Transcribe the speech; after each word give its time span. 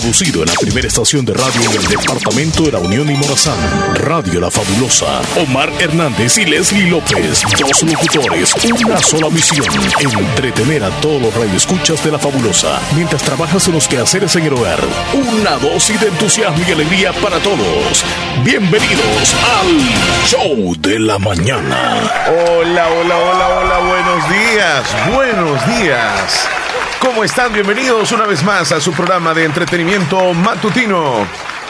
Producido 0.00 0.42
en 0.42 0.48
la 0.48 0.54
primera 0.54 0.88
estación 0.88 1.24
de 1.24 1.32
radio 1.34 1.70
del 1.70 1.86
departamento 1.86 2.64
de 2.64 2.72
la 2.72 2.80
Unión 2.80 3.08
y 3.08 3.14
Morazán. 3.14 3.54
Radio 3.94 4.40
La 4.40 4.50
Fabulosa. 4.50 5.22
Omar 5.36 5.72
Hernández 5.78 6.36
y 6.38 6.44
Leslie 6.44 6.90
López. 6.90 7.42
Dos 7.60 7.80
locutores. 7.84 8.52
Una 8.84 8.98
sola 8.98 9.30
misión. 9.30 9.64
Entretener 10.00 10.82
a 10.82 10.90
todos 11.00 11.22
los 11.22 11.32
radioescuchas 11.32 12.02
de 12.02 12.10
La 12.10 12.18
Fabulosa. 12.18 12.80
Mientras 12.96 13.22
trabajas 13.22 13.68
en 13.68 13.74
los 13.74 13.86
quehaceres 13.86 14.34
en 14.34 14.46
el 14.46 14.54
hogar. 14.54 14.80
Una 15.12 15.52
dosis 15.58 16.00
de 16.00 16.08
entusiasmo 16.08 16.64
y 16.68 16.72
alegría 16.72 17.12
para 17.12 17.38
todos. 17.38 18.04
Bienvenidos 18.42 19.34
al 19.60 20.26
Show 20.26 20.74
de 20.76 20.98
la 20.98 21.20
Mañana. 21.20 22.00
Hola, 22.26 22.88
hola, 22.88 23.16
hola, 23.16 23.48
hola. 23.48 23.78
Buenos 23.78 24.28
días. 24.28 25.14
Buenos 25.14 25.66
días. 25.78 26.48
¿Cómo 27.04 27.22
están? 27.22 27.52
Bienvenidos 27.52 28.12
una 28.12 28.24
vez 28.24 28.42
más 28.42 28.72
a 28.72 28.80
su 28.80 28.90
programa 28.92 29.34
de 29.34 29.44
entretenimiento 29.44 30.32
matutino, 30.32 31.26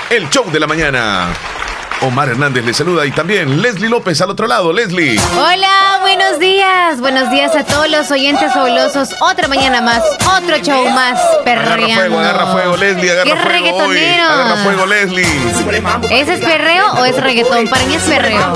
el 0.08 0.30
show 0.30 0.48
de 0.48 0.60
la 0.60 0.68
mañana. 0.68 1.63
Omar 2.04 2.28
Hernández 2.28 2.66
le 2.66 2.74
saluda 2.74 3.06
y 3.06 3.12
también 3.12 3.62
Leslie 3.62 3.88
López 3.88 4.20
al 4.20 4.28
otro 4.28 4.46
lado. 4.46 4.74
Leslie. 4.74 5.18
Hola, 5.38 5.98
buenos 6.02 6.38
días. 6.38 7.00
Buenos 7.00 7.30
días 7.30 7.56
a 7.56 7.64
todos 7.64 7.88
los 7.88 8.10
oyentes 8.10 8.52
fabulosos. 8.52 9.08
Otra 9.20 9.48
mañana 9.48 9.80
más, 9.80 10.02
otro 10.36 10.58
show 10.58 10.86
más. 10.90 11.18
Perreando. 11.44 11.84
Agarra 11.84 11.96
fuego, 11.96 12.18
agarra 12.18 12.46
fuego, 12.52 12.76
Leslie. 12.76 13.10
Agarra 13.10 13.24
¿Qué 13.24 13.40
fuego 13.40 13.76
hoy. 13.78 13.98
Agarra 13.98 14.56
fuego, 14.64 14.86
Leslie. 14.86 15.26
¿Ese 16.10 16.34
es 16.34 16.40
perreo 16.40 16.92
o 16.92 17.04
es 17.06 17.16
reggaetón? 17.16 17.68
Para 17.68 17.86
mí 17.86 17.94
es 17.94 18.02
perreo. 18.02 18.52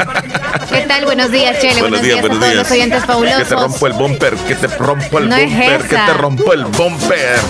¿Qué 0.71 0.83
tal? 0.83 1.07
Buenos 1.07 1.31
días, 1.31 1.59
Chele. 1.59 1.81
Buenos, 1.81 2.03
días, 2.03 2.21
buenos 2.21 2.37
a 2.37 2.41
todos 2.41 2.55
los 2.55 2.71
oyentes 2.71 3.05
fabulosos. 3.07 3.39
Que 3.39 3.45
te 3.47 3.55
rompo 3.55 3.87
el 3.87 3.93
bumper, 3.95 4.35
que 4.37 4.55
te 4.57 4.67
rompo 4.67 5.19
el 5.19 5.29
bumper, 5.29 5.83
que 5.83 5.97
te 5.97 6.13
rompo 6.13 6.53
el 6.53 6.65
bumper. 6.67 7.41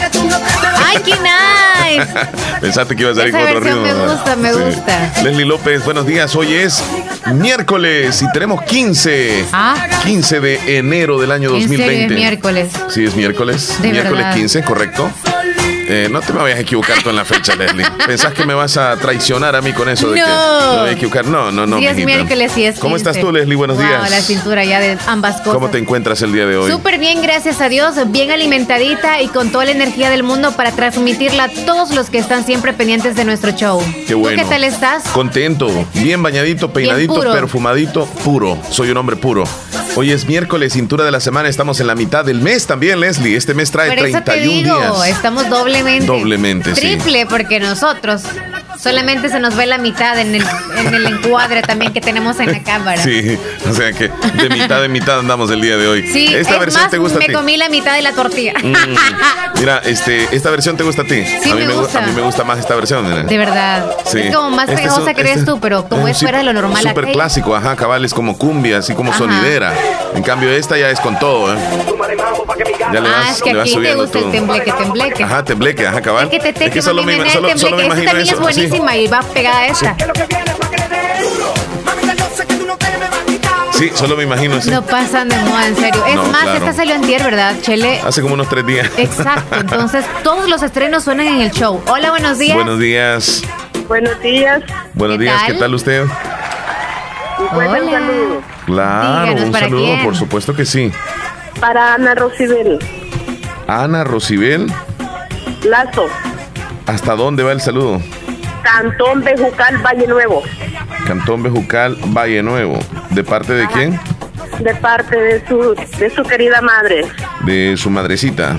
¡Ay, 0.87 0.98
qué 1.05 1.15
nice! 1.17 2.06
Pensaste 2.61 2.95
que 2.95 3.03
ibas 3.03 3.17
a 3.17 3.20
salir 3.20 3.33
con 3.33 3.42
otro 3.42 3.61
ritmo. 3.61 3.83
Me 3.83 4.06
gusta, 4.06 4.37
me 4.37 4.53
gusta. 4.53 5.12
Leslie 5.23 5.45
López, 5.45 5.84
buenos 5.88 6.06
días. 6.06 6.36
Hoy 6.36 6.53
es 6.53 6.84
miércoles 7.33 8.20
y 8.20 8.31
tenemos 8.33 8.62
15. 8.64 9.47
¿Ah? 9.55 9.89
15 10.05 10.41
de 10.41 10.77
enero 10.77 11.19
del 11.19 11.33
año 11.33 11.48
2020. 11.48 12.05
es 12.05 12.11
miércoles. 12.11 12.72
Sí, 12.91 13.06
es 13.06 13.17
miércoles. 13.17 13.78
De 13.80 13.91
miércoles 13.91 14.19
verdad. 14.19 14.34
15, 14.34 14.62
correcto. 14.64 15.11
Eh, 15.91 16.06
no 16.11 16.20
te 16.20 16.34
me 16.34 16.41
vayas 16.42 16.58
a 16.58 16.61
equivocar 16.62 17.03
tú 17.03 17.08
en 17.08 17.17
la 17.17 17.25
fecha, 17.25 17.55
Leslie. 17.56 17.86
¿Pensás 18.06 18.34
que 18.34 18.44
me 18.44 18.53
vas 18.53 18.77
a 18.77 18.94
traicionar 18.97 19.56
a 19.56 19.62
mí 19.62 19.72
con 19.72 19.89
eso 19.89 20.11
de 20.11 20.20
No. 20.20 20.27
que 20.27 20.75
me 20.75 20.80
voy 20.83 20.89
a 20.91 20.92
equivocar? 20.92 21.25
No, 21.27 21.50
no, 21.50 21.67
no. 21.67 21.78
Sí, 21.78 21.86
es 21.86 21.97
miércoles 21.97 22.53
y 22.58 22.64
es 22.64 22.78
¿Cómo 22.78 22.97
15. 22.97 23.11
estás 23.11 23.22
tú, 23.25 23.33
Leslie? 23.33 23.56
Buenos 23.56 23.78
Wow, 23.78 23.86
días. 23.86 24.11
la 24.11 24.20
cintura 24.20 24.64
ya 24.67 24.80
de 24.80 24.98
ambas 25.06 25.36
cosas. 25.39 25.55
¿Cómo 25.55 25.70
te 25.70 25.78
encuentras 25.78 26.20
el 26.20 26.33
día 26.33 26.45
de 26.45 26.58
hoy? 26.58 26.70
Súper 26.70 26.98
bien, 26.98 27.22
gracias 27.22 27.62
a 27.62 27.70
Dios, 27.70 27.95
bien 28.08 28.30
alimentadita 28.30 29.22
y 29.22 29.28
con 29.28 29.50
toda 29.50 29.64
la 29.64 29.70
energía 29.70 30.11
del 30.11 30.22
mundo 30.25 30.53
para 30.53 30.72
transmitirla 30.72 31.45
a 31.45 31.48
todos 31.48 31.91
los 31.95 32.11
que 32.11 32.19
están 32.19 32.45
siempre 32.45 32.75
pendientes 32.75 33.17
de 33.17 33.25
nuestro 33.25 33.52
show. 33.52 33.83
Qué 34.06 34.14
bueno. 34.14 34.36
¿Tú 34.42 34.45
qué 34.48 34.55
tal 34.55 34.64
estás? 34.64 35.05
Contento, 35.05 35.69
bien 35.95 36.23
bañadito, 36.23 36.70
peinadito, 36.70 37.14
puro. 37.14 37.33
perfumadito, 37.33 38.05
puro. 38.25 38.58
Soy 38.70 38.91
un 38.91 38.97
hombre 38.98 39.17
puro. 39.17 39.45
Hoy 39.97 40.12
es 40.12 40.27
miércoles, 40.27 40.75
cintura 40.75 41.05
de 41.05 41.11
la 41.11 41.19
semana, 41.19 41.48
estamos 41.48 41.80
en 41.80 41.86
la 41.89 41.95
mitad 41.97 42.25
del 42.25 42.41
mes 42.41 42.67
también, 42.67 43.00
Leslie. 43.00 43.36
Este 43.36 43.55
mes 43.55 43.70
trae 43.70 43.89
Por 43.89 44.06
eso 44.06 44.19
te 44.19 44.25
31 44.33 44.62
digo, 44.62 45.02
días. 45.02 45.17
estamos 45.17 45.48
doblemente. 45.79 46.07
Doblemente, 46.07 46.75
sí. 46.75 46.81
Triple, 46.81 47.27
porque 47.27 47.61
nosotros 47.61 48.23
solamente 48.81 49.29
se 49.29 49.41
nos 49.41 49.57
ve 49.57 49.67
la 49.67 49.79
mitad 49.79 50.19
en 50.19 50.35
el, 50.37 50.45
en 50.77 50.95
el 50.95 51.07
encuadre 51.07 51.62
también 51.62 51.93
que 51.93 52.01
tenemos 52.01 52.39
en 52.39 52.53
la 52.53 52.62
cámara. 52.62 53.03
Sí, 53.03 53.37
o 53.69 53.75
sea 53.75 53.93
que 53.93 54.09
de 54.35 54.48
mitad 54.51 54.85
en 54.85 54.93
mitad 54.93 55.19
andamos 55.19 55.51
el 55.51 55.61
día 55.61 55.77
de 55.77 55.89
hoy. 55.89 56.07
Sí, 56.12 56.27
esta 56.33 56.55
es 56.55 56.61
versión 56.61 56.83
más, 56.85 56.91
te 56.91 56.98
gusta 56.98 57.17
a 57.17 57.20
me 57.20 57.27
ti. 57.27 57.33
comí 57.33 57.57
la 57.57 57.69
mitad 57.69 57.95
de 57.95 58.03
la 58.03 58.12
tortilla. 58.12 58.53
Mm, 58.62 58.75
Mira, 59.59 59.79
este, 59.85 60.29
esta 60.31 60.51
versión 60.51 60.77
te 60.77 60.85
gusta 60.85 61.03
a 61.03 61.05
ti. 61.05 61.25
Sí, 61.43 61.51
a 61.51 61.55
mí 61.57 61.65
me 61.67 61.75
gu- 61.75 61.81
gusta. 61.81 61.98
A 61.98 62.07
mí 62.07 62.13
me 62.13 62.23
gusta 62.23 62.45
más 62.45 62.59
esta 62.61 62.77
versión. 62.77 63.09
mira. 63.09 63.25
De 63.25 63.39
verdad. 63.39 63.85
Sí. 64.07 64.20
Es 64.20 64.35
como 64.37 64.51
más 64.51 64.69
Este 64.69 64.75
es 64.75 64.81
pegajosa 64.83 65.09
un- 65.11 65.15
crees 65.17 65.39
este 65.39 65.47
tú, 65.51 65.59
pero 65.61 65.89
como 65.89 66.07
es 66.07 66.19
fuera 66.20 66.39
de 66.39 66.45
lo 66.45 66.53
normal. 66.53 66.81
Súper 66.83 66.98
aquella. 67.05 67.13
clásico, 67.13 67.57
ajá, 67.57 67.75
cabal, 67.75 68.05
es 68.05 68.15
como 68.15 68.39
cumbia, 68.39 68.79
así 68.79 68.95
como 68.95 69.11
Ajá. 69.11 69.19
sonidera. 69.19 69.75
En 70.14 70.23
cambio, 70.23 70.51
esta 70.52 70.79
ya 70.79 70.89
es 70.91 71.01
con 71.01 71.19
todo, 71.19 71.52
¿eh? 71.55 71.58
Ya 72.92 73.01
le 73.01 73.08
Ah, 73.08 73.13
vas, 73.27 73.31
es 73.36 73.42
que 73.42 73.52
le 73.52 73.58
vas 73.58 73.69
aquí 73.69 73.81
te 73.83 73.95
gusta 73.95 74.19
el 74.20 74.31
tembleque, 74.31 74.73
tembleque. 74.73 75.25
Ajá, 75.25 75.45
tembleque, 75.45 75.67
ajá, 75.86 76.01
cabal. 76.02 76.24
Es 76.24 76.30
que 76.30 76.39
te 76.40 76.52
teque, 76.52 76.83
solo 76.83 77.02
mami, 77.02 77.17
me, 77.18 77.24
me 77.24 77.30
solo, 77.30 77.48
el 77.48 77.58
solo 77.58 77.77
me 77.77 77.84
imagino 77.86 78.02
Esta 78.11 78.12
también 78.17 78.34
eso. 78.34 78.48
es 78.48 78.55
sí. 78.55 78.61
buenísima 78.62 78.96
y 78.96 79.06
va 79.08 79.20
pegada 79.23 79.58
a 79.58 79.67
esta. 79.67 79.96
Sí, 83.73 83.90
solo 83.95 84.17
me 84.17 84.24
imagino 84.24 84.57
eso. 84.57 84.70
No 84.73 84.83
pasan 84.83 85.28
de 85.28 85.36
moda, 85.36 85.68
en 85.68 85.77
serio. 85.77 86.05
Es 86.07 86.14
No, 86.17 86.24
más, 86.24 86.42
claro. 86.42 86.58
esta 86.58 86.73
salió 86.73 86.96
antier, 86.96 87.23
¿verdad, 87.23 87.55
Chele? 87.62 88.01
Hace 88.05 88.23
como 88.23 88.34
unos 88.34 88.48
tres 88.48 88.67
días. 88.67 88.90
Exacto. 88.96 89.55
Entonces, 89.61 90.05
todos 90.24 90.48
los 90.48 90.62
estrenos 90.64 91.05
suenan 91.05 91.28
en 91.28 91.40
el 91.42 91.52
show. 91.52 91.80
Hola, 91.86 92.11
buenos 92.11 92.39
días. 92.40 92.57
Buenos 92.57 92.78
días. 92.80 93.42
Buenos 93.86 94.20
días. 94.20 94.62
Buenos 94.95 95.17
¿Qué 95.18 95.23
días? 95.24 95.42
¿qué 95.46 95.55
tal 95.55 95.74
usted? 95.74 96.05
Pues 97.55 97.68
un 97.68 97.74
Hola. 97.77 97.90
saludo 97.92 98.42
Claro, 98.67 99.20
Díganos, 99.23 99.45
un 99.45 99.52
¿para 99.52 99.64
saludo, 99.67 99.84
quién? 99.84 100.05
por 100.05 100.17
supuesto 100.17 100.55
que 100.57 100.67
sí. 100.67 100.90
para 101.61 101.95
Ana 101.95 102.14
Rosibel 102.17 102.78
Ana 103.68 104.02
Rosibel, 104.02 104.73
Lazo, 105.64 106.07
¿hasta 106.86 107.14
dónde 107.17 107.42
va 107.42 107.52
el 107.52 107.61
saludo? 107.61 108.01
Cantón 108.63 109.23
Bejucal, 109.24 109.79
Valle 109.85 110.07
Nuevo, 110.07 110.42
Cantón 111.07 111.42
Bejucal, 111.42 111.96
Valle 112.07 112.42
Nuevo. 112.42 112.79
¿De 113.11 113.24
parte 113.24 113.52
de 113.55 113.67
quién? 113.69 113.98
de 114.61 114.74
parte 114.74 115.17
de 115.17 115.46
su, 115.46 115.74
de 115.98 116.11
su 116.11 116.23
querida 116.24 116.61
madre. 116.61 117.05
De 117.45 117.77
su 117.77 117.91
madrecita. 117.91 118.57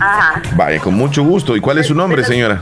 Ajá. 0.00 0.40
Vaya, 0.54 0.78
con 0.80 0.94
mucho 0.94 1.24
gusto. 1.24 1.56
¿Y 1.56 1.60
cuál 1.60 1.78
es 1.78 1.88
su 1.88 1.94
nombre, 1.94 2.22
señora? 2.24 2.60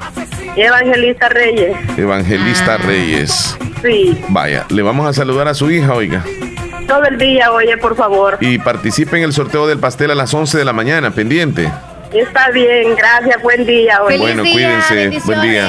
Evangelista 0.56 1.28
Reyes. 1.28 1.76
Evangelista 1.98 2.74
Ah. 2.74 2.78
Reyes. 2.86 3.58
Sí. 3.82 4.24
Vaya, 4.28 4.64
le 4.70 4.80
vamos 4.82 5.06
a 5.06 5.12
saludar 5.12 5.48
a 5.48 5.54
su 5.54 5.70
hija, 5.70 5.92
oiga. 5.94 6.24
Todo 6.88 7.04
el 7.04 7.18
día, 7.18 7.52
oye, 7.52 7.76
por 7.76 7.94
favor. 7.94 8.38
Y 8.40 8.58
participe 8.58 9.18
en 9.18 9.24
el 9.24 9.32
sorteo 9.34 9.66
del 9.66 9.78
pastel 9.78 10.10
a 10.10 10.14
las 10.14 10.32
11 10.32 10.56
de 10.58 10.64
la 10.64 10.72
mañana, 10.72 11.10
pendiente. 11.10 11.70
Está 12.12 12.50
bien, 12.50 12.94
gracias, 12.94 13.42
buen 13.42 13.64
día. 13.64 13.98
Feliz 14.06 14.20
Bueno, 14.20 14.42
día, 14.42 14.52
cuídense. 14.52 15.20
Buen 15.24 15.40
día. 15.42 15.68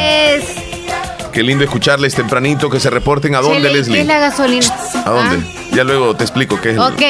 Qué 1.32 1.42
lindo 1.42 1.64
escucharles 1.64 2.14
tempranito 2.14 2.70
que 2.70 2.80
se 2.80 2.90
reporten 2.90 3.34
a 3.36 3.40
dónde, 3.42 3.58
Chele, 3.58 3.70
¿qué 3.70 3.76
Leslie. 3.78 4.02
es 4.02 4.08
la 4.08 4.20
gasolina? 4.20 4.66
¿A 5.06 5.10
dónde? 5.10 5.38
Ya 5.72 5.84
luego 5.84 6.16
te 6.16 6.24
explico 6.24 6.60
qué 6.62 6.72
es. 6.72 6.78
Ah, 6.78 6.88
Ok, 6.94 7.02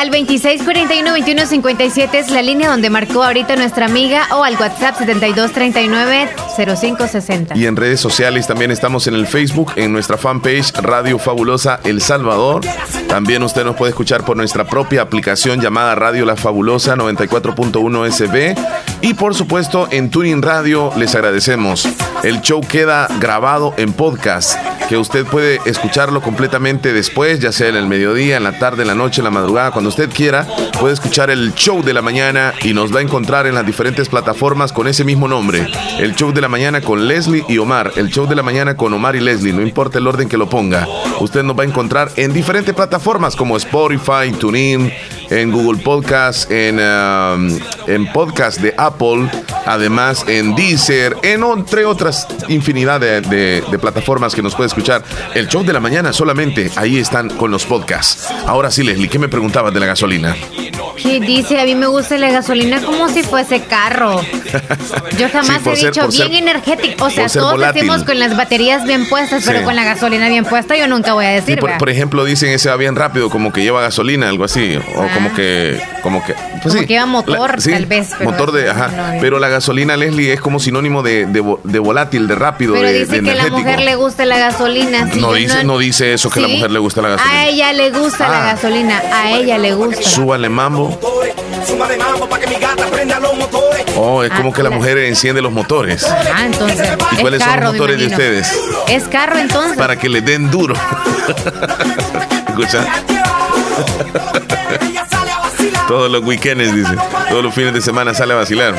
al 0.00 0.10
2641-2157 0.12 2.14
es 2.14 2.30
la 2.30 2.40
línea 2.40 2.70
donde 2.70 2.88
marcó 2.88 3.22
ahorita 3.22 3.54
nuestra 3.56 3.84
amiga 3.84 4.26
o 4.30 4.44
al 4.44 4.56
WhatsApp 4.56 4.98
7239-0560. 4.98 7.54
Y 7.54 7.66
en 7.66 7.76
redes 7.76 8.00
sociales 8.00 8.46
también 8.46 8.70
estamos 8.70 9.06
en 9.08 9.14
el 9.14 9.26
Facebook, 9.26 9.72
en 9.76 9.92
nuestra 9.92 10.16
fanpage 10.16 10.72
Radio 10.80 11.18
Fabulosa 11.18 11.80
El 11.84 12.00
Salvador. 12.00 12.62
También 13.08 13.42
usted 13.42 13.62
nos 13.62 13.76
puede 13.76 13.90
escuchar 13.90 14.24
por 14.24 14.38
nuestra 14.38 14.64
propia 14.64 15.02
aplicación 15.02 15.60
llamada 15.60 15.94
Radio 15.96 16.24
La 16.24 16.36
Fabulosa 16.36 16.96
94.1 16.96 18.10
SB. 18.10 18.54
Y 19.02 19.14
por 19.14 19.34
supuesto 19.34 19.86
en 19.90 20.08
Tuning 20.08 20.40
Radio 20.40 20.94
les 20.96 21.14
agradecemos. 21.14 21.86
El 22.22 22.40
show 22.40 22.62
queda 22.62 23.06
grabado 23.18 23.74
en 23.76 23.92
podcast, 23.92 24.58
que 24.88 24.96
usted 24.96 25.26
puede 25.26 25.60
escucharlo 25.64 26.20
completamente 26.20 26.92
después, 26.92 27.40
ya 27.40 27.50
sea 27.52 27.68
en 27.68 27.76
el 27.76 27.86
mediodía, 27.86 28.36
en 28.36 28.44
la 28.44 28.58
tarde, 28.58 28.82
en 28.82 28.88
la 28.88 28.94
noche, 28.94 29.20
en 29.20 29.24
la 29.24 29.30
madrugada, 29.30 29.70
cuando 29.70 29.89
usted 29.90 30.08
quiera. 30.10 30.46
Puede 30.80 30.94
escuchar 30.94 31.30
el 31.30 31.52
show 31.54 31.82
de 31.82 31.92
la 31.92 32.00
mañana 32.00 32.54
y 32.62 32.72
nos 32.72 32.94
va 32.94 33.00
a 33.00 33.02
encontrar 33.02 33.46
en 33.46 33.54
las 33.54 33.66
diferentes 33.66 34.08
plataformas 34.08 34.72
con 34.72 34.88
ese 34.88 35.04
mismo 35.04 35.28
nombre. 35.28 35.66
El 35.98 36.14
show 36.14 36.32
de 36.32 36.40
la 36.40 36.48
mañana 36.48 36.80
con 36.80 37.06
Leslie 37.06 37.44
y 37.48 37.58
Omar. 37.58 37.92
El 37.96 38.08
show 38.08 38.26
de 38.26 38.36
la 38.36 38.42
mañana 38.42 38.76
con 38.76 38.94
Omar 38.94 39.16
y 39.16 39.20
Leslie. 39.20 39.52
No 39.52 39.62
importa 39.62 39.98
el 39.98 40.06
orden 40.06 40.28
que 40.28 40.38
lo 40.38 40.48
ponga. 40.48 40.86
Usted 41.20 41.42
nos 41.42 41.58
va 41.58 41.64
a 41.64 41.66
encontrar 41.66 42.10
en 42.16 42.32
diferentes 42.32 42.74
plataformas 42.74 43.36
como 43.36 43.56
Spotify, 43.56 44.32
TuneIn, 44.38 44.92
en 45.30 45.50
Google 45.52 45.80
Podcast, 45.82 46.50
en, 46.50 46.78
um, 46.78 47.58
en 47.86 48.12
podcast 48.12 48.60
de 48.60 48.74
Apple, 48.76 49.30
además 49.66 50.24
en 50.28 50.54
Deezer, 50.54 51.16
en 51.22 51.42
entre 51.44 51.84
otras 51.84 52.26
infinidad 52.48 53.00
de, 53.00 53.20
de- 53.20 53.62
de 53.70 53.78
plataformas 53.78 54.34
que 54.34 54.42
nos 54.42 54.54
puede 54.54 54.68
escuchar. 54.68 55.02
El 55.34 55.48
show 55.48 55.62
de 55.64 55.72
la 55.72 55.80
mañana 55.80 56.12
solamente 56.12 56.70
ahí 56.76 56.98
están 56.98 57.28
con 57.30 57.50
los 57.50 57.64
podcasts. 57.64 58.26
Ahora 58.46 58.70
sí, 58.70 58.82
Leslie, 58.82 59.08
¿qué 59.08 59.18
me 59.18 59.28
preguntabas 59.28 59.72
de 59.72 59.80
la 59.80 59.86
gasolina? 59.86 60.36
Dice, 61.04 61.60
a 61.60 61.64
mí 61.64 61.74
me 61.74 61.86
gusta 61.86 62.16
la 62.18 62.30
gasolina 62.30 62.80
como 62.82 63.08
si 63.08 63.22
fuese 63.22 63.60
carro. 63.62 64.20
Yo 65.18 65.28
jamás 65.30 65.60
Sí, 65.62 65.70
he 65.70 65.76
ser- 65.76 65.92
dicho 65.92 66.10
ser- 66.10 66.28
bien 66.28 66.48
energético. 66.48 67.04
O 67.06 67.10
sea, 67.10 67.28
todos 67.28 67.52
volátil. 67.52 67.82
decimos 67.82 68.04
con 68.04 68.18
las 68.18 68.36
baterías 68.36 68.84
bien 68.84 69.08
puestas, 69.08 69.42
pero 69.46 69.60
Sí. 69.60 69.64
con 69.64 69.76
la 69.76 69.84
gasolina 69.84 70.28
bien 70.28 70.44
puesta 70.44 70.76
yo 70.76 70.86
nunca 70.86 71.12
voy 71.14 71.26
a 71.26 71.30
Sí, 71.40 71.54
decir. 71.54 71.60
por, 71.78 71.90
ejemplo, 71.90 72.24
dicen 72.24 72.50
ese 72.50 72.68
va 72.68 72.76
bien 72.76 72.96
rápido, 72.96 73.30
como 73.30 73.52
que 73.52 73.62
lleva 73.62 73.80
gasolina, 73.80 74.28
algo 74.28 74.44
así. 74.44 74.76
O 74.94 75.02
Ah. 75.02 75.08
como 75.14 75.32
que. 75.34 75.80
Como 76.02 76.24
que. 76.24 76.34
pues 76.62 76.74
Como 76.74 76.80
que 76.80 76.86
lleva 76.86 77.06
motor, 77.06 77.56
tal 77.62 77.86
vez, 77.86 78.10
pero 78.18 78.30
motor 78.30 78.52
de. 78.52 78.70
Ajá. 78.70 78.88
no, 78.88 79.20
pero 79.20 79.38
la 79.38 79.48
gasolina, 79.48 79.96
Leslie, 79.96 80.32
es 80.32 80.40
como 80.40 80.58
sinónimo 80.60 81.02
de, 81.02 81.26
de, 81.26 81.42
vo- 81.42 81.60
de 81.62 81.78
volátil, 81.78 82.26
de 82.28 82.34
rápido, 82.34 82.74
Pero 82.74 82.86
de, 82.88 83.00
dice 83.00 83.20
de 83.20 83.22
que 83.22 83.30
a 83.32 83.34
la 83.44 83.48
mujer 83.50 83.80
le 83.80 83.94
gusta 83.96 84.24
la 84.24 84.38
gasolina. 84.38 85.10
Si 85.12 85.20
No 85.20 85.32
dice- 85.32 85.64
no 85.64 85.78
dice 85.78 86.12
eso, 86.14 86.30
que 86.30 86.38
a 86.38 86.42
la 86.42 86.48
mujer 86.48 86.70
le 86.70 86.78
gusta 86.78 87.02
la 87.02 87.10
gasolina. 87.10 87.38
A 87.40 87.46
ella 87.46 87.72
le 87.72 87.90
gusta 87.90 88.28
la 88.28 88.42
Ah. 88.42 88.52
gasolina. 88.54 89.02
A 89.12 89.30
ella 89.32 89.58
le 89.58 89.74
gusta. 89.74 90.02
Súbale 90.02 90.48
mambo. 90.48 90.89
Oh, 93.96 94.22
es 94.22 94.30
como 94.32 94.52
que 94.52 94.62
la 94.62 94.70
mujer 94.70 94.98
enciende 94.98 95.42
los 95.42 95.52
motores. 95.52 96.04
Ah, 96.04 96.46
entonces. 96.46 96.88
¿Y 97.12 97.16
cuáles 97.16 97.42
son 97.42 97.60
los 97.60 97.72
motores 97.72 97.98
de 97.98 98.06
ustedes? 98.06 98.60
Es 98.88 99.04
carro 99.04 99.38
entonces. 99.38 99.76
Para 99.76 99.96
que 99.96 100.08
le 100.08 100.20
den 100.20 100.50
duro. 100.50 100.74
Escucha. 102.48 102.86
Todos 105.86 106.10
los 106.10 106.22
weekends, 106.24 106.74
dice. 106.74 106.94
Todos 107.28 107.42
los 107.42 107.54
fines 107.54 107.74
de 107.74 107.80
semana 107.80 108.14
sale 108.14 108.32
a 108.32 108.36
vacilar. 108.36 108.74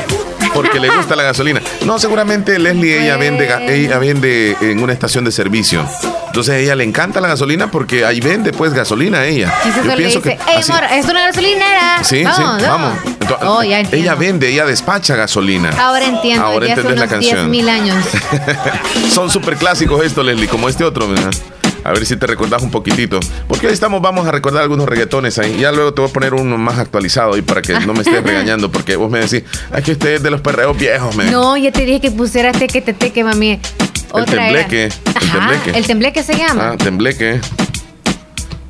Porque 0.54 0.80
le 0.80 0.90
gusta 0.90 1.16
la 1.16 1.22
gasolina. 1.22 1.60
No, 1.84 1.98
seguramente 1.98 2.58
Leslie, 2.58 3.02
ella 3.04 3.16
vende, 3.16 3.48
ella 3.68 3.98
vende 3.98 4.56
en 4.60 4.82
una 4.82 4.92
estación 4.92 5.24
de 5.24 5.32
servicio. 5.32 5.86
Entonces 6.26 6.54
a 6.54 6.58
ella 6.58 6.74
le 6.76 6.84
encanta 6.84 7.20
la 7.20 7.28
gasolina 7.28 7.70
porque 7.70 8.06
ahí 8.06 8.20
vende 8.20 8.52
pues 8.52 8.72
gasolina 8.72 9.18
a 9.18 9.26
ella. 9.26 9.52
Yo 9.84 9.96
pienso 9.96 10.22
que 10.22 10.38
es 10.56 10.68
una 10.68 11.26
gasolinera. 11.26 12.02
Sí, 12.02 12.24
sí, 12.24 12.42
vamos. 12.66 12.98
Oh, 13.42 13.62
ella 13.62 14.14
vende, 14.14 14.48
ella 14.48 14.64
despacha 14.64 15.16
gasolina. 15.16 15.70
Ahora 15.78 16.06
entiendo. 16.06 16.44
Ahora 16.44 16.66
entendés 16.66 16.98
la 16.98 17.08
canción. 17.08 17.50
mil 17.50 17.68
años. 17.68 18.04
Son 19.12 19.30
súper 19.30 19.56
clásicos 19.56 20.04
estos, 20.04 20.24
Leslie, 20.24 20.48
como 20.48 20.68
este 20.68 20.84
otro, 20.84 21.08
¿verdad? 21.08 21.30
A 21.84 21.92
ver 21.92 22.06
si 22.06 22.16
te 22.16 22.26
recordás 22.26 22.62
un 22.62 22.70
poquitito. 22.70 23.18
Porque 23.48 23.66
hoy 23.66 23.72
estamos, 23.72 24.00
vamos 24.00 24.26
a 24.26 24.30
recordar 24.30 24.62
algunos 24.62 24.88
reggaetones 24.88 25.38
ahí. 25.38 25.56
Ya 25.58 25.72
luego 25.72 25.92
te 25.92 26.00
voy 26.00 26.10
a 26.10 26.12
poner 26.12 26.34
uno 26.34 26.56
más 26.58 26.78
actualizado 26.78 27.34
ahí 27.34 27.42
para 27.42 27.62
que 27.62 27.78
no 27.80 27.92
me 27.92 28.00
estés 28.00 28.22
regañando. 28.24 28.70
Porque 28.70 28.96
vos 28.96 29.10
me 29.10 29.20
decís, 29.20 29.42
ay, 29.72 29.82
que 29.82 29.92
usted 29.92 30.14
es 30.14 30.22
de 30.22 30.30
los 30.30 30.40
perreos 30.40 30.76
viejos, 30.76 31.16
me. 31.16 31.30
No, 31.30 31.56
ya 31.56 31.72
te 31.72 31.84
dije 31.84 32.00
que 32.00 32.10
pusieras 32.10 32.58
teque, 32.58 32.80
te 32.82 32.92
teque, 32.92 33.24
mami. 33.24 33.60
Otra 34.12 34.48
el 34.48 34.66
tembleque. 34.66 34.84
el 34.84 35.30
tembleque. 35.32 35.78
El 35.78 35.86
tembleque 35.86 36.22
se 36.22 36.36
llama. 36.36 36.70
Ah, 36.72 36.76
tembleque. 36.76 37.40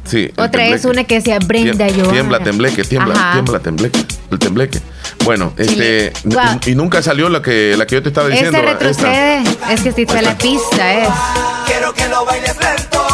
Sí. 0.04 0.30
Otra 0.36 0.66
es 0.66 0.84
una 0.84 1.04
que 1.04 1.16
decía 1.16 1.38
Brenda 1.38 1.88
yo. 1.88 2.06
Tiembla, 2.08 2.40
tembleque, 2.40 2.84
tiembla, 2.84 3.32
tiembla, 3.32 3.60
tembleque. 3.60 4.00
El 4.30 4.38
tembleque. 4.38 4.78
Bueno, 5.24 5.52
este. 5.56 6.12
Y, 6.66 6.74
nunca 6.74 7.02
salió 7.02 7.28
la 7.28 7.42
que, 7.42 7.76
la 7.76 7.86
que 7.86 7.96
yo 7.96 8.02
te 8.02 8.08
estaba 8.08 8.28
diciendo. 8.28 8.58
Ese 8.58 8.66
retrocede. 8.66 9.42
Es 9.70 9.80
que 9.82 9.92
si 9.92 10.02
está 10.02 10.22
la 10.22 10.36
pista, 10.36 10.94
es. 10.94 11.08
Quiero 11.66 11.94
que 11.94 12.08
lo 12.08 12.24
bailes 12.24 12.56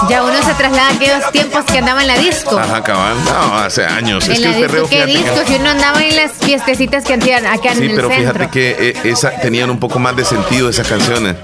ya 0.08 0.22
uno 0.22 0.42
se 0.42 0.54
traslada 0.54 0.88
a 0.88 0.92
aquellos 0.92 1.32
tiempos 1.32 1.64
que 1.64 1.78
andaba 1.78 2.00
en 2.00 2.08
la 2.08 2.18
disco. 2.18 2.58
Ajá, 2.58 2.82
cabal. 2.82 3.16
No, 3.24 3.58
hace 3.58 3.84
años. 3.84 4.26
En 4.26 4.32
es 4.32 4.40
la 4.40 4.52
que 4.52 4.66
disco, 4.66 4.88
¿qué 4.88 5.06
disco? 5.06 5.36
Si 5.46 5.54
uno 5.56 5.70
andaba 5.70 6.02
en 6.02 6.16
las 6.16 6.32
fiestecitas 6.32 7.04
que 7.04 7.14
hacían 7.14 7.46
acá 7.46 7.72
en 7.72 7.82
el 7.82 7.88
centro. 7.90 8.08
Sí, 8.08 8.14
pero 8.16 8.32
fíjate 8.32 8.48
que 8.50 8.70
eh, 8.90 8.94
esa, 9.04 9.30
tenían 9.32 9.70
un 9.70 9.78
poco 9.78 9.98
más 9.98 10.16
de 10.16 10.24
sentido 10.24 10.68
esas 10.68 10.86
canciones. 10.86 11.36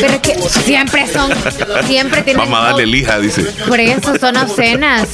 Pero 0.00 0.14
es 0.14 0.20
que 0.20 0.48
siempre 0.48 1.06
son, 1.06 1.30
siempre 1.86 2.22
tienen. 2.22 2.44
Vamos 2.44 2.60
a 2.60 2.64
darle 2.64 2.86
lija, 2.86 3.18
dice. 3.18 3.42
Por 3.66 3.80
eso 3.80 4.16
son 4.18 4.36
obscenas. 4.36 5.08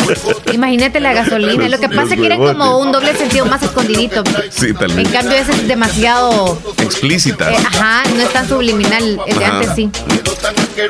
Imagínate 0.52 1.00
la 1.00 1.12
gasolina. 1.12 1.68
Lo 1.68 1.78
que 1.78 1.88
pasa 1.88 2.14
es 2.14 2.20
que 2.20 2.26
era 2.26 2.36
como 2.36 2.78
un 2.78 2.92
doble 2.92 3.14
sentido 3.16 3.46
más 3.46 3.62
escondidito. 3.62 4.22
Sí, 4.50 4.72
tal 4.74 4.92
vez. 4.92 5.06
En 5.06 5.12
cambio, 5.12 5.36
ese 5.36 5.52
es 5.52 5.68
demasiado. 5.68 6.60
Explícita. 6.78 7.52
Eh, 7.52 7.56
ajá, 7.56 8.02
no 8.14 8.22
es 8.22 8.32
tan 8.32 8.48
subliminal. 8.48 9.20
El 9.26 9.38
de 9.38 9.44
antes 9.44 9.70
sí. 9.74 9.90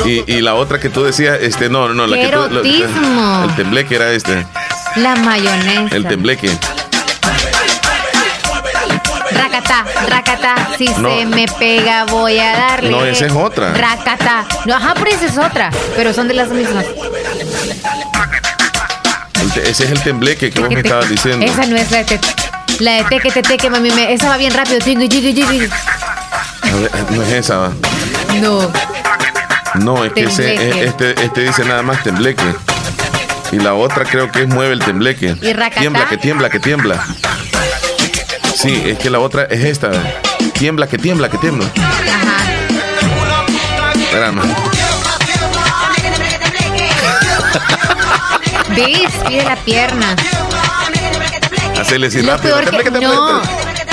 Y, 0.04 0.32
y, 0.32 0.40
la 0.40 0.54
otra 0.54 0.81
que 0.81 0.88
tú 0.90 1.04
decías, 1.04 1.38
este, 1.40 1.69
no, 1.69 1.93
no, 1.94 2.06
la 2.06 2.16
que 2.16 2.28
tú, 2.28 2.44
el 3.48 3.56
tembleque 3.56 3.94
era 3.94 4.12
este. 4.12 4.46
La 4.96 5.16
mayonesa. 5.16 5.94
El 5.94 6.06
tembleque. 6.06 6.50
Racata, 9.67 10.07
racata, 10.09 10.69
si 10.79 10.87
se 10.87 11.27
me 11.27 11.47
pega 11.59 12.05
voy 12.05 12.39
a 12.39 12.57
darle. 12.57 12.91
No, 12.91 13.05
esa 13.05 13.27
es 13.27 13.33
otra. 13.33 13.73
Racata. 13.75 14.47
No, 14.65 14.75
ajá, 14.75 14.95
pero 14.95 15.11
esa 15.11 15.27
es 15.27 15.39
otra. 15.39 15.71
Pero 15.97 16.13
son 16.13 16.29
de 16.29 16.35
las 16.35 16.51
mismas. 16.51 16.85
Ese 19.57 19.85
es 19.85 19.91
el 19.91 20.01
tembleque 20.03 20.51
que 20.51 20.61
vos 20.61 20.71
me 20.71 20.81
estabas 20.81 21.09
diciendo. 21.09 21.45
Esa 21.45 21.67
no 21.67 21.77
es 21.77 21.91
la 21.91 22.05
de 22.05 22.21
La 22.79 22.93
de 22.93 23.05
teque, 23.05 23.31
te, 23.31 23.43
teque, 23.43 23.69
mami. 23.69 23.91
Me, 23.91 24.13
esa 24.13 24.29
va 24.29 24.37
bien 24.37 24.55
rápido. 24.55 24.79
No 27.11 27.23
es 27.23 27.33
esa, 27.33 27.57
va. 27.57 27.73
No. 28.41 28.71
No, 29.75 30.05
es 30.05 30.13
que 30.13 30.25
ese, 30.25 30.85
este, 30.85 31.11
este 31.25 31.41
dice 31.41 31.65
nada 31.65 31.83
más 31.83 32.03
tembleque. 32.05 32.55
Y 33.51 33.57
la 33.57 33.75
otra 33.75 34.05
creo 34.05 34.31
que 34.31 34.43
es 34.43 34.49
mueve 34.49 34.75
el 34.75 34.81
tembleque. 34.81 35.35
¿Y 35.41 35.55
tiembla, 35.79 36.09
que 36.09 36.19
tiembla, 36.19 36.51
que 36.51 36.61
tiembla. 36.61 37.05
Sí, 38.56 38.82
es 38.87 38.99
que 38.99 39.11
la 39.11 39.19
otra 39.20 39.43
es 39.44 39.62
esta. 39.62 39.91
Tiembla, 40.55 40.87
que 40.87 40.97
tiembla, 40.97 41.29
que 41.29 41.37
tiembla. 41.37 41.67
Ajá. 41.76 42.37
Espérame. 43.94 44.41
¿Ves? 48.75 49.12
Pide 49.29 49.44
la 49.44 49.56
pierna. 49.56 50.17
Hacele 51.79 52.06
así 52.06 52.23
rápido. 52.23 52.56
Tembleque, 52.61 52.91
tembleque, 52.91 53.06
no. 53.06 53.43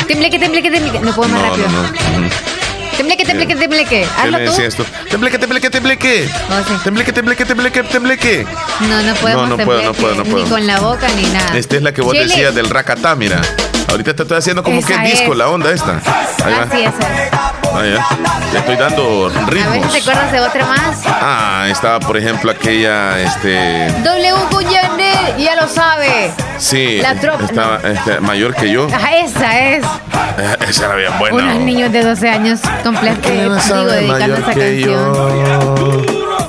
Tembleque, 0.08 0.40
tembleque, 0.40 0.72
tembleque. 0.72 1.00
No 1.02 1.14
puedo 1.14 1.30
más 1.30 1.42
no, 1.42 1.50
rápido. 1.50 1.68
No, 1.68 1.82
no. 1.82 2.54
Tembleque, 2.96 3.26
tembleque, 3.26 3.56
tembleque. 3.56 4.08
Hazlo 4.18 4.38
tú. 4.46 4.62
esto? 4.62 4.86
Tembleque, 5.10 5.40
tembleque, 5.40 5.70
tembleque. 5.70 6.30
Oh, 6.50 6.84
tembleque, 6.84 7.12
tembleque, 7.12 7.46
tembleque, 7.46 7.84
tembleque. 7.84 8.48
No, 8.80 9.02
no 9.02 9.14
podemos 9.16 9.50
No, 9.50 9.58
no 9.58 9.66
puedo, 9.66 9.84
no 9.84 9.94
puedo, 9.94 10.16
no 10.16 10.24
puedo. 10.24 10.46
Ni 10.46 10.50
con 10.50 10.66
la 10.66 10.80
boca 10.80 11.10
ni 11.18 11.24
nada. 11.24 11.58
Esta 11.58 11.76
es 11.76 11.82
la 11.82 11.92
que 11.92 12.02
vos 12.02 12.14
decías 12.14 12.56
del 12.56 12.70
racatá, 12.70 13.14
mira. 13.16 13.42
Ahorita 13.94 14.16
te 14.16 14.24
estoy 14.24 14.38
haciendo 14.40 14.64
como 14.64 14.84
que 14.84 14.98
disco 15.02 15.36
la 15.36 15.50
onda 15.50 15.72
esta. 15.72 16.02
Ahí 16.44 16.54
va. 16.56 16.64
Así 16.64 16.82
es. 16.82 16.94
Ahí 17.76 17.96
Le 18.52 18.60
estoy 18.60 18.76
dando 18.76 19.30
ritmos. 19.46 19.68
A 19.68 19.70
ver 19.70 19.84
si 19.84 19.90
te 19.90 19.98
acuerdas 20.00 20.32
de 20.32 20.40
otra 20.40 20.66
más. 20.66 21.02
Ah, 21.06 21.68
estaba 21.70 22.00
por 22.00 22.18
ejemplo 22.18 22.50
aquella, 22.50 23.22
este... 23.22 23.92
W 24.04 24.34
Guyane, 24.50 25.36
ya 25.38 25.56
lo 25.62 25.68
sabe. 25.68 26.32
Sí. 26.58 27.02
La 27.04 27.14
tropa. 27.20 27.46
Estaba 27.46 27.82
este, 27.84 28.20
mayor 28.20 28.56
que 28.56 28.72
yo. 28.72 28.88
Ajá, 28.92 29.16
esa 29.16 29.60
es. 29.60 29.86
Eh, 30.40 30.56
esa 30.68 30.86
era 30.86 30.96
bien 30.96 31.20
buena. 31.20 31.44
Unos 31.44 31.58
niños 31.58 31.92
de 31.92 32.04
12 32.04 32.30
años 32.30 32.62
completos, 32.84 33.32
digo, 33.32 33.86
dedicando 33.86 34.38
esa 34.38 34.54
canción. 34.56 36.06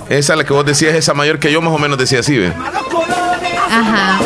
Esa 0.08 0.34
la 0.34 0.44
que 0.44 0.54
vos 0.54 0.64
decías, 0.64 0.94
esa 0.94 1.12
mayor 1.12 1.38
que 1.38 1.52
yo, 1.52 1.60
más 1.60 1.74
o 1.74 1.78
menos 1.78 1.98
decía 1.98 2.20
así, 2.20 2.38
¿ve? 2.38 2.54
Ajá. 3.70 4.18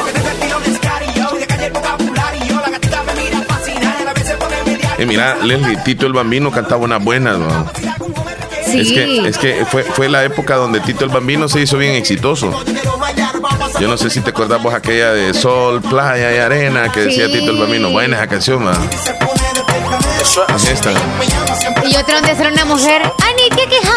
Eh, 4.99 5.07
mira, 5.07 5.37
Leslie, 5.43 5.77
Tito 5.85 6.07
el 6.07 6.13
Bambino 6.13 6.51
cantaba 6.51 6.83
una 6.83 6.99
buena, 6.99 7.35
¿no? 7.35 7.71
Sí. 8.67 8.81
Es 8.81 8.93
que, 8.93 9.29
es 9.29 9.39
que 9.39 9.65
fue, 9.65 9.83
fue 9.83 10.09
la 10.09 10.25
época 10.25 10.57
donde 10.57 10.81
Tito 10.81 11.05
el 11.05 11.11
Bambino 11.11 11.49
se 11.49 11.61
hizo 11.61 11.79
bien 11.79 11.95
exitoso. 11.95 12.53
Yo 13.81 13.89
no 13.89 13.97
sé 13.97 14.11
si 14.11 14.21
te 14.21 14.31
acordás 14.31 14.63
vos 14.63 14.75
aquella 14.75 15.13
de 15.13 15.33
Sol, 15.35 15.81
Playa 15.81 16.35
y 16.35 16.39
Arena 16.39 16.91
que 16.93 17.01
decía 17.01 17.27
Tito 17.27 17.51
el 17.51 17.59
Bambino. 17.59 17.91
Buena 17.91 18.17
esa 18.17 18.27
canción, 18.27 18.65
man. 18.65 18.77
Es 20.55 20.65
esta. 20.69 20.91
Y 21.85 21.97
otra 21.97 22.17
donde 22.17 22.33
era 22.33 22.51
una 22.51 22.65
mujer. 22.65 23.03
Ani, 23.03 23.49
¿qué 23.57 23.67
queja? 23.69 23.93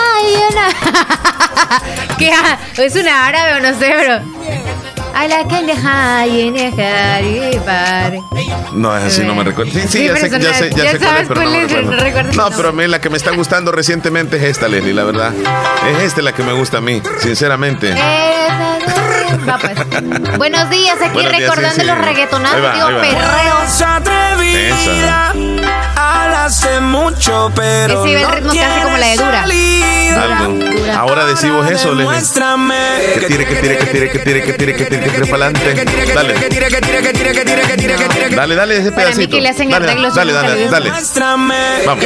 ¿Qué? 2.18 2.32
Es 2.78 2.96
una 2.96 3.28
árabe 3.28 3.56
o 3.56 3.60
no 3.60 3.78
sé, 3.80 3.88
que 3.88 4.08
le 4.08 4.22
No, 8.74 8.98
es 8.98 9.04
así, 9.04 9.24
no 9.24 9.36
me 9.36 9.44
recuerdo. 9.44 9.72
Sí, 9.72 9.82
sí, 9.88 10.06
ya, 10.06 10.16
sé, 10.16 10.30
ya, 10.30 10.54
sé, 10.54 10.70
ya, 10.72 10.92
sé 10.92 11.00
cuál 11.00 11.56
es, 11.56 11.72
pero 11.72 11.84
no 11.84 11.92
me 11.92 11.98
recuerdo. 11.98 12.32
No, 12.34 12.50
pero 12.56 12.70
a 12.70 12.72
mí 12.72 12.88
la 12.88 13.00
que 13.02 13.10
me 13.10 13.18
está 13.18 13.32
gustando 13.32 13.72
recientemente 13.72 14.38
es 14.38 14.44
esta, 14.44 14.68
Leslie, 14.68 14.94
la 14.94 15.04
verdad. 15.04 15.34
Es 15.96 16.04
esta 16.04 16.22
la 16.22 16.34
que 16.34 16.44
me 16.44 16.54
gusta 16.54 16.78
a 16.78 16.82
mí, 16.82 17.02
sinceramente. 17.20 17.94
Pues. 19.62 20.38
Buenos 20.38 20.70
días, 20.70 20.98
aquí 21.02 21.26
recordando 21.26 21.84
los 21.84 21.98
reggaetonados, 21.98 22.74
digo, 22.74 22.88
perreos. 23.02 23.82
Esa 24.54 25.34
hace 26.52 26.82
mucho, 26.82 27.52
pero. 27.56 28.06
Ese 28.06 28.22
el 28.22 28.32
ritmo 28.32 28.54
casi 28.54 28.82
como 28.82 28.98
la 28.98 29.08
de 29.08 29.16
dura. 29.16 29.44
Algo. 30.22 30.92
Ahora 30.98 31.26
decimos 31.26 31.70
eso, 31.70 31.94
le 31.94 32.06
Que 33.20 33.28
tire, 33.28 33.46
que 33.46 33.56
tire, 33.56 33.78
que 33.78 33.86
tire, 33.86 34.10
que 34.10 34.20
tire, 34.20 34.44
que 34.44 34.54
tire, 34.54 34.76
que 34.76 34.86
tire, 34.86 35.01
que 35.02 35.10
tire 35.10 35.30
adelante. 35.30 35.86
Dale. 36.14 36.36
Dale, 38.36 38.56
dale 38.56 38.78
ese 38.78 38.92
pedacito. 38.92 38.98
Para 38.98 39.16
mí 39.16 39.28
que 39.28 39.36
dale. 40.14 40.34
Dale, 40.34 40.70
dale. 40.70 40.92
Vamos. 41.86 42.06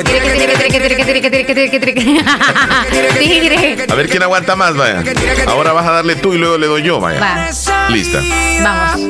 A 3.90 3.96
ver 3.96 4.10
quién 4.10 4.24
aguanta 4.24 4.56
más, 4.56 4.76
vaya. 4.76 5.04
Ahora 5.48 5.74
vas 5.74 5.88
a 5.88 5.92
darle 5.92 6.16
tú 6.16 6.34
y 6.34 6.38
luego 6.38 6.58
le 6.58 6.68
doy 6.68 6.84
yo, 6.84 7.00
vaya. 7.00 7.20
Va. 7.20 7.50
Lista. 7.90 8.20
Vamos. 8.64 9.02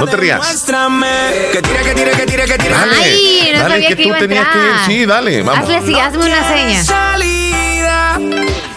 No 0.00 0.06
te 0.06 0.16
rías. 0.16 0.66
Dale, 0.66 1.06
Ay, 3.02 3.50
no 3.52 3.58
dale, 3.60 3.74
sabía 3.74 3.88
que, 3.88 3.96
que 3.96 4.02
tú 4.04 4.14
tenías 4.18 4.46
a 4.46 4.52
que 4.52 4.58
ir. 4.58 4.64
Sí, 4.86 5.06
dale, 5.06 5.42
vamos. 5.42 5.64
Hazle 5.64 5.76
así, 5.76 5.94
hazme 5.98 6.26
una 6.26 6.48
seña. 6.48 6.82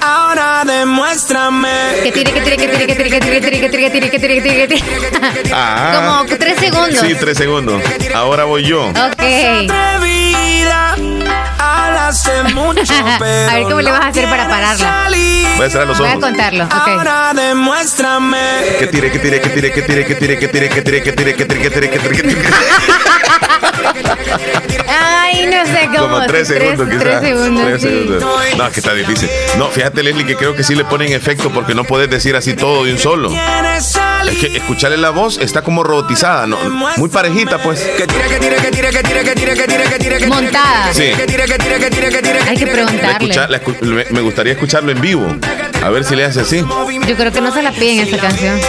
Ahora 0.02 0.64
demuéstrame. 0.66 1.70
Que 2.04 2.12
tire, 2.12 2.32
que 2.34 2.42
tire, 2.42 2.58
que 2.58 2.68
tire, 2.68 2.88
que 2.88 2.96
tire, 2.96 3.10
que 3.10 3.20
tire, 3.20 3.40
que 3.40 3.40
tire, 3.42 3.60
que 3.60 3.70
tire, 3.70 3.90
que 3.90 3.90
tire, 3.92 4.10
que 4.10 4.20
tire, 4.20 4.36
que 4.36 4.42
tire, 4.42 4.68
que 4.68 4.76
tire. 4.76 5.52
Ah. 5.54 6.24
Como 6.26 6.38
tres 6.38 6.60
segundos. 6.60 7.00
Sí, 7.00 7.16
tres 7.20 7.38
segundos. 7.38 7.82
Ahora 8.14 8.46
voy 8.46 8.64
yo. 8.64 8.90
Ok. 8.90 9.24
mucho, 12.54 12.94
A 12.94 13.54
ver 13.56 13.64
cómo 13.64 13.82
le 13.82 13.92
vas 13.92 14.02
a 14.02 14.08
hacer 14.08 14.26
para 14.30 14.48
pararla. 14.48 15.08
Voy 15.58 15.66
a 15.66 15.70
cerrar 15.70 15.88
los 15.88 15.98
Voy 15.98 16.08
a 16.08 16.12
ojos. 16.12 16.24
contarlo, 16.24 16.64
ok. 16.66 16.72
Ahora 16.74 17.34
demuéstrame. 17.34 18.38
Que 18.80 18.88
tire, 18.88 19.12
que 19.12 19.20
tire, 19.20 19.42
que 19.42 19.50
tire, 19.50 19.72
que 19.72 19.82
tire, 19.82 20.06
que 20.06 20.16
tire, 20.16 20.38
que 20.40 20.48
tire, 20.48 20.70
que 20.70 20.82
tire, 20.82 21.02
que 21.04 21.12
tire, 21.12 21.36
que 21.36 21.46
tire, 21.46 21.60
que 21.62 21.70
tire, 21.70 21.90
que 21.90 22.00
tire, 22.00 22.16
que 22.16 22.24
tire. 22.24 22.50
Ay, 24.88 25.46
no 25.48 25.66
sé 25.66 25.88
cómo. 25.88 26.10
Como 26.10 26.26
tres 26.26 26.48
segundos, 26.48 26.88
Tres, 26.88 27.00
quizás. 27.02 27.22
tres 27.22 27.22
segundos, 27.32 27.66
Tres 27.66 27.82
sí. 27.82 27.88
segundos. 27.88 28.24
No, 28.58 28.68
es 28.68 28.74
que 28.74 28.80
está 28.80 28.94
difícil. 28.94 29.30
No, 29.58 29.68
fíjate, 29.70 30.04
Leslie, 30.04 30.26
que 30.26 30.36
creo 30.36 30.56
que 30.56 30.64
sí 30.64 30.76
le 30.76 30.84
ponen 30.86 31.14
efecto 31.14 31.50
porque 31.52 31.74
no 31.76 31.84
puedes 31.84 32.10
decir 32.10 32.36
así 32.36 32.54
todo 32.54 32.84
de 32.84 32.94
un 32.94 33.00
solo. 33.00 33.32
Es 33.32 34.38
que 34.38 34.58
escucharle 34.58 34.98
la 34.98 35.10
voz 35.10 35.38
está 35.40 35.62
como 35.64 35.84
robotizada, 35.84 36.48
¿no? 36.48 36.58
Muy 36.98 37.10
parejita, 37.10 37.58
pues. 37.60 37.80
Que 37.82 38.08
tire, 38.08 38.24
que 38.28 38.38
tire, 38.40 38.56
que 38.58 38.72
tire, 38.72 38.90
que 38.92 39.04
tire, 39.04 39.24
que 39.24 39.34
tire, 39.36 39.54
que 39.56 39.64
tire, 39.68 39.84
que 39.84 39.98
tire, 39.98 40.10
que 40.18 40.18
tire. 40.18 40.28
Montada. 40.28 40.94
Sí. 40.94 41.12
Que 41.18 41.26
tire, 41.28 41.46
que 41.46 41.58
tire, 41.58 41.80
que 41.80 41.90
tire, 41.90 42.10
que 42.10 42.22
tire, 42.22 42.40
Hay 42.48 42.58
que 42.58 42.66
La 42.66 42.72
preguntarle. 42.72 43.12
escucha- 43.30 43.48
la 43.48 43.62
escu- 43.62 43.82
me- 43.82 44.06
me 44.12 44.22
gustaría 44.22 44.54
escucharlo 44.54 44.92
en 44.92 45.02
vivo. 45.02 45.28
A 45.84 45.90
ver 45.90 46.04
si 46.04 46.16
le 46.16 46.26
hace 46.26 46.42
así. 46.42 46.58
Yo 47.08 47.16
creo 47.16 47.32
que 47.32 47.42
no 47.42 47.52
se 47.52 47.62
la 47.64 47.72
piden 47.72 48.08
esa 48.08 48.18
canción. 48.18 48.60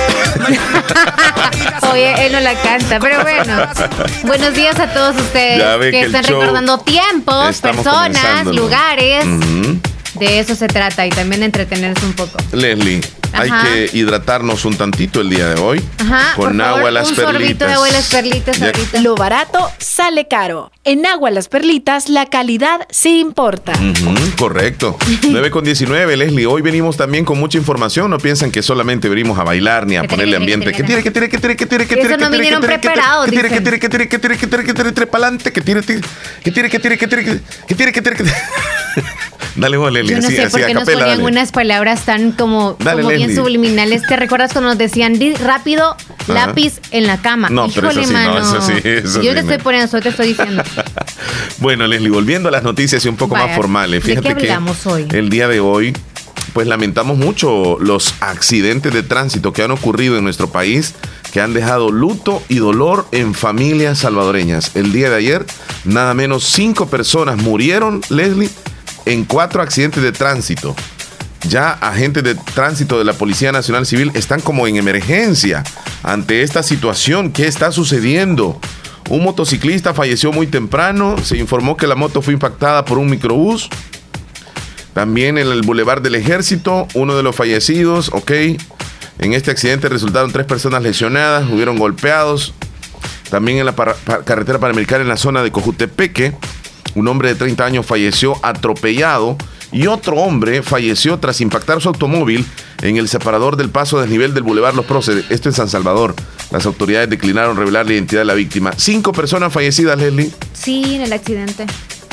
Oye, 1.92 2.26
él 2.26 2.33
no 2.33 2.40
la 2.40 2.54
canta, 2.54 2.99
pero 2.99 3.21
bueno. 3.23 3.66
Buenos 4.23 4.54
días 4.54 4.78
a 4.81 4.87
todos 4.95 5.01
ustedes 5.11 5.59
Ya 5.59 5.76
ve 5.76 5.90
que, 5.90 6.00
que 6.00 6.06
están 6.06 6.25
recordando 6.25 6.78
tiempos, 6.78 7.61
personas, 7.61 8.47
lugares. 8.47 9.25
De 10.14 10.38
eso 10.38 10.54
se 10.54 10.68
trata 10.68 11.06
y 11.06 11.11
también 11.11 11.40
de 11.40 11.47
entretenerse 11.47 12.04
un 12.04 12.12
poco. 12.12 12.37
Leslie, 12.52 13.00
hay 13.33 13.51
que 13.51 13.97
hidratarnos 13.99 14.65
un 14.65 14.77
tantito 14.77 15.21
el 15.21 15.31
día 15.31 15.49
de 15.49 15.61
hoy. 15.61 15.83
Ajá, 15.99 16.35
Con 16.37 16.49
por 16.51 16.57
favor, 16.57 16.79
agua 16.79 16.91
las 16.91 17.11
un 17.11 17.17
perlitas. 17.17 17.69
de 17.69 17.75
agua 17.75 17.89
las 17.91 18.07
perlitas 18.09 18.61
ahorita. 18.62 19.01
Lo 19.01 19.15
barato 19.15 19.71
sale 19.79 20.29
caro. 20.29 20.71
En 20.85 21.07
Agua 21.07 21.31
Las 21.31 21.47
Perlitas 21.47 22.09
la 22.09 22.27
calidad 22.27 22.89
sí 22.91 23.21
importa. 23.21 23.73
Correcto. 24.37 24.97
9 25.29 25.51
con 25.53 25.62
19, 25.65 26.17
Leslie. 26.17 26.47
Hoy 26.47 26.61
venimos 26.61 26.97
también 26.97 27.25
con 27.25 27.39
mucha 27.39 27.57
información. 27.57 28.11
No 28.11 28.19
piensan 28.19 28.51
que 28.51 28.62
solamente 28.62 29.09
venimos 29.09 29.39
a 29.39 29.45
bailar 29.45 29.87
ni 29.87 29.97
a 29.97 30.03
Que 30.03 30.09
ponerle 30.09 30.39
tire, 30.39 30.47
que 30.47 30.55
ambiente. 30.55 30.73
tire, 30.73 31.03
Que 31.03 31.11
tire, 31.11 31.29
que 31.29 31.39
tire, 31.39 31.57
que 31.57 31.67
tire, 31.67 31.87
que 31.87 31.87
tire, 31.87 31.87
que 31.87 31.95
tire. 31.97 32.09
no 32.17 32.17
que 32.17 32.25
tire, 32.25 32.39
vinieron 32.39 32.61
que 32.62 32.67
tire, 32.67 32.81
que 32.81 32.89
tire, 32.89 32.93
preparados, 32.95 33.25
Que 33.27 33.31
tire, 33.31 33.49
que 33.49 33.61
tire, 33.61 33.79
que 33.79 33.89
tire, 33.89 34.09
que 34.09 34.19
tire, 34.19 34.37
que 34.39 34.47
tire, 34.49 34.65
que 34.65 34.75
tire, 34.75 34.85
que 34.89 34.93
tire, 34.93 35.07
pa'lante. 35.07 35.53
Que 35.53 35.61
tire, 35.61 35.83
tire, 35.83 36.01
que 36.43 36.51
tire, 36.51 36.69
que 36.69 36.79
tire, 36.81 36.99
que 36.99 37.07
tire, 37.07 37.25
que 37.25 37.41
que 37.69 37.75
tire, 37.77 37.93
que 37.93 38.03
tire, 38.03 38.17
que 38.17 38.25
tire. 38.25 38.37
Dale 39.55 39.77
vos, 39.77 39.93
Leslie. 39.93 40.15
Yo 40.15 40.21
no 40.21 40.27
así, 40.27 40.37
sé 40.37 40.49
por 40.51 40.62
a 40.62 40.67
qué 40.67 40.75
nos 40.75 40.85
ponían 40.89 41.23
unas 41.23 41.53
palabras 41.53 42.05
tan 42.07 42.33
como, 42.33 42.77
Dale, 42.79 43.03
como 43.03 43.15
bien 43.15 43.22
Subliminales. 43.31 44.02
¿Te 44.07 44.17
recuerdas 44.17 44.52
cuando 44.52 44.71
nos 44.71 44.79
decían 44.79 45.19
"Di 45.19 45.35
rápido 45.35 45.97
lápiz 46.29 46.81
en 46.91 47.07
la 47.07 47.21
cama? 47.21 47.49
No, 47.50 47.69
pero 47.69 47.91
eso 47.91 48.02
sí, 48.05 48.12
no, 48.12 48.38
eso 48.38 48.61
sí, 48.62 48.73
eso 48.85 49.23
Yo 49.23 49.31
sí, 49.31 49.35
te 49.35 49.41
estoy 49.41 49.59
poniendo, 49.59 49.87
eso 49.87 50.00
te 50.00 50.09
estoy 50.09 50.29
diciendo. 50.29 50.62
Bueno, 51.59 51.87
Leslie, 51.87 52.11
volviendo 52.11 52.49
a 52.49 52.52
las 52.52 52.62
noticias 52.64 53.05
y 53.05 53.09
un 53.09 53.17
poco 53.17 53.35
Vaya, 53.35 53.47
más 53.49 53.57
formales. 53.57 54.02
¿de 54.02 54.14
qué 54.14 54.21
Fíjate 54.21 54.41
que 54.41 54.52
hablamos 54.52 54.85
hoy? 54.87 55.07
el 55.12 55.29
día 55.31 55.47
de 55.47 55.61
hoy, 55.61 55.93
pues 56.52 56.67
lamentamos 56.67 57.17
mucho 57.17 57.79
los 57.81 58.14
accidentes 58.21 58.93
de 58.93 59.02
tránsito 59.02 59.52
que 59.52 59.62
han 59.62 59.71
ocurrido 59.71 60.19
en 60.19 60.25
nuestro 60.25 60.50
país, 60.50 60.95
que 61.33 61.41
han 61.41 61.55
dejado 61.55 61.91
luto 61.91 62.43
y 62.49 62.57
dolor 62.57 63.07
en 63.12 63.35
familias 63.35 63.99
salvadoreñas. 63.99 64.75
El 64.75 64.93
día 64.93 65.09
de 65.11 65.17
ayer, 65.17 65.47
nada 65.85 66.14
menos 66.14 66.45
cinco 66.45 66.88
personas 66.88 67.37
murieron, 67.37 68.00
Leslie, 68.11 68.50
en 69.07 69.25
cuatro 69.25 69.62
accidentes 69.62 70.02
de 70.02 70.12
tránsito. 70.12 70.75
Ya 71.49 71.71
agentes 71.73 72.23
de 72.23 72.35
tránsito 72.35 72.99
de 72.99 73.05
la 73.05 73.13
Policía 73.15 73.53
Nacional 73.53 73.85
Civil 73.85 74.13
están 74.15 74.41
como 74.41 74.67
en 74.67 74.77
emergencia 74.77 75.65
ante 76.03 76.43
esta 76.43 76.63
situación. 76.63 77.33
¿Qué 77.33 77.47
está 77.47 77.73
sucediendo? 77.73 78.61
Un 79.11 79.25
motociclista 79.25 79.93
falleció 79.93 80.33
muy 80.33 80.47
temprano. 80.47 81.17
Se 81.23 81.37
informó 81.37 81.77
que 81.77 81.87
la 81.87 81.97
moto 81.97 82.23
fue 82.23 82.35
impactada 82.35 82.85
por 82.85 82.99
un 82.99 83.11
microbús. 83.11 83.69
También 84.95 85.39
en 85.39 85.49
el 85.49 85.63
Boulevard 85.63 86.03
del 86.03 86.15
Ejército, 86.15 86.87
uno 86.95 87.17
de 87.17 87.23
los 87.23 87.35
fallecidos, 87.35 88.11
ok. 88.13 88.31
En 89.19 89.33
este 89.33 89.51
accidente 89.51 89.89
resultaron 89.89 90.33
tres 90.33 90.47
personas 90.47 90.83
lesionadas, 90.83 91.49
hubieron 91.51 91.77
golpeados. 91.79 92.55
También 93.31 93.59
en 93.59 93.67
la 93.67 93.75
carretera 94.25 94.59
panamericana 94.59 95.03
en 95.03 95.09
la 95.09 95.17
zona 95.17 95.43
de 95.43 95.51
Cojutepeque, 95.51 96.35
un 96.95 97.09
hombre 97.09 97.31
de 97.31 97.35
30 97.35 97.65
años 97.65 97.87
falleció 97.87 98.39
atropellado 98.43 99.39
y 99.73 99.87
otro 99.87 100.17
hombre 100.17 100.62
falleció 100.62 101.19
tras 101.19 101.41
impactar 101.41 101.81
su 101.81 101.88
automóvil 101.88 102.47
en 102.83 102.99
el 102.99 103.09
separador 103.09 103.57
del 103.57 103.71
paso 103.71 104.00
desnivel 104.00 104.35
del 104.35 104.43
Boulevard 104.43 104.75
Los 104.75 104.87
Próceres, 104.87 105.25
esto 105.31 105.49
en 105.49 105.55
San 105.55 105.69
Salvador. 105.69 106.14
Las 106.50 106.67
autoridades 106.67 107.09
declinaron 107.09 107.57
revelar 107.57 107.87
la 107.87 107.95
identidad 107.95 108.21
de 108.21 108.26
la 108.26 108.35
víctima. 108.35 108.73
Cinco 108.76 109.12
personas 109.12 109.52
fallecidas, 109.52 109.99
Leslie. 109.99 110.31
Sí, 110.52 110.97
en 110.97 111.02
el 111.02 111.12
accidente. 111.12 111.67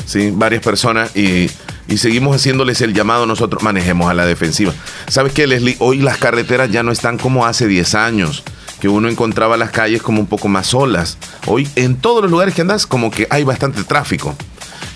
Sí, 0.06 0.32
varias 0.34 0.62
personas 0.62 1.14
y, 1.14 1.50
y 1.86 1.98
seguimos 1.98 2.34
haciéndoles 2.34 2.80
el 2.80 2.94
llamado 2.94 3.26
nosotros, 3.26 3.62
manejemos 3.62 4.10
a 4.10 4.14
la 4.14 4.24
defensiva. 4.24 4.72
¿Sabes 5.08 5.32
qué, 5.32 5.46
Leslie? 5.46 5.76
Hoy 5.80 5.98
las 5.98 6.16
carreteras 6.16 6.70
ya 6.70 6.82
no 6.82 6.92
están 6.92 7.18
como 7.18 7.44
hace 7.44 7.66
10 7.66 7.94
años, 7.94 8.42
que 8.80 8.88
uno 8.88 9.08
encontraba 9.08 9.56
las 9.58 9.70
calles 9.70 10.00
como 10.00 10.20
un 10.20 10.26
poco 10.26 10.48
más 10.48 10.68
solas. 10.68 11.18
Hoy 11.46 11.68
en 11.76 11.96
todos 11.96 12.22
los 12.22 12.30
lugares 12.30 12.54
que 12.54 12.62
andas 12.62 12.86
como 12.86 13.10
que 13.10 13.26
hay 13.28 13.44
bastante 13.44 13.84
tráfico 13.84 14.34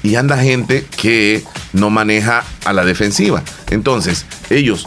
y 0.02 0.16
anda 0.16 0.38
gente 0.38 0.87
que 0.97 1.44
no 1.75 1.90
maneja 1.90 2.43
a 2.64 2.73
la 2.73 2.85
defensiva. 2.85 3.43
Entonces, 3.71 4.25
ellos, 4.49 4.87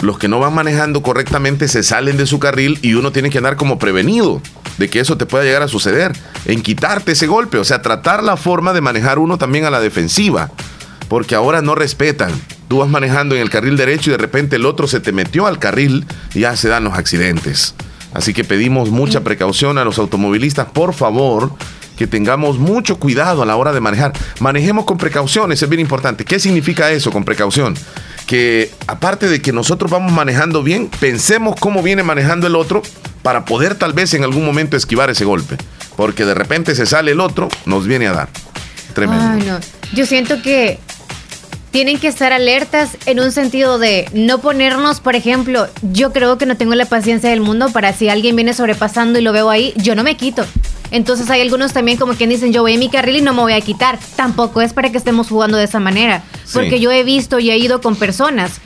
los 0.00 0.18
que 0.18 0.28
no 0.28 0.38
van 0.38 0.54
manejando 0.54 1.02
correctamente, 1.02 1.68
se 1.68 1.82
salen 1.82 2.16
de 2.16 2.26
su 2.26 2.38
carril 2.38 2.78
y 2.80 2.94
uno 2.94 3.12
tiene 3.12 3.28
que 3.28 3.38
andar 3.38 3.56
como 3.56 3.78
prevenido 3.78 4.40
de 4.78 4.88
que 4.88 5.00
eso 5.00 5.18
te 5.18 5.26
pueda 5.26 5.44
llegar 5.44 5.62
a 5.62 5.68
suceder, 5.68 6.12
en 6.46 6.62
quitarte 6.62 7.12
ese 7.12 7.26
golpe, 7.26 7.58
o 7.58 7.64
sea, 7.64 7.82
tratar 7.82 8.22
la 8.22 8.38
forma 8.38 8.72
de 8.72 8.80
manejar 8.80 9.18
uno 9.18 9.36
también 9.36 9.66
a 9.66 9.70
la 9.70 9.80
defensiva, 9.80 10.50
porque 11.08 11.34
ahora 11.34 11.60
no 11.60 11.74
respetan. 11.74 12.32
Tú 12.66 12.78
vas 12.78 12.88
manejando 12.88 13.34
en 13.34 13.42
el 13.42 13.50
carril 13.50 13.76
derecho 13.76 14.08
y 14.08 14.12
de 14.12 14.18
repente 14.18 14.56
el 14.56 14.64
otro 14.64 14.88
se 14.88 15.00
te 15.00 15.12
metió 15.12 15.46
al 15.46 15.58
carril 15.58 16.06
y 16.34 16.40
ya 16.40 16.56
se 16.56 16.68
dan 16.68 16.84
los 16.84 16.94
accidentes. 16.94 17.74
Así 18.14 18.32
que 18.32 18.42
pedimos 18.42 18.90
mucha 18.90 19.20
precaución 19.20 19.76
a 19.76 19.84
los 19.84 19.98
automovilistas, 19.98 20.68
por 20.70 20.94
favor, 20.94 21.52
que 22.00 22.06
tengamos 22.06 22.58
mucho 22.58 22.98
cuidado 22.98 23.42
a 23.42 23.44
la 23.44 23.56
hora 23.56 23.74
de 23.74 23.80
manejar. 23.82 24.14
Manejemos 24.38 24.86
con 24.86 24.96
precauciones, 24.96 25.60
es 25.60 25.68
bien 25.68 25.80
importante. 25.80 26.24
¿Qué 26.24 26.40
significa 26.40 26.90
eso 26.90 27.10
con 27.10 27.26
precaución? 27.26 27.74
Que 28.26 28.70
aparte 28.86 29.28
de 29.28 29.42
que 29.42 29.52
nosotros 29.52 29.90
vamos 29.90 30.10
manejando 30.10 30.62
bien, 30.62 30.88
pensemos 30.98 31.56
cómo 31.60 31.82
viene 31.82 32.02
manejando 32.02 32.46
el 32.46 32.56
otro 32.56 32.80
para 33.20 33.44
poder 33.44 33.74
tal 33.74 33.92
vez 33.92 34.14
en 34.14 34.24
algún 34.24 34.46
momento 34.46 34.78
esquivar 34.78 35.10
ese 35.10 35.26
golpe. 35.26 35.58
Porque 35.94 36.24
de 36.24 36.32
repente 36.32 36.74
se 36.74 36.86
sale 36.86 37.10
el 37.10 37.20
otro, 37.20 37.50
nos 37.66 37.86
viene 37.86 38.06
a 38.06 38.14
dar. 38.14 38.28
Tremendo. 38.94 39.60
Yo 39.92 40.06
siento 40.06 40.40
que 40.40 40.78
tienen 41.70 41.98
que 41.98 42.08
estar 42.08 42.32
alertas 42.32 42.96
en 43.06 43.20
un 43.20 43.32
sentido 43.32 43.78
de 43.78 44.08
no 44.12 44.38
ponernos, 44.38 45.00
por 45.00 45.14
ejemplo, 45.14 45.68
yo 45.82 46.12
creo 46.12 46.36
que 46.38 46.46
no 46.46 46.56
tengo 46.56 46.74
la 46.74 46.86
paciencia 46.86 47.30
del 47.30 47.40
mundo 47.40 47.70
para 47.70 47.92
si 47.92 48.08
alguien 48.08 48.34
viene 48.36 48.54
sobrepasando 48.54 49.18
y 49.18 49.22
lo 49.22 49.32
veo 49.32 49.50
ahí, 49.50 49.72
yo 49.76 49.94
no 49.94 50.02
me 50.02 50.16
quito. 50.16 50.44
Entonces 50.90 51.30
hay 51.30 51.40
algunos 51.40 51.72
también 51.72 51.98
como 51.98 52.14
quien 52.14 52.30
dicen, 52.30 52.52
yo 52.52 52.62
voy 52.62 52.74
en 52.74 52.80
mi 52.80 52.88
carril 52.88 53.16
y 53.16 53.22
no 53.22 53.32
me 53.32 53.42
voy 53.42 53.52
a 53.52 53.60
quitar. 53.60 53.98
Tampoco 54.16 54.60
es 54.60 54.72
para 54.72 54.90
que 54.90 54.98
estemos 54.98 55.28
jugando 55.28 55.56
de 55.56 55.64
esa 55.64 55.78
manera. 55.78 56.24
Sí. 56.44 56.54
Porque 56.54 56.80
yo 56.80 56.90
he 56.90 57.04
visto 57.04 57.38
y 57.38 57.50
he 57.50 57.56
ido 57.56 57.80
con 57.80 57.94
personas 57.94 58.60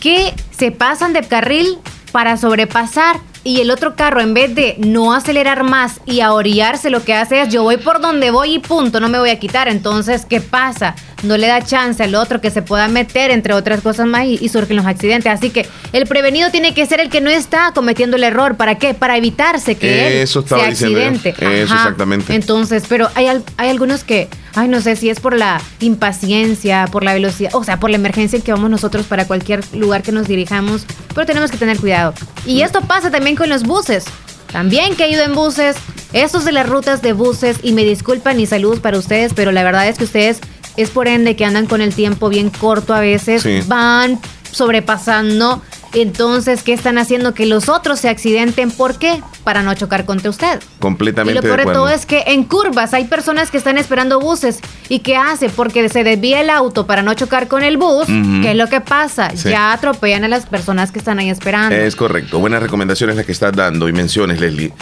que 0.00 0.32
se 0.56 0.72
pasan 0.72 1.12
de 1.12 1.22
carril 1.22 1.78
para 2.12 2.38
sobrepasar 2.38 3.20
y 3.44 3.60
el 3.60 3.70
otro 3.70 3.94
carro 3.94 4.20
en 4.20 4.34
vez 4.34 4.54
de 4.54 4.74
no 4.78 5.12
acelerar 5.12 5.62
más 5.62 6.00
y 6.04 6.20
a 6.20 6.32
orillarse 6.32 6.90
lo 6.90 7.04
que 7.04 7.14
hace 7.14 7.42
es 7.42 7.48
yo 7.48 7.62
voy 7.62 7.76
por 7.76 8.00
donde 8.00 8.32
voy 8.32 8.54
y 8.54 8.58
punto, 8.58 8.98
no 8.98 9.08
me 9.08 9.18
voy 9.18 9.30
a 9.30 9.38
quitar. 9.38 9.68
Entonces, 9.68 10.24
¿qué 10.24 10.40
pasa? 10.40 10.96
No 11.22 11.36
le 11.38 11.46
da 11.46 11.62
chance 11.62 12.02
al 12.02 12.14
otro 12.14 12.40
que 12.40 12.50
se 12.50 12.62
pueda 12.62 12.88
meter 12.88 13.30
entre 13.30 13.54
otras 13.54 13.80
cosas 13.80 14.06
más 14.06 14.26
y, 14.26 14.38
y 14.40 14.48
surgen 14.48 14.76
los 14.76 14.86
accidentes. 14.86 15.32
Así 15.32 15.50
que 15.50 15.66
el 15.92 16.06
prevenido 16.06 16.50
tiene 16.50 16.74
que 16.74 16.84
ser 16.86 17.00
el 17.00 17.08
que 17.08 17.20
no 17.20 17.30
está 17.30 17.72
cometiendo 17.74 18.16
el 18.16 18.24
error. 18.24 18.56
¿Para 18.56 18.76
qué? 18.76 18.92
Para 18.92 19.16
evitarse 19.16 19.76
que 19.76 20.06
él 20.06 20.12
Eso 20.22 20.44
yo. 20.44 20.56
accidente. 20.56 21.30
Eso, 21.30 21.74
exactamente. 21.74 22.34
Entonces, 22.34 22.84
pero 22.88 23.08
hay, 23.14 23.28
hay 23.56 23.68
algunos 23.70 24.04
que, 24.04 24.28
ay, 24.54 24.68
no 24.68 24.80
sé 24.80 24.94
si 24.96 25.08
es 25.08 25.20
por 25.20 25.34
la 25.34 25.60
impaciencia, 25.80 26.86
por 26.90 27.02
la 27.02 27.14
velocidad, 27.14 27.54
o 27.54 27.64
sea, 27.64 27.80
por 27.80 27.90
la 27.90 27.96
emergencia 27.96 28.36
en 28.36 28.42
que 28.42 28.52
vamos 28.52 28.70
nosotros 28.70 29.06
para 29.06 29.26
cualquier 29.26 29.64
lugar 29.74 30.02
que 30.02 30.12
nos 30.12 30.28
dirijamos, 30.28 30.84
pero 31.14 31.26
tenemos 31.26 31.50
que 31.50 31.56
tener 31.56 31.78
cuidado. 31.78 32.14
Y 32.44 32.60
esto 32.62 32.80
pasa 32.82 33.10
también 33.10 33.36
con 33.36 33.48
los 33.48 33.62
buses. 33.62 34.04
También 34.52 34.94
que 34.94 35.04
he 35.04 35.10
ido 35.10 35.22
en 35.24 35.34
buses, 35.34 35.76
estos 36.12 36.44
de 36.44 36.52
las 36.52 36.68
rutas 36.68 37.02
de 37.02 37.12
buses, 37.12 37.58
y 37.62 37.72
me 37.72 37.84
disculpan 37.84 38.38
y 38.38 38.46
saludos 38.46 38.80
para 38.80 38.96
ustedes, 38.96 39.32
pero 39.34 39.50
la 39.52 39.64
verdad 39.64 39.88
es 39.88 39.98
que 39.98 40.04
ustedes 40.04 40.40
es 40.76 40.90
por 40.90 41.08
ende 41.08 41.36
que 41.36 41.44
andan 41.44 41.66
con 41.66 41.80
el 41.80 41.94
tiempo 41.94 42.28
bien 42.28 42.50
corto 42.50 42.94
a 42.94 43.00
veces, 43.00 43.42
Sí. 43.42 43.60
van 43.66 44.18
sobrepasando. 44.50 45.62
Entonces, 45.94 46.62
¿qué 46.62 46.72
están 46.74 46.98
haciendo? 46.98 47.32
Que 47.32 47.46
los 47.46 47.68
otros 47.70 48.00
se 48.00 48.08
accidenten. 48.10 48.70
¿Por 48.70 48.98
qué? 48.98 49.22
Para 49.44 49.62
no 49.62 49.72
chocar 49.74 50.04
contra 50.04 50.28
usted. 50.28 50.60
Y 50.60 50.80
Completamente 50.80 51.34
lo 51.36 51.42
peor 51.42 51.52
de 51.52 51.56
de 51.56 51.62
acuerdo. 51.62 51.80
todo 51.84 51.88
es 51.94 52.04
que 52.04 52.24
en 52.26 52.44
curvas 52.44 52.92
hay 52.92 53.04
personas 53.04 53.50
que 53.50 53.56
están 53.56 53.78
esperando 53.78 54.20
buses. 54.20 54.58
¿Y 54.90 54.98
qué 54.98 55.16
hace? 55.16 55.48
Porque 55.48 55.88
se 55.88 56.04
desvía 56.04 56.40
el 56.40 56.50
auto 56.50 56.86
para 56.86 57.02
no 57.02 57.14
chocar 57.14 57.48
con 57.48 57.62
el 57.62 57.76
bus. 57.78 58.06
¿Qué 58.42 58.50
es 58.50 58.56
lo 58.56 58.66
que 58.68 58.80
pasa? 58.82 59.30
Sí. 59.34 59.48
Ya 59.48 59.72
atropellan 59.72 60.24
a 60.24 60.28
las 60.28 60.44
personas 60.46 60.90
que 60.92 60.98
están 60.98 61.18
ahí 61.18 61.30
esperando. 61.30 61.74
Es 61.74 61.96
correcto. 61.96 62.40
Buenas 62.40 62.62
recomendaciones 62.62 63.16
las 63.16 63.24
que 63.24 63.32
estás 63.32 63.52
dando 63.54 63.88
y 63.88 63.92
menciones, 63.92 64.38
Leslie. 64.40 64.72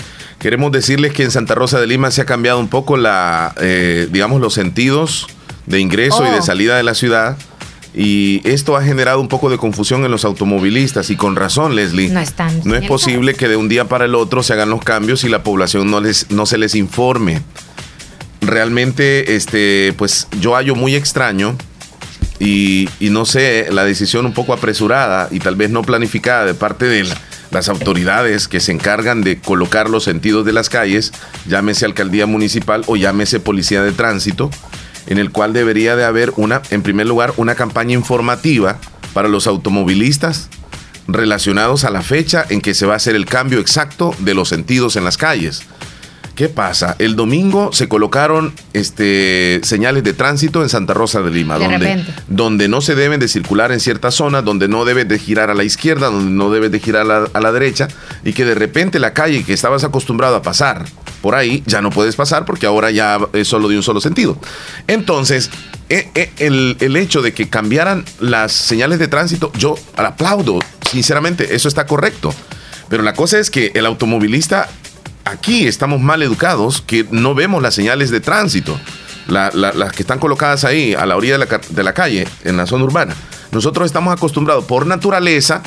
Queremos 0.40 0.72
decirles 0.72 1.12
que 1.12 1.22
en 1.22 1.30
Santa 1.30 1.54
Rosa 1.54 1.78
de 1.78 1.86
Lima 1.86 2.10
se 2.10 2.22
ha 2.22 2.26
cambiado 2.26 2.58
un 2.58 2.68
poco 2.68 2.96
la, 2.96 3.54
eh, 3.60 4.08
digamos, 4.10 4.40
los 4.40 4.54
sentidos 4.54 5.26
de 5.66 5.80
ingreso 5.80 6.24
y 6.26 6.30
de 6.30 6.38
Oh. 6.38 6.42
salida 6.42 6.76
de 6.76 6.82
la 6.82 6.94
ciudad. 6.94 7.36
Y 7.96 8.40
esto 8.42 8.76
ha 8.76 8.82
generado 8.82 9.20
un 9.20 9.28
poco 9.28 9.50
de 9.50 9.56
confusión 9.58 10.04
en 10.04 10.10
los 10.10 10.24
automovilistas 10.24 11.10
y 11.10 11.16
con 11.16 11.36
razón, 11.36 11.76
Leslie. 11.76 12.08
No 12.08 12.18
están 12.20 12.60
No 12.64 12.74
es 12.74 12.84
posible 12.86 13.34
que 13.34 13.46
de 13.46 13.56
un 13.56 13.68
día 13.68 13.84
para 13.84 14.06
el 14.06 14.16
otro 14.16 14.42
se 14.42 14.52
hagan 14.52 14.68
los 14.70 14.82
cambios 14.82 15.22
y 15.22 15.28
la 15.28 15.44
población 15.44 15.90
no, 15.90 16.00
les, 16.00 16.28
no 16.30 16.44
se 16.44 16.58
les 16.58 16.74
informe. 16.74 17.40
Realmente, 18.40 19.36
este, 19.36 19.94
pues 19.96 20.28
yo 20.40 20.54
hallo 20.54 20.74
muy 20.74 20.94
extraño 20.94 21.56
y, 22.38 22.88
y 23.00 23.08
no 23.10 23.24
sé, 23.24 23.68
la 23.70 23.84
decisión 23.84 24.26
un 24.26 24.34
poco 24.34 24.52
apresurada 24.52 25.28
y 25.30 25.38
tal 25.38 25.56
vez 25.56 25.70
no 25.70 25.82
planificada 25.82 26.44
de 26.44 26.54
parte 26.54 26.84
de 26.86 27.04
la- 27.04 27.16
las 27.50 27.68
autoridades 27.68 28.48
que 28.48 28.58
se 28.58 28.72
encargan 28.72 29.22
de 29.22 29.38
colocar 29.38 29.88
los 29.88 30.02
sentidos 30.02 30.44
de 30.44 30.52
las 30.52 30.68
calles, 30.68 31.12
llámese 31.46 31.84
alcaldía 31.84 32.26
municipal 32.26 32.82
o 32.88 32.96
llámese 32.96 33.38
policía 33.38 33.80
de 33.82 33.92
tránsito, 33.92 34.50
en 35.06 35.18
el 35.18 35.30
cual 35.30 35.52
debería 35.52 35.96
de 35.96 36.04
haber 36.04 36.32
una, 36.36 36.62
en 36.70 36.82
primer 36.82 37.06
lugar, 37.06 37.34
una 37.36 37.54
campaña 37.54 37.94
informativa 37.94 38.78
para 39.12 39.28
los 39.28 39.46
automovilistas 39.46 40.48
relacionados 41.06 41.84
a 41.84 41.90
la 41.90 42.02
fecha 42.02 42.44
en 42.48 42.60
que 42.60 42.74
se 42.74 42.86
va 42.86 42.94
a 42.94 42.96
hacer 42.96 43.14
el 43.14 43.26
cambio 43.26 43.60
exacto 43.60 44.14
de 44.20 44.34
los 44.34 44.48
sentidos 44.48 44.96
en 44.96 45.04
las 45.04 45.16
calles. 45.16 45.62
¿Qué 46.34 46.48
pasa? 46.48 46.96
El 46.98 47.14
domingo 47.14 47.72
se 47.72 47.88
colocaron 47.88 48.52
este, 48.72 49.60
señales 49.62 50.02
de 50.02 50.14
tránsito 50.14 50.62
en 50.62 50.68
Santa 50.68 50.92
Rosa 50.92 51.22
de 51.22 51.30
Lima, 51.30 51.58
De 51.58 51.68
donde, 51.68 52.04
donde 52.26 52.68
no 52.68 52.80
se 52.80 52.96
deben 52.96 53.20
de 53.20 53.28
circular 53.28 53.70
en 53.70 53.78
ciertas 53.78 54.16
zonas, 54.16 54.44
donde 54.44 54.66
no 54.66 54.84
debes 54.84 55.06
de 55.06 55.20
girar 55.20 55.50
a 55.50 55.54
la 55.54 55.62
izquierda, 55.62 56.10
donde 56.10 56.32
no 56.32 56.50
debes 56.50 56.72
de 56.72 56.80
girar 56.80 57.02
a 57.02 57.04
la, 57.04 57.28
a 57.32 57.40
la 57.40 57.52
derecha, 57.52 57.86
y 58.24 58.32
que 58.32 58.44
de 58.44 58.56
repente 58.56 58.98
la 58.98 59.14
calle 59.14 59.44
que 59.44 59.52
estabas 59.52 59.84
acostumbrado 59.84 60.34
a 60.34 60.42
pasar 60.42 60.84
por 61.22 61.36
ahí, 61.36 61.62
ya 61.66 61.80
no 61.80 61.90
puedes 61.90 62.16
pasar 62.16 62.44
porque 62.44 62.66
ahora 62.66 62.90
ya 62.90 63.18
es 63.32 63.46
solo 63.46 63.68
de 63.68 63.76
un 63.76 63.84
solo 63.84 64.00
sentido. 64.00 64.36
Entonces, 64.88 65.50
eh, 65.88 66.10
eh, 66.16 66.32
el, 66.38 66.76
el 66.80 66.96
hecho 66.96 67.22
de 67.22 67.32
que 67.32 67.48
cambiaran 67.48 68.04
las 68.18 68.50
señales 68.50 68.98
de 68.98 69.06
tránsito, 69.06 69.52
yo 69.56 69.76
aplaudo, 69.96 70.58
sinceramente, 70.90 71.54
eso 71.54 71.68
está 71.68 71.86
correcto. 71.86 72.34
Pero 72.88 73.02
la 73.02 73.14
cosa 73.14 73.38
es 73.38 73.50
que 73.50 73.72
el 73.74 73.86
automovilista 73.86 74.68
aquí 75.24 75.66
estamos 75.66 76.00
mal 76.00 76.22
educados 76.22 76.82
que 76.86 77.06
no 77.10 77.34
vemos 77.34 77.62
las 77.62 77.74
señales 77.74 78.10
de 78.10 78.20
tránsito, 78.20 78.78
la- 79.26 79.50
la- 79.54 79.72
las 79.72 79.92
que 79.92 80.02
están 80.02 80.18
colocadas 80.18 80.64
ahí 80.64 80.94
a 80.94 81.06
la 81.06 81.16
orilla 81.16 81.34
de 81.34 81.38
la, 81.38 81.46
ca- 81.46 81.60
de 81.68 81.82
la 81.82 81.94
calle, 81.94 82.26
en 82.44 82.56
la 82.56 82.66
zona 82.66 82.84
urbana. 82.84 83.14
Nosotros 83.52 83.86
estamos 83.86 84.12
acostumbrados 84.12 84.64
por 84.64 84.86
naturaleza 84.86 85.62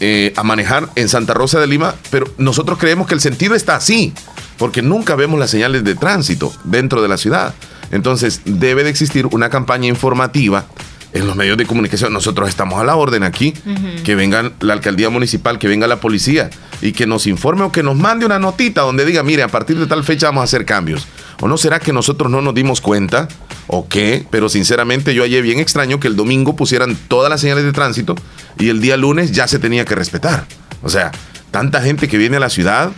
eh, 0.00 0.32
a 0.36 0.44
manejar 0.44 0.88
en 0.94 1.08
Santa 1.08 1.34
Rosa 1.34 1.58
de 1.58 1.66
Lima, 1.66 1.94
pero 2.10 2.32
nosotros 2.38 2.78
creemos 2.78 3.08
que 3.08 3.14
el 3.14 3.20
sentido 3.20 3.54
está 3.56 3.74
así, 3.74 4.12
porque 4.56 4.80
nunca 4.80 5.16
vemos 5.16 5.40
las 5.40 5.50
señales 5.50 5.82
de 5.82 5.96
tránsito 5.96 6.52
dentro 6.64 7.02
de 7.02 7.08
la 7.08 7.16
ciudad. 7.16 7.52
Entonces 7.90 8.42
debe 8.44 8.84
de 8.84 8.90
existir 8.90 9.26
una 9.26 9.48
campaña 9.50 9.88
informativa 9.88 10.66
en 11.12 11.26
los 11.26 11.36
medios 11.36 11.56
de 11.56 11.66
comunicación. 11.66 12.12
Nosotros 12.12 12.48
estamos 12.48 12.80
a 12.80 12.84
la 12.84 12.96
orden 12.96 13.22
aquí, 13.22 13.54
que 14.04 14.14
venga 14.14 14.52
la 14.60 14.72
alcaldía 14.72 15.10
municipal, 15.10 15.58
que 15.58 15.68
venga 15.68 15.86
la 15.86 16.00
policía 16.00 16.50
y 16.80 16.92
que 16.92 17.06
nos 17.06 17.26
informe 17.26 17.62
o 17.62 17.72
que 17.72 17.82
nos 17.82 17.96
mande 17.96 18.26
una 18.26 18.38
notita 18.38 18.82
donde 18.82 19.04
diga, 19.04 19.22
mire, 19.22 19.42
a 19.42 19.48
partir 19.48 19.78
de 19.78 19.86
tal 19.86 20.04
fecha 20.04 20.26
vamos 20.26 20.42
a 20.42 20.44
hacer 20.44 20.64
cambios. 20.64 21.06
¿O 21.40 21.48
no 21.48 21.56
será 21.56 21.78
que 21.78 21.92
nosotros 21.92 22.30
no 22.30 22.42
nos 22.42 22.54
dimos 22.54 22.80
cuenta? 22.80 23.28
¿O 23.68 23.88
qué? 23.88 24.26
Pero 24.30 24.48
sinceramente 24.48 25.14
yo 25.14 25.22
hallé 25.22 25.40
bien 25.40 25.60
extraño 25.60 26.00
que 26.00 26.08
el 26.08 26.16
domingo 26.16 26.56
pusieran 26.56 26.96
todas 27.08 27.30
las 27.30 27.40
señales 27.40 27.64
de 27.64 27.72
tránsito 27.72 28.16
y 28.58 28.68
el 28.68 28.80
día 28.80 28.96
lunes 28.96 29.32
ya 29.32 29.46
se 29.46 29.58
tenía 29.58 29.84
que 29.84 29.94
respetar. 29.94 30.46
O 30.82 30.88
sea, 30.88 31.12
tanta 31.50 31.80
gente 31.80 32.08
que 32.08 32.18
viene 32.18 32.36
a 32.36 32.40
la 32.40 32.50
ciudad 32.50 32.90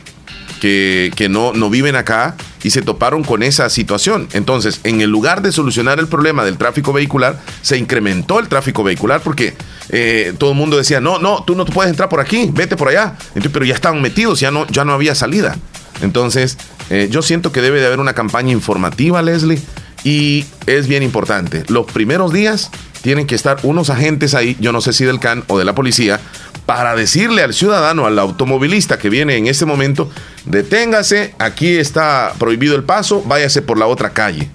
que, 0.61 1.13
que 1.17 1.29
no, 1.29 1.53
no 1.53 1.71
viven 1.71 1.97
acá 1.97 2.37
y 2.63 2.71
se 2.71 2.83
toparon 2.83 3.25
con 3.25 3.43
esa 3.43 3.69
situación. 3.71 4.29
Entonces, 4.33 4.81
en 4.85 5.01
el 5.01 5.11
lugar 5.11 5.43
de 5.43 5.53
solucionar 5.53 5.99
el 5.99 6.07
problema 6.07 6.45
del 6.45 6.57
tráfico 6.57 6.93
vehicular, 6.93 7.41
se 7.63 7.77
incrementó 7.77 8.39
el 8.39 8.49
tráfico 8.49 8.83
vehicular 8.83 9.21
porque 9.23 9.55
eh, 9.89 10.35
todo 10.39 10.51
el 10.51 10.57
mundo 10.57 10.77
decía, 10.77 11.01
no, 11.01 11.19
no, 11.19 11.45
tú 11.45 11.55
no 11.55 11.65
puedes 11.65 11.91
entrar 11.91 12.09
por 12.09 12.21
aquí, 12.21 12.51
vete 12.53 12.77
por 12.77 12.89
allá. 12.89 13.17
Entonces, 13.29 13.53
pero 13.53 13.65
ya 13.65 13.75
estaban 13.75 14.01
metidos, 14.03 14.41
ya 14.41 14.51
no, 14.51 14.67
ya 14.69 14.85
no 14.85 14.93
había 14.93 15.15
salida. 15.15 15.57
Entonces, 16.03 16.57
eh, 16.91 17.09
yo 17.11 17.23
siento 17.23 17.53
que 17.53 17.61
debe 17.61 17.81
de 17.81 17.87
haber 17.87 18.01
una 18.01 18.15
campaña 18.15 18.53
informativa, 18.53 19.23
Leslie, 19.23 19.61
y 20.05 20.45
es 20.67 20.87
bien 20.87 21.03
importante. 21.03 21.65
Los 21.69 21.87
primeros 21.87 22.33
días 22.33 22.71
tienen 23.03 23.27
que 23.27 23.35
estar 23.35 23.59
unos 23.63 23.91
agentes 23.91 24.35
ahí, 24.35 24.57
yo 24.61 24.73
no 24.73 24.81
sé 24.81 24.93
si 24.93 25.05
del 25.05 25.21
CAN 25.21 25.45
o 25.49 25.59
de 25.59 25.65
la 25.65 25.75
policía, 25.75 26.21
para 26.71 26.95
decirle 26.95 27.43
al 27.43 27.53
ciudadano, 27.53 28.07
al 28.07 28.17
automovilista 28.21 28.97
que 28.97 29.11
viene 29.11 29.37
en 29.37 29.49
este 29.49 29.67
momento, 29.67 30.09
deténgase, 30.45 31.35
aquí 31.41 31.67
está 31.77 32.33
prohibido 32.39 32.77
el 32.77 32.85
paso, 32.85 33.25
váyase 33.27 33.61
por 33.61 33.77
la 33.77 33.87
otra 33.89 34.11
calle. 34.11 34.49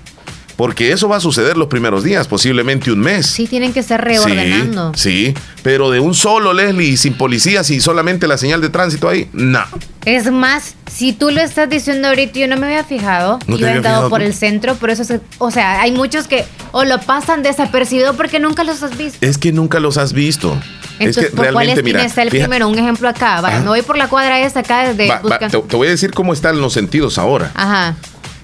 Porque 0.56 0.94
eso 0.94 1.10
va 1.10 1.18
a 1.18 1.20
suceder 1.20 1.58
los 1.58 1.68
primeros 1.68 2.06
días, 2.06 2.30
posiblemente 2.30 2.90
un 2.90 3.02
mes. 3.02 3.26
Sí, 3.28 3.48
tienen 3.48 3.74
que 3.74 3.82
estar 3.82 4.02
reordenando. 4.02 4.94
Sí, 4.96 5.34
sí, 5.36 5.42
pero 5.62 5.92
de 5.92 6.00
un 6.00 6.14
solo 6.14 6.54
Leslie 6.54 6.88
y 6.92 6.96
sin 6.96 7.16
policías 7.18 7.70
y 7.70 7.82
solamente 7.82 8.26
la 8.28 8.38
señal 8.38 8.62
de 8.62 8.70
tránsito 8.70 9.10
ahí, 9.10 9.30
no. 9.34 9.66
Es 10.06 10.32
más, 10.32 10.76
si 10.90 11.12
tú 11.12 11.32
lo 11.32 11.42
estás 11.42 11.70
diciendo 11.70 12.08
ahorita, 12.08 12.40
yo 12.40 12.48
no 12.48 12.56
me 12.56 12.68
había 12.68 12.86
fijado. 12.86 13.40
¿No 13.48 13.58
te 13.58 13.64
yo 13.64 13.68
he 13.68 13.72
andado 13.72 14.10
por 14.10 14.22
tú? 14.22 14.26
el 14.28 14.34
centro, 14.34 14.76
por 14.76 14.90
eso, 14.90 15.04
se- 15.04 15.20
o 15.40 15.52
sea, 15.52 15.82
hay 15.82 15.92
muchos 15.92 16.30
que 16.30 16.46
o 16.72 16.86
lo 16.86 17.02
pasan 17.02 17.44
desapercibido 17.44 18.14
porque 18.16 18.40
nunca 18.40 18.64
los 18.64 18.82
has 18.84 18.98
visto. 18.98 19.18
Es 19.20 19.38
que 19.38 19.52
nunca 19.52 19.82
los 19.82 19.98
has 19.98 20.14
visto. 20.14 20.58
Entonces, 21.00 21.26
es 21.26 21.30
que 21.32 21.36
¿por 21.36 21.52
cuál 21.54 21.68
esquina 21.70 21.84
mira, 21.84 22.06
está 22.06 22.22
el 22.24 22.30
fija- 22.30 22.44
primero? 22.46 22.68
Un 22.70 22.78
ejemplo 22.80 23.08
acá. 23.10 23.42
Vaya, 23.42 23.60
me 23.60 23.68
voy 23.68 23.82
por 23.82 23.98
la 23.98 24.08
cuadra 24.08 24.40
esa 24.40 24.60
acá 24.62 24.88
desde 24.94 25.08
Va- 25.10 25.40
te, 25.40 25.50
te 25.50 25.76
voy 25.76 25.88
a 25.88 25.92
decir 25.92 26.12
cómo 26.12 26.34
están 26.34 26.62
los 26.62 26.74
sentidos 26.74 27.18
ahora. 27.18 27.52
Ajá. 27.56 27.96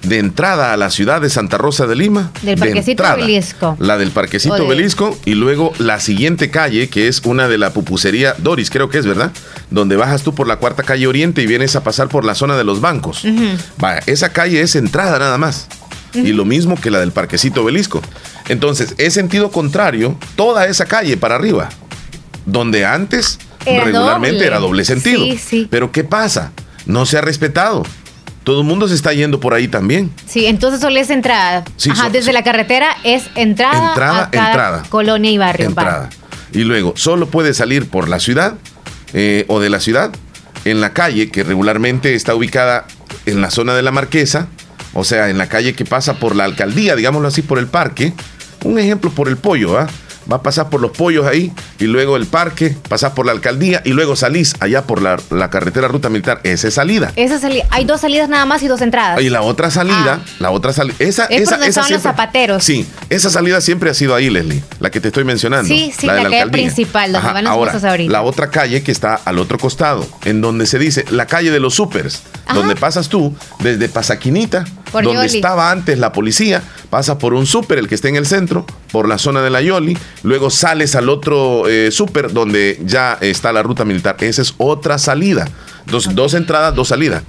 De 0.02 0.18
entrada 0.18 0.72
a 0.72 0.76
la 0.76 0.90
ciudad 0.90 1.20
de 1.20 1.30
Santa 1.30 1.58
Rosa 1.58 1.86
de 1.86 1.94
Lima. 1.94 2.32
Del 2.42 2.56
de 2.56 2.60
Parquecito 2.60 2.90
entrada, 3.04 3.14
Obelisco. 3.14 3.76
La 3.78 3.98
del 3.98 4.10
Parquecito 4.10 4.56
de- 4.56 4.60
Obelisco. 4.62 5.16
Y 5.24 5.34
luego 5.34 5.72
la 5.78 6.00
siguiente 6.00 6.50
calle, 6.50 6.88
que 6.88 7.06
es 7.06 7.20
una 7.24 7.46
de 7.46 7.56
la 7.56 7.70
pupusería 7.72 8.34
Doris, 8.38 8.68
creo 8.68 8.88
que 8.88 8.98
es, 8.98 9.06
¿verdad? 9.06 9.30
Donde 9.70 9.94
bajas 9.94 10.22
tú 10.24 10.34
por 10.34 10.48
la 10.48 10.56
cuarta 10.56 10.82
calle 10.82 11.06
Oriente 11.06 11.40
y 11.42 11.46
vienes 11.46 11.76
a 11.76 11.84
pasar 11.84 12.08
por 12.08 12.24
la 12.24 12.34
zona 12.34 12.56
de 12.56 12.64
los 12.64 12.80
bancos. 12.80 13.22
Vaya, 13.78 14.00
esa 14.06 14.30
calle 14.32 14.60
es 14.60 14.74
entrada 14.74 15.18
nada 15.20 15.38
más. 15.38 15.68
Y 16.14 16.32
lo 16.32 16.44
mismo 16.44 16.74
que 16.78 16.90
la 16.90 16.98
del 16.98 17.12
Parquecito 17.12 17.62
Obelisco. 17.62 18.02
Entonces, 18.48 18.94
es 18.98 19.14
sentido 19.14 19.50
contrario 19.52 20.16
toda 20.34 20.66
esa 20.66 20.84
calle 20.86 21.16
para 21.16 21.36
arriba. 21.36 21.68
Donde 22.46 22.84
antes 22.84 23.38
Era 23.64 23.84
regularmente 23.84 24.36
doble. 24.36 24.46
era 24.46 24.58
doble 24.58 24.84
sentido. 24.84 25.24
Sí, 25.24 25.38
sí. 25.38 25.68
Pero 25.70 25.92
¿qué 25.92 26.04
pasa? 26.04 26.52
No 26.86 27.06
se 27.06 27.18
ha 27.18 27.20
respetado. 27.20 27.84
Todo 28.44 28.62
el 28.62 28.66
mundo 28.66 28.88
se 28.88 28.94
está 28.94 29.12
yendo 29.12 29.38
por 29.38 29.54
ahí 29.54 29.68
también. 29.68 30.10
Sí, 30.26 30.46
entonces 30.46 30.80
solo 30.80 30.98
es 30.98 31.10
entrada. 31.10 31.62
Sí, 31.76 31.90
Ajá, 31.90 32.04
so- 32.06 32.10
desde 32.10 32.26
so- 32.26 32.32
la 32.32 32.42
carretera 32.42 32.88
es 33.04 33.24
entrada, 33.36 33.90
Entrada, 33.90 34.22
a 34.24 34.30
cada 34.30 34.46
entrada. 34.48 34.82
colonia 34.88 35.30
y 35.30 35.38
barrio. 35.38 35.66
Entrada. 35.68 36.10
Y 36.52 36.64
luego, 36.64 36.92
solo 36.96 37.26
puede 37.28 37.54
salir 37.54 37.88
por 37.88 38.08
la 38.08 38.18
ciudad 38.18 38.54
eh, 39.14 39.44
o 39.48 39.60
de 39.60 39.70
la 39.70 39.78
ciudad 39.78 40.10
en 40.64 40.80
la 40.80 40.92
calle 40.92 41.30
que 41.30 41.44
regularmente 41.44 42.14
está 42.14 42.34
ubicada 42.34 42.86
en 43.26 43.40
la 43.40 43.50
zona 43.50 43.74
de 43.74 43.82
la 43.82 43.92
Marquesa, 43.92 44.48
o 44.92 45.04
sea, 45.04 45.28
en 45.30 45.38
la 45.38 45.48
calle 45.48 45.74
que 45.74 45.84
pasa 45.84 46.14
por 46.14 46.34
la 46.34 46.44
alcaldía, 46.44 46.96
digámoslo 46.96 47.28
así, 47.28 47.42
por 47.42 47.58
el 47.60 47.66
parque. 47.68 48.12
Un 48.64 48.78
ejemplo 48.78 49.10
por 49.10 49.28
el 49.28 49.36
pollo, 49.36 49.78
¿ah? 49.78 49.86
Va 50.30 50.36
a 50.36 50.42
pasar 50.42 50.68
por 50.70 50.80
los 50.80 50.92
pollos 50.92 51.26
ahí 51.26 51.52
y 51.78 51.84
luego 51.84 52.16
el 52.16 52.26
parque, 52.26 52.76
pasás 52.88 53.12
por 53.12 53.26
la 53.26 53.32
alcaldía 53.32 53.82
y 53.84 53.90
luego 53.90 54.16
salís 54.16 54.54
allá 54.60 54.82
por 54.82 55.02
la, 55.02 55.18
la 55.30 55.50
carretera 55.50 55.88
ruta 55.88 56.08
militar. 56.08 56.40
Esa 56.44 56.68
es 56.68 56.74
salida. 56.74 57.12
Esa 57.16 57.38
sali- 57.38 57.62
hay 57.70 57.84
dos 57.84 58.00
salidas 58.00 58.28
nada 58.28 58.44
más 58.46 58.62
y 58.62 58.68
dos 58.68 58.80
entradas. 58.82 59.20
Y 59.20 59.28
la 59.30 59.42
otra 59.42 59.70
salida, 59.70 60.20
Ah. 60.22 60.24
la 60.38 60.50
otra 60.50 60.72
salida, 60.72 60.94
esa, 60.98 61.24
Es 61.26 61.42
por 61.42 61.50
donde 61.52 61.68
esa 61.68 61.88
los 61.88 62.02
zapateros. 62.02 62.64
Sí, 62.64 62.86
esa 63.10 63.30
salida 63.30 63.60
siempre 63.60 63.90
ha 63.90 63.94
sido 63.94 64.14
ahí, 64.14 64.30
Leslie, 64.30 64.62
la 64.80 64.90
que 64.90 65.00
te 65.00 65.08
estoy 65.08 65.24
mencionando. 65.24 65.68
Sí, 65.68 65.92
sí, 65.96 66.06
la 66.06 66.22
calle 66.22 66.46
principal, 66.50 67.12
donde 67.12 67.32
van 67.32 67.44
los 67.44 67.52
ahora, 67.52 67.72
ahorita. 67.72 68.12
La 68.12 68.22
otra 68.22 68.50
calle 68.50 68.82
que 68.82 68.92
está 68.92 69.14
al 69.24 69.38
otro 69.38 69.58
costado, 69.58 70.06
en 70.24 70.40
donde 70.40 70.66
se 70.66 70.78
dice 70.78 71.04
la 71.10 71.26
calle 71.26 71.50
de 71.50 71.60
los 71.60 71.74
supers, 71.74 72.22
Ajá. 72.46 72.54
donde 72.58 72.76
pasas 72.76 73.08
tú 73.08 73.34
desde 73.60 73.88
Pasaquinita, 73.88 74.64
Por 74.92 75.04
donde 75.04 75.26
Yoli. 75.26 75.36
estaba 75.38 75.70
antes 75.70 75.98
la 75.98 76.12
policía, 76.12 76.62
pasas 76.90 77.16
por 77.16 77.34
un 77.34 77.46
súper, 77.46 77.78
el 77.78 77.88
que 77.88 77.94
está 77.94 78.08
en 78.08 78.16
el 78.16 78.26
centro, 78.26 78.66
por 78.92 79.08
la 79.08 79.18
zona 79.18 79.42
de 79.42 79.50
la 79.50 79.60
Yoli, 79.62 79.96
luego 80.22 80.50
sales 80.50 80.94
al 80.94 81.08
otro 81.08 81.66
eh, 81.68 81.90
súper 81.90 82.32
donde 82.32 82.78
ya 82.84 83.18
está 83.20 83.52
la 83.52 83.62
ruta 83.62 83.84
militar. 83.84 84.16
Esa 84.20 84.42
es 84.42 84.54
otra 84.58 84.98
salida. 84.98 85.48
Dos, 85.86 86.14
dos 86.14 86.34
entradas, 86.34 86.74
dos 86.74 86.88
salidas. 86.88 87.22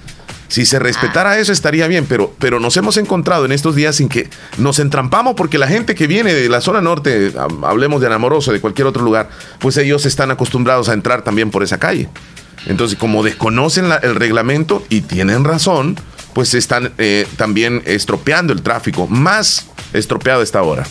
Si 0.49 0.65
se 0.67 0.75
Ah. 0.77 0.79
respetara 0.79 1.39
eso 1.39 1.51
estaría 1.51 1.87
bien, 1.87 2.05
pero, 2.07 2.35
pero 2.37 2.59
nos 2.59 2.77
hemos 2.77 2.97
encontrado 2.97 3.45
en 3.45 3.51
estos 3.53 3.75
días 3.75 3.95
sin 3.95 4.07
que 4.09 4.29
nos 4.59 4.77
entrampamos 4.77 5.33
porque 5.35 5.57
la 5.57 5.67
gente 5.67 5.95
que 5.95 6.05
viene 6.05 6.31
de 6.33 6.47
la 6.49 6.61
zona 6.61 6.79
norte, 6.81 7.33
hab- 7.33 7.65
hablemos 7.67 8.01
de 8.01 8.07
Anamoroso, 8.07 8.51
de 8.51 8.59
cualquier 8.61 8.85
otro 8.87 9.01
lugar, 9.03 9.29
pues 9.59 9.77
ellos 9.77 10.05
están 10.05 10.29
acostumbrados 10.29 10.89
a 10.89 10.93
entrar 10.93 11.23
también 11.23 11.49
por 11.49 11.63
esa 11.63 11.79
calle. 11.79 12.07
Entonces, 12.67 12.99
como 12.99 13.23
desconocen 13.23 13.89
la- 13.89 13.95
el 13.97 14.13
reglamento 14.15 14.83
y 14.89 15.01
tienen 15.01 15.43
razón, 15.43 15.95
pues 16.33 16.53
están 16.53 16.93
eh, 16.97 17.27
también 17.37 17.81
estropeando 17.85 18.53
el 18.53 18.61
tráfico. 18.61 19.07
Más 19.07 19.67
estropeado 19.93 20.41
está 20.41 20.59
ahora. 20.59 20.83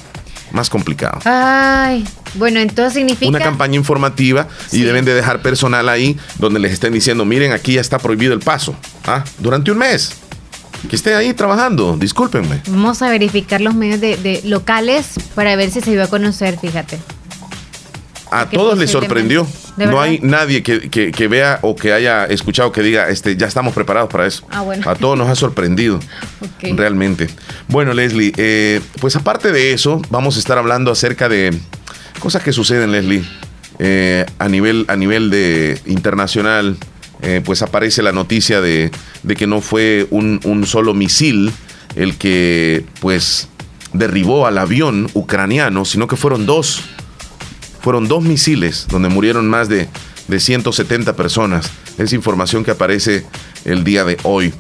Más 0.52 0.68
complicado. 0.68 1.18
Ay, 1.24 2.05
bueno, 2.35 2.61
entonces 2.61 2.94
significa. 2.94 3.28
Una 3.28 3.38
campaña 3.38 3.76
informativa 3.76 4.48
y 4.70 4.83
deben 4.83 5.05
de 5.05 5.14
dejar 5.14 5.40
personal 5.40 5.88
ahí 5.88 6.18
donde 6.38 6.61
les 6.61 6.72
estén 6.72 6.92
diciendo, 6.92 7.24
miren, 7.24 7.52
aquí 7.52 7.74
ya 7.74 7.81
está 7.81 7.98
prohibido 7.98 8.35
el 8.35 8.40
paso. 8.40 8.76
¿ah? 9.07 9.24
Durante 9.38 9.70
un 9.70 9.78
mes. 9.78 10.12
que 10.90 10.96
esté 10.96 11.14
ahí 11.14 11.33
trabajando, 11.33 11.96
discúlpenme. 11.96 12.61
Vamos 12.68 13.00
a 13.00 13.09
verificar 13.09 13.61
los 13.62 13.74
medios 13.74 14.00
de, 14.00 14.16
de 14.18 14.42
locales 14.44 15.14
para 15.35 15.57
ver 15.57 15.70
si 15.70 15.81
se 15.81 15.92
dio 15.92 16.02
a 16.02 16.09
conocer, 16.09 16.59
fíjate. 16.59 16.98
A 18.32 18.48
todos 18.48 18.78
les 18.78 18.90
sorprendió. 18.90 19.46
¿De 19.76 19.86
No 19.86 20.00
hay 20.00 20.18
nadie 20.22 20.62
que, 20.62 20.88
que- 20.90 21.12
que 21.12 21.28
vea 21.28 21.58
o 21.62 21.76
que 21.76 21.92
haya 21.92 22.24
escuchado 22.26 22.72
que 22.72 22.82
diga, 22.82 23.08
este, 23.08 23.36
ya 23.36 23.46
estamos 23.46 23.74
preparados 23.74 24.10
para 24.10 24.26
eso. 24.26 24.44
Ah, 24.50 24.62
bueno. 24.62 24.88
A 24.88 24.94
todos 24.94 25.16
nos 25.18 25.28
ha 25.28 25.34
sorprendido. 25.34 26.00
Realmente. 26.62 27.28
Bueno, 27.68 27.92
Leslie, 27.94 28.32
eh, 28.36 28.80
pues 29.00 29.16
aparte 29.16 29.52
de 29.52 29.72
eso, 29.72 30.00
vamos 30.10 30.36
a 30.36 30.38
estar 30.38 30.58
hablando 30.58 30.90
acerca 30.90 31.28
de 31.28 31.56
cosas 32.20 32.42
que 32.42 32.52
suceden, 32.52 32.92
Leslie, 32.92 33.22
eh, 33.78 34.26
a 34.38 34.48
nivel, 34.48 34.84
a 34.88 34.96
nivel 34.96 35.30
de 35.30 35.80
internacional. 35.86 36.76
eh, 37.22 37.40
pues 37.44 37.62
aparece 37.62 38.02
la 38.02 38.10
noticia 38.12 38.60
de, 38.60 38.90
de 39.22 39.36
que 39.36 39.46
no 39.46 39.60
fue 39.60 40.06
un, 40.10 40.40
un 40.44 40.66
solo 40.66 40.92
misil 40.92 41.52
el 41.94 42.16
que 42.16 42.84
pues 43.00 43.48
derribó 43.92 44.46
al 44.46 44.58
avión 44.58 45.08
ucraniano, 45.14 45.84
sino 45.84 46.06
que 46.08 46.16
fueron 46.16 46.46
dos. 46.46 46.82
Fueron 47.82 48.08
dos 48.08 48.22
misiles 48.22 48.86
donde 48.88 49.08
murieron 49.08 49.48
más 49.48 49.68
de, 49.68 49.88
de 50.28 50.40
170 50.40 51.14
personas. 51.14 51.70
Es 51.98 52.12
información 52.12 52.64
que 52.64 52.70
aparece 52.70 53.26
el 53.64 53.84
día 53.84 54.04
de 54.04 54.16
hoy. 54.22 54.54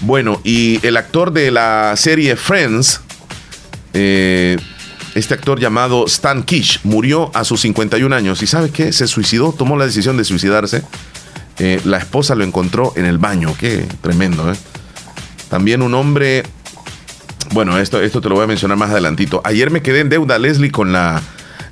Bueno, 0.00 0.40
y 0.44 0.84
el 0.86 0.96
actor 0.96 1.32
de 1.32 1.50
la 1.50 1.94
serie 1.96 2.36
Friends, 2.36 3.00
eh, 3.92 4.56
este 5.14 5.34
actor 5.34 5.60
llamado 5.60 6.06
Stan 6.06 6.42
Kish, 6.42 6.80
murió 6.84 7.30
a 7.34 7.44
sus 7.44 7.60
51 7.60 8.14
años. 8.14 8.42
¿Y 8.42 8.46
sabe 8.46 8.70
qué? 8.70 8.92
Se 8.92 9.06
suicidó, 9.06 9.52
tomó 9.52 9.76
la 9.76 9.86
decisión 9.86 10.16
de 10.16 10.24
suicidarse. 10.24 10.82
Eh, 11.58 11.80
la 11.84 11.98
esposa 11.98 12.34
lo 12.34 12.44
encontró 12.44 12.94
en 12.96 13.04
el 13.04 13.18
baño. 13.18 13.54
Qué 13.58 13.84
tremendo, 14.00 14.50
¿eh? 14.50 14.56
También 15.50 15.82
un 15.82 15.94
hombre 15.94 16.44
bueno, 17.52 17.78
esto, 17.78 18.00
esto 18.00 18.20
te 18.20 18.28
lo 18.28 18.36
voy 18.36 18.44
a 18.44 18.46
mencionar 18.46 18.78
más 18.78 18.90
adelantito. 18.90 19.40
Ayer 19.44 19.70
me 19.70 19.82
quedé 19.82 20.00
en 20.00 20.08
deuda, 20.08 20.38
Leslie, 20.38 20.70
con 20.70 20.92
la, 20.92 21.20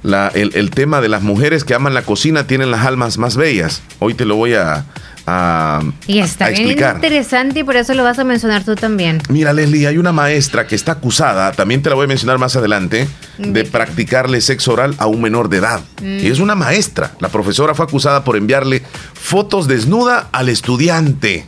la- 0.02 0.28
el, 0.28 0.52
el 0.54 0.70
tema 0.70 1.00
de 1.00 1.08
las 1.08 1.22
mujeres 1.22 1.64
que 1.64 1.74
aman 1.74 1.94
la 1.94 2.02
cocina 2.02 2.46
tienen 2.46 2.70
las 2.70 2.86
almas 2.86 3.18
más 3.18 3.36
bellas. 3.36 3.82
Hoy 3.98 4.14
te 4.14 4.24
lo 4.24 4.36
voy 4.36 4.54
a, 4.54 4.84
a, 5.26 5.80
Y 6.06 6.20
está 6.20 6.46
a 6.46 6.48
bien 6.50 6.62
explicar. 6.62 6.94
interesante 6.96 7.60
y 7.60 7.64
por 7.64 7.76
eso 7.76 7.92
lo 7.94 8.02
vas 8.04 8.18
a 8.18 8.24
mencionar 8.24 8.64
tú 8.64 8.74
también. 8.74 9.20
Mira, 9.28 9.52
Leslie, 9.52 9.86
hay 9.86 9.98
una 9.98 10.12
maestra 10.12 10.66
que 10.66 10.74
está 10.74 10.92
acusada, 10.92 11.52
también 11.52 11.82
te 11.82 11.88
la 11.90 11.94
voy 11.96 12.04
a 12.04 12.08
mencionar 12.08 12.38
más 12.38 12.56
adelante, 12.56 13.08
de 13.38 13.52
¿De 13.52 13.64
practicarle 13.64 14.40
sexo 14.40 14.72
oral 14.72 14.94
a 14.98 15.06
un 15.06 15.20
menor 15.22 15.48
de 15.48 15.58
edad. 15.58 15.80
Mm. 16.02 16.18
Y 16.20 16.26
es 16.28 16.38
una 16.40 16.54
maestra. 16.54 17.12
La 17.20 17.28
profesora 17.28 17.74
fue 17.74 17.84
acusada 17.86 18.24
por 18.24 18.36
enviarle 18.36 18.82
fotos 19.14 19.68
desnuda 19.68 20.28
al 20.32 20.48
estudiante. 20.48 21.44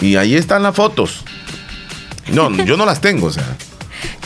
Y 0.00 0.16
ahí 0.16 0.34
están 0.34 0.62
las 0.62 0.74
fotos. 0.74 1.24
No, 2.32 2.50
yo 2.64 2.76
no 2.76 2.86
las 2.86 3.00
tengo, 3.00 3.26
o 3.26 3.32
sea. 3.32 3.56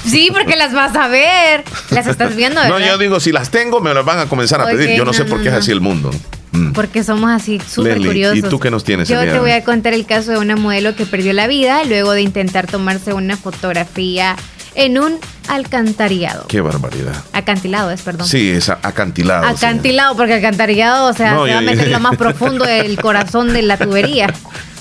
Sí, 0.08 0.30
porque 0.32 0.56
las 0.56 0.72
vas 0.72 0.94
a 0.96 1.08
ver. 1.08 1.64
Las 1.90 2.06
estás 2.06 2.34
viendo, 2.36 2.62
No, 2.64 2.74
¿verdad? 2.74 2.88
yo 2.88 2.98
digo, 2.98 3.20
si 3.20 3.32
las 3.32 3.50
tengo, 3.50 3.80
me 3.80 3.92
las 3.94 4.04
van 4.04 4.18
a 4.18 4.26
comenzar 4.26 4.60
a 4.60 4.66
pedir. 4.66 4.96
Yo 4.96 5.04
no, 5.04 5.12
sé 5.12 5.24
no, 5.24 5.30
por 5.30 5.38
no, 5.38 5.42
qué 5.42 5.48
es 5.48 5.54
no. 5.54 5.60
así 5.60 5.70
el 5.70 5.80
mundo. 5.80 6.10
Mm. 6.52 6.72
Porque 6.72 7.04
somos 7.04 7.30
así 7.30 7.60
súper 7.68 7.98
curiosos. 7.98 8.38
¿y 8.38 8.42
tú 8.42 8.58
qué 8.58 8.70
nos 8.70 8.82
tienes 8.84 9.08
Yo 9.08 9.20
te 9.20 9.38
voy 9.38 9.50
a 9.52 9.62
contar 9.64 9.92
el 9.92 10.06
caso 10.06 10.30
de 10.32 10.38
una 10.38 10.56
modelo 10.56 10.96
que 10.96 11.04
perdió 11.06 11.32
la 11.34 11.46
vida 11.46 11.84
luego 11.84 12.12
de 12.12 12.22
intentar 12.22 12.66
tomarse 12.66 13.12
una 13.12 13.36
fotografía 13.36 14.34
en 14.74 14.96
un 14.98 15.18
alcantarillado. 15.48 16.46
Qué 16.46 16.60
barbaridad. 16.60 17.14
Acantilado 17.32 17.90
es, 17.90 18.00
perdón. 18.02 18.26
Sí, 18.28 18.48
es 18.50 18.68
acantilado. 18.70 19.44
sí. 19.48 19.54
Acantilado, 19.56 20.16
porque 20.16 20.34
alcantarillado, 20.34 21.08
o 21.08 21.12
sea, 21.12 21.32
No, 21.34 21.46
se 21.46 21.52
va 21.52 21.58
a 21.58 21.62
yo- 21.62 21.66
meter 21.70 21.88
lo 21.88 22.00
más 22.00 22.16
profundo 22.16 22.64
del 22.64 22.96
corazón 23.00 23.52
de 23.52 23.62
la 23.62 23.76
tubería. 23.76 24.32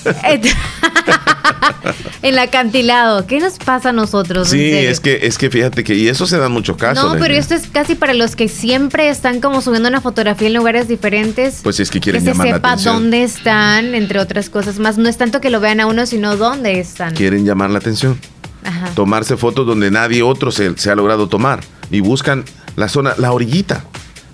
El 2.22 2.38
acantilado. 2.40 3.26
¿Qué 3.28 3.40
nos 3.40 3.58
pasa 3.58 3.90
a 3.90 3.92
nosotros? 3.94 4.50
Sí, 4.50 4.72
es 4.72 5.00
que, 5.00 5.20
es 5.24 5.38
que 5.38 5.50
fíjate 5.50 5.84
que, 5.84 5.96
y 5.96 6.08
eso 6.08 6.26
se 6.26 6.38
da 6.38 6.48
en 6.48 6.52
muchos 6.52 6.78
casos. 6.78 7.14
No, 7.14 7.20
pero 7.20 7.34
esto 7.34 7.56
es 7.56 7.68
casi 7.68 7.96
para 7.96 8.14
los 8.14 8.36
que 8.36 8.48
siempre 8.48 9.10
están 9.10 9.42
como 9.42 9.62
subiendo 9.62 9.90
una 9.90 10.02
fotografía 10.02 10.48
en 10.48 10.54
lugares 10.54 10.88
diferentes. 10.88 11.60
Pues 11.64 11.80
es 11.80 11.90
que 11.90 12.00
quieren 12.00 12.24
que 12.24 12.32
se 12.32 12.38
la 12.38 12.44
sepa 12.44 12.70
atención. 12.72 12.96
dónde 12.96 13.24
están, 13.24 13.96
entre 13.96 14.20
otras 14.20 14.50
cosas 14.50 14.80
más. 14.80 14.98
No 14.98 15.10
es 15.10 15.18
tanto 15.18 15.42
que 15.42 15.50
lo 15.50 15.60
vean 15.60 15.80
a 15.80 15.86
uno, 15.88 16.06
sino 16.06 16.38
dónde 16.38 16.80
están. 16.80 17.14
Quieren 17.16 17.46
llamar 17.46 17.70
la 17.70 17.80
atención. 17.80 18.20
Ajá. 18.64 18.90
Tomarse 18.96 19.38
fotos 19.38 19.66
donde 19.66 19.92
nadie 19.92 20.24
otro 20.24 20.52
se, 20.52 20.78
se 20.78 20.90
ha 20.90 20.96
logrado 20.96 21.28
tomar. 21.28 21.62
Y 21.92 22.02
buscan 22.02 22.44
la 22.76 22.90
zona, 22.90 23.14
la 23.18 23.32
orillita. 23.32 23.84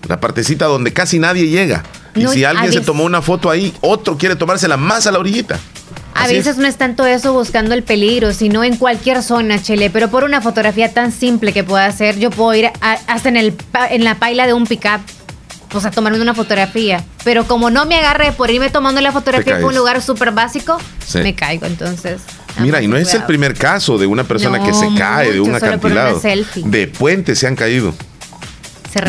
La 0.07 0.19
partecita 0.19 0.65
donde 0.65 0.91
casi 0.91 1.19
nadie 1.19 1.47
llega. 1.47 1.83
Y 2.15 2.23
No, 2.23 2.31
si 2.31 2.43
alguien 2.43 2.71
se 2.73 2.81
tomó 2.81 3.03
una 3.03 3.21
foto 3.21 3.49
ahí, 3.49 3.73
otro 3.81 4.17
quiere 4.17 4.35
tomársela 4.35 4.77
más 4.77 5.07
a 5.07 5.11
la 5.11 5.19
orillita. 5.19 5.59
A 6.15 6.25
Así 6.25 6.35
veces 6.35 6.53
es. 6.53 6.57
no 6.57 6.67
es 6.67 6.77
tanto 6.77 7.05
eso 7.05 7.33
buscando 7.33 7.73
el 7.73 7.83
peligro, 7.83 8.33
sino 8.33 8.63
en 8.63 8.77
cualquier 8.77 9.23
zona, 9.23 9.61
Chele. 9.61 9.89
Pero 9.89 10.09
por 10.09 10.23
una 10.23 10.41
fotografía 10.41 10.93
tan 10.93 11.11
simple 11.11 11.53
que 11.53 11.63
pueda 11.63 11.85
hacer, 11.85 12.19
yo 12.19 12.29
puedo 12.29 12.53
ir 12.53 12.67
a- 12.81 12.97
hasta 13.07 13.29
en, 13.29 13.37
el, 13.37 13.53
en 13.89 14.03
la 14.03 14.15
paila 14.19 14.45
de 14.47 14.53
un 14.53 14.65
pickup. 14.67 15.01
O 15.73 15.81
sea, 15.81 15.89
tomarme 15.89 16.21
una 16.21 16.35
fotografía. 16.35 17.03
Pero 17.23 17.45
como 17.47 17.71
no 17.71 17.87
me 17.87 17.95
agarre 17.95 18.31
por 18.31 18.51
irme 18.51 18.69
tomando 18.69 19.01
la 19.01 19.11
fotografía 19.11 19.55
por 19.59 19.69
un 19.69 19.75
lugar 19.75 20.01
súper 20.03 20.31
básico, 20.31 20.77
Sí. 21.03 21.17
me 21.19 21.33
caigo. 21.33 21.65
Entonces. 21.65 22.21
Mira, 22.59 22.79
y 22.83 22.87
no 22.87 22.95
es 22.95 23.11
el 23.15 23.23
primer 23.23 23.55
caso 23.55 23.97
de 23.97 24.05
una 24.05 24.23
persona 24.23 24.59
No, 24.59 24.65
que 24.65 24.73
se 24.73 24.87
cae 24.95 25.31
de 25.33 25.41
un 25.41 25.55
acantilado. 25.55 26.21
De 26.65 26.87
puentes 26.87 27.39
se 27.39 27.47
han 27.47 27.55
caído, 27.55 27.95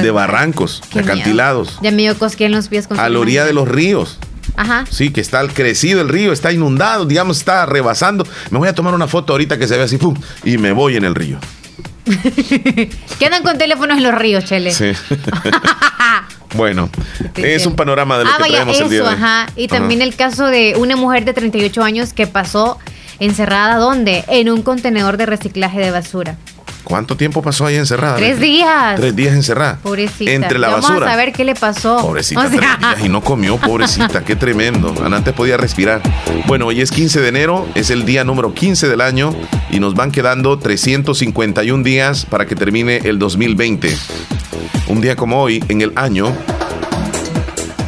de 0.01 0.11
barrancos, 0.11 0.81
Qué 0.91 1.01
miedo. 1.01 1.13
acantilados, 1.13 1.79
Ya 1.83 1.91
me 1.91 1.99
dio 1.99 2.17
en 2.39 2.53
los 2.53 2.69
pies 2.69 2.87
con 2.89 2.99
a 2.99 3.07
la 3.11 3.19
orilla 3.19 3.45
de 3.45 3.53
los 3.53 3.69
ríos. 3.69 4.19
Ajá. 4.57 4.85
Sí, 4.91 5.11
que 5.11 5.21
está 5.21 5.47
crecido 5.49 6.01
el 6.01 6.09
río, 6.09 6.33
está 6.33 6.53
inundado, 6.53 7.05
digamos, 7.07 7.39
está 7.39 7.67
rebasando. 7.67 8.27
Me 8.51 8.59
voy 8.59 8.69
a 8.69 8.75
tomar 8.75 8.95
una 8.95 9.09
foto 9.09 9.33
ahorita 9.33 9.59
que 9.59 9.67
se 9.67 9.77
ve 9.77 9.85
así, 9.85 9.97
pum, 9.97 10.15
y 10.45 10.59
me 10.59 10.73
voy 10.73 10.97
en 10.97 11.05
el 11.05 11.15
río. 11.15 11.39
¿Qué 12.05 13.27
andan 13.27 13.43
con 13.43 13.59
teléfonos 13.59 13.97
en 13.97 14.03
los 14.05 14.15
ríos, 14.15 14.45
Chele? 14.45 14.73
Sí. 14.73 14.93
bueno, 16.55 16.91
es 17.37 17.67
un 17.67 17.75
panorama 17.77 18.19
de 18.19 18.25
lo 18.25 18.31
ah, 18.31 18.35
que 18.37 18.43
vaya, 18.43 18.55
traemos 18.57 18.77
eso, 18.77 18.85
el 18.85 18.91
día 18.91 19.03
de 19.03 19.09
hoy. 19.09 19.15
ajá. 19.15 19.47
Y 19.57 19.67
Ajá. 19.67 19.79
también 19.79 20.03
el 20.03 20.15
caso 20.15 20.47
de 20.47 20.75
una 20.77 20.97
mujer 20.97 21.25
de 21.25 21.33
38 21.33 21.83
años 21.83 22.13
que 22.13 22.27
pasó 22.27 22.79
encerrada, 23.21 23.77
¿dónde? 23.77 24.25
En 24.29 24.51
un 24.51 24.63
contenedor 24.63 25.17
de 25.17 25.27
reciclaje 25.27 25.81
de 25.81 25.91
basura. 25.91 26.37
¿Cuánto 26.85 27.17
tiempo 27.17 27.43
pasó 27.43 27.67
ahí 27.67 27.77
encerrada? 27.77 28.17
Tres 28.17 28.39
días. 28.39 28.97
Tres 28.97 29.17
días 29.17 29.35
encerrada. 29.35 29.79
Pobrecita. 29.83 30.31
Entre 30.31 30.59
la 30.59 30.69
basura. 30.69 31.01
Vamos 31.01 31.13
a 31.13 31.17
ver 31.17 31.33
qué 31.33 31.45
le 31.45 31.55
pasó. 31.55 31.99
Pobrecita, 32.03 32.41
O 32.41 32.49
sea, 32.49 32.51
tres 32.51 32.79
días 32.79 33.05
y 33.05 33.09
no 33.09 33.23
comió, 33.23 33.57
pobrecita, 33.61 34.23
qué 34.25 34.37
tremendo. 34.37 34.95
Antes 35.05 35.33
podía 35.33 35.57
respirar. 35.57 36.03
Bueno, 36.47 36.67
hoy 36.67 36.81
es 36.83 36.91
15 36.91 37.21
de 37.21 37.29
enero, 37.29 37.67
es 37.75 37.91
el 37.91 38.05
día 38.05 38.23
número 38.25 38.53
15 38.53 38.89
del 38.89 39.01
año 39.01 39.35
y 39.71 39.81
nos 39.81 39.95
van 39.95 40.11
quedando 40.13 40.59
351 40.59 41.83
días 41.83 42.27
para 42.27 42.47
que 42.47 42.55
termine 42.55 42.99
el 43.05 43.19
2020. 43.19 43.97
Un 44.89 45.01
día 45.01 45.17
como 45.17 45.41
hoy, 45.43 45.65
en 45.69 45.81
el 45.81 45.93
año 45.97 46.37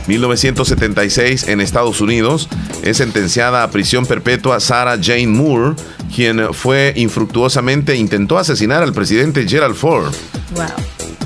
1976, 0.06 1.48
en 1.48 1.60
Estados 1.60 2.00
Unidos, 2.00 2.48
es 2.82 2.98
sentenciada 2.98 3.62
a 3.62 3.70
prisión 3.70 4.06
perpetua 4.06 4.60
Sarah 4.60 4.98
Jane 5.00 5.28
Moore, 5.28 5.74
quien 6.14 6.54
fue 6.54 6.92
infructuosamente 6.96 7.96
intentó 7.96 8.38
asesinar 8.38 8.82
al 8.82 8.92
presidente 8.92 9.46
Gerald 9.48 9.74
Ford. 9.74 10.12
wow. 10.54 10.66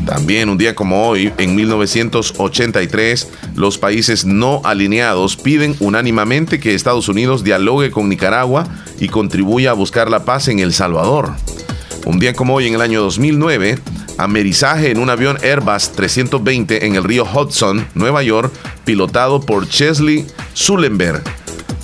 También 0.07 0.49
un 0.49 0.59
día 0.59 0.75
como 0.75 1.09
hoy, 1.09 1.33
en 1.39 1.55
1983, 1.55 3.29
los 3.55 3.79
países 3.79 4.25
no 4.25 4.61
alineados 4.65 5.37
piden 5.37 5.77
unánimemente 5.79 6.59
que 6.59 6.75
Estados 6.75 7.09
Unidos 7.09 7.45
dialogue 7.45 7.91
con 7.91 8.09
Nicaragua 8.09 8.67
y 8.99 9.09
contribuya 9.09 9.71
a 9.71 9.75
buscar 9.75 10.11
la 10.11 10.25
paz 10.25 10.49
en 10.49 10.59
El 10.59 10.73
Salvador. 10.73 11.35
Un 12.07 12.19
día 12.19 12.33
como 12.33 12.55
hoy, 12.55 12.67
en 12.67 12.75
el 12.75 12.81
año 12.81 13.03
2009, 13.03 13.79
amerizaje 14.19 14.91
en 14.91 14.99
un 14.99 15.11
avión 15.11 15.39
Airbus 15.43 15.93
320 15.93 16.87
en 16.87 16.97
el 16.97 17.05
río 17.05 17.25
Hudson, 17.25 17.87
Nueva 17.95 18.23
York, 18.23 18.53
pilotado 18.85 19.41
por 19.41 19.69
Chesley 19.69 20.27
Sullenberg. 20.55 21.23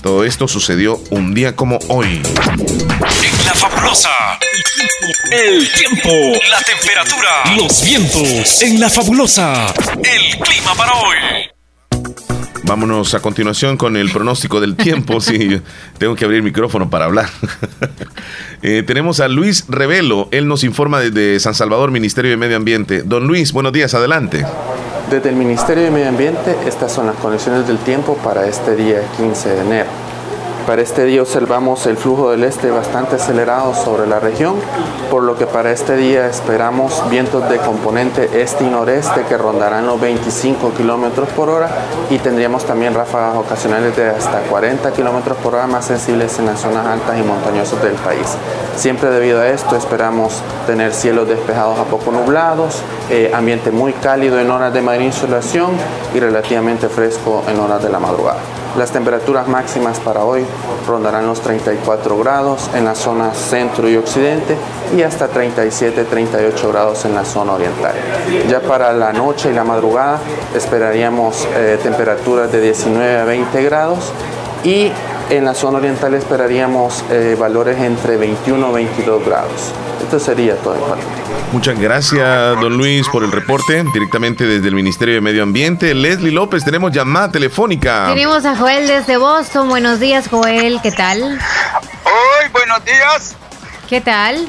Todo 0.03 0.25
esto 0.25 0.47
sucedió 0.49 1.01
un 1.11 1.35
día 1.35 1.57
como 1.57 1.79
hoy. 1.89 2.23
En 2.23 3.45
la 3.45 3.55
fabulosa. 3.55 4.11
El 5.31 5.69
tiempo. 5.73 6.11
La 6.51 6.61
temperatura. 6.63 7.57
Los 7.57 7.85
vientos. 7.85 8.63
En 8.63 8.81
la 8.81 8.89
fabulosa. 8.89 9.75
El 10.03 10.39
clima 10.39 10.75
para 10.77 10.93
hoy. 10.95 11.46
Vámonos 12.67 13.15
a 13.15 13.21
continuación 13.21 13.77
con 13.77 13.97
el 13.97 14.11
pronóstico 14.11 14.61
del 14.61 14.75
tiempo. 14.75 15.21
Sí, 15.21 15.61
tengo 15.99 16.17
que 16.17 16.25
abrir 16.25 16.39
el 16.39 16.43
micrófono 16.43 16.91
para 16.91 17.07
hablar. 17.07 17.29
Eh, 18.63 18.83
tenemos 18.85 19.21
a 19.21 19.29
Luis 19.29 19.67
Revelo. 19.69 20.29
Él 20.33 20.49
nos 20.49 20.65
informa 20.65 20.99
desde 20.99 21.39
San 21.39 21.55
Salvador, 21.55 21.91
Ministerio 21.91 22.31
de 22.31 22.37
Medio 22.39 22.57
Ambiente. 22.57 23.03
Don 23.03 23.27
Luis, 23.27 23.53
buenos 23.53 23.73
días, 23.73 23.95
adelante. 23.95 24.45
Desde 25.11 25.29
el 25.29 25.37
Ministerio 25.37 25.85
de 25.85 25.91
Medio 25.91 26.09
Ambiente, 26.09 26.57
estas 26.67 26.91
son 26.91 27.07
las 27.07 27.17
condiciones 27.17 27.69
del 27.69 27.79
tiempo 27.79 28.17
para 28.25 28.49
este 28.49 28.75
día 28.75 29.03
15 29.19 29.49
de 29.51 29.61
enero. 29.61 30.06
Para 30.67 30.83
este 30.83 31.05
día 31.05 31.23
observamos 31.23 31.87
el 31.87 31.97
flujo 31.97 32.33
del 32.33 32.43
este 32.43 32.73
bastante 32.73 33.15
acelerado 33.15 33.73
sobre 33.73 34.09
la 34.09 34.19
región, 34.19 34.57
por 35.13 35.23
lo 35.23 35.39
que 35.39 35.47
para 35.47 35.71
este 35.71 35.97
día 35.97 36.27
esperamos 36.27 37.09
vientos 37.09 37.49
de 37.49 37.59
componente 37.59 38.43
este 38.43 38.65
y 38.65 38.67
noreste 38.67 39.23
que 39.29 39.39
rondarán 39.39 39.87
los 39.87 40.01
25 40.01 40.73
kilómetros 40.75 41.29
por 41.29 41.51
hora 41.51 41.69
y 42.11 42.19
tendríamos 42.19 42.65
también 42.65 42.95
ráfagas 42.95 43.37
ocasionales 43.37 43.97
de 43.97 44.09
hasta 44.09 44.41
40 44.41 44.93
kilómetros 44.93 45.37
por 45.37 45.55
hora 45.55 45.69
más 45.69 45.85
sensibles 45.85 46.37
en 46.41 46.47
las 46.47 46.63
zonas 46.63 46.85
altas 46.85 47.17
y 47.17 47.23
montañosas 47.23 47.81
del 47.81 47.95
país. 47.95 48.27
Siempre 48.75 49.11
debido 49.11 49.41
a 49.41 49.47
esto 49.47 49.77
esperamos 49.77 50.43
tener 50.67 50.93
cielos 50.93 51.29
despejados 51.29 51.79
a 51.79 51.85
poco 51.85 52.11
nublados, 52.11 52.83
eh, 53.09 53.31
ambiente 53.33 53.71
muy 53.71 53.93
cálido 53.93 54.41
en 54.41 54.51
horas 54.51 54.75
de 54.75 54.83
mayor 54.83 55.05
insolación 55.05 55.71
y 56.13 56.19
relativamente 56.19 56.89
fresco 56.89 57.45
en 57.47 57.61
horas 57.61 57.81
de 57.85 57.89
la 57.89 58.01
madrugada. 58.01 58.41
Las 58.79 58.91
temperaturas 58.91 59.49
máximas 59.49 60.01
para 60.01 60.25
hoy 60.25 60.45
rondarán 60.87 61.27
los 61.27 61.41
34 61.41 62.19
grados 62.19 62.69
en 62.75 62.85
la 62.85 62.95
zona 62.95 63.33
centro 63.33 63.89
y 63.89 63.97
occidente 63.97 64.55
y 64.95 65.03
hasta 65.03 65.31
37-38 65.31 66.69
grados 66.69 67.07
en 67.07 67.15
la 67.15 67.25
zona 67.25 67.55
oriental. 67.55 67.95
Ya 68.51 68.61
para 68.61 68.93
la 68.93 69.15
noche 69.15 69.51
y 69.51 69.55
la 69.55 69.65
madrugada 69.65 70.19
esperaríamos 70.55 71.49
eh, 71.57 71.79
temperaturas 71.83 72.53
de 72.53 72.61
19 72.61 73.19
a 73.19 73.25
20 73.25 73.63
grados 73.65 74.13
y 74.63 74.93
en 75.31 75.45
la 75.45 75.55
zona 75.55 75.79
oriental 75.79 76.15
esperaríamos 76.15 77.05
eh, 77.11 77.37
valores 77.39 77.79
entre 77.79 78.17
21 78.17 78.71
y 78.71 78.73
22 78.85 79.25
grados. 79.25 79.73
Esto 80.03 80.21
sería 80.21 80.57
todo 80.57 80.95
en. 80.95 81.05
Muchas 81.53 81.79
gracias, 81.79 82.61
don 82.61 82.77
Luis, 82.77 83.09
por 83.09 83.25
el 83.25 83.33
reporte 83.33 83.85
directamente 83.93 84.45
desde 84.45 84.69
el 84.69 84.75
Ministerio 84.75 85.15
de 85.15 85.21
Medio 85.21 85.43
Ambiente. 85.43 85.95
Leslie 85.95 86.33
López, 86.33 86.65
tenemos 86.65 86.93
llamada 86.93 87.31
telefónica. 87.31 88.07
Tenemos 88.09 88.45
a 88.45 88.57
Joel 88.57 88.87
desde 88.87 89.17
Boston. 89.17 89.69
Buenos 89.69 89.99
días, 89.99 90.29
Joel. 90.29 90.81
¿Qué 90.83 90.93
tal? 90.93 91.23
Hoy, 91.23 92.49
buenos 92.53 92.85
días. 92.85 93.35
¿Qué 93.89 94.01
tal? 94.01 94.49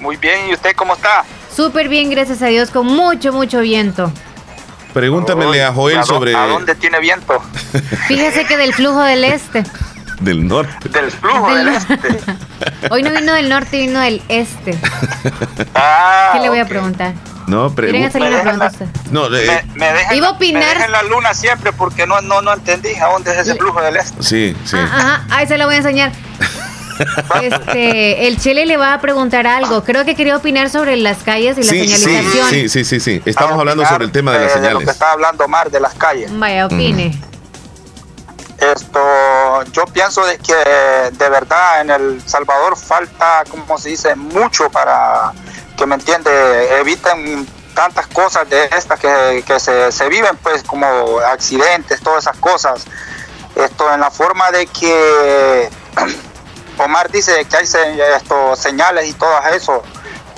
Muy 0.00 0.16
bien, 0.16 0.50
¿y 0.50 0.54
usted 0.54 0.74
cómo 0.76 0.94
está? 0.94 1.24
Súper 1.54 1.88
bien, 1.88 2.10
gracias 2.10 2.42
a 2.42 2.46
Dios, 2.46 2.70
con 2.70 2.86
mucho, 2.86 3.32
mucho 3.32 3.60
viento. 3.60 4.12
Pregúntamele 5.00 5.62
a 5.62 5.74
Joel 5.74 5.98
¿A 5.98 6.02
sobre... 6.04 6.34
¿A 6.34 6.46
dónde 6.46 6.74
tiene 6.74 6.98
viento? 7.00 7.38
Fíjese 8.08 8.46
que 8.46 8.56
del 8.56 8.72
flujo 8.72 9.02
del 9.02 9.24
este. 9.24 9.62
Del 10.20 10.48
norte. 10.48 10.88
Del 10.88 11.10
flujo 11.10 11.54
Del 11.54 11.66
del 11.66 11.74
este. 11.74 12.08
Hoy 12.90 13.02
no 13.02 13.10
vino 13.10 13.34
del 13.34 13.50
norte, 13.50 13.76
vino 13.78 14.00
del 14.00 14.22
este. 14.30 14.78
Ah, 15.74 16.30
¿Qué 16.32 16.40
le 16.40 16.48
voy 16.48 16.60
a 16.60 16.62
ok. 16.62 16.68
preguntar? 16.70 17.12
No, 17.46 17.72
¿Quieren 17.74 17.74
pregunta. 17.74 18.08
hacerle 18.08 18.28
una 18.30 18.40
pregunta 18.40 18.64
a 18.64 18.70
usted? 18.70 18.86
No, 19.10 19.26
eh, 19.36 19.62
Me, 19.74 19.86
me 19.86 19.92
dejan, 19.92 20.16
Iba 20.16 20.28
a 20.28 20.32
me 20.32 20.36
opinar- 20.38 20.74
dejan 20.78 20.92
la 20.92 21.02
luna 21.02 21.34
siempre 21.34 21.72
porque 21.74 22.06
no, 22.06 22.22
no, 22.22 22.40
no 22.40 22.54
entendí 22.54 22.94
a 22.94 23.06
dónde 23.08 23.32
es 23.32 23.38
ese 23.46 23.54
flujo 23.56 23.82
del 23.82 23.96
este. 23.96 24.22
sí, 24.22 24.56
sí. 24.64 24.76
Ah, 24.80 24.88
Ajá, 25.20 25.36
ahí 25.36 25.46
se 25.46 25.58
la 25.58 25.66
voy 25.66 25.74
a 25.74 25.78
enseñar. 25.78 26.12
Este, 27.42 28.26
el 28.26 28.38
Chele 28.40 28.66
le 28.66 28.76
va 28.76 28.94
a 28.94 29.00
preguntar 29.00 29.46
algo. 29.46 29.84
Creo 29.84 30.04
que 30.04 30.14
quería 30.14 30.36
opinar 30.36 30.70
sobre 30.70 30.96
las 30.96 31.18
calles 31.22 31.58
y 31.58 31.62
la 31.62 31.70
Sí, 31.70 31.88
sí, 31.88 31.96
señalización. 31.96 32.50
sí, 32.50 32.68
sí, 32.68 32.84
sí, 32.84 33.00
sí. 33.00 33.22
Estamos 33.24 33.58
hablando 33.58 33.84
sobre 33.86 34.04
el 34.04 34.12
tema 34.12 34.32
de 34.32 34.46
las 34.46 34.56
eh, 34.56 34.60
De 34.60 34.70
lo 34.70 34.78
que 34.78 34.84
señales. 34.86 34.88
está 34.94 35.12
hablando 35.12 35.48
Mar 35.48 35.70
de 35.70 35.80
las 35.80 35.94
calles. 35.94 36.30
Vaya, 36.38 36.66
opine. 36.66 37.18
Esto, 38.58 39.00
yo 39.72 39.84
pienso 39.86 40.24
de 40.24 40.38
que 40.38 40.54
de 40.54 41.28
verdad 41.28 41.82
en 41.82 41.90
El 41.90 42.22
Salvador 42.24 42.76
falta, 42.76 43.44
como 43.50 43.76
se 43.76 43.90
dice, 43.90 44.14
mucho 44.16 44.70
para 44.70 45.32
que 45.76 45.84
me 45.84 45.96
entiende, 45.96 46.30
eviten 46.80 47.46
tantas 47.74 48.06
cosas 48.06 48.48
de 48.48 48.64
estas 48.74 48.98
que, 48.98 49.44
que 49.46 49.60
se, 49.60 49.92
se 49.92 50.08
viven, 50.08 50.34
pues 50.42 50.62
como 50.62 50.86
accidentes, 51.30 52.00
todas 52.00 52.24
esas 52.24 52.38
cosas. 52.38 52.86
Esto 53.54 53.92
en 53.92 54.00
la 54.00 54.10
forma 54.10 54.50
de 54.50 54.66
que 54.66 55.68
Omar 56.78 57.10
dice 57.10 57.44
que 57.46 57.56
hay 57.56 57.66
se- 57.66 58.14
esto, 58.16 58.54
señales 58.56 59.06
y 59.08 59.12
todo 59.14 59.38
eso. 59.52 59.82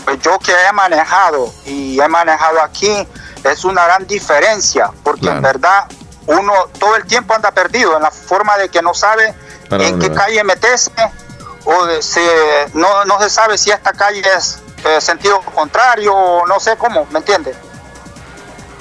Pues 0.05 0.21
yo 0.21 0.39
que 0.39 0.53
he 0.53 0.73
manejado 0.73 1.53
y 1.67 2.01
he 2.01 2.09
manejado 2.09 2.63
aquí, 2.63 3.07
es 3.45 3.65
una 3.65 3.85
gran 3.85 4.07
diferencia, 4.07 4.91
porque 5.03 5.23
Claro. 5.23 5.37
en 5.39 5.43
verdad 5.43 5.85
uno 6.27 6.53
todo 6.79 6.97
el 6.97 7.05
tiempo 7.07 7.35
anda 7.35 7.51
perdido 7.51 7.97
en 7.97 8.03
la 8.03 8.11
forma 8.11 8.57
de 8.59 8.69
que 8.69 8.83
no 8.83 8.95
sabe 8.95 9.35
¿Para 9.69 9.87
en 9.87 9.99
qué 9.99 10.09
va? 10.09 10.15
calle 10.25 10.45
meterse 10.45 10.91
o 11.65 11.87
de- 11.87 12.03
se, 12.03 12.21
no, 12.75 13.05
no 13.05 13.21
se 13.21 13.29
sabe 13.31 13.59
si 13.59 13.71
esta 13.71 13.93
calle 13.93 14.23
es 14.37 14.59
eh, 14.85 15.01
sentido 15.01 15.41
contrario 15.55 16.15
o 16.15 16.47
no 16.47 16.61
sé 16.61 16.77
cómo, 16.77 17.07
¿me 17.11 17.19
entiende? 17.19 17.55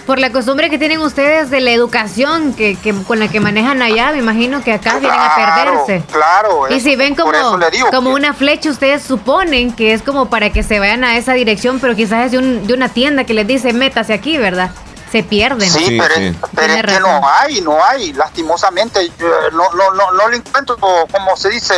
Por 0.07 0.19
la 0.19 0.31
costumbre 0.31 0.69
que 0.69 0.79
tienen 0.79 1.01
ustedes 1.01 1.49
de 1.49 1.59
la 1.59 1.71
educación 1.71 2.53
que, 2.53 2.75
que- 2.77 2.93
con 3.03 3.19
la 3.19 3.27
que 3.27 3.41
manejan 3.41 3.81
allá, 3.81 4.11
me 4.13 4.19
imagino 4.19 4.63
que 4.63 4.71
acá 4.71 4.99
vienen 4.99 5.19
a 5.19 5.35
perderse. 5.35 6.01
Claro, 6.11 6.69
Y 6.69 6.79
si 6.79 6.95
ven 6.95 7.13
como, 7.13 7.33
digo 7.69 7.89
como 7.91 8.09
que- 8.11 8.15
una 8.15 8.33
flecha, 8.33 8.69
ustedes 8.69 9.03
suponen 9.03 9.73
que 9.75 9.91
es 9.93 10.01
como 10.01 10.29
para 10.29 10.49
que 10.51 10.63
se 10.63 10.79
vayan 10.79 11.03
a 11.03 11.17
esa 11.17 11.33
dirección, 11.33 11.79
pero 11.81 11.93
quizás 11.93 12.25
es 12.27 12.31
de, 12.31 12.37
un- 12.37 12.65
de 12.65 12.73
una 12.73 12.87
tienda 12.87 13.25
que 13.25 13.33
les 13.33 13.45
dice 13.45 13.73
métase 13.73 14.13
aquí, 14.13 14.37
¿verdad? 14.37 14.71
Se 15.11 15.23
pierden. 15.23 15.69
Sí, 15.69 15.85
Sí, 15.85 15.97
pero, 15.99 16.15
sí. 16.15 16.35
pero 16.55 16.73
es 16.73 16.83
que 16.85 16.99
no 17.01 17.21
hay, 17.29 17.61
no 17.61 17.77
hay, 17.83 18.13
lastimosamente, 18.13 19.09
yo, 19.19 19.27
eh, 19.27 19.31
no, 19.51 19.69
no, 19.73 19.91
no, 19.93 20.11
no 20.13 20.29
le 20.29 20.37
encuentro, 20.37 20.77
como 20.77 21.35
se 21.35 21.49
dice, 21.49 21.73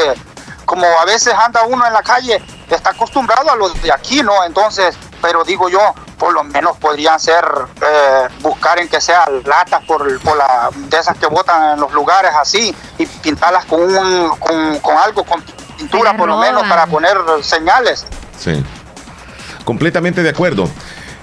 como 0.65 0.86
a 1.02 1.06
veces 1.06 1.34
anda 1.34 1.63
uno 1.63 1.86
en 1.88 1.94
la 1.94 2.04
calle, 2.04 2.39
está 2.70 2.92
acostumbrado 2.92 3.50
a 3.50 3.56
los 3.56 3.80
de 3.82 3.92
aquí, 3.92 4.22
¿no? 4.22 4.44
Entonces, 4.46 4.96
pero 5.21 5.43
digo 5.43 5.69
yo, 5.69 5.79
por 6.17 6.34
lo 6.34 6.43
menos 6.43 6.77
podrían 6.77 7.19
ser, 7.19 7.45
eh, 7.82 8.27
buscar 8.41 8.79
en 8.79 8.88
que 8.88 8.99
sea 9.01 9.25
latas 9.45 9.84
por, 9.86 10.19
por 10.21 10.38
la, 10.38 10.69
de 10.75 10.97
esas 10.97 11.17
que 11.17 11.27
botan 11.27 11.73
en 11.73 11.79
los 11.79 11.91
lugares 11.93 12.32
así, 12.39 12.75
y 12.97 13.05
pintarlas 13.05 13.65
con, 13.65 13.82
un, 13.82 14.29
con, 14.39 14.79
con 14.79 14.97
algo, 14.97 15.23
con 15.23 15.41
pintura 15.77 16.15
por 16.17 16.27
lo 16.27 16.38
menos, 16.38 16.63
para 16.67 16.86
poner 16.88 17.17
señales. 17.41 18.05
Sí. 18.39 18.63
Completamente 19.63 20.23
de 20.23 20.29
acuerdo. 20.29 20.69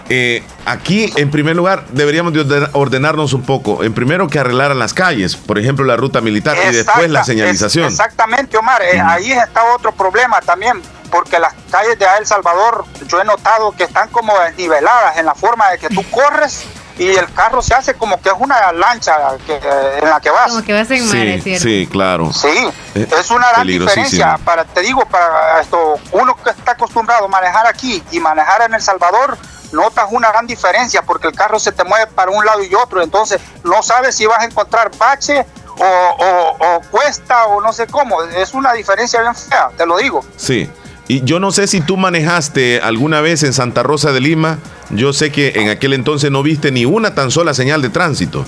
Eh, 0.08 0.44
aquí, 0.66 1.12
en 1.16 1.32
primer 1.32 1.56
lugar, 1.56 1.84
deberíamos 1.88 2.32
de 2.32 2.40
orden- 2.42 2.70
ordenarnos 2.74 3.32
un 3.32 3.42
poco. 3.42 3.82
En 3.82 3.92
primero 3.92 4.28
que 4.28 4.38
arreglaran 4.38 4.78
las 4.78 4.94
calles, 4.94 5.34
por 5.36 5.58
ejemplo, 5.58 5.84
la 5.84 5.96
ruta 5.96 6.20
militar 6.20 6.56
y 6.70 6.72
después 6.72 7.10
la 7.10 7.24
señalización. 7.24 7.86
es- 7.86 7.94
exactamente, 7.94 8.56
Omar. 8.56 8.82
Eh, 8.82 9.00
ahí 9.00 9.32
está 9.32 9.64
otro 9.74 9.90
problema 9.90 10.40
también, 10.42 10.80
porque 11.10 11.38
las 11.38 11.54
calles 11.70 11.98
de 11.98 12.06
El 12.18 12.26
Salvador, 12.26 12.84
yo 13.06 13.20
he 13.20 13.24
notado 13.24 13.72
que 13.72 13.84
están 13.84 14.08
como 14.08 14.36
desniveladas 14.40 15.16
en 15.18 15.26
la 15.26 15.34
forma 15.34 15.70
de 15.70 15.78
que 15.78 15.88
tú 15.88 16.02
corres 16.10 16.64
y 16.98 17.08
el 17.08 17.30
carro 17.34 17.60
se 17.60 17.74
hace 17.74 17.92
como 17.94 18.20
que 18.22 18.30
es 18.30 18.34
una 18.38 18.72
lancha 18.72 19.16
que, 19.46 19.56
en 20.02 20.08
la 20.08 20.18
que 20.20 20.30
vas. 20.30 20.48
Como 20.50 20.62
que 20.64 20.72
vas 20.72 20.90
en 20.90 21.06
mar, 21.06 21.16
es 21.16 21.34
Sí, 21.34 21.40
cierto. 21.42 21.62
sí, 21.64 21.88
claro. 21.90 22.32
Sí, 22.32 22.70
Eh, 22.94 23.06
es 23.20 23.30
una 23.30 23.50
gran 23.50 23.66
diferencia. 23.66 24.38
Para, 24.44 24.64
te 24.64 24.80
digo, 24.80 25.04
para 25.06 25.60
esto, 25.60 25.96
uno 26.12 26.34
que 26.42 26.50
está 26.50 26.72
acostumbrado 26.72 27.26
a 27.26 27.28
manejar 27.28 27.66
aquí 27.66 28.02
y 28.10 28.18
manejar 28.20 28.62
en 28.62 28.72
El 28.74 28.80
Salvador, 28.80 29.36
notas 29.72 30.06
una 30.10 30.30
gran 30.30 30.46
diferencia 30.46 31.02
porque 31.02 31.26
el 31.26 31.34
carro 31.34 31.58
se 31.58 31.70
te 31.72 31.84
mueve 31.84 32.06
para 32.06 32.30
un 32.30 32.44
lado 32.46 32.62
y 32.62 32.74
otro. 32.74 33.02
Entonces, 33.02 33.40
no 33.62 33.82
sabes 33.82 34.16
si 34.16 34.24
vas 34.24 34.38
a 34.40 34.44
encontrar 34.44 34.90
bache 34.96 35.44
o, 35.78 35.84
o- 35.84 36.56
o 36.76 36.80
cuesta 36.90 37.44
o 37.48 37.60
no 37.60 37.74
sé 37.74 37.86
cómo. 37.88 38.22
Es 38.22 38.54
una 38.54 38.72
diferencia 38.72 39.20
bien 39.20 39.34
fea, 39.34 39.68
te 39.76 39.84
lo 39.84 39.98
digo. 39.98 40.24
Sí. 40.38 40.70
Y 41.08 41.22
yo 41.22 41.38
no 41.38 41.52
sé 41.52 41.66
si 41.66 41.80
tú 41.80 41.96
manejaste 41.96 42.80
alguna 42.80 43.20
vez 43.20 43.42
en 43.42 43.52
Santa 43.52 43.82
Rosa 43.82 44.12
de 44.12 44.20
Lima. 44.20 44.58
Yo 44.90 45.12
sé 45.12 45.30
que 45.30 45.52
en 45.56 45.68
aquel 45.68 45.92
entonces 45.92 46.30
no 46.30 46.42
viste 46.42 46.72
ni 46.72 46.84
una 46.84 47.14
tan 47.14 47.30
sola 47.30 47.54
señal 47.54 47.80
de 47.82 47.90
tránsito. 47.90 48.44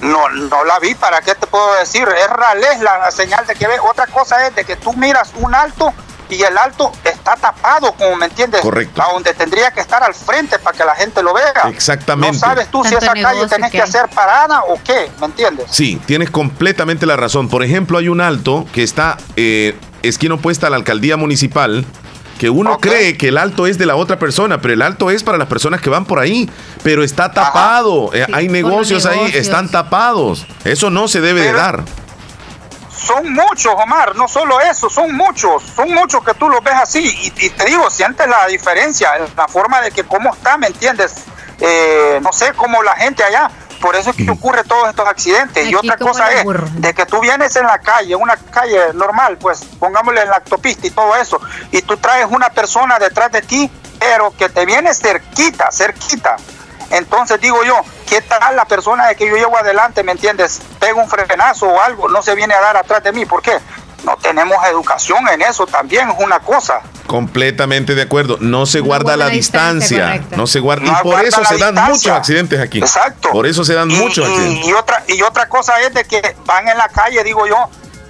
No, 0.00 0.28
no 0.30 0.64
la 0.64 0.78
vi, 0.80 0.94
¿para 0.94 1.20
qué 1.20 1.34
te 1.34 1.46
puedo 1.46 1.74
decir? 1.74 2.08
Es 2.08 2.28
ralés 2.28 2.80
la 2.80 3.10
señal 3.10 3.46
de 3.46 3.54
que 3.54 3.66
ve. 3.66 3.74
Otra 3.80 4.06
cosa 4.06 4.46
es 4.46 4.54
de 4.54 4.64
que 4.64 4.76
tú 4.76 4.92
miras 4.94 5.30
un 5.36 5.54
alto 5.54 5.92
y 6.30 6.42
el 6.42 6.56
alto 6.56 6.92
está 7.04 7.36
tapado, 7.36 7.92
como 7.92 8.16
me 8.16 8.26
entiendes. 8.26 8.60
Correcto. 8.60 9.02
A 9.02 9.12
donde 9.12 9.34
tendría 9.34 9.70
que 9.72 9.80
estar 9.80 10.02
al 10.02 10.14
frente 10.14 10.58
para 10.58 10.76
que 10.76 10.84
la 10.84 10.94
gente 10.94 11.22
lo 11.22 11.34
vea. 11.34 11.68
Exactamente. 11.68 12.34
No 12.34 12.38
sabes 12.38 12.68
tú 12.70 12.84
si 12.84 12.94
esa 12.94 13.12
calle 13.12 13.46
tenés 13.46 13.70
que 13.70 13.82
hacer 13.82 14.08
parada 14.08 14.62
o 14.64 14.80
qué, 14.82 15.10
¿me 15.20 15.26
entiendes? 15.26 15.66
Sí, 15.70 16.00
tienes 16.06 16.30
completamente 16.30 17.04
la 17.06 17.16
razón. 17.16 17.48
Por 17.48 17.62
ejemplo, 17.62 17.98
hay 17.98 18.08
un 18.08 18.20
alto 18.20 18.66
que 18.72 18.82
está 18.82 19.16
eh, 19.36 19.76
esquina 20.02 20.34
opuesta 20.34 20.66
a 20.66 20.70
la 20.70 20.76
alcaldía 20.76 21.16
municipal. 21.16 21.84
Que 22.38 22.48
uno 22.48 22.78
cree 22.78 23.18
que 23.18 23.28
el 23.28 23.36
alto 23.36 23.66
es 23.66 23.76
de 23.76 23.84
la 23.84 23.96
otra 23.96 24.18
persona, 24.18 24.62
pero 24.62 24.72
el 24.72 24.80
alto 24.80 25.10
es 25.10 25.22
para 25.22 25.36
las 25.36 25.46
personas 25.46 25.82
que 25.82 25.90
van 25.90 26.06
por 26.06 26.18
ahí. 26.18 26.48
Pero 26.82 27.04
está 27.04 27.30
tapado. 27.32 28.10
Eh, 28.14 28.24
Sí, 28.26 28.32
hay 28.34 28.48
negocios 28.48 29.04
ahí, 29.04 29.30
están 29.34 29.70
tapados. 29.70 30.46
Eso 30.64 30.88
no 30.88 31.06
se 31.06 31.20
debe 31.20 31.42
de 31.42 31.52
dar. 31.52 31.84
Son 32.96 33.32
muchos, 33.32 33.74
Omar, 33.74 34.14
no 34.16 34.28
solo 34.28 34.60
eso, 34.60 34.88
son 34.90 35.14
muchos, 35.14 35.62
son 35.74 35.92
muchos 35.92 36.22
que 36.24 36.34
tú 36.34 36.48
los 36.48 36.62
ves 36.62 36.74
así. 36.82 37.32
Y, 37.38 37.46
y 37.46 37.50
te 37.50 37.64
digo, 37.66 37.90
sientes 37.90 38.26
la 38.26 38.46
diferencia, 38.46 39.16
en 39.18 39.24
la 39.36 39.48
forma 39.48 39.80
de 39.80 39.90
que 39.90 40.04
cómo 40.04 40.32
está, 40.32 40.56
¿me 40.58 40.66
entiendes? 40.68 41.24
Eh, 41.60 42.20
no 42.22 42.32
sé 42.32 42.52
cómo 42.56 42.82
la 42.82 42.94
gente 42.96 43.22
allá. 43.22 43.50
Por 43.80 43.96
eso 43.96 44.10
es 44.10 44.16
que 44.16 44.30
ocurre 44.30 44.62
todos 44.64 44.88
estos 44.90 45.08
accidentes. 45.08 45.66
y 45.66 45.74
otra 45.74 45.96
cosa 45.96 46.30
es 46.32 46.44
de 46.74 46.94
que 46.94 47.06
tú 47.06 47.20
vienes 47.20 47.56
en 47.56 47.66
la 47.66 47.78
calle, 47.78 48.14
una 48.14 48.36
calle 48.36 48.92
normal, 48.94 49.38
pues 49.38 49.64
pongámosle 49.78 50.22
en 50.22 50.28
la 50.28 50.36
autopista 50.36 50.86
y 50.86 50.90
todo 50.90 51.16
eso, 51.16 51.40
y 51.72 51.80
tú 51.82 51.96
traes 51.96 52.26
una 52.28 52.50
persona 52.50 52.98
detrás 52.98 53.32
de 53.32 53.40
ti, 53.42 53.70
pero 53.98 54.34
que 54.36 54.48
te 54.48 54.66
viene 54.66 54.94
cerquita, 54.94 55.70
cerquita. 55.72 56.36
Entonces 56.90 57.40
digo 57.40 57.62
yo, 57.64 57.76
¿qué 58.08 58.20
tal 58.20 58.56
la 58.56 58.64
persona 58.64 59.06
de 59.06 59.14
que 59.14 59.28
yo 59.28 59.36
llevo 59.36 59.56
adelante, 59.56 60.02
me 60.02 60.12
entiendes? 60.12 60.60
Pega 60.78 61.00
un 61.00 61.08
frenazo 61.08 61.68
o 61.68 61.80
algo, 61.80 62.08
no 62.08 62.20
se 62.20 62.34
viene 62.34 62.52
a 62.52 62.60
dar 62.60 62.76
atrás 62.76 63.02
de 63.02 63.12
mí. 63.12 63.24
¿Por 63.24 63.40
qué? 63.42 63.58
No 64.04 64.16
tenemos 64.16 64.56
educación 64.66 65.28
en 65.28 65.42
eso 65.42 65.66
también, 65.66 66.08
es 66.10 66.16
una 66.18 66.40
cosa. 66.40 66.80
Completamente 67.06 67.94
de 67.94 68.02
acuerdo. 68.02 68.38
No 68.40 68.66
se 68.66 68.80
guarda 68.80 69.16
la 69.16 69.28
distancia. 69.28 70.22
no 70.36 70.46
se 70.46 70.60
guarda. 70.60 70.86
No 70.86 70.98
y 70.98 71.02
por 71.02 71.24
eso 71.24 71.44
se 71.44 71.58
dan 71.58 71.74
muchos 71.74 72.06
accidentes 72.08 72.60
aquí. 72.60 72.78
Exacto. 72.78 73.30
Por 73.30 73.46
eso 73.46 73.64
se 73.64 73.74
dan 73.74 73.90
Y- 73.90 73.96
muchos 73.96 74.26
y, 74.26 74.30
accidentes. 74.32 74.66
y 74.66 74.72
otra, 74.72 75.02
y 75.08 75.22
otra 75.22 75.48
cosa 75.48 75.80
es 75.80 75.92
de 75.92 76.04
que 76.04 76.36
van 76.46 76.66
en 76.68 76.78
la 76.78 76.88
calle, 76.88 77.22
digo 77.24 77.46
yo, 77.46 77.56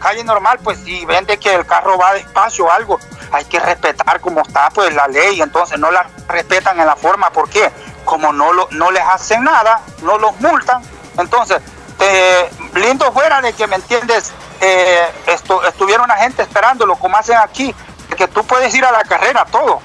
calle 0.00 0.22
normal, 0.24 0.59
pues 0.62 0.79
si 0.85 1.05
ven 1.07 1.26
de 1.26 1.38
que 1.38 1.55
el 1.55 1.66
carro 1.66 1.98
va 1.98 2.14
despacio 2.14 2.66
o 2.66 2.70
algo, 2.70 2.98
hay 3.33 3.44
que 3.44 3.59
respetar 3.61 4.20
como 4.20 4.40
está 4.42 4.70
pues 4.70 4.94
la 4.94 5.07
ley, 5.09 5.40
entonces 5.40 5.79
no 5.79 5.90
la 5.90 6.07
respetan 6.29 6.79
en 6.81 6.87
la 6.87 6.96
forma, 6.96 7.31
¿por 7.31 7.48
qué? 7.48 7.70
Como 8.05 8.33
no, 8.33 8.53
lo, 8.53 8.68
no 8.72 8.90
les 8.90 9.03
hacen 9.03 9.44
nada, 9.44 9.81
no 10.03 10.18
los 10.18 10.38
multan, 10.40 10.83
entonces, 11.18 11.59
eh, 12.00 12.48
lindo 12.74 13.12
fuera 13.12 13.40
de 13.42 13.53
que, 13.53 13.66
¿me 13.66 13.76
entiendes? 13.76 14.33
Eh, 14.61 15.07
esto, 15.27 15.64
estuviera 15.66 16.03
una 16.03 16.16
gente 16.16 16.42
esperándolo, 16.42 16.96
como 16.96 17.16
hacen 17.16 17.37
aquí, 17.38 17.75
de 18.09 18.16
que 18.16 18.29
tú 18.29 18.44
puedes 18.44 18.75
ir 18.75 18.85
a 18.85 18.92
la 18.92 19.03
carrera, 19.05 19.44
todo. 19.51 19.81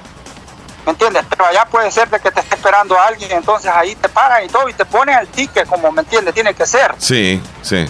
¿Me 0.84 0.92
entiendes? 0.92 1.24
Pero 1.28 1.46
allá 1.46 1.64
puede 1.64 1.90
ser 1.90 2.08
de 2.08 2.20
que 2.20 2.30
te 2.30 2.40
esté 2.40 2.54
esperando 2.54 2.96
alguien, 3.00 3.32
entonces 3.32 3.70
ahí 3.74 3.96
te 3.96 4.08
paran 4.08 4.44
y 4.44 4.48
todo 4.48 4.68
y 4.68 4.72
te 4.72 4.84
ponen 4.84 5.18
el 5.18 5.26
ticket, 5.28 5.66
como 5.66 5.90
me 5.90 6.02
entiendes, 6.02 6.32
tiene 6.34 6.54
que 6.54 6.64
ser. 6.64 6.94
Sí, 6.98 7.42
sí. 7.62 7.86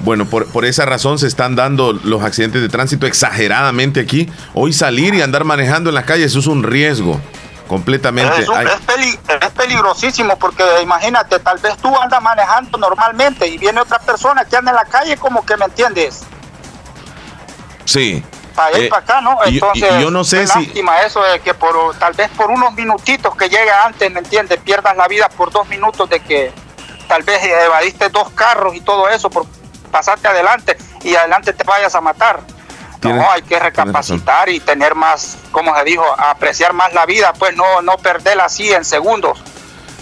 Bueno, 0.00 0.26
por, 0.26 0.50
por 0.52 0.64
esa 0.64 0.84
razón 0.86 1.18
se 1.18 1.26
están 1.26 1.56
dando 1.56 1.92
los 1.92 2.22
accidentes 2.22 2.62
de 2.62 2.68
tránsito 2.68 3.06
exageradamente 3.06 4.00
aquí. 4.00 4.30
Hoy 4.54 4.72
salir 4.72 5.14
y 5.14 5.22
andar 5.22 5.44
manejando 5.44 5.90
en 5.90 5.94
las 5.94 6.04
calles 6.04 6.34
es 6.34 6.46
un 6.46 6.62
riesgo. 6.62 7.20
Completamente. 7.68 8.42
Es, 8.42 8.48
un- 8.48 8.66
es 8.66 8.80
peli- 8.80 9.18
es 9.40 9.50
peligrosísimo 9.50 10.38
porque 10.38 10.64
imagínate, 10.82 11.38
tal 11.38 11.58
vez 11.58 11.76
tú 11.76 11.94
andas 12.00 12.20
manejando 12.22 12.78
normalmente 12.78 13.46
y 13.46 13.58
viene 13.58 13.80
otra 13.80 13.98
persona 13.98 14.44
que 14.44 14.56
anda 14.56 14.70
en 14.72 14.76
la 14.76 14.84
calle 14.86 15.16
como 15.18 15.44
que 15.44 15.56
me 15.56 15.66
entiendes, 15.66 16.22
sí. 17.84 18.24
para 18.54 18.78
y 18.78 18.84
Eh, 18.84 18.88
para 18.88 19.02
acá, 19.02 19.20
¿no? 19.20 19.38
Entonces, 19.44 19.88
y 19.98 20.02
yo 20.02 20.10
no 20.10 20.24
sé 20.24 20.42
es 20.42 20.50
si- 20.52 20.58
lástima 20.66 21.00
eso 21.02 21.22
de 21.22 21.40
que 21.40 21.54
por 21.54 21.94
tal 21.98 22.12
vez 22.14 22.28
por 22.30 22.50
unos 22.50 22.72
minutitos 22.74 23.36
que 23.36 23.48
llega 23.48 23.84
antes, 23.84 24.10
¿me 24.10 24.18
entiendes? 24.20 24.58
Pierdas 24.60 24.96
la 24.96 25.06
vida 25.06 25.28
por 25.28 25.50
dos 25.50 25.68
minutos 25.68 26.08
de 26.08 26.20
que 26.20 26.52
tal 27.06 27.22
vez 27.22 27.42
evadiste 27.44 28.08
dos 28.08 28.30
carros 28.30 28.74
y 28.74 28.80
todo 28.80 29.08
eso 29.08 29.30
por 29.30 29.46
pasarte 29.92 30.26
adelante 30.28 30.76
y 31.02 31.14
adelante 31.14 31.52
te 31.52 31.64
vayas 31.64 31.94
a 31.94 32.00
matar. 32.00 32.40
Tienes- 33.00 33.22
no, 33.22 33.30
hay 33.30 33.42
que 33.42 33.58
recapacitar 33.58 34.48
y 34.48 34.60
tener 34.60 34.94
más, 34.94 35.36
como 35.52 35.76
se 35.76 35.84
dijo, 35.84 36.04
apreciar 36.18 36.72
más 36.72 36.92
la 36.94 37.06
vida, 37.06 37.32
pues 37.38 37.56
no, 37.56 37.80
no 37.82 37.96
perderla 37.98 38.46
así 38.46 38.70
en 38.72 38.84
segundos. 38.84 39.38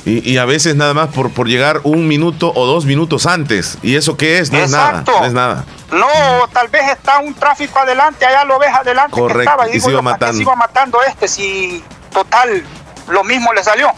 Y, 0.07 0.31
y 0.31 0.39
a 0.39 0.45
veces 0.45 0.77
nada 0.77 0.95
más 0.95 1.09
por, 1.09 1.31
por 1.33 1.49
llegar 1.49 1.81
un 1.83 2.07
minuto 2.07 2.53
o 2.55 2.65
dos 2.65 2.85
minutos 2.85 3.27
antes. 3.27 3.77
¿Y 3.83 3.97
eso 3.97 4.17
qué 4.17 4.39
es? 4.39 4.53
No 4.53 4.59
es 4.59 4.71
nada. 4.71 5.03
No 5.05 5.25
es 5.25 5.33
nada. 5.33 5.65
No, 5.91 6.07
tal 6.53 6.69
vez 6.69 6.83
está 6.93 7.19
un 7.19 7.35
tráfico 7.35 7.79
adelante, 7.81 8.25
allá 8.25 8.45
lo 8.45 8.59
ves 8.59 8.71
adelante 8.73 9.13
que 9.15 9.21
Correcto, 9.21 9.41
estaba. 9.51 9.69
y 9.69 9.73
digo 9.73 9.85
se 9.87 9.91
iba 9.91 9.99
yo, 10.01 10.05
¿para 10.05 10.15
qué 10.17 10.21
matando. 10.21 10.37
se 10.37 10.43
iba 10.43 10.55
matando 10.57 10.99
este 11.09 11.29
si 11.29 11.85
total 12.13 12.63
lo 13.09 13.25
mismo 13.25 13.53
le 13.53 13.63
salió. 13.65 13.89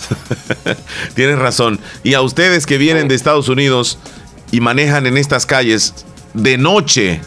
Tienes 1.15 1.39
razón. 1.39 1.81
Y 2.03 2.15
a 2.15 2.21
ustedes 2.23 2.67
que 2.67 2.79
vienen 2.79 3.09
de 3.09 3.15
Estados 3.15 3.49
Unidos 3.49 3.99
y 4.51 4.61
manejan 4.61 5.07
en 5.07 5.17
estas 5.19 5.47
calles 5.47 6.07
de 6.35 6.57
noche, 6.59 7.21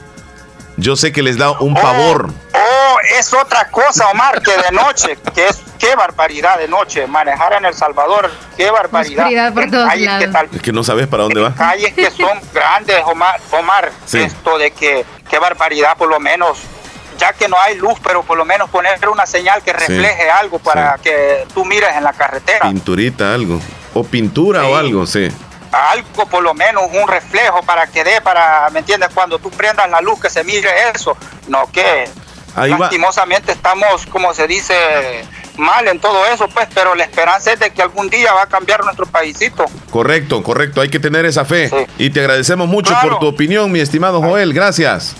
yo 0.78 0.96
sé 0.96 1.12
que 1.12 1.22
les 1.22 1.38
da 1.38 1.52
un 1.52 1.74
pavor. 1.74 2.30
Oh, 2.54 2.98
es 3.18 3.34
otra 3.34 3.70
cosa, 3.70 4.08
Omar, 4.10 4.42
que 4.42 4.52
de 4.52 4.72
noche, 4.72 5.18
que 5.34 5.48
es 5.48 5.60
qué 5.80 5.96
barbaridad 5.96 6.58
de 6.60 6.68
noche, 6.68 7.08
manejar 7.08 7.54
en 7.54 7.66
El 7.66 7.74
Salvador, 7.74 8.32
qué 8.58 8.70
barbaridad. 8.72 9.54
Por 9.54 9.64
En 9.64 9.72
todos 9.72 9.88
calles 9.90 10.10
que 10.20 10.28
tal- 10.28 10.50
Es 10.54 10.62
que 10.62 10.72
no 10.72 10.84
sabes 10.84 11.08
para 11.08 11.24
dónde 11.24 11.42
va. 11.42 11.54
calles 11.54 11.94
que 11.94 12.10
son 12.12 12.40
grandes, 12.54 13.02
Omar, 13.06 13.40
Omar 13.52 13.92
Sí. 14.06 14.20
esto 14.20 14.58
de 14.58 14.72
que 14.72 15.06
qué 15.30 15.40
barbaridad, 15.40 15.98
por 15.98 16.10
lo 16.10 16.20
menos, 16.20 16.60
ya 17.18 17.34
que 17.34 17.48
no 17.48 17.60
hay 17.60 17.78
luz, 17.78 18.00
pero 18.04 18.24
por 18.24 18.38
lo 18.38 18.46
menos 18.46 18.70
poner 18.70 18.98
una 19.10 19.26
señal 19.26 19.62
que 19.64 19.72
Sí. 19.72 19.78
refleje 19.78 20.30
algo 20.30 20.60
para 20.60 20.98
que 20.98 21.46
tú 21.54 21.66
mires 21.66 21.90
en 21.96 22.04
la 22.04 22.14
carretera. 22.14 22.68
Pinturita, 22.70 23.34
algo. 23.34 23.60
O 23.94 24.04
pintura 24.04 24.66
o 24.68 24.76
algo, 24.76 25.06
sí. 25.06 25.28
Algo 25.72 26.26
por 26.28 26.44
lo 26.44 26.54
menos 26.54 26.84
un 26.92 27.08
reflejo 27.08 27.62
para 27.64 27.88
que 27.88 28.04
dé 28.04 28.22
para 28.22 28.70
me 28.72 28.80
entiendes 28.80 29.10
cuando 29.14 29.40
tú 29.40 29.50
prendas 29.50 29.90
la 29.90 30.02
luz 30.02 30.20
que 30.20 30.30
se 30.30 30.44
mire 30.44 30.70
eso 30.94 31.16
no 31.48 31.70
que 31.72 32.06
Ahí 32.56 32.72
va. 32.72 32.80
lastimosamente 32.80 33.54
estamos 33.54 34.06
como 34.08 34.34
se 34.34 34.46
dice 34.48 34.74
mal 35.58 35.88
en 35.88 36.00
todo 36.00 36.26
eso 36.26 36.48
pues 36.50 36.68
pero 36.74 36.96
la 36.96 37.04
esperanza 37.06 37.54
es 37.54 37.60
de 37.60 37.70
que 37.72 37.82
algún 37.82 38.10
día 38.10 38.34
va 38.34 38.44
a 38.44 38.48
cambiar 38.48 38.84
nuestro 38.84 39.06
paísito 39.06 39.66
Correcto, 39.92 40.42
correcto. 40.42 40.80
Hay 40.82 40.90
que 40.90 41.00
tener 41.00 41.26
esa 41.26 41.44
fe. 41.44 41.68
Sí. 41.68 41.76
Y 41.98 42.10
te 42.12 42.22
agradecemos 42.22 42.66
mucho 42.70 42.94
Claro. 42.94 43.10
por 43.10 43.20
tu 43.20 43.28
opinión, 43.28 43.70
mi 43.72 43.82
estimado 43.82 44.22
Joel. 44.22 44.54
Gracias. 44.54 45.16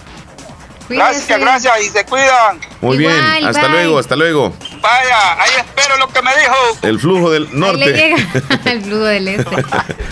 Gracias 0.98 1.40
gracias 1.40 1.74
y 1.84 1.90
se 1.90 2.06
cuidan 2.06 2.60
Muy 2.82 2.98
Igual, 2.98 3.14
bien. 3.16 3.46
Hasta 3.48 3.62
bye. 3.64 3.72
luego, 3.72 4.00
hasta 4.00 4.16
luego. 4.16 4.54
vaya 4.82 5.42
ahí 5.42 5.52
espero 5.58 5.98
lo 5.98 6.08
que 6.08 6.22
me 6.22 6.32
dijo 6.32 6.78
El 6.82 7.00
flujo 7.00 7.32
del 7.32 7.44
Ahí 7.46 7.50
le 7.54 7.58
norte. 7.60 7.94
llega 7.94 8.16
el 8.72 8.82
flujo 8.82 9.04
del 9.04 9.28
este. 9.28 9.56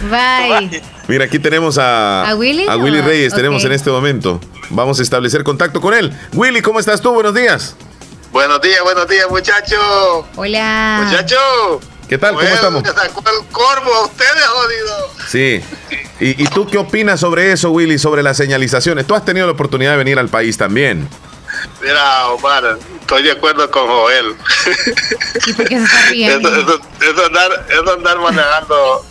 Bye. 0.10 0.82
Mira, 1.08 1.26
aquí 1.26 1.39
tenemos 1.39 1.78
a, 1.78 2.30
¿A 2.30 2.36
Willy 2.36 2.65
o- 2.68 3.02
Reyes, 3.04 3.34
tenemos 3.34 3.63
en 3.65 3.72
este 3.72 3.89
momento. 3.89 4.39
Vamos 4.70 5.00
a 5.00 5.04
establecer 5.04 5.44
contacto 5.44 5.82
con 5.82 5.94
él. 5.94 6.13
Willy, 6.34 6.62
¿cómo 6.62 6.80
estás 6.80 7.02
tú? 7.02 7.12
Buenos 7.12 7.34
días. 7.34 7.76
Buenos 8.32 8.62
días, 8.62 8.82
buenos 8.84 9.08
días, 9.08 9.26
muchachos. 9.30 10.26
Hola. 10.36 11.02
Muchachos. 11.06 11.39
¿Qué 12.10 12.17
tal? 12.17 12.34
¿Cómo 12.34 12.48
estamos? 12.48 12.84
Sacó 12.88 13.24
el 13.30 13.48
corvo 13.52 13.93
a 13.93 14.06
ustedes, 14.06 14.43
jodido. 14.48 15.13
Sí. 15.28 15.62
¿Y, 16.19 16.41
y 16.43 16.48
tú 16.48 16.65
qué 16.67 16.78
opinas 16.80 17.19
sobre 17.19 17.52
eso, 17.52 17.69
Willy, 17.69 18.00
sobre 18.00 18.24
las 18.24 18.36
señalizaciones? 18.36 19.06
Tú 19.06 19.13
has 19.15 19.24
tenido 19.24 19.45
la 19.45 19.54
oportunidad 19.54 19.91
de 19.91 19.98
venir 19.98 20.17
al 20.19 20.28
país 20.28 20.58
también. 20.58 21.08
Mira, 21.82 22.28
Omar, 22.30 22.78
estoy 23.02 23.24
de 23.24 23.32
acuerdo 23.32 23.69
con 23.69 23.88
Joel. 23.88 24.36
¿Y 25.45 25.54
por 25.54 25.67
qué 25.67 25.78
se 25.78 25.84
está 25.86 26.00
Eso, 26.00 26.10
riendo? 26.12 26.50
eso- 26.56 26.82
eso 27.02 27.26
andar, 27.26 27.65
eso 27.69 27.93
andar 27.93 28.17
manejando, 28.19 29.06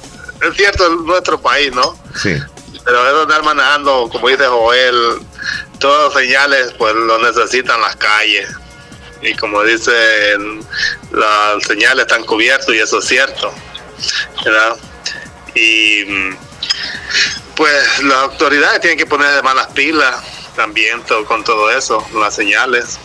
es 0.49 0.57
cierto, 0.57 0.85
es 0.87 1.01
nuestro 1.05 1.41
país, 1.41 1.73
¿no? 1.73 1.97
Sí. 2.21 2.37
Pero 2.85 3.07
eso 3.09 3.23
andar 3.23 3.43
manejando, 3.45 4.09
como 4.11 4.29
dice 4.29 4.47
Joel, 4.47 5.19
todas 5.79 6.13
las 6.15 6.23
señales, 6.23 6.75
pues 6.79 6.95
lo 6.95 7.19
necesitan 7.19 7.81
las 7.81 7.95
calles. 7.97 8.49
Y 9.23 9.35
como 9.35 9.63
dicen, 9.65 10.61
las 11.11 11.63
señales 11.67 12.07
están 12.07 12.25
cubiertas 12.25 12.69
y 12.75 12.79
eso 12.79 12.99
es 12.99 13.05
cierto. 13.07 13.53
¿verdad? 14.45 14.77
Y 15.55 16.05
pues 17.57 18.03
las 18.05 18.19
autoridades 18.19 18.81
tienen 18.81 18.99
que 18.99 19.07
poner 19.07 19.43
más 19.43 19.55
las 19.57 19.67
pilas 19.69 20.15
también 20.55 21.03
to- 21.03 21.25
con 21.25 21.43
todo 21.45 21.71
eso, 21.71 22.07
las 22.21 22.35
señales. 22.35 22.99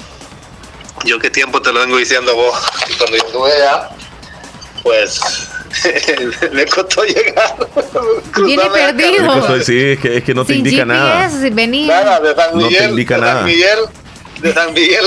Yo 1.05 1.17
qué 1.19 1.29
tiempo 1.29 1.61
te 1.61 1.73
lo 1.73 1.79
vengo 1.81 1.97
diciendo 1.97 2.35
vos, 2.35 2.57
y 2.89 2.93
cuando 2.93 3.17
yo 3.17 3.23
estuve 3.25 3.53
allá, 3.53 3.89
pues 4.83 5.19
le 6.51 6.65
costó 6.67 7.03
llegar. 7.03 7.55
Viene 8.45 8.69
perdido. 8.69 9.25
Es 9.25 9.33
que 9.33 9.39
estoy- 9.39 9.63
sí, 9.63 9.83
es 9.93 9.99
que, 9.99 10.17
es 10.17 10.23
que 10.23 10.33
no 10.35 10.45
te 10.45 10.53
Sin 10.53 10.65
indica 10.65 10.85
nada. 10.85 11.29
GPS. 11.29 11.49
Nada, 11.87 12.19
de 12.19 12.35
San 12.35 12.57
No 12.59 12.67
te 12.67 12.83
indica 12.85 13.15
de 13.15 13.21
nada. 13.21 13.33
San 13.37 13.45
Miguel, 13.45 13.79
de 14.41 14.53
San 14.53 14.73
Miguel, 14.73 15.05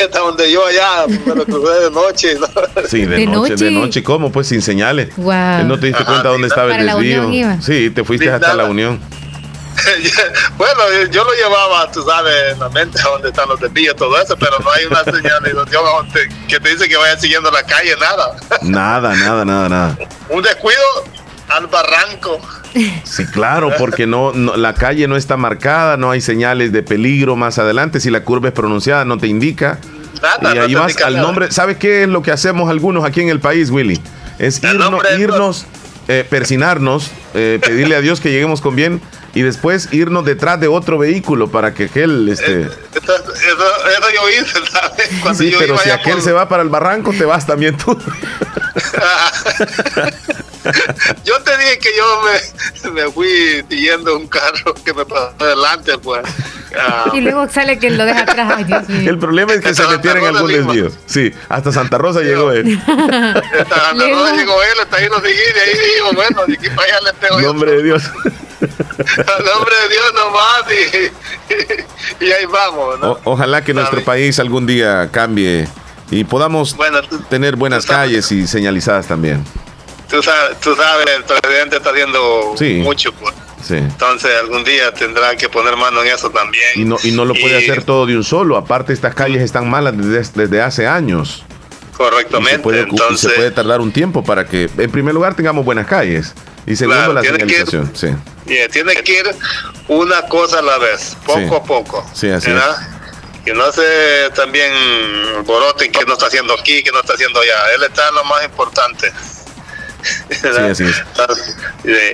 hasta, 0.00 0.18
donde 0.18 0.50
yo 0.50 0.66
allá, 0.66 1.06
me 1.26 1.34
lo 1.34 1.44
crucé 1.44 1.80
de 1.84 1.90
noche. 1.90 2.36
¿no? 2.38 2.46
Sí, 2.88 3.00
de, 3.06 3.16
¿De 3.16 3.26
noche, 3.26 3.56
de 3.56 3.70
noche? 3.70 3.86
noche, 3.86 4.02
¿cómo? 4.02 4.30
Pues 4.32 4.48
sin 4.48 4.62
señales. 4.62 5.10
Guau. 5.16 5.60
Eh, 5.60 5.64
¿No 5.64 5.78
te 5.78 5.86
diste 5.86 6.02
Ajá, 6.02 6.10
cuenta 6.12 6.28
sí, 6.28 6.32
dónde 6.32 6.48
estaba 6.48 6.76
el 6.76 6.86
la 6.86 6.94
desvío? 6.94 7.58
Sí, 7.62 7.90
te 7.90 8.04
fuiste 8.04 8.26
Sin 8.26 8.34
hasta 8.34 8.48
la 8.48 8.54
nada. 8.56 8.70
Unión. 8.70 9.00
bueno, 10.58 10.80
yo 11.10 11.22
lo 11.24 11.32
llevaba, 11.34 11.90
tú 11.92 12.02
sabes, 12.02 12.52
en 12.52 12.58
la 12.58 12.68
mente 12.68 13.00
a 13.00 13.04
donde 13.10 13.28
están 13.28 13.48
los 13.48 13.60
desvíos, 13.60 13.94
todo 13.94 14.20
eso, 14.20 14.36
pero 14.36 14.58
no 14.58 14.70
hay 14.72 14.84
una 14.86 15.04
señalización 15.04 15.82
que 16.48 16.58
te 16.58 16.68
dice 16.70 16.88
que 16.88 16.96
vaya 16.96 17.16
siguiendo 17.18 17.48
la 17.50 17.62
calle, 17.62 17.94
nada. 18.00 18.36
Nada, 18.62 19.14
nada, 19.14 19.44
nada, 19.44 19.68
nada. 19.68 19.98
Un 20.30 20.42
descuido 20.42 20.80
al 21.48 21.66
barranco. 21.68 22.40
Sí, 23.04 23.24
claro, 23.26 23.70
porque 23.78 24.06
no, 24.06 24.32
no- 24.32 24.56
la 24.56 24.74
calle 24.74 25.08
no 25.08 25.16
está 25.16 25.36
marcada, 25.36 25.96
no 25.96 26.10
hay 26.10 26.20
señales 26.20 26.72
de 26.72 26.82
peligro 26.82 27.36
más 27.36 27.58
adelante. 27.58 28.00
Si 28.00 28.10
la 28.10 28.24
curva 28.24 28.48
es 28.48 28.54
pronunciada, 28.54 29.04
no 29.04 29.18
te 29.18 29.26
indica. 29.26 29.78
Nada, 30.22 30.52
y 30.52 30.56
no 30.56 30.62
ahí 30.62 30.68
te 30.68 30.74
vas 30.76 31.02
al 31.02 31.14
nada. 31.14 31.26
nombre. 31.26 31.50
¿Sabes 31.52 31.76
qué 31.76 32.02
es 32.02 32.08
lo 32.08 32.22
que 32.22 32.30
hacemos 32.32 32.68
algunos 32.70 33.04
aquí 33.04 33.20
en 33.20 33.28
el 33.28 33.40
país, 33.40 33.70
Willy? 33.70 34.00
Es 34.38 34.62
irnos, 34.62 35.02
irnos 35.18 35.66
eh, 36.08 36.24
persinarnos, 36.28 37.10
eh, 37.34 37.58
pedirle 37.62 37.94
a 37.96 38.00
Dios 38.00 38.20
que 38.20 38.30
lleguemos 38.30 38.60
con 38.60 38.74
bien 38.76 39.00
y 39.34 39.42
después 39.42 39.88
irnos 39.92 40.24
detrás 40.24 40.58
de 40.60 40.68
otro 40.68 40.98
vehículo 40.98 41.48
para 41.50 41.74
que 41.74 41.84
aquel, 41.84 42.28
este, 42.28 42.62
Eso, 42.62 42.72
yo 44.14 44.28
hice, 44.30 44.58
¿sabes? 44.72 45.08
Cuando 45.22 45.42
sí, 45.42 45.50
yo 45.50 45.58
pero 45.58 45.74
iba 45.74 45.82
si 45.82 45.90
aquel 45.90 46.14
por- 46.14 46.22
se 46.22 46.32
va 46.32 46.48
para 46.48 46.62
el 46.62 46.68
barranco, 46.68 47.12
te 47.12 47.24
vas 47.24 47.46
también 47.46 47.76
tú. 47.76 47.96
yo 51.24 51.40
te 51.42 51.56
dije 51.58 51.78
que 51.78 51.88
yo 51.96 52.22
me, 52.84 52.90
me 52.92 53.10
fui 53.12 53.64
siguiendo 53.68 54.16
un 54.16 54.26
carro 54.28 54.74
que 54.84 54.92
me 54.92 55.04
pasó 55.04 55.32
adelante, 55.38 55.98
pues. 55.98 56.22
Ah, 56.76 57.10
Y 57.14 57.20
luego 57.20 57.48
sale 57.48 57.78
que 57.78 57.90
lo 57.90 58.04
deja 58.04 58.20
atrás. 58.22 58.52
Ay, 58.56 58.64
Dios 58.64 58.88
mío. 58.88 59.10
El 59.10 59.18
problema 59.18 59.54
es 59.54 59.60
que 59.60 59.74
se 59.74 59.86
metieron 59.86 60.22
en 60.24 60.36
algún 60.36 60.50
desvío. 60.52 60.90
Sí, 61.06 61.32
hasta 61.48 61.72
Santa 61.72 61.96
Rosa 61.98 62.20
llegó 62.20 62.52
él. 62.52 62.68
Está 62.86 63.80
Santa 63.80 64.08
Rosa 64.08 64.36
llegó 64.36 64.62
él, 64.62 64.68
está 64.82 64.96
ahí 64.98 65.08
no 65.08 65.20
seguí, 65.20 65.34
de 65.34 65.60
ahí 65.60 65.94
dijo, 65.94 66.12
bueno, 66.14 66.46
de 66.46 66.54
aquí 66.54 66.68
para 66.70 66.82
allá 66.96 66.98
le 67.00 67.42
yo. 67.42 67.48
Nombre 67.48 67.70
de 67.72 67.82
Dios. 67.82 68.02
Al 68.60 69.44
nombre 69.44 69.74
de 69.82 69.88
Dios 69.88 70.12
nomás 70.14 70.64
y, 72.20 72.24
y 72.24 72.32
ahí 72.32 72.44
vamos, 72.46 72.98
¿no? 73.00 73.12
O- 73.12 73.20
ojalá 73.24 73.62
que 73.62 73.72
nuestro 73.72 74.02
país 74.04 74.38
algún 74.40 74.66
día 74.66 75.08
cambie 75.12 75.68
y 76.10 76.24
podamos 76.24 76.74
Bueno, 76.76 77.00
tú- 77.02 77.20
tener 77.30 77.56
buenas 77.56 77.86
calles 77.86 78.30
y 78.32 78.46
señalizadas 78.46 79.06
también. 79.06 79.44
Tú 80.10 80.22
sabes, 80.22 80.58
tú 80.60 80.74
sabes, 80.74 81.06
el 81.16 81.22
presidente 81.24 81.76
está 81.76 81.90
haciendo 81.90 82.54
Sí. 82.58 82.80
mucho, 82.82 83.12
pues. 83.12 83.34
Sí. 83.62 83.76
Entonces 83.76 84.30
algún 84.40 84.64
día 84.64 84.92
tendrá 84.92 85.34
que 85.36 85.48
poner 85.48 85.76
mano 85.76 86.02
en 86.02 86.08
eso 86.08 86.30
también. 86.30 86.64
Y 86.76 86.84
no, 86.84 86.96
y 87.02 87.10
no 87.12 87.24
lo 87.24 87.34
puede 87.34 87.60
Y- 87.60 87.64
hacer 87.64 87.82
todo 87.84 88.06
de 88.06 88.16
un 88.16 88.24
solo. 88.24 88.56
Aparte, 88.56 88.92
estas 88.92 89.14
calles 89.14 89.42
están 89.42 89.68
malas 89.68 89.94
desde, 89.96 90.42
desde 90.44 90.62
hace 90.62 90.86
años. 90.86 91.44
Y 91.92 91.96
Correctamente, 91.96 92.52
se, 92.56 92.58
puede, 92.60 92.78
y 92.80 92.82
entonces... 92.90 93.20
se 93.30 93.36
puede 93.36 93.50
tardar 93.50 93.80
un 93.80 93.90
tiempo 93.92 94.22
para 94.22 94.46
que, 94.46 94.70
en 94.78 94.90
primer 94.90 95.12
lugar, 95.14 95.34
tengamos 95.34 95.64
buenas 95.64 95.86
calles. 95.88 96.32
Y 96.66 96.76
segundo, 96.76 96.98
Claro, 96.98 97.12
la 97.14 97.20
tiene 97.22 97.38
que 97.38 97.44
ir- 97.46 97.66
señalización. 97.66 97.92
Sí. 97.96 98.08
Yeah, 98.52 98.68
tiene 98.68 98.94
que 98.94 99.12
ir 99.12 99.26
una 99.88 100.22
cosa 100.22 100.60
a 100.60 100.62
la 100.62 100.78
vez, 100.78 101.16
poco 101.26 101.38
Sí. 101.40 101.46
a 101.54 101.62
poco. 101.62 102.10
Sí, 102.14 102.30
así 102.30 102.50
¿verdad? 102.50 102.76
Que 103.44 103.52
no 103.54 103.70
se 103.72 103.82
también 104.34 104.72
boroten 105.44 105.90
que 105.90 106.04
no 106.04 106.12
está 106.12 106.26
haciendo 106.26 106.54
aquí, 106.54 106.82
que 106.82 106.90
no 106.92 107.00
está 107.00 107.14
haciendo 107.14 107.40
allá. 107.40 107.74
Él 107.74 107.82
está 107.82 108.08
en 108.10 108.14
lo 108.14 108.24
más 108.24 108.44
importante. 108.44 109.10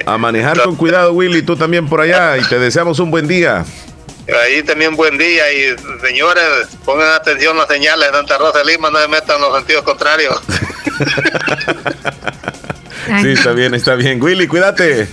A 0.07 0.19
manejar 0.19 0.63
con 0.63 0.77
cuidado, 0.77 1.13
Willy, 1.13 1.43
tú 1.43 1.57
también 1.57 1.89
por 1.89 2.01
allá. 2.01 2.39
Y 2.39 2.43
te 2.45 2.59
deseamos 2.59 2.99
un 2.99 3.11
buen 3.11 3.27
día. 3.27 3.65
Ahí 4.43 4.63
también 4.63 4.97
buen 4.97 5.19
día 5.19 5.53
y 5.53 5.77
señores, 6.01 6.69
pongan 6.85 7.13
atención 7.13 7.57
las 7.59 7.69
señales 7.69 8.11
de 8.11 8.17
Santa 8.17 8.39
Rosa 8.39 8.61
de 8.61 8.65
Lima, 8.65 8.91
no 8.91 8.99
se 8.99 9.09
metan 9.09 9.37
en 9.37 9.43
los 9.43 9.57
sentidos 9.57 9.85
contrarios. 9.85 10.41
Sí, 13.21 13.33
está 13.33 13.53
bien, 13.53 13.75
está 13.75 13.97
bien. 13.97 14.23
Willy, 14.23 14.47
cuídate. 14.47 15.07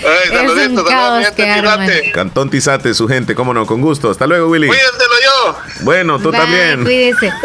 Ay, 0.00 0.30
un 0.30 0.36
saluditos, 0.48 0.88
caos 0.88 1.00
saludos, 1.02 1.24
gente, 1.26 1.42
que 1.42 1.50
arman. 1.50 1.86
cuídate. 1.86 2.12
Cantón 2.12 2.50
Tizate, 2.50 2.94
su 2.94 3.08
gente, 3.08 3.34
cómo 3.34 3.52
no, 3.54 3.66
con 3.66 3.80
gusto. 3.80 4.10
Hasta 4.10 4.26
luego, 4.26 4.48
Willy. 4.48 4.68
Cuídenselo 4.68 5.14
yo. 5.24 5.56
Bueno, 5.84 6.18
tú 6.18 6.30
bye, 6.30 6.40
también. 6.40 6.82
Cuídese. 6.84 7.32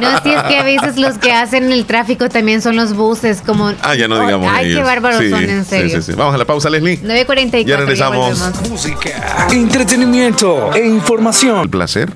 No, 0.00 0.22
si 0.22 0.30
es 0.30 0.42
que 0.44 0.56
a 0.58 0.62
veces 0.62 0.96
los 0.96 1.18
que 1.18 1.32
hacen 1.32 1.72
el 1.72 1.84
tráfico 1.86 2.28
también 2.28 2.60
son 2.62 2.76
los 2.76 2.92
buses, 2.94 3.42
como. 3.44 3.72
Ah, 3.82 3.94
ya 3.96 4.06
no 4.06 4.16
Oh, 4.16 4.20
digamos 4.20 4.52
Ay, 4.54 4.66
ellos. 4.66 4.78
qué 4.80 4.84
bárbaros 4.84 5.18
Sí, 5.18 5.30
son, 5.30 5.42
en 5.42 5.64
serio. 5.64 5.96
sí, 6.02 6.12
sí. 6.12 6.16
Vamos 6.16 6.34
a 6.34 6.38
la 6.38 6.44
pausa, 6.44 6.68
Leslie. 6.70 7.00
9.44. 7.02 7.64
Ya 7.64 7.76
regresamos. 7.78 8.38
volvemos. 8.38 8.70
Música, 8.70 9.46
entretenimiento 9.50 10.72
e 10.74 10.86
información. 10.86 11.58
Un 11.60 11.70
placer. 11.70 12.12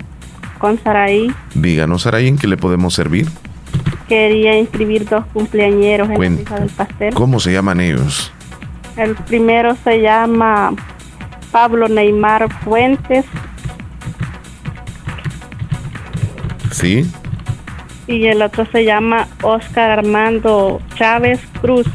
Con 0.59 0.81
Saraí 0.85 1.35
Díganos, 1.55 2.07
Araí, 2.07 2.29
¿en 2.29 2.39
qué 2.39 2.47
le 2.47 2.57
podemos 2.57 2.95
servir? 2.95 3.27
quería 4.09 4.57
inscribir 4.59 5.09
dos 5.09 5.25
cumpleañeros 5.33 6.07
en 6.07 6.13
la 6.13 6.17
Cuenta. 6.17 6.41
rifa 6.43 6.61
del 6.61 6.69
pastel. 6.71 7.15
¿Cómo 7.15 7.41
se 7.41 7.53
llaman 7.53 7.81
ellos? 7.81 8.31
El 8.97 9.15
primero 9.15 9.77
se 9.85 10.01
llama 10.01 10.75
Pablo 11.51 11.89
Neymar 11.89 12.53
Fuentes 12.63 13.25
¿Sí? 16.71 17.07
y 18.07 18.27
el 18.27 18.43
otro 18.43 18.67
se 18.67 18.85
llama 18.85 19.29
Oscar 19.43 19.99
Armando 19.99 20.81
Chávez 20.97 21.41
Cruz. 21.61 21.87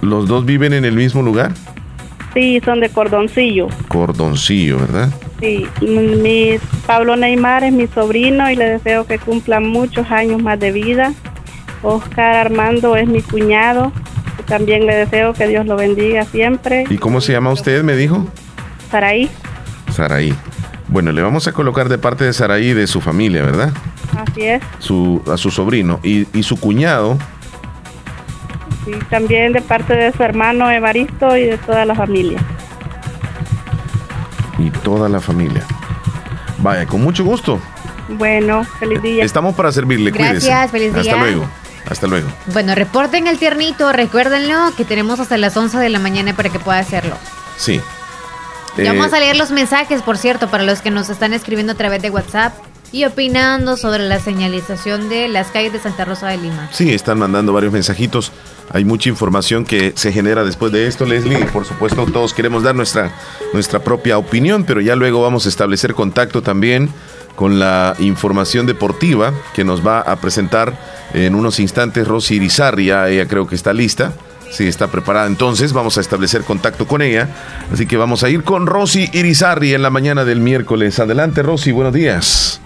¿Los 0.00 0.28
dos 0.28 0.44
viven 0.44 0.72
en 0.72 0.84
el 0.84 0.94
mismo 0.94 1.22
lugar? 1.22 1.52
Sí, 2.34 2.60
son 2.64 2.80
de 2.80 2.88
cordoncillo. 2.88 3.68
Cordoncillo, 3.88 4.78
¿verdad? 4.78 5.10
Sí, 5.40 5.66
mi 5.80 6.58
Pablo 6.86 7.16
Neymar 7.16 7.64
es 7.64 7.72
mi 7.72 7.86
sobrino 7.86 8.50
y 8.50 8.56
le 8.56 8.64
deseo 8.66 9.06
que 9.06 9.18
cumpla 9.18 9.60
muchos 9.60 10.10
años 10.10 10.42
más 10.42 10.58
de 10.60 10.72
vida. 10.72 11.12
Oscar 11.82 12.36
Armando 12.36 12.96
es 12.96 13.08
mi 13.08 13.22
cuñado. 13.22 13.92
y 14.38 14.42
También 14.42 14.86
le 14.86 14.94
deseo 14.94 15.32
que 15.32 15.46
Dios 15.48 15.66
lo 15.66 15.76
bendiga 15.76 16.24
siempre. 16.24 16.84
¿Y 16.90 16.98
cómo 16.98 17.20
se 17.20 17.32
llama 17.32 17.50
usted, 17.50 17.82
me 17.82 17.94
dijo? 17.96 18.26
Saraí, 18.90 19.30
Saraí. 19.92 20.34
Bueno, 20.88 21.12
le 21.12 21.22
vamos 21.22 21.46
a 21.46 21.52
colocar 21.52 21.88
de 21.88 21.98
parte 21.98 22.24
de 22.24 22.32
Saraí 22.32 22.72
de 22.72 22.86
su 22.86 23.00
familia, 23.00 23.42
¿verdad? 23.42 23.72
así 24.18 24.42
es. 24.42 24.62
Su, 24.80 25.22
a 25.32 25.36
su 25.36 25.50
sobrino. 25.50 26.00
Y, 26.02 26.26
y 26.36 26.42
su 26.42 26.58
cuñado, 26.58 27.16
Y 28.86 28.92
también 29.04 29.52
de 29.52 29.60
parte 29.62 29.94
de 29.94 30.10
su 30.12 30.22
hermano 30.24 30.68
Evaristo 30.70 31.36
y 31.36 31.44
de 31.44 31.58
toda 31.58 31.84
la 31.84 31.94
familia. 31.94 32.40
y 34.58 34.70
toda 34.70 35.08
la 35.08 35.20
familia. 35.20 35.64
Vaya, 36.58 36.86
con 36.86 37.00
mucho 37.02 37.24
gusto. 37.24 37.58
Bueno, 38.08 38.64
feliz 38.78 39.00
día. 39.02 39.24
Estamos 39.24 39.54
para 39.54 39.70
servirle. 39.72 40.10
Gracias, 40.10 40.42
cuídese. 40.42 40.68
feliz 40.68 40.88
Hasta 40.94 41.02
día. 41.02 41.16
luego. 41.16 41.46
Hasta 41.88 42.06
luego. 42.06 42.28
Bueno, 42.46 42.74
reporten 42.74 43.26
el 43.26 43.38
tiernito, 43.38 43.92
recuérdenlo 43.92 44.72
que 44.76 44.84
tenemos 44.84 45.20
hasta 45.20 45.36
las 45.38 45.56
11 45.56 45.78
de 45.78 45.88
la 45.88 45.98
mañana 45.98 46.34
para 46.34 46.50
que 46.50 46.58
pueda 46.58 46.78
hacerlo. 46.78 47.16
Sí. 47.56 47.80
Ya 48.76 48.84
Eh, 48.84 48.88
vamos 48.96 49.12
a 49.12 49.18
leer 49.18 49.36
los 49.36 49.50
mensajes, 49.50 50.02
por 50.02 50.16
cierto, 50.16 50.48
para 50.48 50.62
los 50.62 50.80
que 50.80 50.90
nos 50.90 51.08
están 51.10 51.32
escribiendo 51.32 51.72
a 51.72 51.76
través 51.76 52.02
de 52.02 52.10
WhatsApp 52.10 52.52
y 52.92 53.04
opinando 53.04 53.76
sobre 53.76 54.04
la 54.04 54.18
señalización 54.18 55.08
de 55.08 55.28
las 55.28 55.48
calles 55.48 55.72
de 55.72 55.78
Santa 55.80 56.04
Rosa 56.04 56.28
de 56.28 56.38
Lima. 56.38 56.68
Sí, 56.72 56.92
están 56.92 57.18
mandando 57.18 57.52
varios 57.52 57.72
mensajitos. 57.72 58.32
Hay 58.72 58.84
mucha 58.84 59.08
información 59.08 59.64
que 59.64 59.92
se 59.96 60.12
genera 60.12 60.44
después 60.44 60.72
de 60.72 60.86
esto, 60.86 61.04
Leslie. 61.06 61.40
Y 61.40 61.44
por 61.44 61.64
supuesto, 61.64 62.06
todos 62.06 62.34
queremos 62.34 62.62
dar 62.62 62.74
nuestra, 62.74 63.12
nuestra 63.52 63.80
propia 63.80 64.18
opinión, 64.18 64.64
pero 64.64 64.80
ya 64.80 64.96
luego 64.96 65.22
vamos 65.22 65.46
a 65.46 65.48
establecer 65.48 65.94
contacto 65.94 66.42
también 66.42 66.90
con 67.36 67.58
la 67.58 67.94
información 67.98 68.66
deportiva 68.66 69.32
que 69.54 69.64
nos 69.64 69.86
va 69.86 70.00
a 70.00 70.16
presentar 70.16 70.76
en 71.14 71.34
unos 71.34 71.60
instantes 71.60 72.06
Rosy 72.06 72.36
Irizarri. 72.36 72.86
Ya 72.86 73.08
ella 73.08 73.26
creo 73.26 73.46
que 73.46 73.54
está 73.54 73.72
lista. 73.72 74.12
Sí, 74.50 74.66
está 74.66 74.88
preparada. 74.88 75.26
Entonces 75.26 75.72
vamos 75.72 75.96
a 75.96 76.00
establecer 76.00 76.42
contacto 76.42 76.86
con 76.86 77.02
ella. 77.02 77.28
Así 77.72 77.86
que 77.86 77.96
vamos 77.96 78.24
a 78.24 78.28
ir 78.28 78.42
con 78.42 78.66
Rosy 78.66 79.08
Irizarri 79.12 79.74
en 79.74 79.82
la 79.82 79.90
mañana 79.90 80.24
del 80.24 80.40
miércoles. 80.40 80.98
Adelante, 80.98 81.42
Rosy. 81.42 81.72
Buenos 81.72 81.94
días. 81.94 82.60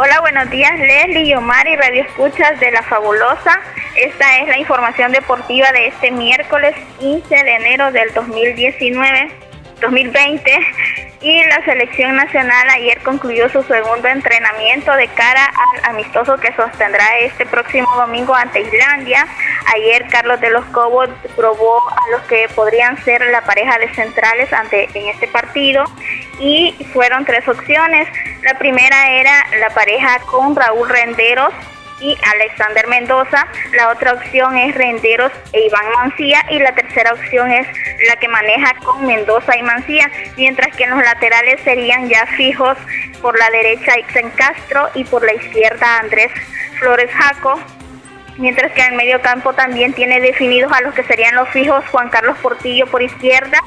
Hola, 0.00 0.20
buenos 0.20 0.48
días 0.50 0.78
Leslie, 0.78 1.34
Omar 1.36 1.66
y 1.66 1.74
Radio 1.74 2.02
Escuchas 2.02 2.60
de 2.60 2.70
La 2.70 2.82
Fabulosa. 2.82 3.58
Esta 3.96 4.38
es 4.38 4.46
la 4.46 4.56
información 4.56 5.10
deportiva 5.10 5.72
de 5.72 5.88
este 5.88 6.12
miércoles 6.12 6.76
15 7.00 7.28
de 7.34 7.54
enero 7.56 7.90
del 7.90 8.14
2019, 8.14 9.32
2020. 9.80 10.50
Y 11.20 11.42
la 11.44 11.64
selección 11.64 12.14
nacional 12.14 12.68
ayer 12.70 13.02
concluyó 13.02 13.48
su 13.48 13.62
segundo 13.64 14.06
entrenamiento 14.06 14.92
de 14.94 15.08
cara 15.08 15.46
al 15.46 15.96
amistoso 15.96 16.36
que 16.36 16.54
sostendrá 16.54 17.18
este 17.18 17.44
próximo 17.44 17.88
domingo 17.96 18.34
ante 18.34 18.60
Islandia. 18.60 19.26
Ayer 19.74 20.06
Carlos 20.08 20.40
de 20.40 20.50
los 20.50 20.64
Cobos 20.66 21.08
probó 21.34 21.80
a 21.90 22.10
los 22.12 22.22
que 22.28 22.48
podrían 22.54 22.96
ser 23.04 23.20
la 23.32 23.42
pareja 23.42 23.78
de 23.78 23.92
centrales 23.94 24.52
ante 24.52 24.88
en 24.94 25.08
este 25.08 25.26
partido 25.26 25.84
y 26.38 26.76
fueron 26.92 27.24
tres 27.24 27.48
opciones. 27.48 28.06
La 28.42 28.56
primera 28.56 29.10
era 29.10 29.44
la 29.58 29.70
pareja 29.70 30.20
con 30.20 30.54
Raúl 30.54 30.88
Renderos 30.88 31.52
y 32.00 32.16
Alexander 32.34 32.86
Mendoza. 32.88 33.46
La 33.72 33.90
otra 33.90 34.12
opción 34.12 34.56
es 34.56 34.74
Renderos 34.74 35.32
e 35.52 35.66
Iván 35.66 35.90
Mancía 35.96 36.44
y 36.50 36.58
la 36.58 36.74
tercera 36.74 37.12
opción 37.12 37.50
es 37.50 37.66
la 38.08 38.16
que 38.16 38.28
maneja 38.28 38.74
con 38.84 39.06
Mendoza 39.06 39.56
y 39.56 39.62
Mancía, 39.62 40.10
mientras 40.36 40.74
que 40.76 40.84
en 40.84 40.90
los 40.90 41.02
laterales 41.02 41.60
serían 41.64 42.08
ya 42.08 42.26
fijos 42.36 42.76
por 43.20 43.38
la 43.38 43.50
derecha 43.50 43.98
Ixen 43.98 44.30
Castro 44.30 44.88
y 44.94 45.04
por 45.04 45.24
la 45.24 45.34
izquierda 45.34 45.98
Andrés 45.98 46.30
Flores 46.78 47.10
Jaco. 47.10 47.60
Mientras 48.38 48.72
que 48.72 48.80
en 48.80 48.92
el 48.92 48.96
medio 48.96 49.20
campo 49.20 49.52
también 49.52 49.92
tiene 49.92 50.20
definidos 50.20 50.72
a 50.72 50.80
los 50.80 50.94
que 50.94 51.02
serían 51.04 51.34
los 51.34 51.48
fijos 51.48 51.84
Juan 51.90 52.08
Carlos 52.08 52.38
Portillo 52.38 52.86
por 52.86 53.02
izquierda 53.02 53.58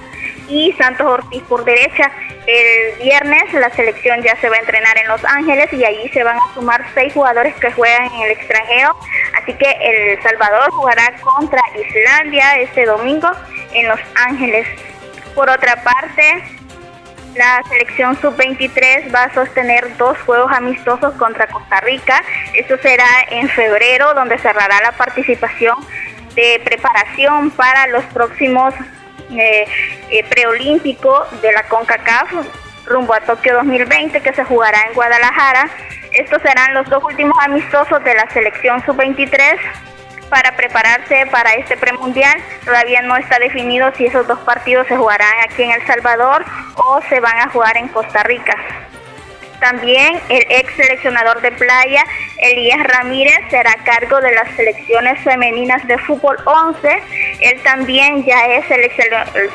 y 0.47 0.71
Santos 0.73 1.05
Ortiz 1.05 1.43
por 1.43 1.65
derecha. 1.65 2.09
El 2.47 2.97
viernes 3.03 3.53
la 3.53 3.69
selección 3.71 4.21
ya 4.23 4.35
se 4.37 4.49
va 4.49 4.55
a 4.55 4.59
entrenar 4.59 4.97
en 4.97 5.07
Los 5.09 5.23
Ángeles 5.25 5.71
y 5.73 5.83
allí 5.83 6.09
se 6.09 6.23
van 6.23 6.37
a 6.37 6.53
sumar 6.53 6.85
seis 6.93 7.13
jugadores 7.13 7.53
que 7.55 7.71
juegan 7.71 8.05
en 8.13 8.21
el 8.21 8.31
extranjero. 8.31 8.95
Así 9.41 9.53
que 9.53 9.69
El 9.69 10.23
Salvador 10.23 10.71
jugará 10.71 11.13
contra 11.21 11.61
Islandia 11.75 12.61
este 12.61 12.85
domingo 12.85 13.29
en 13.73 13.89
Los 13.89 13.99
Ángeles. 14.15 14.67
Por 15.35 15.49
otra 15.49 15.83
parte, 15.83 16.43
la 17.35 17.63
selección 17.69 18.19
sub-23 18.19 19.13
va 19.13 19.23
a 19.23 19.33
sostener 19.33 19.95
dos 19.97 20.17
juegos 20.19 20.51
amistosos 20.51 21.13
contra 21.15 21.47
Costa 21.47 21.79
Rica. 21.81 22.21
Esto 22.53 22.77
será 22.81 23.07
en 23.29 23.47
febrero, 23.49 24.13
donde 24.13 24.37
cerrará 24.37 24.81
la 24.81 24.91
participación 24.91 25.75
de 26.35 26.61
preparación 26.63 27.51
para 27.51 27.87
los 27.87 28.03
próximos 28.05 28.73
eh, 29.31 29.65
eh, 30.09 30.23
preolímpico 30.29 31.25
de 31.41 31.51
la 31.53 31.63
CONCACAF 31.63 32.31
rumbo 32.85 33.13
a 33.13 33.21
Tokio 33.21 33.53
2020 33.55 34.21
que 34.21 34.33
se 34.33 34.43
jugará 34.43 34.79
en 34.87 34.93
Guadalajara. 34.93 35.69
Estos 36.11 36.41
serán 36.41 36.73
los 36.73 36.89
dos 36.89 37.03
últimos 37.03 37.37
amistosos 37.41 38.03
de 38.03 38.13
la 38.15 38.29
selección 38.31 38.83
sub-23 38.85 39.57
para 40.31 40.55
prepararse 40.55 41.27
para 41.29 41.53
este 41.55 41.75
premundial. 41.75 42.41
Todavía 42.63 43.01
no 43.01 43.17
está 43.17 43.37
definido 43.37 43.91
si 43.97 44.05
esos 44.05 44.25
dos 44.27 44.39
partidos 44.39 44.87
se 44.87 44.95
jugarán 44.95 45.33
aquí 45.43 45.61
en 45.61 45.71
El 45.71 45.85
Salvador 45.85 46.45
o 46.75 47.01
se 47.09 47.19
van 47.19 47.37
a 47.37 47.49
jugar 47.49 47.75
en 47.75 47.89
Costa 47.89 48.23
Rica. 48.23 48.55
También 49.59 50.19
el 50.29 50.43
ex 50.49 50.73
seleccionador 50.75 51.41
de 51.41 51.51
playa, 51.51 52.03
Elías 52.39 52.81
Ramírez, 52.83 53.37
será 53.51 53.71
a 53.71 53.83
cargo 53.83 54.19
de 54.21 54.31
las 54.31 54.49
selecciones 54.55 55.21
femeninas 55.23 55.85
de 55.85 55.97
fútbol 55.99 56.37
11. 56.45 57.03
Él 57.41 57.61
también 57.61 58.23
ya 58.23 58.47
es 58.47 58.65
el 58.71 58.89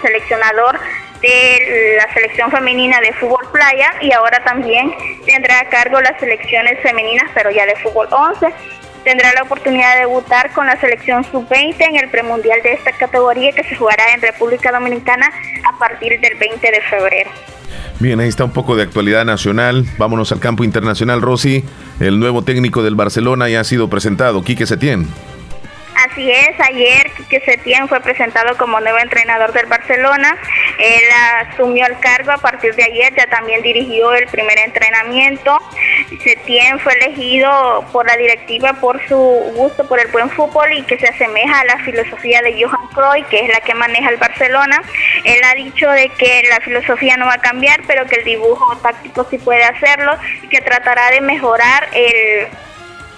seleccionador 0.03 0.79
de 1.23 1.97
la 1.97 2.13
selección 2.13 2.51
femenina 2.51 3.01
de 3.01 3.15
fútbol 3.15 3.51
playa 3.51 3.95
y 4.03 4.13
ahora 4.13 4.45
también 4.45 4.95
tendrá 5.25 5.61
a 5.61 5.69
cargo 5.71 6.01
las 6.03 6.21
selecciones 6.21 6.79
femeninas, 6.83 7.31
pero 7.35 7.51
ya 7.51 7.65
de 7.65 7.75
fútbol 7.77 8.07
11 8.11 8.53
tendrá 9.07 9.33
la 9.35 9.45
oportunidad 9.45 9.95
de 9.95 10.01
debutar 10.01 10.53
con 10.53 10.67
la 10.67 10.79
selección 10.81 11.23
sub-20 11.23 11.77
en 11.79 11.97
el 11.97 12.11
premundial 12.11 12.61
de 12.65 12.73
esta 12.73 12.91
categoría 12.91 13.53
que 13.53 13.63
se 13.63 13.77
jugará 13.77 14.03
en 14.13 14.21
República 14.21 14.73
Dominicana 14.73 15.31
a 15.65 15.79
partir 15.79 16.21
del 16.21 16.37
20 16.37 16.59
de 16.61 16.81
febrero. 16.81 17.31
Bien, 18.01 18.19
ahí 18.19 18.27
está 18.29 18.45
un 18.45 18.51
poco 18.51 18.75
de 18.75 18.83
actualidad 18.83 19.25
nacional. 19.25 19.87
Vámonos 19.97 20.33
al 20.33 20.41
campo 20.41 20.65
internacional, 20.65 21.23
Rosy. 21.23 21.65
El 22.01 22.19
nuevo 22.19 22.43
técnico 22.43 22.83
del 22.83 22.97
Barcelona 22.97 23.49
ya 23.49 23.61
ha 23.61 23.65
sido 23.65 23.89
presentado, 23.89 24.43
Quique 24.43 24.67
Setién. 24.67 25.07
Así 26.11 26.31
es, 26.31 26.61
ayer 26.61 27.11
Quique 27.17 27.41
Setién 27.41 27.89
fue 27.89 28.01
presentado 28.01 28.57
como 28.57 28.79
nuevo 28.81 28.99
entrenador 28.99 29.53
del 29.53 29.67
Barcelona. 29.67 30.37
Él 30.79 31.03
asumió 31.41 31.85
el 31.87 31.99
cargo 31.99 32.31
a 32.31 32.39
partir 32.39 32.75
de 32.77 32.85
ayer, 32.85 33.13
ya 33.17 33.27
también 33.27 33.61
dirigió 33.63 34.15
el 34.15 34.27
primer 34.29 34.57
entrenamiento. 34.61 35.59
Setién 36.23 36.79
fue 36.79 36.93
elegido 36.95 37.85
por 37.93 38.07
la 38.07 38.17
directiva 38.17 38.75
por 38.75 39.05
su 39.09 39.17
gusto 39.17 39.89
por 39.89 39.99
el 39.99 40.07
buen 40.09 40.31
fútbol 40.31 40.73
y 40.73 40.83
que 40.83 40.99
se 40.99 41.09
asemeja 41.09 41.61
a 41.61 41.65
la 41.65 41.79
filosofía 41.79 42.41
de 42.43 42.63
Johan 42.63 42.87
Cruyff, 42.89 43.27
que 43.29 43.41
es 43.41 43.49
la 43.49 43.61
que 43.61 43.75
maneja 43.75 44.11
el 44.11 44.17
Barcelona. 44.17 44.81
Él 45.25 45.41
ha 45.45 45.55
dicho 45.55 45.91
de 45.91 46.09
que 46.11 46.45
la 46.49 46.61
filosofía 46.61 47.17
no 47.17 47.27
va 47.27 47.35
a 47.35 47.39
cambiar, 47.39 47.81
pero 47.87 48.07
que 48.07 48.17
el 48.17 48.25
dibujo 48.25 48.77
táctico 48.77 49.27
sí 49.29 49.39
puede 49.39 49.65
hacerlo 49.65 50.17
y 50.43 50.49
que 50.49 50.61
tratará 50.61 51.11
de 51.11 51.21
mejorar 51.21 51.89
el 51.93 52.47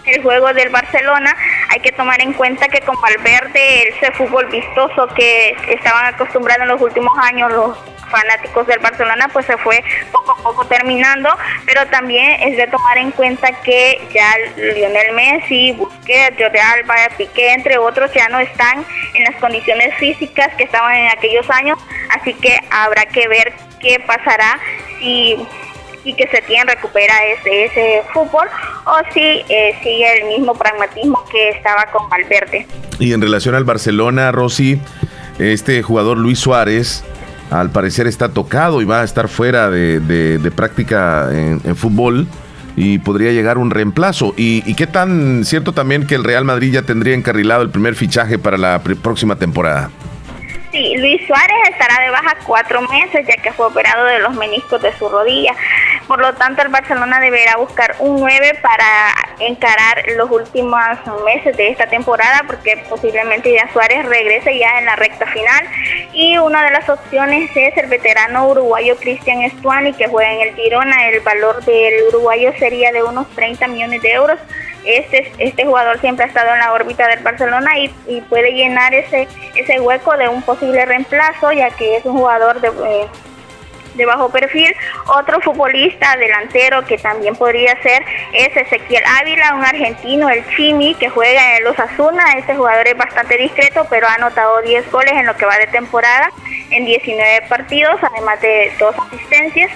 el 0.08 0.22
juego 0.22 0.52
del 0.52 0.68
Barcelona, 0.70 1.34
hay 1.70 1.80
que 1.80 1.92
tomar 1.92 2.20
en 2.20 2.32
cuenta 2.32 2.68
que 2.68 2.80
con 2.80 2.96
Valverde, 3.00 3.88
ese 3.88 4.12
fútbol 4.12 4.46
vistoso 4.46 5.08
que 5.08 5.56
estaban 5.68 6.14
acostumbrados 6.14 6.62
en 6.62 6.68
los 6.68 6.80
últimos 6.80 7.12
años 7.18 7.52
los 7.52 7.76
fanáticos 8.08 8.66
del 8.66 8.78
Barcelona, 8.78 9.28
pues 9.32 9.46
se 9.46 9.56
fue 9.58 9.82
poco 10.10 10.32
a 10.32 10.42
poco 10.42 10.66
terminando, 10.66 11.28
pero 11.66 11.86
también 11.86 12.40
es 12.42 12.56
de 12.56 12.66
tomar 12.66 12.98
en 12.98 13.10
cuenta 13.12 13.52
que 13.62 14.00
ya 14.12 14.34
Lionel 14.56 15.12
Messi, 15.12 15.72
Busquets, 15.72 16.36
Jordi 16.38 16.58
Alba, 16.58 16.94
Piqué, 17.16 17.52
entre 17.52 17.78
otros, 17.78 18.12
ya 18.14 18.28
no 18.28 18.38
están 18.38 18.84
en 19.14 19.24
las 19.24 19.36
condiciones 19.36 19.94
físicas 19.96 20.48
que 20.56 20.64
estaban 20.64 20.94
en 20.94 21.08
aquellos 21.08 21.48
años, 21.50 21.78
así 22.18 22.34
que 22.34 22.58
habrá 22.70 23.06
que 23.06 23.28
ver 23.28 23.52
qué 23.80 24.00
pasará 24.00 24.58
si 24.98 25.36
y 26.08 26.14
que 26.14 26.26
se 26.28 26.40
tiene 26.42 26.72
recupera 26.72 27.12
ese, 27.38 27.64
ese 27.66 28.02
fútbol 28.14 28.48
o 28.86 29.12
si 29.12 29.20
eh, 29.20 29.78
sigue 29.82 30.20
el 30.20 30.28
mismo 30.28 30.54
pragmatismo 30.54 31.22
que 31.30 31.50
estaba 31.50 31.84
con 31.92 32.08
Valverde. 32.08 32.66
Y 32.98 33.12
en 33.12 33.20
relación 33.20 33.54
al 33.54 33.64
Barcelona, 33.64 34.32
Rosy, 34.32 34.80
este 35.38 35.82
jugador 35.82 36.16
Luis 36.16 36.38
Suárez 36.38 37.04
al 37.50 37.70
parecer 37.70 38.06
está 38.06 38.30
tocado 38.30 38.80
y 38.80 38.86
va 38.86 39.02
a 39.02 39.04
estar 39.04 39.28
fuera 39.28 39.70
de, 39.70 40.52
práctica 40.56 41.28
en, 41.30 41.76
fútbol 41.76 42.26
y 42.74 42.98
podría 42.98 43.32
llegar 43.32 43.58
un 43.58 43.70
reemplazo. 43.70 44.32
¿Y, 44.36 44.62
¿Y, 44.66 44.74
qué 44.74 44.86
tan 44.86 45.44
cierto 45.44 45.72
también 45.72 46.06
que 46.06 46.14
el 46.14 46.24
Real 46.24 46.44
Madrid 46.44 46.72
ya 46.72 46.82
tendría 46.82 47.14
encarrilado 47.14 47.62
el 47.62 47.70
primer 47.70 47.94
fichaje 47.94 48.38
para 48.38 48.56
la 48.56 48.80
próxima 48.80 49.36
temporada? 49.36 49.90
Luis 50.98 51.26
Suárez 51.26 51.56
estará 51.70 52.02
de 52.02 52.10
baja 52.10 52.36
cuatro 52.46 52.82
meses 52.82 53.26
ya 53.26 53.36
que 53.42 53.52
fue 53.52 53.66
operado 53.66 54.04
de 54.04 54.18
los 54.20 54.34
meniscos 54.34 54.80
de 54.80 54.96
su 54.96 55.08
rodilla. 55.08 55.54
Por 56.06 56.20
lo 56.20 56.32
tanto, 56.34 56.62
el 56.62 56.68
Barcelona 56.68 57.20
deberá 57.20 57.56
buscar 57.56 57.96
un 57.98 58.20
9 58.20 58.60
para 58.62 59.14
encarar 59.40 60.04
los 60.16 60.30
últimos 60.30 60.80
meses 61.24 61.56
de 61.56 61.68
esta 61.68 61.86
temporada 61.86 62.44
porque 62.46 62.82
posiblemente 62.88 63.52
ya 63.52 63.70
Suárez 63.72 64.06
regrese 64.06 64.58
ya 64.58 64.78
en 64.78 64.86
la 64.86 64.96
recta 64.96 65.26
final. 65.26 65.64
Y 66.12 66.38
una 66.38 66.64
de 66.64 66.70
las 66.70 66.88
opciones 66.88 67.50
es 67.54 67.76
el 67.76 67.86
veterano 67.86 68.48
uruguayo 68.48 68.96
Cristian 68.96 69.42
Estuani 69.42 69.92
que 69.92 70.08
juega 70.08 70.32
en 70.32 70.48
el 70.48 70.54
Girona. 70.54 71.08
El 71.08 71.20
valor 71.20 71.64
del 71.64 72.08
uruguayo 72.08 72.52
sería 72.58 72.92
de 72.92 73.02
unos 73.02 73.28
30 73.34 73.66
millones 73.68 74.02
de 74.02 74.12
euros 74.12 74.38
este, 74.96 75.32
este 75.38 75.64
jugador 75.64 76.00
siempre 76.00 76.24
ha 76.24 76.28
estado 76.28 76.52
en 76.52 76.60
la 76.60 76.72
órbita 76.72 77.06
del 77.08 77.20
Barcelona 77.20 77.78
y, 77.78 78.20
puede 78.28 78.52
llenar 78.52 78.94
ese, 78.94 79.28
ese 79.54 79.80
hueco 79.80 80.16
de 80.16 80.28
un 80.28 80.42
posible 80.42 80.84
reemplazo, 80.84 81.52
ya 81.52 81.70
que 81.70 81.96
es 81.96 82.04
un 82.04 82.18
jugador 82.18 82.60
de, 82.60 82.68
eh, 82.68 83.06
de 83.98 84.06
bajo 84.06 84.30
perfil. 84.30 84.74
Otro 85.06 85.40
futbolista 85.40 86.16
delantero 86.16 86.84
que 86.86 86.96
también 86.96 87.36
podría 87.36 87.80
ser 87.82 88.02
es 88.32 88.56
Ezequiel 88.56 89.02
Ávila, 89.20 89.54
un 89.54 89.64
argentino, 89.64 90.30
el 90.30 90.46
Chimi, 90.56 90.94
que 90.94 91.10
juega 91.10 91.58
en 91.58 91.64
los 91.64 91.78
Asuna. 91.78 92.32
Este 92.38 92.54
jugador 92.54 92.88
es 92.88 92.96
bastante 92.96 93.36
discreto, 93.36 93.86
pero 93.90 94.08
ha 94.08 94.14
anotado 94.14 94.62
10 94.62 94.90
goles 94.90 95.12
en 95.12 95.26
lo 95.26 95.36
que 95.36 95.44
va 95.44 95.58
de 95.58 95.66
temporada 95.66 96.30
en 96.70 96.86
19 96.86 97.46
partidos, 97.48 98.00
además 98.02 98.40
de 98.40 98.72
dos 98.78 98.94
asistencias. 98.98 99.70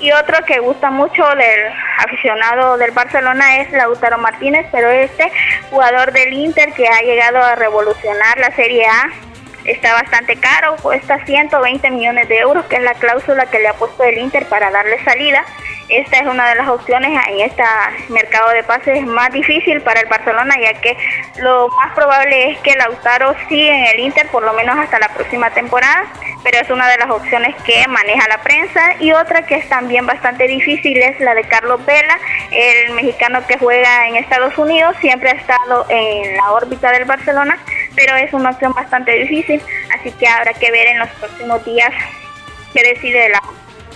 Y 0.00 0.12
otro 0.12 0.44
que 0.46 0.58
gusta 0.60 0.90
mucho 0.90 1.22
del 1.28 1.72
aficionado 1.98 2.78
del 2.78 2.90
Barcelona 2.92 3.60
es 3.60 3.70
Lautaro 3.72 4.16
Martínez, 4.18 4.66
pero 4.72 4.88
este 4.88 5.30
jugador 5.68 6.12
del 6.12 6.32
Inter 6.32 6.72
que 6.72 6.88
ha 6.88 7.00
llegado 7.02 7.38
a 7.38 7.54
revolucionar 7.54 8.38
la 8.38 8.50
Serie 8.56 8.86
A 8.86 9.29
está 9.70 9.94
bastante 9.94 10.36
caro, 10.36 10.76
cuesta 10.82 11.24
120 11.24 11.90
millones 11.90 12.28
de 12.28 12.38
euros, 12.38 12.64
que 12.66 12.76
es 12.76 12.82
la 12.82 12.94
cláusula 12.94 13.46
que 13.46 13.58
le 13.58 13.68
ha 13.68 13.74
puesto 13.74 14.02
el 14.04 14.18
Inter 14.18 14.46
para 14.46 14.70
darle 14.70 15.02
salida. 15.04 15.44
Esta 15.88 16.18
es 16.18 16.26
una 16.26 16.48
de 16.48 16.54
las 16.54 16.68
opciones 16.68 17.10
en 17.28 17.40
este 17.40 17.64
mercado 18.10 18.50
de 18.50 18.62
pases 18.62 19.04
más 19.04 19.32
difícil 19.32 19.80
para 19.80 20.00
el 20.00 20.08
Barcelona, 20.08 20.54
ya 20.60 20.74
que 20.74 20.96
lo 21.38 21.68
más 21.70 21.92
probable 21.94 22.52
es 22.52 22.58
que 22.58 22.76
Lautaro 22.76 23.34
siga 23.48 23.76
en 23.76 23.86
el 23.86 23.98
Inter 23.98 24.28
por 24.28 24.44
lo 24.44 24.52
menos 24.52 24.78
hasta 24.78 25.00
la 25.00 25.08
próxima 25.08 25.50
temporada, 25.50 26.06
pero 26.44 26.60
es 26.60 26.70
una 26.70 26.88
de 26.88 26.96
las 26.96 27.10
opciones 27.10 27.56
que 27.64 27.86
maneja 27.88 28.28
la 28.28 28.38
prensa. 28.38 28.94
Y 29.00 29.10
otra 29.12 29.42
que 29.46 29.56
es 29.56 29.68
también 29.68 30.06
bastante 30.06 30.46
difícil 30.46 30.96
es 30.96 31.18
la 31.18 31.34
de 31.34 31.42
Carlos 31.42 31.84
Vela, 31.84 32.18
el 32.52 32.92
mexicano 32.94 33.44
que 33.48 33.58
juega 33.58 34.06
en 34.06 34.14
Estados 34.14 34.56
Unidos, 34.58 34.94
siempre 35.00 35.30
ha 35.30 35.34
estado 35.34 35.86
en 35.88 36.36
la 36.36 36.52
órbita 36.52 36.92
del 36.92 37.04
Barcelona, 37.04 37.58
pero 37.96 38.14
es 38.14 38.32
una 38.32 38.50
opción 38.50 38.72
bastante 38.72 39.12
difícil, 39.12 39.59
así 39.94 40.12
que 40.12 40.26
habrá 40.26 40.52
que 40.54 40.70
ver 40.70 40.88
en 40.88 40.98
los 40.98 41.08
próximos 41.10 41.64
días 41.64 41.92
qué 42.72 42.82
decide 42.82 43.28
la, 43.28 43.42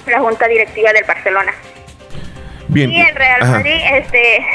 la 0.07 0.21
Junta 0.21 0.47
Directiva 0.49 0.93
del 0.93 1.05
Barcelona. 1.05 1.53
Bien. 2.69 2.91
Y 2.91 3.01
el 3.01 3.15
Real 3.15 3.41
Madrid, 3.49 3.81
este, 3.93 4.47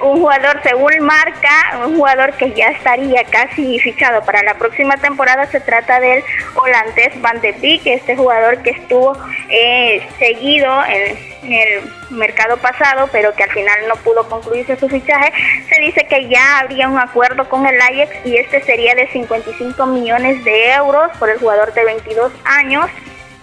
un 0.00 0.20
jugador 0.20 0.60
según 0.62 0.98
marca, 1.00 1.80
un 1.84 1.96
jugador 1.96 2.32
que 2.34 2.52
ya 2.52 2.68
estaría 2.68 3.24
casi 3.24 3.78
fichado 3.80 4.22
para 4.22 4.42
la 4.42 4.54
próxima 4.54 4.96
temporada, 4.96 5.46
se 5.46 5.60
trata 5.60 6.00
del 6.00 6.22
holandés 6.54 7.20
Van 7.20 7.40
de 7.40 7.52
Beek, 7.52 7.86
este 7.86 8.16
jugador 8.16 8.62
que 8.62 8.70
estuvo 8.70 9.16
eh, 9.48 10.06
seguido 10.18 10.84
en, 10.84 11.36
el 11.46 11.92
mercado 12.10 12.56
pasado, 12.56 13.08
pero 13.12 13.32
que 13.34 13.44
al 13.44 13.50
final 13.50 13.76
no 13.88 13.94
pudo 13.96 14.28
concluirse 14.28 14.76
su 14.76 14.88
fichaje. 14.88 15.32
Se 15.72 15.80
dice 15.80 16.04
que 16.08 16.28
ya 16.28 16.58
habría 16.58 16.88
un 16.88 16.98
acuerdo 16.98 17.48
con 17.48 17.64
el 17.66 17.80
Ajax 17.80 18.10
y 18.24 18.36
este 18.36 18.62
sería 18.62 18.96
de 18.96 19.06
55 19.08 19.86
millones 19.86 20.42
de 20.42 20.72
euros 20.72 21.08
por 21.18 21.30
el 21.30 21.38
jugador 21.38 21.72
de 21.72 21.84
22 21.84 22.32
años 22.44 22.86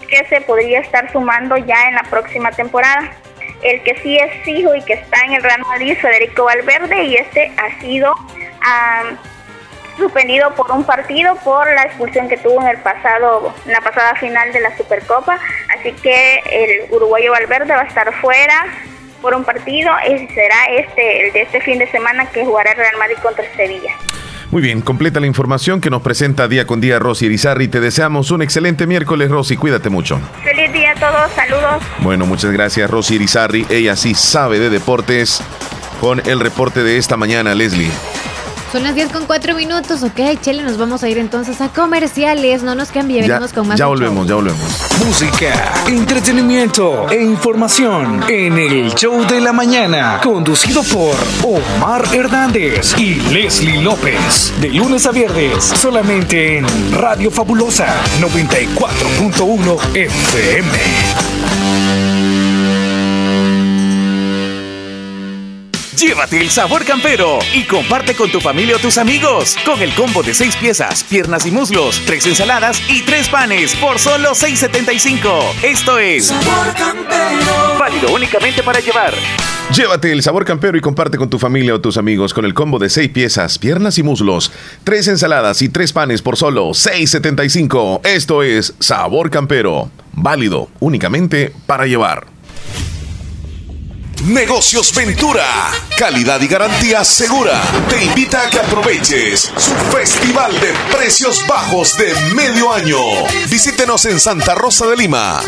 que 0.06 0.22
se 0.26 0.42
podría 0.42 0.80
estar 0.80 1.10
sumando 1.12 1.56
ya 1.56 1.88
en 1.88 1.94
la 1.94 2.02
próxima 2.02 2.50
temporada. 2.50 3.10
El 3.64 3.82
que 3.82 3.96
sí 4.02 4.16
es 4.16 4.30
fijo 4.44 4.74
y 4.74 4.82
que 4.82 4.92
está 4.92 5.24
en 5.24 5.32
el 5.32 5.42
Real 5.42 5.62
Madrid, 5.62 5.96
Federico 6.00 6.44
Valverde, 6.44 7.04
y 7.04 7.16
este 7.16 7.50
ha 7.56 7.80
sido 7.80 8.14
suspendido 9.96 10.54
por 10.54 10.70
un 10.70 10.84
partido 10.84 11.36
por 11.36 11.66
la 11.66 11.82
expulsión 11.84 12.28
que 12.28 12.36
tuvo 12.36 12.60
en 12.60 12.68
el 12.68 12.78
pasado, 12.78 13.54
en 13.64 13.72
la 13.72 13.80
pasada 13.80 14.14
final 14.16 14.52
de 14.52 14.60
la 14.60 14.76
Supercopa. 14.76 15.38
Así 15.78 15.92
que 15.92 16.42
el 16.50 16.92
uruguayo 16.92 17.32
Valverde 17.32 17.74
va 17.74 17.82
a 17.82 17.86
estar 17.86 18.12
fuera 18.20 18.66
por 19.22 19.34
un 19.34 19.44
partido 19.44 19.90
y 20.06 20.28
será 20.28 20.66
este 20.70 21.26
el 21.26 21.32
de 21.32 21.42
este 21.42 21.60
fin 21.62 21.78
de 21.78 21.90
semana 21.90 22.30
que 22.30 22.44
jugará 22.44 22.72
el 22.72 22.76
Real 22.76 22.98
Madrid 22.98 23.16
contra 23.22 23.44
Sevilla. 23.56 23.94
Muy 24.54 24.62
bien, 24.62 24.82
completa 24.82 25.18
la 25.18 25.26
información 25.26 25.80
que 25.80 25.90
nos 25.90 26.00
presenta 26.00 26.46
día 26.46 26.64
con 26.64 26.80
día 26.80 27.00
Rosy 27.00 27.26
Irizarri. 27.26 27.66
Te 27.66 27.80
deseamos 27.80 28.30
un 28.30 28.40
excelente 28.40 28.86
miércoles, 28.86 29.28
Rosy. 29.28 29.56
Cuídate 29.56 29.90
mucho. 29.90 30.20
Feliz 30.44 30.72
día 30.72 30.92
a 30.92 30.94
todos, 30.94 31.32
saludos. 31.32 31.82
Bueno, 31.98 32.24
muchas 32.24 32.52
gracias, 32.52 32.88
Rosy 32.88 33.16
Irizarri. 33.16 33.66
Ella 33.68 33.96
sí 33.96 34.14
sabe 34.14 34.60
de 34.60 34.70
deportes 34.70 35.42
con 36.00 36.22
el 36.24 36.38
reporte 36.38 36.84
de 36.84 36.98
esta 36.98 37.16
mañana, 37.16 37.52
Leslie. 37.52 37.90
Son 38.74 38.82
las 38.82 38.96
10 38.96 39.12
con 39.12 39.26
4 39.26 39.54
minutos, 39.54 40.02
ok, 40.02 40.40
Chele, 40.40 40.64
nos 40.64 40.78
vamos 40.78 41.04
a 41.04 41.08
ir 41.08 41.18
entonces 41.18 41.60
a 41.60 41.68
comerciales, 41.68 42.64
no 42.64 42.74
nos 42.74 42.90
cambie, 42.90 43.20
venimos 43.22 43.52
con 43.52 43.68
más. 43.68 43.78
ya 43.78 43.86
volvemos, 43.86 44.26
show. 44.26 44.26
ya 44.26 44.34
volvemos. 44.34 45.06
Música, 45.06 45.74
entretenimiento 45.86 47.08
e 47.08 47.22
información 47.22 48.24
en 48.28 48.58
el 48.58 48.92
show 48.96 49.24
de 49.28 49.40
la 49.40 49.52
mañana, 49.52 50.18
conducido 50.20 50.82
por 50.82 51.14
Omar 51.44 52.04
Hernández 52.12 52.98
y 52.98 53.14
Leslie 53.32 53.80
López. 53.80 54.52
De 54.60 54.70
lunes 54.70 55.06
a 55.06 55.12
viernes, 55.12 55.62
solamente 55.62 56.58
en 56.58 56.66
Radio 56.94 57.30
Fabulosa 57.30 57.86
94.1 58.20 59.94
FM. 59.94 61.53
Llévate 66.06 66.38
el 66.38 66.50
sabor 66.50 66.84
campero 66.84 67.38
y 67.54 67.64
comparte 67.64 68.14
con 68.14 68.30
tu 68.30 68.38
familia 68.38 68.76
o 68.76 68.78
tus 68.78 68.98
amigos 68.98 69.56
con 69.64 69.80
el 69.80 69.94
combo 69.94 70.22
de 70.22 70.34
6 70.34 70.56
piezas, 70.56 71.02
piernas 71.02 71.46
y 71.46 71.50
muslos, 71.50 72.02
3 72.04 72.26
ensaladas 72.26 72.78
y 72.90 73.00
3 73.00 73.30
panes 73.30 73.74
por 73.76 73.98
solo 73.98 74.32
6.75. 74.32 75.62
Esto 75.62 75.98
es 75.98 76.30
válido 77.78 78.12
únicamente 78.12 78.62
para 78.62 78.80
llevar. 78.80 79.14
Llévate 79.74 80.12
el 80.12 80.22
sabor 80.22 80.44
campero 80.44 80.76
y 80.76 80.82
comparte 80.82 81.16
con 81.16 81.30
tu 81.30 81.38
familia 81.38 81.74
o 81.74 81.80
tus 81.80 81.96
amigos 81.96 82.34
con 82.34 82.44
el 82.44 82.52
combo 82.52 82.78
de 82.78 82.90
6 82.90 83.08
piezas, 83.08 83.58
piernas 83.58 83.96
y 83.96 84.02
muslos, 84.02 84.52
3 84.84 85.08
ensaladas 85.08 85.62
y 85.62 85.70
3 85.70 85.94
panes 85.94 86.20
por 86.20 86.36
solo 86.36 86.68
6.75. 86.68 88.02
Esto 88.04 88.42
es 88.42 88.74
Sabor 88.78 89.30
Campero, 89.30 89.88
válido 90.12 90.68
únicamente 90.80 91.50
para 91.66 91.86
llevar. 91.86 92.33
Negocios 94.24 94.94
Ventura, 94.94 95.46
calidad 95.98 96.40
y 96.40 96.46
garantía 96.46 97.04
segura. 97.04 97.60
Te 97.90 98.02
invita 98.04 98.46
a 98.46 98.48
que 98.48 98.58
aproveches 98.58 99.52
su 99.54 99.74
festival 99.94 100.58
de 100.60 100.72
precios 100.96 101.46
bajos 101.46 101.94
de 101.98 102.14
medio 102.34 102.72
año. 102.72 102.96
Visítenos 103.50 104.06
en 104.06 104.18
Santa 104.18 104.54
Rosa 104.54 104.86
de 104.86 104.96
Lima. 104.96 105.42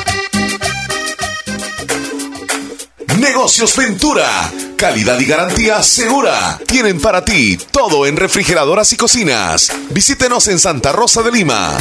Negocios 3.18 3.74
Ventura, 3.78 4.52
calidad 4.76 5.18
y 5.20 5.24
garantía 5.24 5.82
segura. 5.82 6.58
Tienen 6.66 7.00
para 7.00 7.24
ti 7.24 7.56
todo 7.70 8.04
en 8.06 8.18
refrigeradoras 8.18 8.92
y 8.92 8.96
cocinas. 8.98 9.72
Visítenos 9.88 10.48
en 10.48 10.58
Santa 10.58 10.92
Rosa 10.92 11.22
de 11.22 11.32
Lima. 11.32 11.78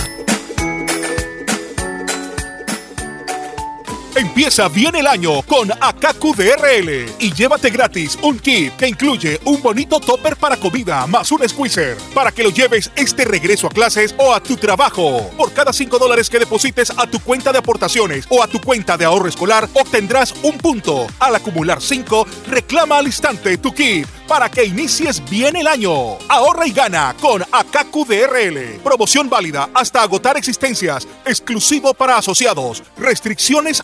Empieza 4.15 4.69
bien 4.69 4.95
el 4.95 5.07
año 5.07 5.41
con 5.41 5.69
Akaku 5.73 6.33
y 7.19 7.33
llévate 7.33 7.69
gratis 7.69 8.17
un 8.21 8.39
kit 8.39 8.73
que 8.77 8.87
incluye 8.87 9.41
un 9.43 9.61
bonito 9.61 9.99
topper 9.99 10.37
para 10.37 10.55
comida 10.55 11.05
más 11.05 11.33
un 11.33 11.47
squeezer 11.47 11.97
para 12.13 12.31
que 12.31 12.43
lo 12.43 12.49
lleves 12.49 12.89
este 12.95 13.25
regreso 13.25 13.67
a 13.67 13.71
clases 13.71 14.15
o 14.17 14.33
a 14.33 14.39
tu 14.39 14.55
trabajo. 14.55 15.29
Por 15.35 15.51
cada 15.51 15.73
5 15.73 15.99
dólares 15.99 16.29
que 16.29 16.39
deposites 16.39 16.93
a 16.95 17.07
tu 17.07 17.19
cuenta 17.19 17.51
de 17.51 17.57
aportaciones 17.57 18.25
o 18.29 18.41
a 18.41 18.47
tu 18.47 18.61
cuenta 18.61 18.95
de 18.95 19.03
ahorro 19.03 19.27
escolar 19.27 19.67
obtendrás 19.73 20.33
un 20.43 20.57
punto. 20.59 21.07
Al 21.19 21.35
acumular 21.35 21.81
5, 21.81 22.25
reclama 22.47 22.99
al 22.99 23.07
instante 23.07 23.57
tu 23.57 23.73
kit 23.73 24.07
para 24.27 24.49
que 24.49 24.65
inicies 24.65 25.21
bien 25.29 25.55
el 25.55 25.67
año. 25.67 26.17
Ahorra 26.29 26.67
y 26.67 26.71
gana 26.71 27.13
con 27.19 27.43
Akaku. 27.51 28.05
Promoción 28.83 29.29
válida 29.29 29.69
hasta 29.73 30.01
agotar 30.01 30.37
existencias. 30.37 31.07
Exclusivo 31.25 31.93
para 31.93 32.17
asociados. 32.17 32.83
Restricciones 32.97 33.83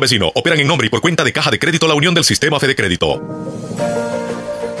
Vecino 0.00 0.30
operan 0.34 0.60
en 0.60 0.66
nombre 0.66 0.86
y 0.86 0.90
por 0.90 1.00
cuenta 1.00 1.24
de 1.24 1.32
Caja 1.32 1.50
de 1.50 1.58
Crédito 1.58 1.86
La 1.88 1.94
Unión 1.94 2.14
del 2.14 2.24
Sistema 2.24 2.60
Fede 2.60 2.74
Crédito. 2.74 4.25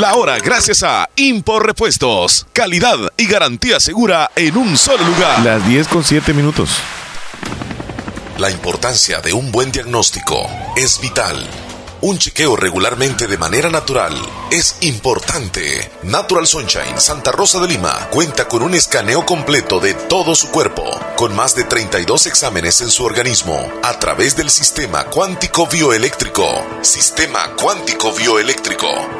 La 0.00 0.14
hora 0.14 0.38
gracias 0.38 0.82
a 0.82 1.10
Impor 1.16 1.66
Repuestos. 1.66 2.46
Calidad 2.54 2.96
y 3.18 3.26
garantía 3.26 3.78
segura 3.78 4.30
en 4.34 4.56
un 4.56 4.78
solo 4.78 5.04
lugar. 5.04 5.44
Las 5.44 5.68
10 5.68 5.88
con 5.88 6.02
7 6.02 6.32
minutos. 6.32 6.70
La 8.38 8.50
importancia 8.50 9.20
de 9.20 9.34
un 9.34 9.52
buen 9.52 9.70
diagnóstico 9.70 10.48
es 10.74 11.02
vital. 11.02 11.46
Un 12.00 12.16
chequeo 12.16 12.56
regularmente 12.56 13.26
de 13.26 13.36
manera 13.36 13.68
natural 13.68 14.14
es 14.50 14.78
importante. 14.80 15.92
Natural 16.04 16.46
Sunshine 16.46 16.98
Santa 16.98 17.30
Rosa 17.30 17.60
de 17.60 17.68
Lima 17.68 18.08
cuenta 18.10 18.48
con 18.48 18.62
un 18.62 18.72
escaneo 18.72 19.26
completo 19.26 19.80
de 19.80 19.92
todo 19.92 20.34
su 20.34 20.48
cuerpo, 20.48 20.98
con 21.16 21.36
más 21.36 21.54
de 21.54 21.64
32 21.64 22.24
exámenes 22.24 22.80
en 22.80 22.90
su 22.90 23.04
organismo, 23.04 23.70
a 23.82 23.98
través 23.98 24.34
del 24.34 24.48
sistema 24.48 25.04
cuántico 25.04 25.66
bioeléctrico. 25.66 26.46
Sistema 26.80 27.50
cuántico 27.54 28.14
bioeléctrico. 28.14 29.19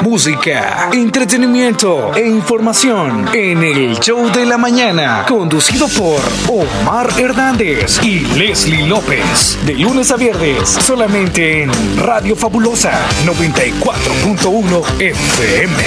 Música, 0.00 0.88
entretenimiento 0.92 2.14
e 2.14 2.26
información 2.26 3.28
en 3.34 3.62
el 3.62 3.98
show 3.98 4.30
de 4.32 4.46
la 4.46 4.56
mañana, 4.56 5.24
conducido 5.28 5.86
por 5.88 6.20
Omar 6.48 7.08
Hernández 7.18 8.02
y 8.02 8.20
Leslie 8.36 8.86
López. 8.86 9.58
De 9.66 9.74
lunes 9.74 10.10
a 10.10 10.16
viernes, 10.16 10.68
solamente 10.68 11.62
en 11.62 11.70
Radio 11.98 12.34
Fabulosa 12.34 12.92
94.1 13.26 15.00
FM. 15.00 15.82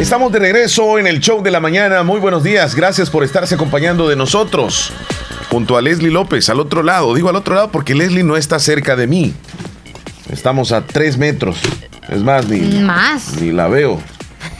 Estamos 0.00 0.32
de 0.32 0.38
regreso 0.40 0.98
en 0.98 1.06
el 1.06 1.20
show 1.20 1.42
de 1.42 1.50
la 1.50 1.60
mañana. 1.60 2.02
Muy 2.02 2.18
buenos 2.18 2.42
días. 2.42 2.74
Gracias 2.74 3.08
por 3.08 3.22
estarse 3.22 3.54
acompañando 3.54 4.08
de 4.08 4.16
nosotros. 4.16 4.92
Junto 5.50 5.76
a 5.76 5.82
Leslie 5.82 6.10
López, 6.10 6.48
al 6.48 6.58
otro 6.58 6.82
lado. 6.82 7.14
Digo 7.14 7.28
al 7.28 7.36
otro 7.36 7.54
lado 7.54 7.70
porque 7.70 7.94
Leslie 7.94 8.24
no 8.24 8.36
está 8.36 8.58
cerca 8.58 8.96
de 8.96 9.06
mí. 9.06 9.34
Estamos 10.32 10.72
a 10.72 10.86
tres 10.86 11.18
metros. 11.18 11.60
Es 12.08 12.22
más, 12.22 12.48
ni, 12.48 12.60
Más. 12.80 13.40
ni 13.40 13.52
la 13.52 13.68
veo. 13.68 14.00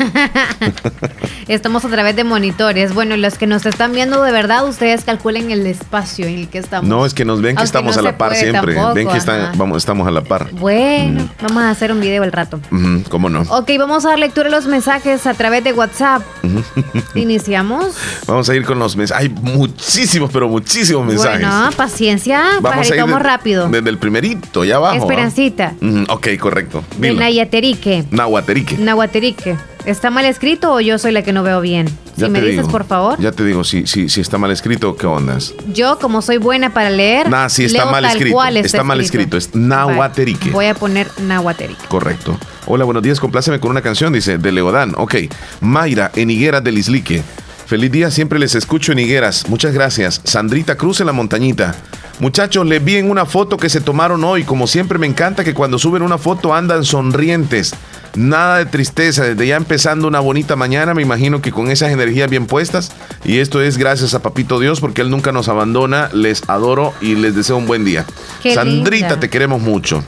Estamos 1.48 1.84
a 1.84 1.88
través 1.88 2.16
de 2.16 2.24
monitores. 2.24 2.94
Bueno, 2.94 3.16
los 3.16 3.36
que 3.38 3.46
nos 3.46 3.66
están 3.66 3.92
viendo 3.92 4.22
de 4.22 4.32
verdad, 4.32 4.66
ustedes 4.68 5.05
calculen 5.05 5.50
el 5.50 5.66
espacio 5.66 6.26
en 6.26 6.38
el 6.38 6.48
que 6.48 6.59
estamos. 6.59 6.88
No, 6.88 7.05
es 7.05 7.14
que 7.14 7.24
nos 7.24 7.40
ven 7.42 7.57
que 7.57 7.61
Aunque 7.61 7.66
estamos 7.66 7.96
no 7.96 8.00
a 8.00 8.03
la 8.05 8.18
par 8.18 8.34
siempre. 8.34 8.74
tampoco, 8.74 8.94
ven 8.94 9.09
que 9.09 9.18
están, 9.18 9.53
vamos, 9.59 9.78
estamos 9.78 10.07
a 10.07 10.11
la 10.11 10.22
par. 10.22 10.50
Bueno, 10.53 11.28
vamos 11.42 11.62
a 11.64 11.70
hacer 11.70 11.92
un 11.92 12.00
video 12.00 12.22
al 12.22 12.32
rato. 12.32 12.61
¿Cómo 13.09 13.28
no? 13.28 13.42
Ok, 13.42 13.70
vamos 13.78 14.05
a 14.05 14.11
dar 14.11 14.18
lectura 14.18 14.48
a 14.48 14.50
los 14.50 14.66
mensajes 14.66 15.26
a 15.26 15.34
través 15.34 15.64
de 15.64 15.72
WhatsApp. 15.72 16.22
Iniciamos. 17.14 17.94
Vamos 18.26 18.48
a 18.48 18.55
ir 18.55 18.64
con 18.64 18.78
los 18.78 18.96
mensajes. 18.96 19.22
Hay 19.26 19.28
muchísimos, 19.28 20.30
pero 20.32 20.48
muchísimos 20.48 21.05
mensajes. 21.07 21.40
Bueno, 21.40 21.70
paciencia, 21.76 22.42
Vamos 22.61 22.90
a 22.90 22.96
ir 22.96 23.05
de- 23.05 23.18
rápido. 23.18 23.68
desde 23.68 23.90
el 23.90 23.98
primerito, 23.98 24.64
ya 24.64 24.76
abajo. 24.76 24.96
Esperancita, 24.96 25.74
Ujú, 25.80 26.05
ok, 26.09 26.28
correcto. 26.38 26.84
de 26.96 27.09
Dilo. 27.09 27.20
Nayaterique. 27.20 28.05
Nahuaterique. 28.11 28.76
Nahuaterique. 28.78 29.57
¿Está 29.85 30.11
mal 30.11 30.24
escrito 30.24 30.72
o 30.74 30.80
yo 30.80 30.97
soy 30.99 31.11
la 31.12 31.22
que 31.22 31.33
no 31.33 31.43
veo 31.43 31.61
bien? 31.61 31.87
Ya 32.16 32.26
si 32.26 32.33
me 32.33 32.41
dices, 32.41 32.59
digo. 32.59 32.68
por 32.68 32.85
favor. 32.85 33.18
Ya 33.20 33.33
te 33.33 33.45
digo, 33.45 33.64
si, 33.64 33.87
si, 33.87 34.09
si 34.09 34.20
está 34.20 34.39
mal 34.39 34.51
escrito, 34.53 34.97
¿qué 34.97 35.07
ondas? 35.07 35.55
Yo, 35.72 35.99
como 35.99 36.22
soy 36.22 36.37
buena 36.37 36.72
para 36.72 36.89
leer, 36.91 37.28
Nah, 37.28 37.49
sí 37.49 37.64
está 37.64 37.83
leo 37.85 37.91
mal 37.93 38.03
tal 38.05 38.12
escrito. 38.12 38.35
cual 38.37 38.57
Está, 38.59 38.85
mal 38.85 39.01
escrito. 39.01 39.37
Es 39.37 39.55
Nahuaterique. 39.55 40.51
Voy 40.51 40.66
a 40.66 40.74
poner 40.74 41.09
Nahuaterique. 41.20 41.85
Correcto. 41.89 42.39
Hola, 42.66 42.85
buenos 42.85 43.03
días. 43.03 43.18
Compláceme 43.18 43.59
con 43.59 43.70
una 43.70 43.83
canción, 43.83 44.12
dice, 44.12 44.39
de 44.39 44.53
Leodán. 44.53 44.95
Ok. 44.97 45.16
Mayra, 45.61 46.12
en 46.14 46.30
Higueras 46.30 46.62
del 46.62 46.78
Islique. 46.78 47.22
Feliz 47.66 47.91
día, 47.91 48.11
siempre 48.11 48.39
les 48.39 48.55
escucho 48.55 48.93
en 48.93 48.99
Higueras. 49.01 49.49
Muchas 49.49 49.72
gracias. 49.72 50.20
Sandrita 50.24 50.76
Cruz 50.76 51.01
en 51.01 51.07
la 51.07 51.12
montañita. 51.12 51.74
Muchachos, 52.20 52.66
les 52.66 52.85
vi 52.85 52.97
en 52.97 53.11
una 53.11 53.24
foto 53.26 53.57
que 53.57 53.68
se 53.70 53.80
tomaron 53.80 54.22
hoy. 54.22 54.45
Como 54.45 54.66
siempre, 54.66 54.99
me 54.99 55.07
encanta 55.07 55.43
que 55.43 55.55
cuando 55.55 55.78
suben 55.78 56.03
una 56.03 56.18
foto 56.18 56.55
andan 56.55 56.85
sonrientes. 56.85 57.74
Nada 58.15 58.59
de 58.59 58.67
tristeza. 58.67 59.25
Desde 59.25 59.47
ya 59.47 59.57
empezando 59.57 60.07
una 60.09 60.21
bonita 60.21 60.57
mañana, 60.57 60.95
me 60.95 61.03
imagino 61.03 61.41
que 61.41 61.51
con 61.51 61.71
esas 61.71 61.91
energías 61.93 62.29
bien 62.29 62.47
puestas. 62.47 62.93
Y 63.25 63.39
esto 63.39 63.63
es 63.63 63.79
gracias 63.79 64.15
a 64.15 64.21
Papito 64.23 64.59
Dios 64.61 64.81
porque 64.81 65.01
Él 65.03 65.11
nunca 65.11 65.33
nos 65.33 65.49
abandona. 65.49 66.11
Les 66.13 66.43
adoro 66.49 66.93
y 67.01 67.15
les 67.15 67.35
deseo 67.35 67.57
un 67.57 67.67
buen 67.67 67.85
día. 67.85 68.05
Qué 68.43 68.55
Sandrita, 68.55 69.07
linda. 69.09 69.21
te 69.21 69.31
queremos 69.31 69.61
mucho. 69.63 70.03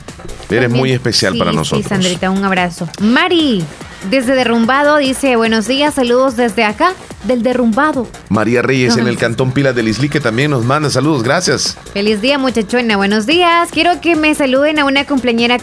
Eres 0.49 0.69
muy 0.69 0.91
especial 0.91 1.33
Sí, 1.33 1.39
para 1.39 1.51
sí, 1.51 1.57
nosotros. 1.57 1.87
Sandrita, 1.89 2.29
un 2.29 2.43
abrazo. 2.45 2.87
Mari, 3.01 3.63
desde 4.11 4.35
Derrumbado, 4.35 4.97
dice, 4.97 5.35
buenos 5.35 5.67
días, 5.67 5.95
saludos 5.95 6.35
desde 6.35 6.63
acá, 6.63 6.93
del 7.23 7.41
Derrumbado. 7.41 8.07
María 8.29 8.61
Reyes 8.61 8.95
en 8.97 9.07
el 9.07 9.17
Cantón 9.17 9.51
Pilas 9.51 9.73
del 9.75 9.87
Isli 9.87 10.07
que 10.07 10.19
también 10.19 10.51
nos 10.51 10.63
manda 10.63 10.91
saludos, 10.91 11.23
gracias. 11.23 11.75
Feliz 11.93 12.21
día, 12.21 12.37
muchachona, 12.37 12.95
buenos 12.95 13.25
días. 13.25 13.69
Quiero 13.71 13.99
que 14.01 14.15
me 14.15 14.35
saluden 14.35 14.77
a 14.77 14.85
una 14.85 15.05
cumpleañera. 15.05 15.57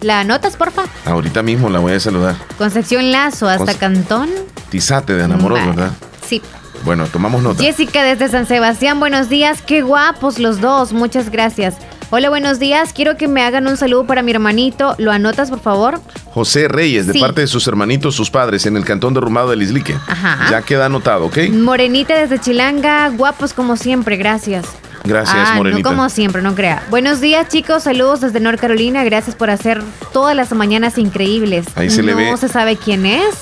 ¿La 0.00 0.20
anotas, 0.20 0.56
porfa? 0.56 0.82
Ahorita 1.04 1.42
mismo 1.42 1.68
la 1.70 1.78
voy 1.78 1.92
a 1.94 2.00
saludar. 2.00 2.36
Concepción 2.58 3.10
Lazo, 3.12 3.48
hasta 3.48 3.72
Conce- 3.72 3.78
Cantón. 3.78 4.30
Tizate 4.70 5.14
de 5.14 5.24
Enamoros, 5.24 5.58
Vale. 5.58 5.70
¿verdad? 5.72 5.92
Sí. 6.26 6.42
Bueno, 6.84 7.06
tomamos 7.06 7.42
nota. 7.42 7.62
Jessica 7.62 8.02
desde 8.04 8.28
San 8.28 8.46
Sebastián, 8.46 9.00
buenos 9.00 9.28
días, 9.28 9.62
qué 9.62 9.82
guapos 9.82 10.38
los 10.38 10.60
dos, 10.60 10.92
muchas 10.92 11.30
gracias. 11.30 11.76
Hola, 12.10 12.28
buenos 12.28 12.60
días, 12.60 12.92
quiero 12.92 13.16
que 13.16 13.26
me 13.26 13.42
hagan 13.42 13.66
un 13.66 13.76
saludo 13.76 14.06
para 14.06 14.22
mi 14.22 14.30
hermanito, 14.30 14.94
¿lo 14.98 15.10
anotas 15.10 15.50
por 15.50 15.58
favor? 15.60 16.00
José 16.26 16.68
Reyes, 16.68 17.06
de 17.08 17.14
Sí. 17.14 17.18
parte 17.20 17.40
de 17.40 17.46
sus 17.48 17.66
hermanitos, 17.66 18.14
sus 18.14 18.30
padres, 18.30 18.66
en 18.66 18.76
el 18.76 18.84
Cantón 18.84 19.14
derrumbado 19.14 19.50
del 19.50 19.62
Islique. 19.62 19.94
Ajá. 20.06 20.46
Ya 20.50 20.62
queda 20.62 20.86
anotado, 20.86 21.24
¿ok? 21.24 21.38
Morenita 21.50 22.14
desde 22.16 22.38
Chilanga, 22.38 23.08
guapos 23.08 23.52
como 23.54 23.76
siempre, 23.76 24.16
gracias. 24.16 24.66
Gracias, 25.06 25.36
ah, 25.38 25.54
Morenita. 25.56 25.88
No 25.90 25.96
como 25.96 26.08
siempre, 26.10 26.42
no 26.42 26.54
crea. 26.54 26.82
Buenos 26.90 27.20
días, 27.20 27.48
chicos. 27.48 27.84
Saludos 27.84 28.20
desde 28.20 28.40
North 28.40 28.60
Carolina. 28.60 29.04
Gracias 29.04 29.34
por 29.36 29.50
hacer 29.50 29.82
todas 30.12 30.34
las 30.36 30.52
mañanas 30.52 30.98
increíbles. 30.98 31.66
Ahí 31.76 31.90
se 31.90 32.02
no 32.02 32.08
le 32.08 32.14
ve. 32.14 32.36
se 32.36 32.48
sabe 32.48 32.76
quién 32.76 33.06
es, 33.06 33.34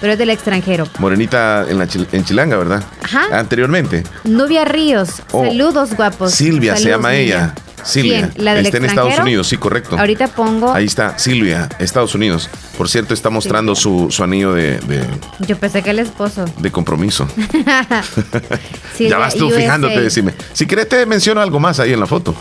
pero 0.00 0.12
es 0.12 0.18
del 0.18 0.30
extranjero. 0.30 0.86
Morenita 0.98 1.66
en, 1.68 1.78
la 1.78 1.86
Chil- 1.86 2.06
en 2.12 2.24
Chilanga, 2.24 2.56
¿verdad? 2.56 2.82
Ajá. 3.02 3.24
Anteriormente. 3.38 4.04
Nubia 4.24 4.64
Ríos. 4.64 5.22
Oh. 5.32 5.44
Saludos, 5.44 5.94
guapos. 5.94 6.32
Silvia 6.32 6.76
se 6.76 6.88
llama 6.88 7.14
ella. 7.14 7.54
Silvia. 7.84 8.30
¿Quién? 8.34 8.44
¿La 8.44 8.54
del 8.54 8.66
Está 8.66 8.78
en 8.78 8.84
Estados? 8.86 9.18
Unidos, 9.18 9.46
sí, 9.48 9.56
correcto. 9.56 9.98
Ahorita 9.98 10.28
pongo. 10.28 10.72
Ahí 10.72 10.84
está, 10.86 11.18
Silvia, 11.18 11.68
Estados 11.78 12.14
Unidos. 12.14 12.48
Por 12.76 12.88
cierto, 12.88 13.14
está 13.14 13.30
mostrando 13.30 13.74
su, 13.74 14.08
su 14.10 14.24
anillo 14.24 14.52
de, 14.54 14.78
de- 14.80 15.04
Yo 15.46 15.56
pensé 15.58 15.82
que 15.82 15.90
el 15.90 15.98
esposo. 16.00 16.44
de 16.58 16.70
compromiso. 16.72 17.28
Silvia, 18.96 19.10
ya 19.10 19.18
vas 19.18 19.34
tú 19.34 19.46
USA. 19.48 19.56
fijándote, 19.58 20.00
decime. 20.00 20.34
Si 20.52 20.66
querés 20.66 20.88
te 20.88 21.04
menciono 21.06 21.40
algo 21.40 21.60
más 21.60 21.80
ahí 21.80 21.92
en 21.92 22.00
la 22.00 22.06
foto. 22.06 22.34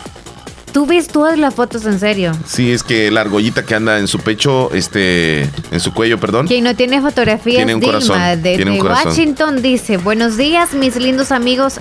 Tú 0.71 0.87
ves 0.87 1.07
todas 1.07 1.37
las 1.37 1.53
fotos 1.53 1.85
en 1.85 1.99
serio. 1.99 2.31
Sí, 2.47 2.71
es 2.71 2.81
que 2.81 3.11
la 3.11 3.21
argollita 3.21 3.63
que 3.63 3.75
anda 3.75 3.99
en 3.99 4.07
su 4.07 4.17
pecho, 4.19 4.71
este, 4.73 5.43
en 5.71 5.79
su 5.79 5.93
cuello, 5.93 6.19
perdón. 6.19 6.47
Quien 6.47 6.63
no 6.63 6.75
tiene 6.75 6.99
fotografías, 6.99 7.57
Tiene 7.57 7.75
un 7.75 7.79
Dilma, 7.79 7.93
corazón, 7.99 8.41
de, 8.41 8.55
tiene 8.55 8.71
un 8.71 8.77
de 8.77 8.81
corazón. 8.81 9.07
Washington, 9.09 9.61
dice, 9.61 9.97
buenos 9.97 10.35
días, 10.35 10.73
mis 10.73 10.95
lindos 10.95 11.31
amigos, 11.31 11.75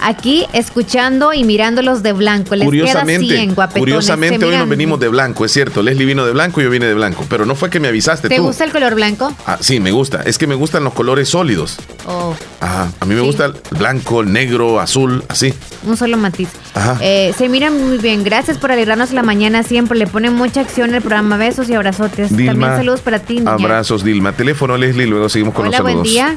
aquí 0.00 0.46
escuchando 0.52 1.32
y 1.32 1.44
mirándolos 1.44 2.02
de 2.02 2.12
blanco. 2.12 2.54
Les 2.56 2.64
Curiosamente, 2.64 3.26
queda 3.26 3.36
100, 3.38 3.54
guapetones. 3.54 3.80
curiosamente 3.82 4.44
hoy 4.44 4.56
nos 4.56 4.68
venimos 4.68 5.00
de 5.00 5.08
blanco, 5.08 5.44
es 5.44 5.52
cierto. 5.52 5.82
Leslie 5.82 6.06
vino 6.06 6.24
de 6.26 6.32
blanco 6.32 6.60
y 6.60 6.64
yo 6.64 6.70
vine 6.70 6.86
de 6.86 6.94
blanco, 6.94 7.24
pero 7.28 7.46
no 7.46 7.54
fue 7.54 7.70
que 7.70 7.80
me 7.80 7.88
avisaste 7.88 8.28
¿Te 8.28 8.36
tú. 8.36 8.42
gusta 8.44 8.64
el 8.64 8.72
color 8.72 8.94
blanco? 8.94 9.32
Ah, 9.46 9.58
sí, 9.60 9.80
me 9.80 9.90
gusta. 9.90 10.22
Es 10.22 10.38
que 10.38 10.46
me 10.46 10.54
gustan 10.54 10.84
los 10.84 10.92
colores 10.94 11.28
sólidos. 11.28 11.76
Oh, 12.06 12.34
Ajá. 12.60 12.88
A 13.00 13.04
mí 13.06 13.14
me 13.14 13.20
Sí. 13.20 13.26
gusta 13.26 13.46
el 13.46 13.54
blanco, 13.78 14.20
el 14.20 14.32
negro, 14.32 14.80
azul, 14.80 15.24
así. 15.28 15.52
un 15.84 15.96
solo 15.96 16.16
matiz. 16.16 16.48
Ajá. 16.74 16.98
Eh, 17.00 17.32
se 17.36 17.48
miran 17.48 17.80
muy 17.88 17.98
bien. 17.98 18.24
Gracias 18.24 18.58
por 18.58 18.72
alegrarnos 18.72 19.12
la 19.12 19.22
mañana 19.22 19.62
siempre. 19.62 19.96
Le 19.98 20.06
ponen 20.06 20.32
mucha 20.34 20.60
acción 20.60 20.94
al 20.94 21.00
programa. 21.00 21.36
Besos 21.36 21.68
y 21.68 21.74
abrazotes. 21.74 22.28
También 22.30 22.58
saludos 22.60 23.00
para 23.00 23.18
ti, 23.20 23.36
niña. 23.36 23.52
Abrazos, 23.52 24.02
Dilma. 24.04 24.32
Teléfono, 24.32 24.76
Leslie, 24.76 25.06
luego 25.06 25.28
seguimos 25.28 25.54
con 25.54 25.66
Hola, 25.68 25.78
los 25.78 25.82
buen 25.82 25.92
saludos. 25.94 26.12
día. 26.12 26.36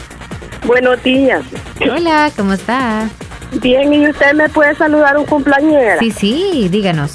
Buenos 0.65 1.01
días. 1.03 1.43
Hola, 1.91 2.31
¿cómo 2.35 2.53
está? 2.53 3.09
Bien, 3.53 3.91
¿y 3.93 4.07
usted 4.07 4.33
me 4.33 4.47
puede 4.49 4.75
saludar 4.75 5.17
un 5.17 5.25
cumpleañera? 5.25 5.97
Sí, 5.99 6.11
sí, 6.11 6.67
díganos. 6.69 7.11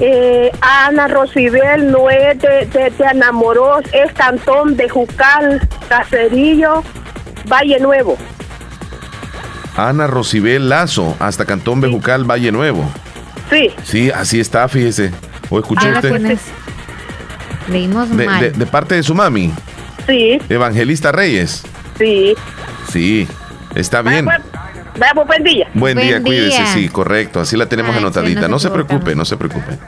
Eh, 0.00 0.50
Ana 0.60 1.06
Rosibel 1.06 1.90
no 1.90 2.10
es 2.10 2.38
de, 2.40 2.66
de, 2.66 2.90
de 2.90 3.06
Anamoros, 3.06 3.84
es 3.92 4.12
Cantón 4.14 4.76
de 4.76 4.88
Jucal, 4.88 5.66
Cacerillo, 5.88 6.82
Valle 7.48 7.78
Nuevo. 7.78 8.16
Ana 9.76 10.06
Rosibel 10.06 10.68
Lazo, 10.68 11.16
hasta 11.20 11.44
Cantón 11.44 11.80
Bejucal, 11.80 12.24
Valle 12.28 12.50
Nuevo. 12.50 12.88
Sí. 13.50 13.70
Sí, 13.84 14.10
así 14.10 14.40
está, 14.40 14.66
fíjese. 14.68 15.12
¿O 15.50 15.58
escuchó 15.58 15.86
Ah, 15.86 15.90
la 15.90 15.98
usted? 15.98 16.38
Leímos 17.68 18.10
De, 18.16 18.24
mal. 18.26 18.40
de- 18.40 18.50
de 18.50 18.66
parte 18.66 18.94
de 18.96 19.02
su 19.02 19.14
mami, 19.14 19.52
Sí, 20.06 20.38
Evangelista 20.48 21.12
Reyes. 21.12 21.62
sí. 21.98 22.34
Sí, 22.92 23.26
está 23.74 24.02
bien. 24.02 24.26
Vaya, 24.26 24.42
pues, 24.52 24.53
buen 25.26 25.42
día. 25.44 25.68
Buen 25.74 25.96
día, 25.98 26.12
Buen 26.12 26.22
cuídese, 26.24 26.56
día. 26.62 26.66
sí, 26.74 26.88
correcto. 26.88 27.40
Así 27.40 27.56
la 27.56 27.66
tenemos 27.66 27.90
Ay, 27.92 27.98
sí, 27.98 28.04
anotadita. 28.04 28.48
no 28.48 28.58
se 28.58 28.70
preocupe, 28.70 29.14
no 29.14 29.24
se 29.24 29.36
preocupe. 29.36 29.78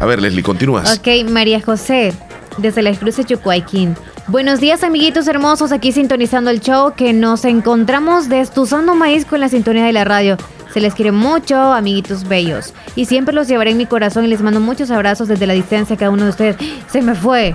A 0.00 0.06
ver, 0.06 0.20
Leslie, 0.20 0.42
continúas. 0.42 0.98
Ok, 0.98 1.28
María 1.30 1.60
José, 1.60 2.12
desde 2.58 2.82
la 2.82 2.92
Cruz 2.92 3.16
de 3.16 3.24
Chucuayquín. 3.24 3.96
Buenos 4.26 4.58
días, 4.60 4.82
amiguitos 4.82 5.28
hermosos, 5.28 5.70
aquí 5.70 5.92
sintonizando 5.92 6.50
el 6.50 6.60
show 6.60 6.94
que 6.96 7.12
nos 7.12 7.44
encontramos 7.44 8.28
destuzando 8.30 8.94
maíz 8.94 9.26
con 9.26 9.38
la 9.40 9.50
sintonía 9.50 9.84
de 9.84 9.92
la 9.92 10.04
radio. 10.04 10.38
Se 10.74 10.80
les 10.80 10.92
quiere 10.92 11.12
mucho, 11.12 11.54
amiguitos 11.72 12.26
bellos. 12.26 12.74
Y 12.96 13.04
siempre 13.04 13.32
los 13.32 13.46
llevaré 13.46 13.70
en 13.70 13.76
mi 13.76 13.86
corazón 13.86 14.24
y 14.24 14.28
les 14.28 14.42
mando 14.42 14.58
muchos 14.58 14.90
abrazos 14.90 15.28
desde 15.28 15.46
la 15.46 15.52
distancia 15.52 15.94
a 15.94 15.96
cada 15.96 16.10
uno 16.10 16.24
de 16.24 16.30
ustedes. 16.30 16.56
Se 16.90 17.00
me 17.00 17.14
fue, 17.14 17.54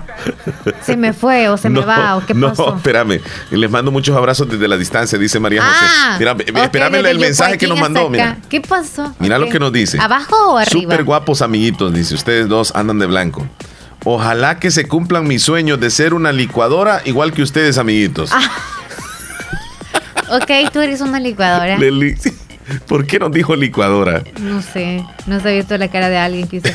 se 0.81 0.95
me 0.95 1.11
fue 1.11 1.49
o 1.49 1.57
se 1.57 1.69
me 1.69 1.81
no, 1.81 1.85
va 1.85 2.15
o 2.15 2.25
qué 2.25 2.33
no, 2.33 2.47
pasó. 2.47 2.77
espérame. 2.77 3.19
Les 3.51 3.69
mando 3.69 3.91
muchos 3.91 4.15
abrazos 4.15 4.47
desde 4.49 4.65
la 4.69 4.77
distancia, 4.77 5.19
dice 5.19 5.37
María 5.37 5.61
José. 5.61 5.85
Ah, 5.85 6.15
Mira, 6.17 6.63
espérame 6.63 7.05
el 7.05 7.19
mensaje 7.19 7.57
que 7.57 7.67
nos 7.67 7.77
mandó. 7.77 8.09
Mira. 8.09 8.37
¿Qué 8.47 8.61
pasó? 8.61 9.13
mira 9.19 9.37
lo 9.37 9.49
que 9.49 9.59
nos 9.59 9.73
dice. 9.73 9.99
¿Abajo 9.99 10.53
o 10.53 10.57
arriba? 10.57 10.83
Súper 10.83 11.03
guapos 11.03 11.41
amiguitos, 11.41 11.93
dice. 11.93 12.15
Ustedes 12.15 12.47
dos 12.47 12.73
andan 12.73 12.99
de 12.99 13.05
blanco. 13.05 13.45
Ojalá 14.05 14.59
que 14.59 14.71
se 14.71 14.87
cumplan 14.87 15.27
mis 15.27 15.43
sueños 15.43 15.77
de 15.77 15.89
ser 15.89 16.13
una 16.13 16.31
licuadora 16.31 17.01
igual 17.03 17.33
que 17.33 17.41
ustedes, 17.41 17.77
amiguitos. 17.77 18.31
Ah. 18.31 18.39
Ok, 20.31 20.71
tú 20.71 20.79
eres 20.79 21.01
una 21.01 21.19
licuadora. 21.19 21.75
¿Por 22.87 23.05
qué 23.05 23.19
nos 23.19 23.31
dijo 23.31 23.55
licuadora? 23.55 24.23
No 24.41 24.61
sé, 24.61 25.03
no 25.27 25.39
se 25.39 25.49
ha 25.49 25.51
visto 25.53 25.77
la 25.77 25.87
cara 25.89 26.09
de 26.09 26.17
alguien 26.17 26.47
quizá. 26.47 26.69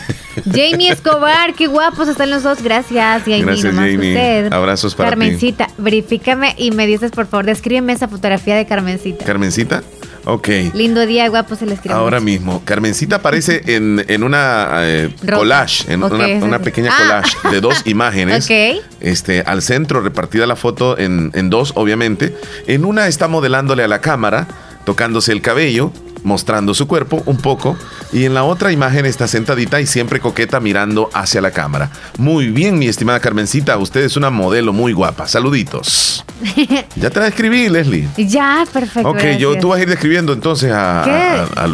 Jamie 0.47 0.90
Escobar, 0.90 1.55
qué 1.55 1.66
guapos 1.66 2.09
están 2.09 2.30
los 2.30 2.42
dos. 2.42 2.62
Gracias, 2.62 3.22
Jamie. 3.22 3.42
Gracias, 3.45 3.74
Jamie. 3.74 3.95
usted. 3.97 4.53
Abrazos 4.53 4.95
para 4.95 5.11
ti. 5.11 5.16
Carmencita, 5.16 5.68
verifícame 5.78 6.55
y 6.59 6.70
me 6.72 6.86
dices, 6.86 7.11
por 7.12 7.26
favor, 7.26 7.47
descríbeme 7.47 7.92
esa 7.92 8.09
fotografía 8.09 8.57
de 8.57 8.66
Carmencita. 8.66 9.24
¿Carmencita? 9.24 9.82
Ok. 10.26 10.49
Lindo 10.72 11.05
día, 11.05 11.28
guapos, 11.28 11.59
se 11.59 11.66
les 11.66 11.80
quiere 11.80 11.95
Ahora 11.95 12.18
mucho. 12.18 12.24
mismo, 12.24 12.62
Carmencita 12.64 13.16
aparece 13.16 13.62
en, 13.76 14.03
en 14.09 14.22
una 14.22 14.68
eh, 14.80 15.14
collage, 15.34 15.92
en 15.92 16.03
una, 16.03 16.59
pequeña 16.61 16.90
Ah. 16.95 17.22
collage 17.22 17.49
de 17.55 17.61
dos 17.61 17.82
imágenes. 17.84 18.47
Ok. 18.47 18.82
Este, 19.01 19.42
al 19.42 19.61
centro, 19.61 20.01
repartida 20.01 20.47
la 20.47 20.57
foto 20.57 20.99
en, 20.99 21.30
en 21.34 21.51
dos, 21.51 21.72
obviamente. 21.76 22.34
En 22.66 22.86
una 22.86 23.07
está 23.07 23.28
modelándole 23.28 23.84
a 23.84 23.88
la 23.88 24.01
cámara, 24.01 24.49
tocándose 24.85 25.32
el 25.32 25.41
cabello, 25.43 25.93
mostrando 26.22 26.72
su 26.74 26.87
cuerpo 26.87 27.22
un 27.26 27.37
poco. 27.37 27.76
Y 28.12 28.24
en 28.24 28.35
la 28.35 28.45
otra 28.45 28.72
imagen 28.72 29.05
está 29.07 29.26
sentadita 29.28 29.80
y 29.80 29.87
siempre 29.87 30.20
coqueta 30.20 30.61
mirando 30.61 31.11
hacia 31.12 31.41
la 31.41 31.51
cámara. 31.51 31.91
Muy 32.18 32.49
bien, 32.49 32.78
mi 32.78 32.87
estimada 32.87 33.20
Carmencita, 33.20 33.76
usted 33.76 34.03
es 34.03 34.16
una 34.16 34.30
modelo 34.30 34.72
muy 34.72 34.93
guapa. 34.93 35.26
Saluditos. 35.28 36.24
Ya 36.97 37.11
te 37.11 37.20
la 37.20 37.26
escribí, 37.28 37.68
Leslie. 37.68 38.09
ya, 38.16 38.64
perfecto. 38.72 39.09
Ok, 39.09 39.22
yo, 39.39 39.59
tú 39.59 39.68
vas 39.68 39.78
a 39.78 39.82
ir 39.82 39.89
describiendo 39.89 40.32
entonces 40.32 40.70
a, 40.72 41.03
a- 41.05 41.45
a 41.57 41.66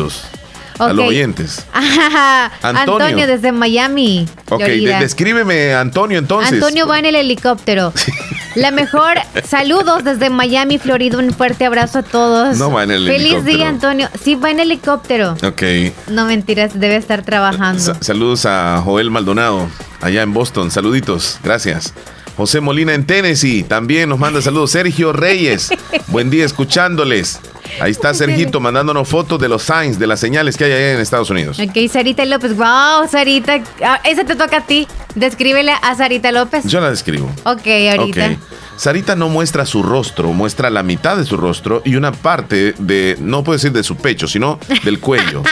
a 0.88 0.92
los 0.92 1.06
oyentes. 1.08 1.66
Ajá, 1.72 2.46
Antonio. 2.62 3.06
Antonio. 3.06 3.26
desde 3.26 3.52
Miami. 3.52 4.26
Ok, 4.48 4.60
de- 4.62 4.96
descríbeme, 5.00 5.74
Antonio, 5.74 6.18
entonces. 6.18 6.52
Antonio 6.54 6.86
va 6.86 6.98
en 6.98 7.06
el 7.06 7.14
helicóptero. 7.16 7.92
La 8.56 8.72
mejor. 8.72 9.14
Saludos 9.48 10.02
desde 10.02 10.28
Miami, 10.28 10.78
Florida. 10.78 11.18
Un 11.18 11.32
fuerte 11.32 11.64
abrazo 11.66 12.00
a 12.00 12.02
todos. 12.02 12.56
No 12.58 12.72
va 12.72 12.82
en 12.82 12.90
el 12.90 13.06
Feliz 13.06 13.26
helicóptero. 13.34 13.56
día, 13.58 13.68
Antonio. 13.68 14.08
Sí, 14.24 14.34
va 14.34 14.50
en 14.50 14.58
helicóptero. 14.60 15.36
Ok. 15.44 15.62
No 16.08 16.24
mentiras, 16.24 16.72
debe 16.78 16.96
estar 16.96 17.22
trabajando. 17.22 17.80
Sa- 17.80 17.96
saludos 18.02 18.46
a 18.46 18.82
Joel 18.84 19.10
Maldonado, 19.10 19.68
allá 20.00 20.22
en 20.22 20.32
Boston. 20.34 20.70
Saluditos, 20.72 21.38
gracias. 21.44 21.94
José 22.40 22.62
Molina 22.62 22.94
en 22.94 23.04
Tennessee, 23.04 23.64
también 23.64 24.08
nos 24.08 24.18
manda 24.18 24.40
saludos. 24.40 24.70
Sergio 24.70 25.12
Reyes, 25.12 25.68
buen 26.06 26.30
día 26.30 26.46
escuchándoles. 26.46 27.38
Ahí 27.82 27.90
está 27.90 28.14
Sergito 28.14 28.60
mandándonos 28.60 29.06
fotos 29.06 29.38
de 29.38 29.46
los 29.46 29.62
signs, 29.62 29.98
de 29.98 30.06
las 30.06 30.20
señales 30.20 30.56
que 30.56 30.64
hay 30.64 30.72
allá 30.72 30.94
en 30.94 31.00
Estados 31.00 31.28
Unidos. 31.28 31.60
Ok, 31.60 31.76
Sarita 31.92 32.24
López. 32.24 32.56
Wow, 32.56 33.06
Sarita. 33.10 33.62
Ah, 33.84 34.00
ese 34.04 34.24
te 34.24 34.36
toca 34.36 34.56
a 34.56 34.66
ti. 34.66 34.88
Descríbele 35.14 35.72
a 35.82 35.94
Sarita 35.94 36.32
López. 36.32 36.64
Yo 36.64 36.80
la 36.80 36.88
describo. 36.88 37.30
Ok, 37.44 37.66
ahorita. 37.94 38.38
Sarita 38.78 39.16
no 39.16 39.28
muestra 39.28 39.66
su 39.66 39.82
rostro, 39.82 40.32
muestra 40.32 40.70
la 40.70 40.82
mitad 40.82 41.18
de 41.18 41.26
su 41.26 41.36
rostro 41.36 41.82
y 41.84 41.96
una 41.96 42.12
parte 42.12 42.72
de, 42.78 43.18
no 43.20 43.44
puedo 43.44 43.58
decir 43.58 43.72
de 43.72 43.82
su 43.82 43.96
pecho, 43.96 44.26
sino 44.26 44.58
del 44.82 44.98
cuello. 45.00 45.42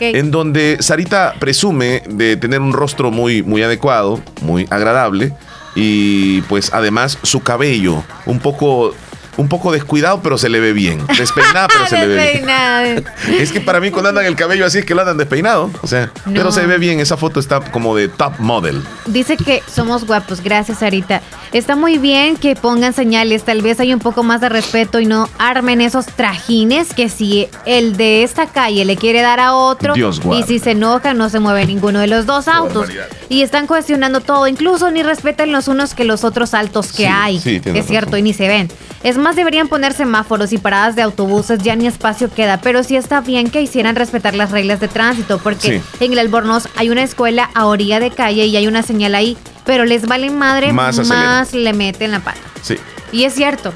En 0.00 0.30
donde 0.30 0.76
Sarita 0.80 1.32
presume 1.38 2.02
de 2.06 2.36
tener 2.36 2.60
un 2.60 2.74
rostro 2.74 3.10
muy, 3.10 3.42
muy 3.42 3.62
adecuado, 3.62 4.20
muy 4.42 4.66
agradable 4.68 5.32
y 5.76 6.40
pues 6.42 6.72
además 6.72 7.18
su 7.22 7.40
cabello 7.40 8.02
un 8.24 8.40
poco, 8.40 8.94
un 9.36 9.48
poco 9.48 9.72
descuidado, 9.72 10.20
pero 10.22 10.38
se 10.38 10.48
le 10.48 10.60
ve 10.60 10.72
bien. 10.72 11.06
Despeinada, 11.18 11.68
pero 11.68 11.86
se 11.86 11.98
le 11.98 12.06
ve 12.06 12.42
bien. 12.44 13.04
Es 13.40 13.52
que 13.52 13.60
para 13.60 13.80
mí 13.80 13.90
cuando 13.90 14.08
andan 14.10 14.24
el 14.24 14.36
cabello 14.36 14.64
así 14.66 14.78
es 14.78 14.84
que 14.84 14.94
lo 14.94 15.00
andan 15.02 15.16
despeinado, 15.18 15.70
o 15.82 15.86
sea, 15.86 16.10
pero 16.32 16.50
se 16.52 16.64
ve 16.66 16.78
bien. 16.78 17.00
Esa 17.00 17.16
foto 17.16 17.40
está 17.40 17.60
como 17.60 17.94
de 17.96 18.08
top 18.08 18.34
model. 18.38 18.82
Dice 19.06 19.36
que 19.36 19.62
somos 19.72 20.06
guapos, 20.06 20.40
gracias 20.40 20.78
Sarita. 20.78 21.20
Está 21.52 21.76
muy 21.76 21.98
bien 21.98 22.36
que 22.36 22.54
pongan 22.56 22.92
señales, 22.92 23.44
tal 23.44 23.62
vez 23.62 23.80
hay 23.80 23.92
un 23.92 24.00
poco 24.00 24.22
más 24.22 24.40
de 24.40 24.48
respeto 24.48 25.00
y 25.00 25.06
no 25.06 25.28
armen 25.38 25.80
esos 25.80 26.06
trajines 26.06 26.92
que 26.94 27.08
si 27.08 27.48
el 27.64 27.96
de 27.96 28.22
esta 28.22 28.46
calle 28.46 28.84
le 28.84 28.96
quiere 28.96 29.22
dar 29.22 29.40
a 29.40 29.54
otro 29.54 29.94
Dios 29.94 30.20
y 30.32 30.42
si 30.42 30.58
se 30.58 30.72
enoja 30.72 31.14
no 31.14 31.28
se 31.30 31.40
mueve 31.40 31.66
ninguno 31.66 32.00
de 32.00 32.06
los 32.06 32.26
dos 32.26 32.48
autos. 32.48 32.88
Y 33.28 33.42
están 33.42 33.66
cuestionando 33.66 34.20
todo, 34.20 34.46
incluso 34.46 34.90
ni 34.90 35.02
respetan 35.02 35.50
los 35.50 35.66
unos 35.68 35.94
que 35.94 36.04
los 36.04 36.22
otros 36.24 36.54
altos 36.54 36.88
que 36.88 36.96
Sí, 36.98 37.04
hay. 37.04 37.40
sí, 37.40 37.60
es 37.64 37.86
cierto, 37.86 38.10
razón. 38.12 38.20
y 38.20 38.22
ni 38.22 38.32
se 38.34 38.46
ven. 38.46 38.68
Es 39.02 39.18
más, 39.18 39.25
deberían 39.34 39.66
poner 39.66 39.92
semáforos 39.94 40.52
y 40.52 40.58
paradas 40.58 40.94
de 40.94 41.02
autobuses, 41.02 41.58
ya 41.60 41.74
ni 41.74 41.86
espacio 41.88 42.30
queda, 42.32 42.60
pero 42.60 42.84
sí 42.84 42.94
está 42.96 43.20
bien 43.20 43.50
que 43.50 43.60
hicieran 43.62 43.96
respetar 43.96 44.34
las 44.36 44.52
reglas 44.52 44.78
de 44.78 44.86
tránsito, 44.88 45.38
porque 45.38 45.80
Sí. 45.98 46.04
en 46.04 46.12
el 46.12 46.18
Albornoz 46.20 46.68
hay 46.76 46.90
una 46.90 47.02
escuela 47.02 47.50
a 47.54 47.66
orilla 47.66 47.98
de 47.98 48.10
calle 48.12 48.44
y 48.46 48.56
hay 48.56 48.68
una 48.68 48.82
señal 48.82 49.14
ahí, 49.16 49.36
pero 49.64 49.84
les 49.84 50.06
vale 50.06 50.30
madre, 50.30 50.72
Más 50.72 50.98
más, 51.08 51.52
le 51.54 51.72
meten 51.72 52.12
la 52.12 52.20
pata. 52.20 52.38
Sí. 52.62 52.76
Y 53.10 53.24
es 53.24 53.34
cierto, 53.34 53.72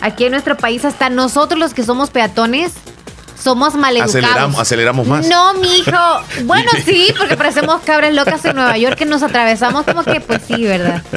aquí 0.00 0.24
en 0.24 0.32
nuestro 0.32 0.56
país, 0.56 0.84
hasta 0.84 1.10
nosotros 1.10 1.60
los 1.60 1.74
que 1.74 1.84
somos 1.84 2.10
peatones, 2.10 2.72
somos 3.40 3.74
maleducados. 3.74 4.14
Aceleramos, 4.24 4.60
aceleramos 4.60 5.06
más. 5.06 5.26
No, 5.28 5.54
mijo. 5.54 5.92
Bueno, 6.44 6.70
sí, 6.84 7.12
porque 7.18 7.36
parecemos 7.36 7.80
cabras 7.82 8.14
locas 8.14 8.44
en 8.44 8.54
Nueva 8.56 8.76
York 8.78 8.96
que 8.96 9.04
nos 9.04 9.22
atravesamos 9.22 9.84
como 9.84 10.02
que, 10.04 10.20
pues 10.20 10.42
sí, 10.46 10.62
¿verdad? 10.64 11.02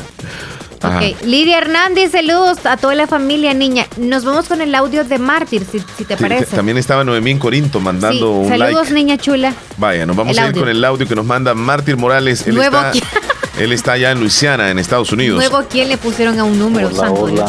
Ajá. 0.82 1.00
Ok, 1.00 1.22
Lidia 1.24 1.58
Hernández, 1.58 2.12
saludos 2.12 2.66
a 2.66 2.78
toda 2.78 2.96
la 2.96 3.08
familia, 3.08 3.54
niña. 3.54 3.86
Nos 3.98 4.24
vamos 4.26 4.48
con 4.48 4.62
el 4.62 4.76
audio 4.76 5.04
de 5.04 5.18
Mártir, 5.18 5.66
si, 5.70 5.80
si 5.98 6.04
te 6.06 6.16
Sí, 6.16 6.22
parece. 6.22 6.56
también 6.56 6.78
estaba 6.78 7.04
Noemí 7.04 7.32
en 7.32 7.40
Corinto 7.40 7.80
mandando 7.80 8.18
Sí, 8.28 8.34
un 8.44 8.48
saludos, 8.50 8.74
like. 8.90 8.94
niña 8.94 9.18
chula. 9.18 9.54
Vaya, 9.78 10.06
nos 10.06 10.16
vamos 10.16 10.34
El 10.34 10.40
a 10.40 10.42
ir 10.44 10.48
audio. 10.50 10.62
con 10.62 10.70
el 10.70 10.84
audio 10.86 11.08
que 11.08 11.16
nos 11.16 11.26
manda 11.26 11.54
Mártir 11.54 11.98
Morales. 11.98 12.46
Él 12.46 12.56
Nuevo 12.56 12.78
está, 12.78 12.92
él 13.60 13.72
está 13.72 13.94
allá 13.94 14.12
en 14.12 14.20
Luisiana, 14.20 14.70
en 14.70 14.78
Estados 14.80 15.12
Unidos. 15.12 15.38
Nuevo, 15.40 15.66
¿quién 15.70 15.90
le 15.90 15.98
pusieron 15.98 16.40
a 16.40 16.44
un 16.44 16.60
número? 16.60 16.88
Hola, 16.90 16.98
santo 16.98 17.22
hola, 17.22 17.46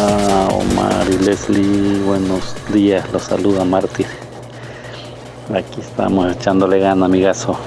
Omar 0.53 1.07
y 1.11 1.25
Leslie, 1.25 1.99
buenos 2.05 2.55
días, 2.73 3.05
los 3.13 3.23
saluda 3.25 3.65
Martín. 3.65 4.07
Aquí 5.55 5.81
estamos 5.81 6.33
echándole 6.35 6.79
gana, 6.81 7.07
amigazo, 7.07 7.59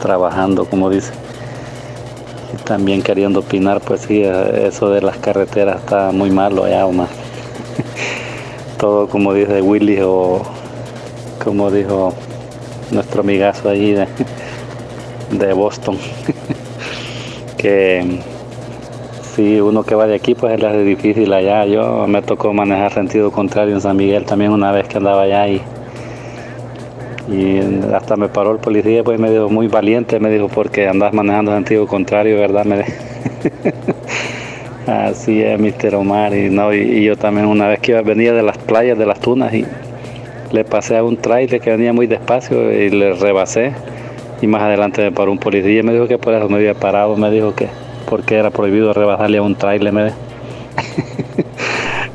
trabajando, 0.00 0.64
como 0.64 0.90
dice. 0.90 1.12
También 2.64 3.02
queriendo 3.02 3.40
opinar, 3.40 3.80
pues 3.80 4.02
sí, 4.02 4.22
eh, 4.24 4.68
eso 4.68 4.90
de 4.90 5.00
las 5.00 5.16
carreteras 5.18 5.80
está 5.80 6.12
muy 6.12 6.30
malo 6.30 6.64
allá, 6.64 6.86
Omar. 6.86 7.08
Todo 8.78 9.08
como 9.08 9.34
dice 9.34 9.62
Willy 9.62 10.00
o 10.02 10.42
como 11.42 11.70
dijo 11.70 12.12
nuestro 12.90 13.22
amigazo 13.22 13.70
allí 13.70 13.92
de, 13.92 14.06
de 15.30 15.52
Boston, 15.52 15.98
que 17.56 18.20
Sí, 19.38 19.60
uno 19.60 19.84
que 19.84 19.94
va 19.94 20.08
de 20.08 20.16
aquí 20.16 20.34
pues 20.34 20.60
hace 20.60 20.82
difícil 20.82 21.32
allá. 21.32 21.64
Yo 21.64 22.08
me 22.08 22.22
tocó 22.22 22.52
manejar 22.52 22.92
sentido 22.92 23.30
contrario 23.30 23.72
en 23.72 23.80
San 23.80 23.96
Miguel 23.96 24.24
también 24.24 24.50
una 24.50 24.72
vez 24.72 24.88
que 24.88 24.98
andaba 24.98 25.22
allá 25.22 25.46
y, 25.46 25.62
y 27.30 27.60
hasta 27.94 28.16
me 28.16 28.28
paró 28.28 28.52
el 28.52 28.58
policía 28.58 29.04
pues 29.04 29.20
me 29.20 29.30
dijo 29.30 29.48
muy 29.48 29.68
valiente, 29.68 30.18
me 30.18 30.30
dijo 30.30 30.48
porque 30.48 30.88
andas 30.88 31.12
manejando 31.12 31.54
sentido 31.54 31.86
contrario, 31.86 32.38
¿verdad? 32.38 32.64
Me 32.64 32.84
Así 34.86 35.42
es, 35.42 35.60
Mr. 35.60 35.96
Omar. 35.96 36.34
Y, 36.34 36.48
no, 36.48 36.72
y, 36.72 37.04
yo 37.04 37.16
también 37.16 37.46
una 37.46 37.68
vez 37.68 37.80
que 37.80 38.00
venía 38.00 38.32
de 38.32 38.42
las 38.42 38.56
playas 38.56 38.98
de 38.98 39.04
las 39.04 39.20
tunas 39.20 39.52
y 39.52 39.66
le 40.50 40.64
pasé 40.64 40.96
a 40.96 41.04
un 41.04 41.18
trailer 41.18 41.60
que 41.60 41.70
venía 41.70 41.92
muy 41.92 42.06
despacio 42.06 42.72
y 42.72 42.88
le 42.88 43.12
rebasé. 43.12 43.72
Y 44.40 44.46
más 44.46 44.62
adelante 44.62 45.02
me 45.02 45.12
paró 45.12 45.32
un 45.32 45.38
policía 45.38 45.82
me 45.82 45.92
dijo 45.92 46.06
que 46.06 46.16
por 46.16 46.32
eso 46.32 46.48
me 46.48 46.56
había 46.56 46.74
parado, 46.74 47.16
me 47.16 47.30
dijo 47.30 47.54
que 47.54 47.68
porque 48.08 48.36
era 48.36 48.50
prohibido 48.50 48.94
rebasarle 48.94 49.38
a 49.38 49.42
un 49.42 49.56
trailer. 49.56 49.92
Me 49.92 50.04
dijo. 50.04 50.16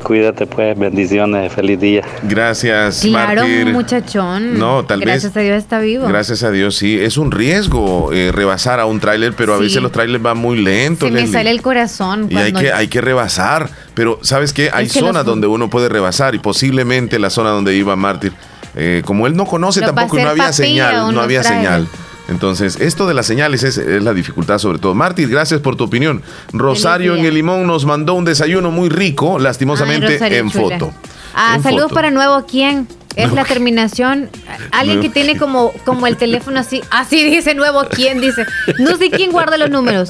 Cuídate 0.03 0.45
pues, 0.45 0.77
bendiciones, 0.77 1.51
feliz 1.53 1.79
día. 1.79 2.03
Gracias, 2.23 2.99
Claro, 3.01 3.41
Mártir. 3.41 3.67
muchachón. 3.67 4.59
No, 4.59 4.83
tal 4.85 4.99
vez- 4.99 5.07
Gracias 5.07 5.37
a 5.37 5.39
Dios 5.39 5.57
está 5.57 5.79
vivo. 5.79 6.07
Gracias 6.07 6.43
a 6.43 6.51
Dios, 6.51 6.75
sí. 6.75 6.99
Es 6.99 7.17
un 7.17 7.31
riesgo 7.31 8.11
eh, 8.11 8.31
rebasar 8.33 8.79
a 8.79 8.85
un 8.85 8.99
tráiler, 8.99 9.33
pero 9.33 9.53
a 9.53 9.57
veces 9.57 9.81
los 9.81 9.91
trailers 9.91 10.21
van 10.21 10.37
muy 10.37 10.61
lentos. 10.61 11.07
Se 11.07 11.13
me 11.13 11.21
Leslie. 11.21 11.33
sale 11.37 11.51
el 11.51 11.61
corazón. 11.61 12.27
Y 12.29 12.35
hay 12.37 12.51
que, 12.53 12.71
hay 12.73 12.87
que 12.89 13.01
rebasar. 13.01 13.69
Pero, 13.93 14.19
¿sabes 14.23 14.51
qué? 14.53 14.69
Hay 14.73 14.87
Es 14.87 14.93
que 14.93 14.99
zonas 14.99 15.15
los- 15.17 15.25
donde 15.25 15.47
uno 15.47 15.69
puede 15.69 15.87
rebasar 15.89 16.35
y 16.35 16.39
posiblemente 16.39 17.17
la 17.19 17.29
zona 17.29 17.49
donde 17.51 17.75
iba 17.75 17.95
Mártir. 17.95 18.33
eh, 18.75 19.03
como 19.05 19.27
él 19.27 19.35
no 19.35 19.45
conoce 19.45 19.81
Lo 19.81 19.85
tampoco 19.93 20.17
y 20.17 20.23
no 20.23 20.29
había 20.29 20.51
señal, 20.51 21.13
no 21.13 21.21
había 21.21 21.43
señal. 21.43 21.87
Entonces, 22.29 22.77
esto 22.79 23.05
de 23.05 23.13
las 23.13 23.25
señales 23.25 23.63
es, 23.63 23.77
es 23.77 24.01
la 24.03 24.13
dificultad 24.13 24.57
sobre 24.57 24.79
todo. 24.79 24.93
Mártir, 24.95 25.29
gracias 25.29 25.59
por 25.59 25.75
tu 25.75 25.83
opinión. 25.83 26.21
Rosario 26.53 27.15
en 27.15 27.25
el 27.25 27.33
Limón 27.33 27.67
nos 27.67 27.85
mandó 27.85 28.13
un 28.13 28.23
desayuno 28.25 28.71
muy 28.71 28.89
rico, 28.89 29.39
lastimosamente 29.39 30.17
Ay, 30.21 30.35
en 30.35 30.49
chula. 30.49 30.77
foto. 30.79 30.93
Ah, 31.35 31.53
En 31.57 31.63
saludos 31.63 31.83
foto. 31.85 31.95
para 31.95 32.11
nuevo 32.11 32.45
quién. 32.49 32.87
Es 33.15 33.31
la 33.31 33.45
terminación. 33.45 34.27
Alguien 34.71 34.99
que 35.01 35.09
tiene 35.09 35.37
como, 35.37 35.71
como 35.85 36.07
el 36.07 36.17
teléfono 36.17 36.59
así. 36.59 36.81
Así 36.89 37.23
dice 37.23 37.53
nuevo 37.53 37.83
quién, 37.89 38.19
dice. 38.19 38.43
No 38.79 38.97
sé 38.97 39.11
quién 39.11 39.31
guarda 39.31 39.55
los 39.57 39.69
números. 39.69 40.09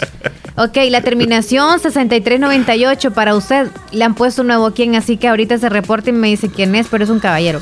Ok, 0.56 0.78
la 0.90 1.02
terminación 1.02 1.80
6398 1.82 3.12
para 3.12 3.36
usted. 3.36 3.68
Le 3.92 4.06
han 4.06 4.14
puesto 4.16 4.44
nuevo 4.44 4.72
quién, 4.72 4.96
así 4.96 5.18
que 5.18 5.28
ahorita 5.28 5.58
se 5.58 5.68
reporta 5.68 6.12
y 6.12 6.14
me 6.14 6.28
dice 6.30 6.48
quién 6.50 6.76
es, 6.76 6.88
pero 6.90 7.04
es 7.04 7.10
un 7.10 7.20
caballero. 7.20 7.62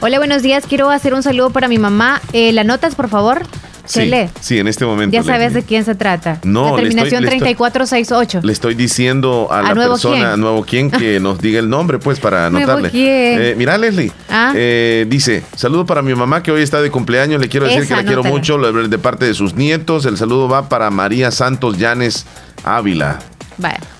Hola, 0.00 0.18
buenos 0.18 0.42
días. 0.42 0.64
Quiero 0.68 0.90
hacer 0.90 1.14
un 1.14 1.22
saludo 1.22 1.50
para 1.50 1.68
mi 1.68 1.78
mamá. 1.78 2.20
Eh, 2.32 2.50
¿La 2.52 2.64
notas, 2.64 2.96
por 2.96 3.08
favor? 3.08 3.42
Sí, 3.86 4.00
Chele. 4.00 4.30
sí, 4.40 4.58
en 4.58 4.66
este 4.68 4.84
momento. 4.86 5.14
Ya 5.14 5.22
sabes 5.22 5.52
de 5.54 5.62
quién 5.62 5.84
se 5.84 5.94
trata. 5.94 6.38
No, 6.42 6.70
La 6.70 6.76
terminación 6.82 7.22
le 7.22 7.28
estoy- 7.28 7.38
3468. 7.54 8.40
Le 8.42 8.52
estoy 8.52 8.74
diciendo 8.74 9.48
a, 9.50 9.58
¿A 9.58 9.62
la 9.62 9.74
nuevo 9.74 9.92
persona, 9.94 10.14
quién? 10.16 10.26
a 10.26 10.36
nuevo 10.36 10.64
quién, 10.64 10.90
que 10.90 11.20
nos 11.20 11.38
diga 11.40 11.58
el 11.60 11.68
nombre, 11.68 11.98
pues, 11.98 12.18
para 12.18 12.48
¿Nuevo 12.50 12.64
anotarle. 12.72 12.90
quién? 12.90 13.42
Eh, 13.42 13.54
mira, 13.58 13.76
Leslie. 13.76 14.10
Ah. 14.30 14.52
eh, 14.56 15.06
dice, 15.08 15.42
saludo 15.54 15.84
para 15.84 16.00
mi 16.02 16.14
mamá 16.14 16.42
que 16.42 16.50
hoy 16.50 16.62
está 16.62 16.80
de 16.80 16.90
cumpleaños. 16.90 17.40
Le 17.40 17.48
quiero 17.48 17.66
decir 17.66 17.82
Esa, 17.82 17.96
que 17.96 18.02
la 18.02 18.06
quiero 18.06 18.24
mucho 18.24 18.56
de 18.58 18.98
parte 18.98 19.26
de 19.26 19.34
sus 19.34 19.54
nietos. 19.54 20.06
El 20.06 20.16
saludo 20.16 20.48
va 20.48 20.68
para 20.68 20.90
María 20.90 21.30
Santos 21.30 21.76
Llanes 21.78 22.24
Ávila. 22.64 23.18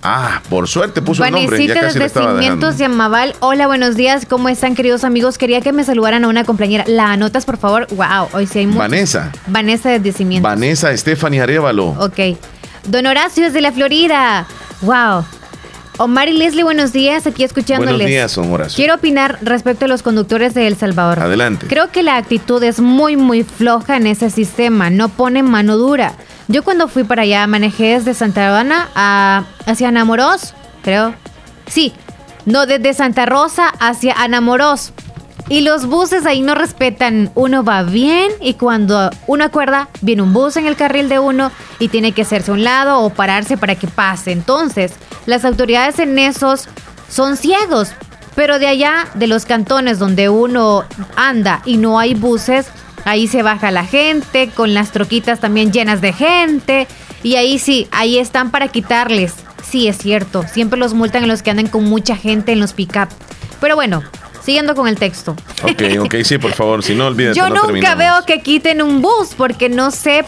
Ah, 0.03 0.43
por 0.49 0.69
suerte 0.69 1.03
puso 1.03 1.25
el 1.25 1.33
nombre. 1.33 1.57
Ya 1.67 1.75
Vanesita 1.75 1.81
casi 1.81 1.99
desde 1.99 2.07
estaba. 2.07 2.33
Cimientos 2.33 2.79
de 2.79 2.85
Amaval. 2.85 3.35
Hola, 3.41 3.67
buenos 3.67 3.97
días. 3.97 4.27
¿Cómo 4.29 4.49
están, 4.49 4.75
queridos 4.75 5.05
amigos? 5.05 5.39
Quería 5.39 5.61
que 5.61 5.73
me 5.73 5.85
saludaran 5.85 6.25
a 6.25 6.29
una 6.29 6.45
compañera. 6.45 6.85
¿La 6.87 7.13
anotas, 7.13 7.45
por 7.45 7.57
favor? 7.57 7.87
Wow, 7.91 8.29
hoy 8.33 8.47
sí 8.47 8.61
hay 8.61 8.67
muchos. 8.67 8.79
Vanessa. 8.79 9.33
Vanessa 9.47 9.91
desde 9.91 10.13
Cimientos. 10.13 10.51
Vanessa 10.51 10.97
Stephanie 10.97 11.41
Arevalo. 11.41 11.89
Ok. 11.99 12.37
Don 12.87 13.07
Horacio 13.07 13.47
es 13.47 13.53
de 13.53 13.61
la 13.61 13.73
Florida. 13.73 14.47
Wow. 14.83 15.25
Omar 15.97 16.29
y 16.29 16.33
Leslie, 16.33 16.65
buenos 16.65 16.93
días. 16.93 17.27
Aquí 17.27 17.45
escuchándoles. 17.45 17.95
Buenos 17.95 18.09
días, 18.09 18.35
don 18.35 18.53
Horacio. 18.53 18.77
Quiero 18.77 18.97
opinar 18.97 19.39
respecto 19.43 19.85
a 19.85 19.89
los 19.89 20.03
conductores 20.03 20.53
de 20.53 20.67
El 20.67 20.77
Salvador. 20.77 21.21
Adelante. 21.21 21.67
Creo 21.69 21.93
que 21.93 22.03
la 22.03 22.17
actitud 22.17 22.63
es 22.65 22.81
muy, 22.81 23.17
muy 23.17 23.45
floja 23.45 23.97
en 23.97 24.09
ese 24.09 24.29
sistema. 24.29 24.91
No 24.91 25.09
pone 25.09 25.43
mano 25.45 25.77
dura. 25.77 26.15
Yo 26.49 26.63
cuando 26.63 26.89
fui 26.89 27.05
para 27.05 27.23
allá 27.23 27.47
manejé 27.47 27.99
desde 27.99 28.15
Santa 28.15 28.59
Ana 28.59 28.89
a, 28.95 29.45
hacia 29.67 29.89
Anamoros, 29.89 30.55
creo. 30.83 31.15
Sí, 31.67 31.93
no, 32.45 32.67
desde 32.67 32.93
Santa 32.93 33.25
Rosa 33.27 33.69
hacia 33.81 34.15
Anamoros. 34.15 34.93
Y 35.49 35.61
los 35.61 35.87
buses 35.87 36.25
ahí 36.25 36.41
no 36.41 36.55
respetan. 36.55 37.31
Uno 37.35 37.65
va 37.65 37.83
bien 37.83 38.33
y 38.41 38.55
cuando 38.55 39.11
uno 39.27 39.45
acuerda, 39.45 39.89
viene 40.01 40.23
un 40.23 40.33
bus 40.33 40.57
en 40.57 40.67
el 40.67 40.77
carril 40.77 41.09
de 41.09 41.19
uno 41.19 41.51
y 41.79 41.89
tiene 41.89 42.13
que 42.13 42.23
hacerse 42.23 42.51
a 42.51 42.55
un 42.55 42.65
lado 42.65 43.01
o 43.01 43.11
pararse 43.11 43.59
para 43.59 43.75
que 43.75 43.87
pase. 43.87 44.33
Entonces, 44.33 44.93
las 45.27 45.45
autoridades 45.45 45.99
en 45.99 46.19
esos 46.19 46.69
son 47.11 47.37
ciegos. 47.37 47.93
Pero 48.35 48.59
de 48.59 48.67
allá, 48.67 49.07
de 49.15 49.27
los 49.27 49.45
cantones 49.45 49.99
donde 49.99 50.29
uno 50.29 50.85
anda 51.15 51.63
y 51.65 51.77
no 51.77 51.99
hay 51.99 52.15
buses, 52.15 52.67
ahí 53.05 53.27
se 53.29 53.43
baja 53.43 53.71
la 53.71 53.85
gente, 53.85 54.51
con 54.55 54.75
las 54.75 54.93
troquitas 54.93 55.41
también 55.41 55.73
llenas 55.73 56.01
de 56.01 56.13
gente. 56.13 56.87
Y 57.23 57.37
ahí 57.37 57.59
sí, 57.59 57.89
ahí 57.91 58.19
están 58.19 58.51
para 58.51 58.69
quitarles. 58.69 59.35
Sí, 59.63 59.89
es 59.89 59.99
cierto. 59.99 60.45
Siempre 60.47 60.79
los 60.79 60.95
multan 60.95 61.25
a 61.25 61.27
los 61.27 61.43
que 61.43 61.51
andan 61.51 61.69
con 61.69 61.85
mucha 61.85 62.17
gente 62.17 62.53
en 62.53 62.61
los 62.61 62.73
pick-up. 62.75 63.09
Pero 63.61 63.77
bueno, 63.77 64.03
siguiendo 64.43 64.75
con 64.75 64.89
el 64.89 64.99
texto. 64.99 65.35
Ok, 65.63 65.83
ok, 66.01 66.15
sí, 66.25 66.39
por 66.39 66.53
favor, 66.53 66.83
si 66.83 66.95
no 66.95 67.07
olvídate. 67.07 67.39
Yo 67.39 67.49
no 67.49 67.55
nunca 67.55 67.67
terminamos. 67.67 67.99
veo 67.99 68.27
que 68.27 68.43
quiten 68.43 68.83
un 68.83 69.01
bus 69.01 69.35
porque 69.37 69.69
no 69.69 69.91
sé 69.91 70.25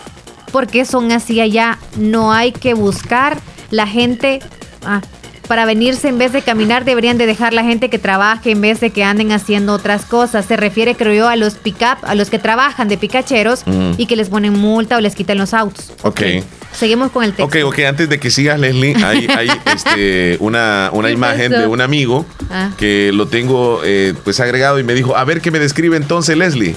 por 0.53 0.66
qué 0.66 0.85
son 0.85 1.12
así 1.12 1.41
allá. 1.41 1.79
No 1.97 2.33
hay 2.33 2.53
que 2.53 2.74
buscar 2.74 3.39
la 3.70 3.87
gente 3.87 4.41
ah, 4.85 5.03
para 5.47 5.64
venirse 5.64 6.09
en 6.09 6.18
vez 6.18 6.32
de 6.32 6.42
caminar. 6.42 6.84
Deberían 6.84 7.18
de 7.18 7.26
dejar 7.26 7.53
la 7.53 7.62
gente 7.64 7.88
que 7.90 7.99
trabaje 7.99 8.51
en 8.51 8.61
vez 8.61 8.80
de 8.80 8.90
que 8.90 9.05
anden 9.05 9.32
haciendo 9.32 9.72
otras 9.72 10.05
cosas. 10.05 10.44
Se 10.47 10.57
refiere, 10.57 10.94
creo 10.94 11.14
yo, 11.14 11.28
a 11.28 11.36
los 11.36 11.55
pick-up, 11.55 11.99
a 12.03 12.14
los 12.14 12.30
que 12.30 12.38
trabajan 12.38 12.88
de 12.88 12.99
picacheros 12.99 13.62
Mm. 13.66 13.92
y 13.99 14.07
que 14.07 14.16
les 14.16 14.28
ponen 14.28 14.53
multa 14.59 14.97
o 14.97 15.01
les 15.01 15.14
quitan 15.14 15.38
los 15.38 15.55
autos. 15.55 15.92
Ok. 16.03 16.20
Seguimos 16.72 17.11
con 17.11 17.24
el 17.24 17.32
texto. 17.32 17.44
Ok, 17.44 17.57
ok, 17.72 17.78
antes 17.88 18.09
de 18.09 18.20
que 18.20 18.30
sigas, 18.30 18.61
Leslie, 18.61 18.94
hay, 19.03 19.26
hay 19.34 19.49
este, 19.74 20.36
una, 20.40 20.90
una 20.92 21.09
¿Qué 21.09 21.14
imagen 21.14 21.51
pasó? 21.53 21.62
de 21.62 21.66
un 21.68 21.80
amigo 21.80 22.26
Ah. 22.51 22.70
que 22.76 23.11
lo 23.14 23.26
tengo 23.28 23.80
eh, 23.84 24.12
pues 24.24 24.40
agregado 24.40 24.78
y 24.78 24.84
me 24.84 24.92
dijo, 24.94 25.16
a 25.16 25.24
ver 25.24 25.40
qué 25.40 25.51
me 25.51 25.59
describe 25.59 25.97
entonces 25.97 26.36
Leslie. 26.36 26.76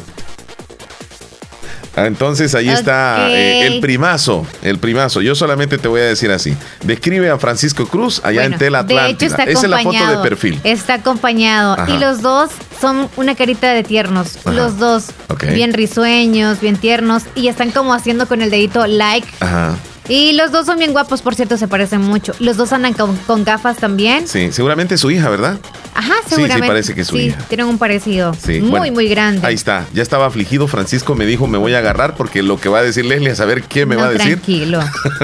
Ah, 1.99 2.05
Entonces 2.07 2.55
ahí 2.55 2.69
está 2.69 3.29
eh, 3.29 3.67
el 3.67 3.81
primazo, 3.81 4.45
el 4.61 4.79
primazo. 4.79 5.21
Yo 5.21 5.35
solamente 5.35 5.77
te 5.77 5.87
voy 5.87 6.01
a 6.01 6.05
decir 6.05 6.31
así. 6.31 6.55
Describe 6.83 7.29
a 7.29 7.37
Francisco 7.37 7.87
Cruz 7.87 8.21
allá 8.23 8.41
Bueno, 8.41 8.55
en 8.55 8.59
Tela 8.59 8.83
de 8.83 8.93
Atlántida. 8.93 9.09
hecho 9.09 9.25
está 9.25 9.43
Esa 9.43 9.63
es 9.65 9.69
la 9.69 9.79
foto 9.79 10.07
de 10.07 10.17
perfil. 10.29 10.61
Está 10.63 10.93
acompañado. 10.95 11.73
Ajá. 11.73 11.91
Y 11.91 11.97
los 11.97 12.21
dos 12.21 12.51
son 12.79 13.09
una 13.17 13.35
carita 13.35 13.73
de 13.73 13.83
tiernos. 13.83 14.37
Ajá. 14.37 14.51
Los 14.51 14.77
dos. 14.77 15.07
Ok. 15.27 15.45
Bien 15.53 15.73
risueños, 15.73 16.61
bien 16.61 16.77
tiernos. 16.77 17.23
Y 17.35 17.49
están 17.49 17.71
como 17.71 17.93
haciendo 17.93 18.27
con 18.27 18.41
el 18.41 18.49
dedito 18.49 18.87
like. 18.87 19.27
Ajá. 19.41 19.75
Y 20.09 20.33
los 20.33 20.51
dos 20.51 20.65
son 20.65 20.79
bien 20.79 20.91
guapos, 20.91 21.21
por 21.21 21.35
cierto, 21.35 21.55
se 21.55 21.67
parecen 21.67 22.01
mucho. 22.01 22.33
Los 22.39 22.57
dos 22.57 22.73
andan 22.73 22.93
con, 22.93 23.15
con 23.27 23.43
gafas 23.45 23.77
también. 23.77 24.27
Sí, 24.27 24.51
seguramente 24.51 24.97
su 24.97 25.11
hija, 25.11 25.29
¿verdad? 25.29 25.59
Ajá, 25.93 26.13
Sí, 26.23 26.29
sí, 26.29 26.35
seguramente. 26.35 26.67
parece 26.67 26.95
que 26.95 27.01
es 27.01 27.07
su 27.07 27.15
Sí, 27.15 27.21
hija. 27.27 27.37
tienen 27.47 27.67
un 27.67 27.77
parecido. 27.77 28.33
Sí, 28.33 28.59
muy, 28.59 28.69
bueno, 28.71 28.93
muy 28.93 29.07
grande. 29.07 29.45
Ahí 29.45 29.53
está. 29.55 29.85
Ya 29.93 30.01
estaba 30.01 30.25
afligido. 30.25 30.67
Francisco 30.67 31.13
me 31.15 31.25
dijo, 31.27 31.45
me 31.47 31.57
voy 31.59 31.75
a 31.75 31.77
agarrar 31.79 32.15
porque 32.15 32.41
lo 32.43 32.59
que 32.59 32.69
va 32.69 32.79
a 32.79 32.83
decir 32.83 33.05
Leslie, 33.05 33.29
a 33.31 33.35
saber 33.35 33.63
qué 33.63 33.85
me 33.85 33.95
No, 33.95 34.01
va 34.01 34.07
a 34.07 34.11
decir. 34.11 34.33
Tranquilo. 34.39 34.79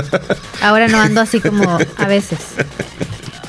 Ahora 0.62 0.88
no 0.88 1.00
ando 1.02 1.20
así 1.22 1.40
como 1.42 1.78
a 1.98 2.06
veces. 2.08 2.40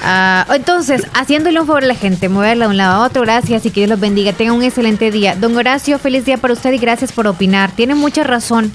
Ah, 0.02 0.46
entonces, 0.54 1.02
haciéndole 1.14 1.60
un 1.60 1.66
favor 1.66 1.82
a 1.82 1.86
la 1.86 1.94
gente, 1.96 2.28
moverla 2.28 2.66
de 2.66 2.70
un 2.70 2.76
lado 2.76 3.02
a 3.02 3.06
otro, 3.06 3.22
gracias 3.22 3.66
y 3.66 3.70
que 3.70 3.80
Dios 3.80 3.90
los 3.90 3.98
bendiga. 4.00 4.32
Tenga 4.32 4.52
un 4.52 4.62
excelente 4.62 5.10
día. 5.10 5.34
Don 5.34 5.56
Horacio, 5.56 5.98
feliz 5.98 6.24
día 6.24 6.38
para 6.38 6.54
usted 6.54 6.72
y 6.72 6.78
gracias 6.78 7.12
por 7.12 7.26
opinar. 7.26 7.72
Tiene 7.72 7.94
mucha 7.94 8.22
razón. 8.22 8.70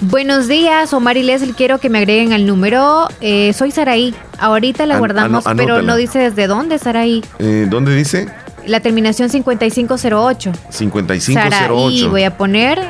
Buenos 0.00 0.46
días, 0.46 0.92
Omar 0.92 1.16
y 1.16 1.22
Leslie. 1.24 1.54
Quiero 1.54 1.78
que 1.78 1.88
me 1.90 1.98
agreguen 1.98 2.32
al 2.32 2.46
número. 2.46 3.08
Eh, 3.20 3.52
soy 3.52 3.72
Saraí. 3.72 4.14
Ahorita 4.38 4.86
la 4.86 4.94
An- 4.94 5.00
guardamos, 5.00 5.44
pero 5.56 5.82
no 5.82 5.96
dice 5.96 6.20
desde 6.20 6.46
dónde, 6.46 6.78
Saraí. 6.78 7.24
Eh, 7.40 7.66
¿Dónde 7.68 7.94
dice? 7.94 8.28
La 8.66 8.80
terminación 8.80 9.28
5508. 9.28 10.52
5508. 10.70 11.50
Saraí, 11.50 12.06
voy 12.08 12.22
a 12.22 12.36
poner. 12.36 12.80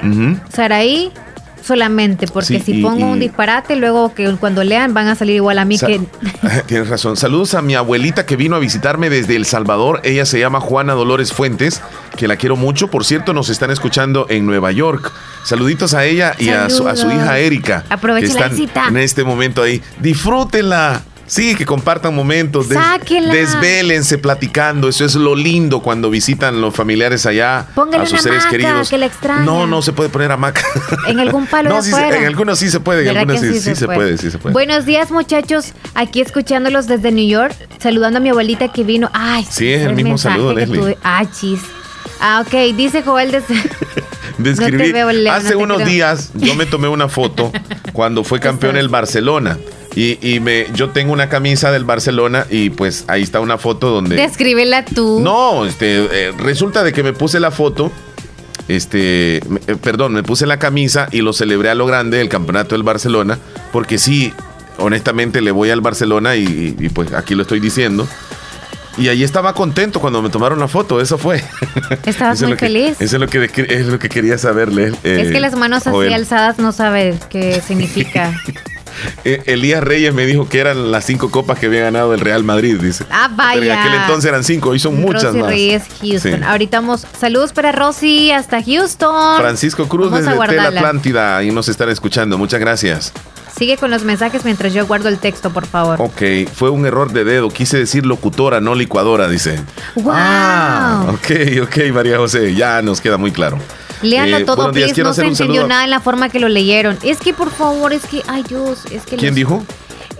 Saraí 0.52 1.12
solamente, 1.68 2.26
porque 2.26 2.58
Sí, 2.58 2.60
si 2.60 2.72
y- 2.80 2.82
pongo 2.82 3.00
y- 3.00 3.12
un 3.12 3.20
disparate, 3.20 3.76
luego 3.76 4.12
que 4.14 4.28
cuando 4.36 4.64
lean 4.64 4.92
van 4.94 5.06
a 5.06 5.14
salir 5.14 5.36
igual 5.36 5.58
a 5.58 5.64
mí 5.64 5.78
que... 5.78 6.00
Tienes 6.66 6.88
razón. 6.88 7.16
Saludos 7.16 7.54
a 7.54 7.62
mi 7.62 7.74
abuelita 7.76 8.26
que 8.26 8.34
vino 8.36 8.56
a 8.56 8.58
visitarme 8.58 9.08
desde 9.10 9.36
El 9.36 9.44
Salvador. 9.46 10.00
Ella 10.02 10.26
se 10.26 10.40
llama 10.40 10.60
Juana 10.60 10.94
Dolores 10.94 11.32
Fuentes, 11.32 11.80
que 12.16 12.26
la 12.26 12.36
quiero 12.36 12.56
mucho. 12.56 12.88
Por 12.90 13.04
cierto, 13.04 13.32
nos 13.32 13.48
están 13.48 13.70
escuchando 13.70 14.26
en 14.28 14.44
Nueva 14.46 14.72
York. 14.72 15.12
Saluditos 15.44 15.94
a 15.94 16.04
ella 16.04 16.34
y 16.38 16.48
a 16.48 16.68
su, 16.68 16.88
a 16.88 16.96
su 16.96 17.06
hija 17.10 17.38
Erika. 17.38 17.84
Aprovechen 17.88 18.34
la 18.34 18.48
visita. 18.48 18.88
en 18.88 18.96
este 18.96 19.22
momento 19.24 19.62
ahí. 19.62 19.80
Disfrútenla. 20.00 21.02
Sí, 21.28 21.54
que 21.54 21.64
compartan 21.66 22.14
momentos. 22.14 22.68
des- 22.68 22.78
Sáquenla. 22.78 23.32
desvélense 23.34 24.18
platicando. 24.18 24.88
Eso 24.88 25.04
es 25.04 25.14
lo 25.14 25.36
lindo 25.36 25.80
cuando 25.80 26.10
visitan 26.10 26.60
los 26.60 26.74
familiares 26.74 27.26
allá 27.26 27.66
Pónganle 27.74 28.04
a 28.06 28.06
sus 28.06 28.14
una 28.14 28.22
seres 28.22 28.38
hamaca, 28.44 28.50
queridos. 28.50 28.88
que 28.90 28.96
extrañan. 29.04 29.44
No, 29.44 29.66
no 29.66 29.82
se 29.82 29.92
puede 29.92 30.08
poner 30.10 30.32
hamaca. 30.32 30.62
En 31.06 31.20
algún 31.20 31.46
palo 31.46 31.68
No, 31.74 31.82
sí 31.82 31.92
en 31.94 32.24
algunos 32.24 32.58
sí 32.58 32.70
se 32.70 32.80
puede, 32.80 33.00
en 33.02 33.14
¿Verdad 33.14 33.30
algunos 33.30 33.56
sí, 33.56 33.60
sí 33.60 33.76
se 33.76 33.86
puede, 33.86 34.18
sí 34.18 34.30
se 34.30 34.38
puede. 34.38 34.52
Buenos 34.54 34.86
días, 34.86 35.10
muchachos. 35.10 35.72
Aquí 35.94 36.20
escuchándolos 36.20 36.86
desde 36.86 37.12
New 37.12 37.28
York, 37.28 37.54
saludando 37.80 38.18
a 38.18 38.20
mi 38.20 38.30
abuelita 38.30 38.72
que 38.72 38.82
vino. 38.84 39.10
Ay, 39.12 39.46
Sí, 39.50 39.70
es 39.72 39.82
el 39.86 39.94
mismo 39.94 40.16
saludo, 40.18 40.54
Leslie. 40.54 40.78
tuve. 40.80 40.98
Ah, 41.04 41.24
chis. 41.30 41.60
Ah, 42.20 42.42
ok. 42.44 42.74
Dice 42.74 43.02
Joel 43.02 43.30
desde... 43.30 43.54
Describí. 44.38 44.72
No 44.78 44.84
te 44.84 44.92
veo, 44.92 45.12
Leo, 45.12 45.32
Hace 45.32 45.54
no 45.54 45.58
unos 45.60 45.76
creo. 45.78 45.88
días 45.88 46.30
yo 46.34 46.54
me 46.54 46.64
tomé 46.64 46.86
una 46.88 47.08
foto 47.08 47.50
cuando 47.92 48.22
fue 48.24 48.38
campeón 48.40 48.76
el 48.76 48.88
Barcelona. 48.88 49.58
Y, 49.96 50.18
y 50.22 50.38
me, 50.40 50.66
yo 50.74 50.90
tengo 50.90 51.12
una 51.12 51.28
camisa 51.28 51.72
del 51.72 51.84
Barcelona 51.84 52.46
y 52.50 52.70
pues 52.70 53.04
ahí 53.08 53.22
está 53.22 53.40
una 53.40 53.58
foto 53.58 53.88
donde... 53.90 54.16
Descríbela 54.16 54.84
tú. 54.84 55.18
No, 55.20 55.64
este, 55.66 56.28
eh, 56.28 56.32
resulta 56.38 56.84
de 56.84 56.92
que 56.92 57.02
me 57.02 57.12
puse 57.12 57.40
la 57.40 57.50
foto, 57.50 57.90
este, 58.68 59.38
eh, 59.38 59.42
perdón, 59.82 60.12
me 60.12 60.22
puse 60.22 60.46
la 60.46 60.58
camisa 60.58 61.08
y 61.10 61.20
lo 61.22 61.32
celebré 61.32 61.70
a 61.70 61.74
lo 61.74 61.86
grande 61.86 62.20
el 62.20 62.28
campeonato 62.28 62.74
del 62.74 62.82
Barcelona, 62.84 63.38
porque 63.72 63.98
sí, 63.98 64.32
honestamente 64.76 65.40
le 65.40 65.50
voy 65.50 65.70
al 65.70 65.80
Barcelona 65.80 66.36
y, 66.36 66.76
y, 66.78 66.88
pues 66.90 67.12
aquí 67.12 67.34
lo 67.34 67.42
estoy 67.42 67.58
diciendo. 67.60 68.06
Y 68.98 69.08
ahí 69.08 69.22
estaba 69.22 69.54
contento 69.54 70.00
cuando 70.00 70.20
me 70.22 70.28
tomaron 70.28 70.58
la 70.58 70.66
foto, 70.68 71.00
eso 71.00 71.18
fue. 71.18 71.42
Estabas 72.04 72.38
Eso 72.38 72.44
es 72.46 72.48
muy 72.50 72.56
que- 72.58 72.66
feliz. 72.66 73.00
Eso 73.00 73.16
es 73.16 73.20
lo 73.20 73.28
que, 73.28 73.48
es 73.68 73.86
lo 73.86 73.98
que 73.98 74.08
quería 74.08 74.38
saberle. 74.38 74.92
eh, 75.04 75.22
es 75.24 75.32
que 75.32 75.40
las 75.40 75.54
manos 75.56 75.82
así 75.86 75.90
Joel. 75.90 76.12
alzadas 76.12 76.58
no 76.58 76.72
sabe 76.72 77.16
qué 77.30 77.60
significa. 77.66 78.32
Eh, 79.24 79.42
Elías 79.46 79.82
Reyes 79.82 80.12
me 80.14 80.26
dijo 80.26 80.48
que 80.48 80.58
eran 80.60 80.90
las 80.90 81.04
cinco 81.04 81.30
copas 81.30 81.58
que 81.58 81.66
había 81.66 81.82
ganado 81.82 82.14
el 82.14 82.20
Real 82.20 82.44
Madrid, 82.44 82.78
dice. 82.80 83.04
Ah, 83.10 83.30
Pero 83.36 83.62
en 83.62 83.68
vaya. 83.68 83.82
aquel 83.82 84.00
entonces 84.00 84.28
eran 84.28 84.44
cinco, 84.44 84.70
hoy 84.70 84.78
son 84.78 85.00
muchas 85.00 85.24
Rosy 85.24 85.38
más. 85.38 85.48
Reyes, 85.48 85.82
Houston. 86.00 86.32
Sí. 86.38 86.40
Ahorita 86.44 86.80
vamos. 86.80 87.06
Saludos 87.18 87.52
para 87.52 87.72
Rosy 87.72 88.30
hasta 88.30 88.62
Houston. 88.62 89.38
Francisco 89.38 89.88
Cruz 89.88 90.10
Vamos 90.10 90.24
desde 90.24 90.36
guardarla. 90.36 90.80
Atlántida 90.80 91.42
y 91.42 91.50
nos 91.50 91.68
están 91.68 91.88
escuchando. 91.88 92.38
Muchas 92.38 92.60
gracias. 92.60 93.12
Sigue 93.56 93.76
con 93.76 93.90
los 93.90 94.04
mensajes 94.04 94.44
mientras 94.44 94.72
yo 94.72 94.86
guardo 94.86 95.08
el 95.08 95.18
texto, 95.18 95.50
por 95.50 95.66
favor. 95.66 96.00
Ok, 96.00 96.22
fue 96.54 96.70
un 96.70 96.86
error 96.86 97.12
de 97.12 97.24
dedo. 97.24 97.48
Quise 97.48 97.76
decir 97.76 98.06
locutora, 98.06 98.60
no 98.60 98.76
licuadora, 98.76 99.26
dice. 99.28 99.58
¡Wow! 99.96 100.12
Ah, 100.14 101.06
ok, 101.08 101.62
ok, 101.64 101.76
María 101.92 102.18
José, 102.18 102.54
ya 102.54 102.80
nos 102.82 103.00
queda 103.00 103.16
muy 103.16 103.32
claro. 103.32 103.58
Leanlo 104.02 104.38
Eh, 104.38 104.44
todo, 104.44 104.70
días, 104.72 104.88
please. 104.92 105.02
No 105.02 105.12
se 105.14 105.24
entendió 105.26 105.66
nada 105.66 105.84
en 105.84 105.90
la 105.90 106.00
forma 106.00 106.28
que 106.28 106.38
lo 106.40 106.48
leyeron. 106.48 106.98
Es 107.02 107.18
que, 107.18 107.32
por 107.34 107.50
favor, 107.50 107.92
es 107.92 108.04
que, 108.06 108.22
ay 108.28 108.44
Dios, 108.48 108.84
es 108.90 109.02
que... 109.04 109.16
¿Quién 109.16 109.30
los- 109.30 109.36
dijo? 109.36 109.64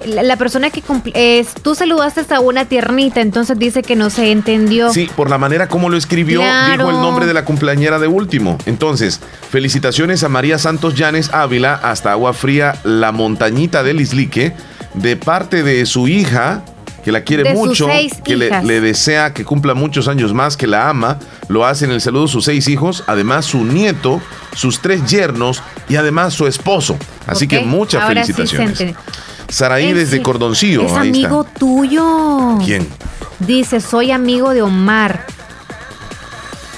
La, 0.07 0.22
la 0.22 0.37
persona 0.37 0.70
que... 0.70 0.81
es- 1.14 1.55
tú 1.61 1.74
saludaste 1.74 2.22
a 2.33 2.39
una 2.41 2.66
tiernita, 2.66 3.20
entonces 3.20 3.59
dice 3.59 3.83
que 3.83 3.97
no 3.97 4.11
se 4.11 4.31
entendió. 4.31 4.93
Sí, 4.93 5.11
por 5.16 5.29
la 5.29 5.39
manera 5.39 5.68
como 5.68 5.89
lo 5.89 5.97
escribió, 5.97 6.41
Claro. 6.41 6.85
dijo 6.87 6.91
el 6.97 7.03
nombre 7.03 7.26
de 7.26 7.35
la 7.35 7.45
cumpleañera 7.45 7.99
de 7.99 8.07
último. 8.07 8.59
Entonces, 8.66 9.20
felicitaciones 9.51 10.22
a 10.22 10.29
María 10.29 10.57
Santos 10.59 10.95
Llanes 10.95 11.31
Ávila, 11.35 11.74
hasta 11.74 12.12
Agua 12.12 12.33
Fría, 12.33 12.76
la 12.85 13.11
montañita 13.11 13.83
del 13.83 14.01
Islique, 14.01 14.55
de 14.95 15.16
parte 15.16 15.64
de 15.64 15.85
su 15.85 16.07
hija, 16.07 16.62
que 17.09 17.12
la 17.12 17.22
quiere 17.22 17.42
De 17.42 17.54
mucho, 17.54 17.88
que 18.22 18.36
le, 18.36 18.80
desea 18.82 19.32
que 19.32 19.42
cumpla 19.42 19.72
muchos 19.72 20.09
años 20.09 20.34
más, 20.34 20.59
que 20.59 20.66
la 20.66 20.90
ama, 20.90 21.18
lo 21.48 21.64
hace 21.64 21.86
en 21.86 21.90
el 21.90 22.02
saludo 22.02 22.28
sus 22.28 22.44
seis 22.44 22.68
hijos, 22.68 23.02
además 23.06 23.46
su 23.46 23.64
nieto, 23.64 24.20
sus 24.54 24.82
tres 24.82 25.06
yernos 25.06 25.62
y 25.88 25.96
además 25.96 26.34
su 26.34 26.46
esposo. 26.46 26.98
Así 27.26 27.48
que 27.48 27.61
muchas 27.61 28.02
ahora 28.02 28.22
felicitaciones. 28.26 28.94
Saraí 29.48 29.94
desde 29.94 30.20
Cordoncillo, 30.20 30.82
Es 30.82 30.92
ahí 30.92 31.09
amigo 31.09 31.46
está. 31.46 31.59
tuyo. 31.59 32.59
¿Quién? 32.62 32.86
Dice, 33.38 33.80
soy 33.80 34.11
amigo 34.11 34.52
de 34.52 34.61
Omar. 34.61 35.24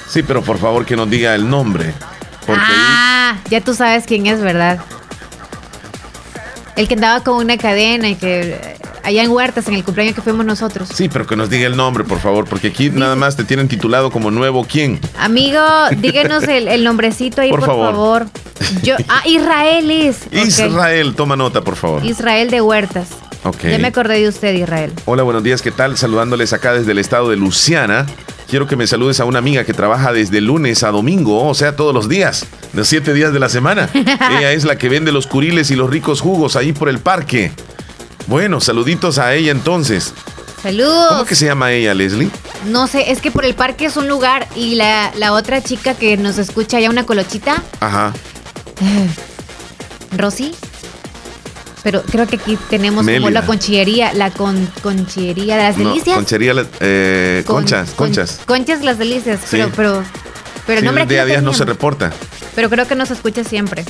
Sí, 0.09 0.23
pero 0.23 0.43
por 0.43 0.59
favor 0.59 0.87
que 0.87 0.95
nos 0.95 1.11
diga 1.11 1.35
el 1.35 1.51
nombre. 1.51 1.93
Porque 2.47 2.63
ahí- 2.63 2.73
ah, 2.73 3.37
ya 3.51 3.61
tú 3.61 3.75
sabes 3.75 4.05
quién 4.07 4.29
es, 4.29 4.41
¿verdad? 4.41 4.79
El 6.77 6.87
que 6.87 6.95
andaba 6.95 7.25
con 7.25 7.35
una 7.35 7.59
cadena 7.59 8.09
y 8.11 8.15
que 8.15 8.79
allá 9.03 9.23
en 9.23 9.31
Huertas, 9.31 9.69
en 9.69 9.75
el 9.75 9.85
cumpleaños 9.85 10.15
que 10.15 10.23
fuimos 10.23 10.45
nosotros. 10.47 10.89
Sí, 10.93 11.09
pero 11.09 11.27
que 11.27 11.37
nos 11.37 11.51
diga 11.51 11.67
el 11.67 11.77
nombre, 11.77 12.05
por 12.05 12.19
favor, 12.21 12.47
porque 12.47 12.69
aquí 12.69 12.91
nada 12.91 13.17
más 13.17 13.37
te 13.37 13.45
tienen 13.45 13.69
titulado 13.69 14.11
como 14.11 14.31
nuevo 14.31 14.67
quién. 14.69 15.01
Amigo, 15.19 15.61
díganos 15.99 16.45
el, 16.45 16.69
el 16.69 16.85
nombrecito 16.85 17.41
ahí, 17.41 17.51
Por 17.51 17.61
por, 17.61 17.69
favor. 17.69 17.93
favor. 17.93 18.27
Yo, 18.83 18.97
ah, 19.09 19.23
Israel 19.27 19.91
es. 19.91 20.19
Israel, 20.33 21.15
toma 21.15 21.37
nota, 21.37 21.63
por 21.63 21.77
favor. 21.77 22.05
Israel 22.05 22.51
de 22.51 22.61
Huertas. 22.61 23.09
Ok. 23.45 23.63
Ya 23.71 23.79
me 23.79 23.89
acordé 23.89 24.21
de 24.21 24.29
usted, 24.29 24.55
Israel. 24.55 24.93
Hola, 25.07 25.23
buenos 25.23 25.43
días, 25.43 25.63
¿qué 25.63 25.71
tal? 25.71 25.97
Saludándoles 25.97 26.53
acá 26.53 26.75
desde 26.75 26.93
el 26.93 26.99
estado 26.99 27.31
de 27.31 27.37
Luciana. 27.37 28.07
Quiero 28.49 28.67
que 28.67 28.75
me 28.77 28.87
saludes 28.87 29.21
a 29.21 29.25
una 29.25 29.39
amiga 29.39 29.65
que 29.65 29.73
trabaja 29.73 30.13
desde 30.13 30.41
lunes 30.41 30.83
a 30.83 30.91
domingo, 30.91 31.47
o 31.47 31.55
sea, 31.55 31.77
todos 31.77 31.95
los 31.95 32.09
días, 32.09 32.47
los 32.75 32.89
siete 32.89 33.15
días 33.15 33.33
de 33.33 33.39
la 33.39 33.49
semana. 33.49 33.89
ella 33.95 34.53
es 34.53 34.65
la 34.65 34.77
que 34.77 34.89
vende 34.89 35.13
los 35.13 35.27
curiles 35.29 35.71
y 35.71 35.77
los 35.77 35.89
ricos 35.89 36.21
jugos 36.21 36.57
ahí 36.57 36.73
por 36.73 36.89
el 36.89 36.99
parque. 36.99 37.53
Bueno, 38.27 38.61
saluditos 38.61 39.19
a 39.19 39.35
ella 39.35 39.51
entonces. 39.53 40.13
Saludos. 40.63 41.09
¿Cómo 41.09 41.25
que 41.25 41.35
se 41.35 41.47
llama 41.47 41.73
ella, 41.73 41.95
Leslie? 41.95 42.31
No 42.67 42.87
sé, 42.87 43.11
es 43.11 43.21
que 43.21 43.31
por 43.31 43.45
el 43.45 43.55
parque 43.55 43.87
es 43.87 43.97
un 43.97 44.09
lugar 44.09 44.47
y 44.55 44.75
la, 44.75 45.11
la 45.17 45.33
otra 45.33 45.63
chica 45.63 45.95
que 45.95 46.17
nos 46.17 46.39
escucha 46.39 46.77
allá, 46.77 46.91
una 46.91 47.07
colochita, 47.07 47.63
Ajá. 47.81 48.13
Rosy. 50.17 50.55
Pero 51.83 52.03
creo 52.03 52.27
que 52.27 52.37
aquí 52.37 52.59
tenemos 52.69 53.07
como 53.07 53.31
la 53.31 53.47
conchillería, 53.47 54.13
la 54.13 54.31
con, 54.31 54.67
conchillería 54.83 55.57
de 55.57 55.63
las 55.63 55.79
No, 55.79 55.89
delicias. 55.91 56.15
conchería, 56.15 56.53
eh, 56.81 57.43
Con- 57.47 57.57
conchas, 57.57 57.89
con- 57.93 58.09
conchas. 58.09 58.41
Conchas 58.45 58.83
las 58.83 58.99
delicias, 58.99 59.41
Sí. 59.41 59.47
pero, 59.53 59.71
pero, 59.75 60.05
pero 60.67 60.81
el 60.81 60.85
nombre 60.85 61.07
día 61.07 61.23
a 61.23 61.25
día 61.25 61.41
no 61.41 61.55
se 61.55 61.65
reporta. 61.65 62.13
Pero 62.55 62.69
creo 62.69 62.87
que 62.87 62.97
nos 62.97 63.11
escucha 63.11 63.45
siempre. 63.45 63.87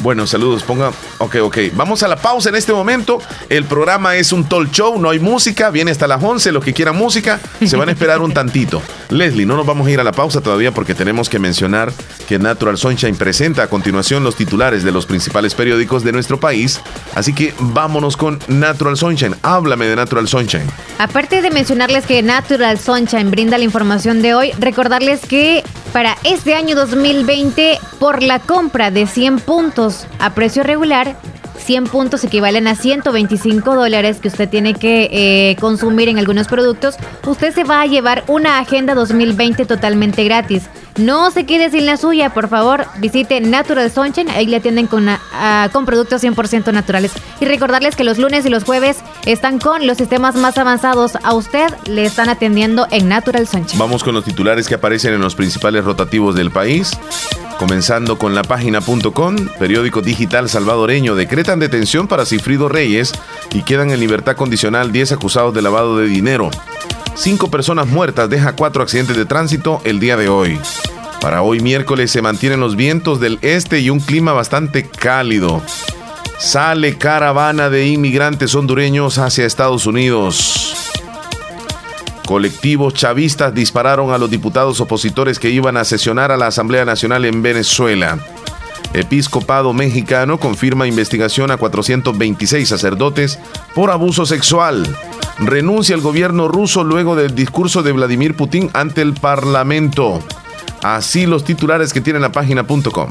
Bueno, 0.00 0.26
saludos, 0.26 0.62
ponga. 0.62 0.92
Ok, 1.18 1.36
ok. 1.42 1.58
Vamos 1.74 2.02
a 2.04 2.08
la 2.08 2.16
pausa 2.16 2.50
en 2.50 2.54
este 2.54 2.72
momento. 2.72 3.18
El 3.48 3.64
programa 3.64 4.14
es 4.14 4.32
un 4.32 4.48
talk 4.48 4.70
show, 4.70 4.98
no 4.98 5.10
hay 5.10 5.18
música. 5.18 5.70
Viene 5.70 5.90
hasta 5.90 6.06
las 6.06 6.22
11. 6.22 6.52
Los 6.52 6.64
que 6.64 6.72
quieran 6.72 6.96
música 6.96 7.40
se 7.64 7.76
van 7.76 7.88
a 7.88 7.92
esperar 7.92 8.20
un 8.20 8.32
tantito. 8.32 8.80
Leslie, 9.10 9.44
no 9.44 9.56
nos 9.56 9.66
vamos 9.66 9.86
a 9.86 9.90
ir 9.90 9.98
a 9.98 10.04
la 10.04 10.12
pausa 10.12 10.40
todavía 10.40 10.72
porque 10.72 10.94
tenemos 10.94 11.28
que 11.28 11.38
mencionar 11.38 11.92
que 12.28 12.38
Natural 12.38 12.78
Sunshine 12.78 13.16
presenta 13.16 13.64
a 13.64 13.66
continuación 13.68 14.22
los 14.22 14.36
titulares 14.36 14.84
de 14.84 14.92
los 14.92 15.06
principales 15.06 15.54
periódicos 15.54 16.04
de 16.04 16.12
nuestro 16.12 16.38
país. 16.38 16.80
Así 17.14 17.32
que 17.32 17.52
vámonos 17.58 18.16
con 18.16 18.38
Natural 18.46 18.96
Sunshine. 18.96 19.34
Háblame 19.42 19.86
de 19.86 19.96
Natural 19.96 20.28
Sunshine. 20.28 20.66
Aparte 20.98 21.42
de 21.42 21.50
mencionarles 21.50 22.06
que 22.06 22.22
Natural 22.22 22.78
Sunshine 22.78 23.30
brinda 23.30 23.58
la 23.58 23.64
información 23.64 24.22
de 24.22 24.34
hoy, 24.34 24.52
recordarles 24.58 25.20
que 25.20 25.64
para 25.92 26.16
este 26.24 26.54
año 26.54 26.74
2020, 26.74 27.78
por 27.98 28.22
la 28.22 28.38
compra 28.38 28.90
de 28.90 29.06
100 29.06 29.40
puntos 29.40 30.06
a 30.18 30.34
precio 30.34 30.62
regular, 30.62 31.16
100 31.58 31.84
puntos 31.84 32.24
equivalen 32.24 32.66
a 32.68 32.74
125 32.74 33.74
dólares 33.74 34.20
que 34.20 34.28
usted 34.28 34.48
tiene 34.48 34.74
que 34.74 35.08
eh, 35.12 35.56
consumir 35.60 36.08
en 36.08 36.18
algunos 36.18 36.48
productos, 36.48 36.96
usted 37.26 37.52
se 37.54 37.64
va 37.64 37.82
a 37.82 37.86
llevar 37.86 38.24
una 38.26 38.58
agenda 38.58 38.94
2020 38.94 39.66
totalmente 39.66 40.24
gratis. 40.24 40.64
No 40.98 41.30
se 41.30 41.46
quede 41.46 41.70
sin 41.70 41.86
la 41.86 41.96
suya, 41.96 42.34
por 42.34 42.48
favor, 42.48 42.86
visite 42.98 43.40
Natural 43.40 43.88
Sunshine, 43.90 44.28
ahí 44.30 44.46
le 44.46 44.56
atienden 44.56 44.88
con, 44.88 45.08
ah, 45.08 45.68
con 45.72 45.86
productos 45.86 46.22
100% 46.22 46.72
naturales. 46.72 47.12
Y 47.40 47.44
recordarles 47.44 47.94
que 47.94 48.02
los 48.02 48.18
lunes 48.18 48.44
y 48.44 48.48
los 48.48 48.64
jueves 48.64 48.98
están 49.24 49.60
con 49.60 49.86
los 49.86 49.96
sistemas 49.96 50.34
más 50.34 50.58
avanzados. 50.58 51.12
A 51.22 51.34
usted 51.34 51.68
le 51.86 52.04
están 52.04 52.28
atendiendo 52.28 52.88
en 52.90 53.08
Natural 53.08 53.46
Sunshine. 53.46 53.78
Vamos 53.78 54.02
con 54.02 54.12
los 54.12 54.24
titulares 54.24 54.66
que 54.66 54.74
aparecen 54.74 55.14
en 55.14 55.20
los 55.20 55.36
principales 55.36 55.84
rotativos 55.84 56.34
del 56.34 56.50
país. 56.50 56.98
Comenzando 57.58 58.18
con 58.18 58.34
la 58.34 58.42
página.com, 58.42 59.36
periódico 59.58 60.00
digital 60.00 60.48
salvadoreño, 60.48 61.14
decretan 61.14 61.58
detención 61.58 62.06
para 62.06 62.24
Cifrido 62.24 62.68
Reyes 62.68 63.12
y 63.52 63.62
quedan 63.62 63.90
en 63.90 64.00
libertad 64.00 64.36
condicional 64.36 64.92
10 64.92 65.12
acusados 65.12 65.54
de 65.54 65.62
lavado 65.62 65.96
de 65.98 66.06
dinero. 66.06 66.50
Cinco 67.18 67.50
personas 67.50 67.88
muertas 67.88 68.30
deja 68.30 68.54
cuatro 68.54 68.80
accidentes 68.80 69.16
de 69.16 69.24
tránsito 69.24 69.80
el 69.82 69.98
día 69.98 70.16
de 70.16 70.28
hoy. 70.28 70.56
Para 71.20 71.42
hoy 71.42 71.58
miércoles 71.58 72.12
se 72.12 72.22
mantienen 72.22 72.60
los 72.60 72.76
vientos 72.76 73.18
del 73.18 73.40
este 73.42 73.80
y 73.80 73.90
un 73.90 73.98
clima 73.98 74.32
bastante 74.32 74.84
cálido. 74.88 75.60
Sale 76.38 76.96
caravana 76.96 77.70
de 77.70 77.88
inmigrantes 77.88 78.54
hondureños 78.54 79.18
hacia 79.18 79.46
Estados 79.46 79.86
Unidos. 79.86 80.92
Colectivos 82.24 82.94
chavistas 82.94 83.52
dispararon 83.52 84.12
a 84.12 84.18
los 84.18 84.30
diputados 84.30 84.80
opositores 84.80 85.40
que 85.40 85.50
iban 85.50 85.76
a 85.76 85.84
sesionar 85.84 86.30
a 86.30 86.36
la 86.36 86.46
Asamblea 86.46 86.84
Nacional 86.84 87.24
en 87.24 87.42
Venezuela. 87.42 88.20
Episcopado 88.94 89.72
mexicano 89.72 90.38
confirma 90.38 90.86
investigación 90.86 91.50
a 91.50 91.56
426 91.56 92.68
sacerdotes 92.68 93.40
por 93.74 93.90
abuso 93.90 94.24
sexual. 94.24 94.96
Renuncia 95.40 95.94
el 95.94 96.00
gobierno 96.00 96.48
ruso 96.48 96.82
luego 96.82 97.14
del 97.14 97.34
discurso 97.34 97.84
de 97.84 97.92
Vladimir 97.92 98.34
Putin 98.34 98.70
ante 98.72 99.02
el 99.02 99.14
Parlamento. 99.14 100.20
Así 100.82 101.26
los 101.26 101.44
titulares 101.44 101.92
que 101.92 102.00
tiene 102.00 102.18
la 102.18 102.32
página.com. 102.32 103.10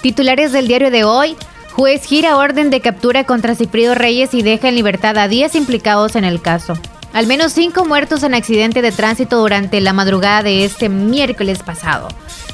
Titulares 0.00 0.52
del 0.52 0.68
diario 0.68 0.90
de 0.90 1.04
hoy. 1.04 1.36
Juez 1.72 2.04
gira 2.06 2.36
orden 2.36 2.70
de 2.70 2.80
captura 2.80 3.24
contra 3.24 3.54
Cifrido 3.56 3.94
Reyes 3.94 4.32
y 4.32 4.42
deja 4.42 4.68
en 4.68 4.76
libertad 4.76 5.18
a 5.18 5.28
10 5.28 5.54
implicados 5.56 6.16
en 6.16 6.24
el 6.24 6.40
caso. 6.40 6.74
Al 7.12 7.26
menos 7.26 7.52
5 7.52 7.84
muertos 7.84 8.22
en 8.22 8.32
accidente 8.32 8.80
de 8.80 8.92
tránsito 8.92 9.38
durante 9.38 9.80
la 9.80 9.92
madrugada 9.92 10.42
de 10.42 10.64
este 10.64 10.88
miércoles 10.88 11.62
pasado. 11.62 12.08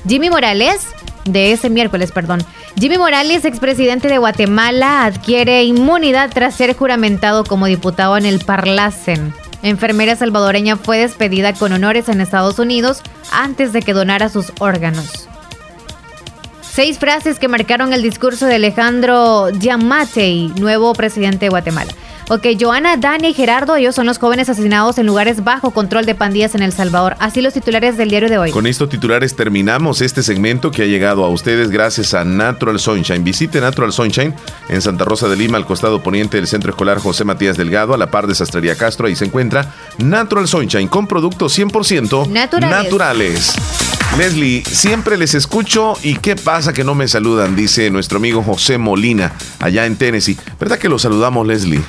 Jimmy 0.07 0.31
Morales, 0.31 0.87
de 1.25 1.53
ese 1.53 1.71
miércoles, 1.71 2.13
perdón. 2.13 2.43
Jimmy 2.79 2.99
Morales, 2.99 3.45
expresidente 3.45 4.09
de 4.09 4.19
Guatemala, 4.19 5.05
adquiere 5.05 5.65
inmunidad 5.65 6.31
tras 6.33 6.55
ser 6.55 6.77
juramentado 6.77 7.45
como 7.45 7.67
diputado 7.67 8.17
en 8.17 8.27
el 8.27 8.45
Parlacen. 8.45 9.35
Enfermera 9.63 10.17
salvadoreña 10.17 10.77
fue 10.77 10.99
despedida 10.99 11.53
con 11.53 11.73
honores 11.73 12.09
en 12.09 12.21
Estados 12.21 12.59
Unidos 12.59 13.03
antes 13.31 13.73
de 13.73 13.83
que 13.83 13.93
donara 13.93 14.29
sus 14.29 14.53
órganos. 14.59 15.29
Seis 16.63 16.99
frases 16.99 17.39
que 17.39 17.49
marcaron 17.49 17.93
el 17.93 18.01
discurso 18.01 18.47
de 18.47 18.55
Alejandro 18.55 19.49
Giammattei, 19.59 20.49
nuevo 20.57 20.95
presidente 20.95 21.47
de 21.47 21.51
Guatemala. 21.51 21.93
Ok, 22.33 22.47
Joana, 22.61 22.97
Dani 22.97 23.31
y 23.31 23.35
Gerardo, 23.35 23.75
ellos 23.75 23.97
son 23.97 24.07
los 24.07 24.19
jóvenes 24.19 24.49
asesinados 24.49 24.99
en 24.99 25.07
lugares 25.07 25.43
bajo 25.43 25.73
control 25.73 26.07
de 26.07 26.15
pandillas 26.15 26.55
en 26.55 26.63
El 26.63 26.73
Salvador. 26.73 27.17
Así 27.19 27.41
los 27.41 27.55
titulares 27.55 27.97
del 27.97 28.09
diario 28.09 28.29
de 28.29 28.39
hoy. 28.39 28.53
Con 28.53 28.69
estos 28.69 28.89
titulares 28.89 29.35
terminamos 29.35 30.01
este 30.01 30.23
segmento 30.23 30.71
que 30.71 30.83
ha 30.83 30.87
llegado 30.87 31.25
a 31.25 31.29
ustedes 31.29 31.71
gracias 31.71 32.15
a 32.15 32.25
Natural 32.25 32.79
Sunshine. 32.79 33.25
Visite 33.25 33.61
Natural 33.61 33.93
Sunshine 33.93 34.33
en 34.69 34.81
Santa 34.81 35.05
Rosa 35.05 35.27
de 35.27 35.35
Lima, 35.35 35.57
al 35.57 35.67
costado 35.67 36.05
poniente 36.05 36.37
del 36.37 36.47
Centro 36.47 36.71
Escolar 36.71 37.01
José 37.01 37.25
Matías 37.25 37.57
Delgado, 37.57 37.95
a 37.95 37.99
la 37.99 38.13
par 38.13 38.29
de 38.29 38.37
Sastrería 38.37 38.77
Castro. 38.77 39.09
Ahí 39.09 39.17
se 39.17 39.25
encuentra 39.25 39.75
Natural 39.99 40.47
Sunshine 40.47 40.87
con 40.87 41.09
productos 41.09 41.59
100% 41.59 42.29
Naturales. 42.29 42.85
naturales. 42.85 43.55
Leslie, 44.17 44.63
siempre 44.65 45.17
les 45.17 45.35
escucho 45.35 45.95
y 46.05 46.15
qué 46.15 46.37
pasa 46.37 46.73
que 46.73 46.85
no 46.85 46.95
me 46.95 47.09
saludan, 47.09 47.57
dice 47.57 47.91
nuestro 47.91 48.19
amigo 48.19 48.41
José 48.45 48.79
Molina, 48.79 49.33
allá 49.59 49.85
en 49.85 49.97
Tennessee. 49.97 50.39
¿Verdad 50.61 50.79
que 50.79 50.89
lo 50.89 51.01
saludamos, 51.01 51.45
Leslie? 51.45 51.81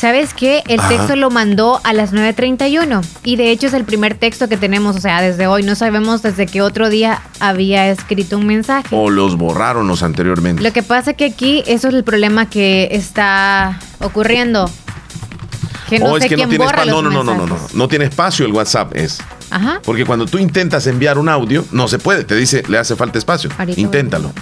¿Sabes 0.00 0.32
qué? 0.32 0.62
El 0.66 0.80
Ajá. 0.80 0.88
texto 0.88 1.14
lo 1.14 1.28
mandó 1.28 1.78
a 1.84 1.92
las 1.92 2.14
9.31 2.14 3.04
y 3.22 3.36
de 3.36 3.50
hecho 3.50 3.66
es 3.66 3.74
el 3.74 3.84
primer 3.84 4.14
texto 4.14 4.48
que 4.48 4.56
tenemos, 4.56 4.96
o 4.96 5.00
sea, 5.00 5.20
desde 5.20 5.46
hoy. 5.46 5.62
No 5.62 5.74
sabemos 5.74 6.22
desde 6.22 6.46
qué 6.46 6.62
otro 6.62 6.88
día 6.88 7.20
había 7.38 7.86
escrito 7.90 8.38
un 8.38 8.46
mensaje. 8.46 8.96
¿O 8.96 9.10
los 9.10 9.36
borraron 9.36 9.86
los 9.88 10.02
anteriormente? 10.02 10.62
Lo 10.62 10.72
que 10.72 10.82
pasa 10.82 11.12
que 11.12 11.26
aquí 11.26 11.62
eso 11.66 11.88
es 11.88 11.94
el 11.94 12.02
problema 12.02 12.48
que 12.48 12.88
está 12.92 13.78
ocurriendo. 14.00 14.70
Que 15.90 15.98
no 15.98 16.12
o 16.12 16.18
sé 16.18 16.24
es 16.24 16.28
que 16.30 16.36
no 16.38 16.48
tiene 16.48 16.64
borra 16.64 16.84
espacio. 16.84 16.92
No, 16.92 17.02
no, 17.02 17.10
no, 17.10 17.22
no, 17.22 17.34
no, 17.34 17.46
no. 17.46 17.58
No 17.74 17.88
tiene 17.88 18.06
espacio 18.06 18.46
el 18.46 18.52
WhatsApp, 18.52 18.96
es. 18.96 19.18
Ajá. 19.50 19.82
Porque 19.84 20.06
cuando 20.06 20.24
tú 20.24 20.38
intentas 20.38 20.86
enviar 20.86 21.18
un 21.18 21.28
audio, 21.28 21.62
no 21.72 21.88
se 21.88 21.98
puede. 21.98 22.24
Te 22.24 22.36
dice, 22.36 22.62
le 22.68 22.78
hace 22.78 22.96
falta 22.96 23.18
espacio. 23.18 23.50
Ahorita 23.58 24.18
voy. 24.18 24.32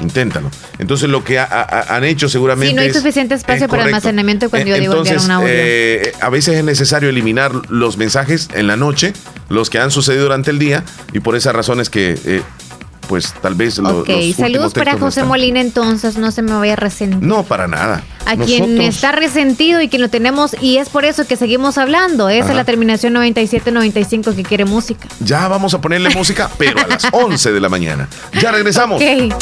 Inténtalo. 0.00 0.50
Entonces 0.78 1.08
lo 1.08 1.24
que 1.24 1.38
ha- 1.40 1.44
ha- 1.50 1.96
han 1.96 2.04
hecho 2.04 2.28
seguramente. 2.28 2.68
Sí, 2.68 2.74
no 2.74 2.82
hay 2.82 2.88
es- 2.88 2.96
suficiente 2.96 3.34
espacio 3.34 3.64
es 3.64 3.70
para 3.70 3.84
almacenamiento 3.84 4.48
cuando 4.48 4.66
Eh, 4.68 4.70
yo 4.74 4.80
digo 4.80 4.94
enviar 4.96 5.14
entonces, 5.16 5.24
un 5.26 5.30
audio. 5.32 5.48
eh, 5.50 6.12
a 6.20 6.28
veces 6.30 6.56
es 6.56 6.64
necesario 6.64 7.08
eliminar 7.08 7.50
los 7.68 7.96
mensajes 7.96 8.48
en 8.54 8.66
la 8.68 8.76
noche, 8.76 9.12
los 9.48 9.70
que 9.70 9.78
han 9.80 9.90
sucedido 9.90 10.22
durante 10.24 10.50
el 10.52 10.58
día, 10.60 10.84
y 11.12 11.20
por 11.20 11.34
esas 11.36 11.54
razones 11.54 11.90
que, 11.90 12.16
eh, 12.24 12.42
pues 13.08 13.32
tal 13.42 13.54
vez 13.54 13.78
lo- 13.78 14.00
ok, 14.00 14.08
los 14.08 14.36
saludos 14.36 14.74
para 14.74 14.92
no 14.92 14.98
José 15.00 15.20
están. 15.20 15.28
Molina 15.28 15.60
entonces, 15.60 16.16
no 16.18 16.30
se 16.30 16.42
me 16.42 16.52
vaya 16.52 16.74
a 16.74 16.76
resentir. 16.76 17.22
No, 17.22 17.42
para 17.42 17.66
nada. 17.66 18.02
A 18.26 18.36
quien 18.36 18.80
está 18.82 19.10
resentido 19.12 19.80
y 19.80 19.88
quien 19.88 20.02
lo 20.02 20.10
tenemos, 20.10 20.54
y 20.60 20.76
es 20.76 20.90
por 20.90 21.04
eso 21.06 21.26
que 21.26 21.36
seguimos 21.36 21.78
hablando. 21.78 22.28
Esa 22.28 22.50
es 22.50 22.56
la 22.56 22.64
terminación 22.64 23.14
97-95 23.14 24.34
que 24.36 24.42
quiere 24.44 24.64
música. 24.66 25.08
Ya 25.20 25.48
vamos 25.48 25.72
a 25.74 25.80
ponerle 25.80 26.10
música, 26.10 26.50
pero 26.58 26.78
a 26.80 26.86
las 26.86 27.08
11 27.10 27.52
de 27.52 27.60
la 27.60 27.68
mañana. 27.68 28.08
Ya 28.40 28.52
regresamos. 28.52 29.00
Ok. 29.02 29.34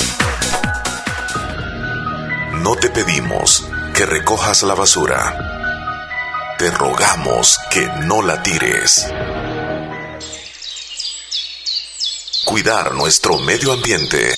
No 2.62 2.74
te 2.76 2.88
pedimos 2.90 3.66
que 3.94 4.06
recojas 4.06 4.62
la 4.62 4.74
basura. 4.74 6.54
Te 6.58 6.70
rogamos 6.70 7.58
que 7.70 7.86
no 8.06 8.22
la 8.22 8.42
tires. 8.42 9.06
Cuidar 12.46 12.94
nuestro 12.94 13.40
medio 13.40 13.72
ambiente 13.72 14.32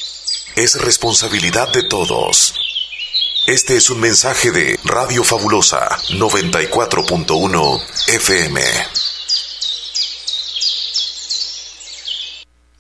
es 0.57 0.81
responsabilidad 0.81 1.71
de 1.75 1.83
todos. 1.83 2.55
Este 3.47 3.77
es 3.77 3.91
un 3.91 4.01
mensaje 4.01 4.51
de 4.51 4.81
Radio 4.83 5.23
Fabulosa 5.23 5.87
94.1 6.15 7.83
FM. 8.07 9.18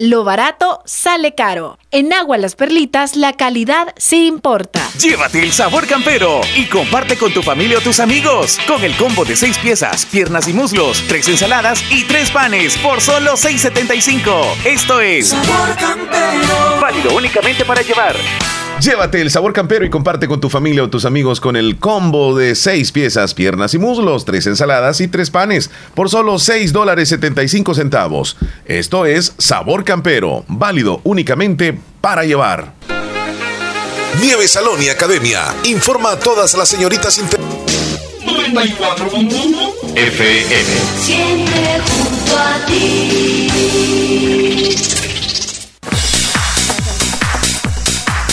Lo 0.00 0.22
barato 0.22 0.80
sale 0.84 1.34
caro. 1.34 1.76
En 1.90 2.12
Agua 2.12 2.38
Las 2.38 2.54
Perlitas 2.54 3.16
la 3.16 3.32
calidad 3.32 3.92
sí 3.96 4.28
importa. 4.28 4.80
Llévate 5.00 5.42
el 5.42 5.52
sabor 5.52 5.88
campero 5.88 6.40
y 6.54 6.66
comparte 6.66 7.16
con 7.16 7.34
tu 7.34 7.42
familia 7.42 7.78
o 7.78 7.80
tus 7.80 7.98
amigos. 7.98 8.60
Con 8.68 8.84
el 8.84 8.96
combo 8.96 9.24
de 9.24 9.34
6 9.34 9.58
piezas, 9.58 10.06
piernas 10.06 10.46
y 10.46 10.52
muslos, 10.52 11.02
3 11.08 11.30
ensaladas 11.30 11.82
y 11.90 12.04
3 12.04 12.30
panes 12.30 12.78
por 12.78 13.00
solo 13.00 13.32
6.75. 13.32 14.54
Esto 14.64 15.00
es 15.00 15.30
Sabor 15.30 15.76
campero. 15.76 16.80
válido 16.80 17.16
únicamente 17.16 17.64
para 17.64 17.82
llevar. 17.82 18.14
Llévate 18.80 19.20
el 19.20 19.30
sabor 19.30 19.52
campero 19.52 19.84
y 19.84 19.90
comparte 19.90 20.28
con 20.28 20.40
tu 20.40 20.48
familia 20.48 20.84
o 20.84 20.88
tus 20.90 21.04
amigos 21.04 21.40
con 21.40 21.56
el 21.56 21.78
combo 21.78 22.36
de 22.36 22.54
6 22.54 22.92
piezas, 22.92 23.34
piernas 23.34 23.74
y 23.74 23.78
muslos, 23.78 24.24
3 24.24 24.46
ensaladas 24.46 25.00
y 25.00 25.08
3 25.08 25.30
panes 25.30 25.70
por 25.94 26.08
solo 26.08 26.38
6 26.38 26.72
dólares 26.72 27.08
75 27.08 27.74
centavos. 27.74 28.36
Esto 28.66 29.04
es 29.04 29.34
sabor 29.36 29.82
campero, 29.84 30.44
válido 30.46 31.00
únicamente 31.02 31.76
para 32.00 32.22
llevar. 32.24 32.72
Nieve 34.20 34.46
Salón 34.46 34.80
y 34.82 34.88
Academia 34.88 35.42
informa 35.64 36.12
a 36.12 36.18
todas 36.18 36.54
las 36.56 36.68
señoritas 36.68 37.18
inter- 37.18 37.40
94.1 38.24 39.74
FM. 39.96 40.64
Siempre 41.04 41.80
junto 41.80 42.38
a 42.38 42.64
ti. 42.66 43.48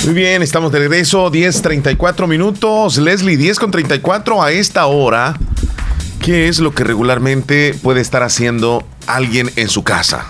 Muy 0.06 0.14
bien, 0.14 0.44
estamos 0.44 0.72
de 0.72 0.80
regreso, 0.80 1.32
10.34 1.32 2.27
minutos. 2.27 2.98
Leslie, 2.98 3.38
10 3.38 3.57
con 3.60 3.72
34 3.72 4.41
a 4.44 4.52
esta 4.52 4.86
hora. 4.86 5.36
¿Qué 6.22 6.48
es 6.48 6.60
lo 6.60 6.73
que 6.73 6.84
regularmente 6.84 7.76
puede 7.82 8.02
estar 8.02 8.22
haciendo 8.23 8.84
alguien 9.07 9.52
en 9.56 9.68
su 9.68 9.84
casa? 9.84 10.26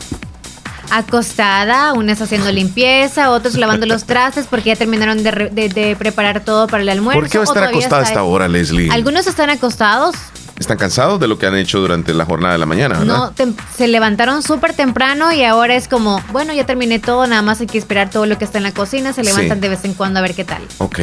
Acostada, 0.91 1.93
unas 1.93 2.21
haciendo 2.21 2.51
limpieza, 2.51 3.31
otros 3.31 3.55
lavando 3.55 3.85
los 3.85 4.03
trastes 4.05 4.45
porque 4.49 4.69
ya 4.69 4.75
terminaron 4.77 5.23
de, 5.23 5.31
re- 5.31 5.49
de- 5.49 5.67
de 5.69 5.95
preparar 5.97 6.43
todo 6.45 6.67
para 6.67 6.83
el 6.83 6.89
almuerzo. 6.89 7.19
¿Por 7.19 7.29
qué 7.29 7.37
va 7.37 7.43
a 7.43 7.47
estar 7.47 7.63
acostada 7.65 8.01
a 8.01 8.03
está- 8.03 8.13
esta 8.13 8.23
hora, 8.23 8.47
Leslie? 8.47 8.89
Algunos 8.91 9.27
están 9.27 9.49
acostados, 9.49 10.15
¿Están 10.57 10.77
cansados 10.77 11.19
de 11.19 11.27
lo 11.27 11.37
que 11.37 11.45
han 11.47 11.55
hecho 11.55 11.79
durante 11.81 12.13
la 12.13 12.23
jornada 12.23 12.53
de 12.53 12.59
la 12.59 12.65
mañana, 12.65 12.99
verdad? 12.99 13.33
no 13.37 13.53
se 13.75 13.87
levantaron 13.89 14.41
súper 14.41 14.73
temprano 14.73 15.33
y 15.33 15.43
ahora 15.43 15.75
es 15.75 15.89
como, 15.89 16.21
bueno, 16.31 16.53
ya 16.53 16.65
terminé 16.65 16.97
todo, 16.99 17.27
nada 17.27 17.41
más 17.41 17.59
hay 17.59 17.67
que 17.67 17.77
esperar 17.77 18.09
todo 18.09 18.25
lo 18.25 18.37
que 18.37 18.45
está 18.45 18.57
en 18.59 18.63
la 18.63 18.71
cocina, 18.73 19.11
se 19.11 19.21
Sí. 19.23 19.27
levantan 19.27 19.59
de 19.59 19.67
vez 19.67 19.83
en 19.83 19.93
cuando 19.93 20.19
a 20.19 20.21
ver 20.21 20.33
qué 20.33 20.45
tal. 20.45 20.61
Ok, 20.77 20.99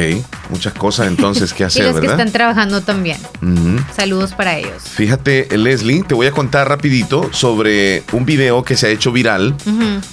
muchas 0.49 0.73
cosas 0.73 1.05
entonces 1.07 1.53
que 1.53 1.61
y 1.63 1.65
hacer, 1.67 1.83
los 1.85 1.93
que 1.95 2.01
¿verdad? 2.01 2.19
están 2.19 2.31
trabajando 2.33 2.81
también. 2.81 3.17
Saludos 3.95 4.33
para 4.33 4.57
ellos. 4.57 4.81
Fíjate, 4.89 5.47
Leslie, 5.55 6.01
te 6.01 6.15
voy 6.15 6.25
a 6.25 6.31
contar 6.31 6.67
rapidito 6.67 7.29
sobre 7.31 8.03
un 8.11 8.25
video 8.25 8.63
que 8.63 8.75
se 8.75 8.87
ha 8.87 8.89
hecho 8.89 9.11
viral 9.11 9.55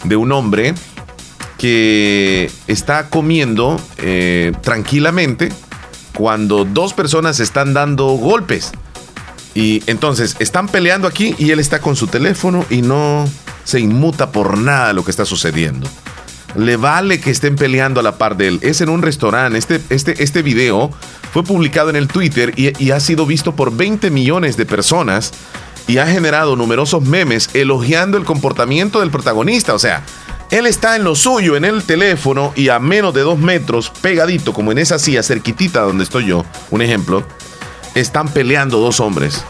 de 0.04 0.16
un 0.16 0.32
hombre 0.32 0.74
que 1.56 2.50
está 2.66 3.08
comiendo 3.08 3.80
eh, 3.98 4.52
tranquilamente 4.62 5.50
cuando 6.14 6.64
dos 6.64 6.92
personas 6.94 7.40
están 7.40 7.72
dando 7.74 8.04
golpes. 8.12 8.72
Y 9.54 9.82
entonces 9.86 10.36
están 10.38 10.68
peleando 10.68 11.08
aquí 11.08 11.34
y 11.38 11.50
él 11.50 11.58
está 11.58 11.80
con 11.80 11.96
su 11.96 12.06
teléfono 12.06 12.64
y 12.70 12.82
no 12.82 13.28
se 13.64 13.80
inmuta 13.80 14.32
por 14.32 14.58
nada 14.58 14.92
lo 14.92 15.04
que 15.04 15.10
está 15.10 15.24
sucediendo. 15.24 15.88
Le 16.56 16.76
vale 16.76 17.20
que 17.20 17.30
estén 17.30 17.56
peleando 17.56 18.00
a 18.00 18.02
la 18.02 18.18
par 18.18 18.36
de 18.36 18.48
él. 18.48 18.58
Es 18.62 18.80
en 18.80 18.88
un 18.88 19.02
restaurante. 19.02 19.58
Este, 19.58 19.80
este, 19.90 20.22
este 20.22 20.42
video 20.42 20.90
fue 21.32 21.44
publicado 21.44 21.90
en 21.90 21.96
el 21.96 22.08
Twitter 22.08 22.52
y, 22.56 22.72
y 22.82 22.90
ha 22.90 23.00
sido 23.00 23.26
visto 23.26 23.54
por 23.54 23.76
20 23.76 24.10
millones 24.10 24.56
de 24.56 24.66
personas 24.66 25.32
y 25.86 25.98
ha 25.98 26.06
generado 26.06 26.56
numerosos 26.56 27.02
memes 27.02 27.50
elogiando 27.54 28.16
el 28.16 28.24
comportamiento 28.24 29.00
del 29.00 29.10
protagonista. 29.10 29.74
O 29.74 29.78
sea, 29.78 30.04
él 30.50 30.66
está 30.66 30.96
en 30.96 31.04
lo 31.04 31.14
suyo, 31.14 31.56
en 31.56 31.64
el 31.64 31.84
teléfono 31.84 32.52
y 32.56 32.68
a 32.68 32.80
menos 32.80 33.14
de 33.14 33.20
dos 33.20 33.38
metros, 33.38 33.92
pegadito, 34.00 34.52
como 34.52 34.72
en 34.72 34.78
esa 34.78 34.98
silla 34.98 35.22
cerquitita 35.22 35.82
donde 35.82 36.04
estoy 36.04 36.26
yo, 36.26 36.44
un 36.70 36.82
ejemplo, 36.82 37.24
están 37.94 38.28
peleando 38.28 38.78
dos 38.78 39.00
hombres. 39.00 39.44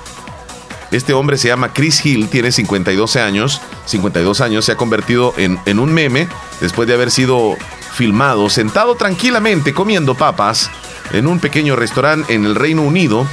Este 0.91 1.12
hombre 1.12 1.39
se 1.39 1.49
llama 1.49 1.73
Chris 1.73 2.05
Hill, 2.05 2.29
tiene 2.29 2.51
52 2.51 3.17
años. 3.17 3.61
52 3.87 4.41
años, 4.41 4.65
se 4.65 4.73
ha 4.73 4.77
convertido 4.77 5.35
en, 5.37 5.59
en 5.67 5.79
un 5.79 5.93
meme 5.93 6.29
después 6.61 6.89
de 6.89 6.95
haber 6.95 7.11
sido 7.11 7.57
filmado 7.93 8.49
sentado 8.49 8.95
tranquilamente 8.95 9.75
comiendo 9.75 10.15
papas 10.15 10.71
en 11.12 11.27
un 11.27 11.41
pequeño 11.41 11.77
restaurante 11.77 12.35
en 12.35 12.45
el 12.45 12.55
Reino 12.55 12.83
Unido 12.83 13.27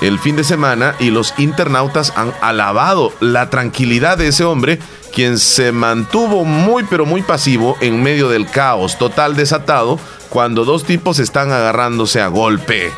el 0.00 0.18
fin 0.18 0.36
de 0.36 0.44
semana 0.44 0.94
y 0.98 1.10
los 1.10 1.34
internautas 1.38 2.12
han 2.16 2.32
alabado 2.40 3.12
la 3.20 3.50
tranquilidad 3.50 4.16
de 4.16 4.28
ese 4.28 4.44
hombre, 4.44 4.78
quien 5.12 5.38
se 5.38 5.72
mantuvo 5.72 6.44
muy 6.44 6.84
pero 6.84 7.04
muy 7.04 7.22
pasivo 7.22 7.76
en 7.80 8.02
medio 8.02 8.28
del 8.28 8.50
caos 8.50 8.96
total 8.96 9.36
desatado 9.36 9.98
cuando 10.30 10.64
dos 10.64 10.84
tipos 10.84 11.18
están 11.18 11.52
agarrándose 11.52 12.20
a 12.20 12.28
golpe. 12.28 12.90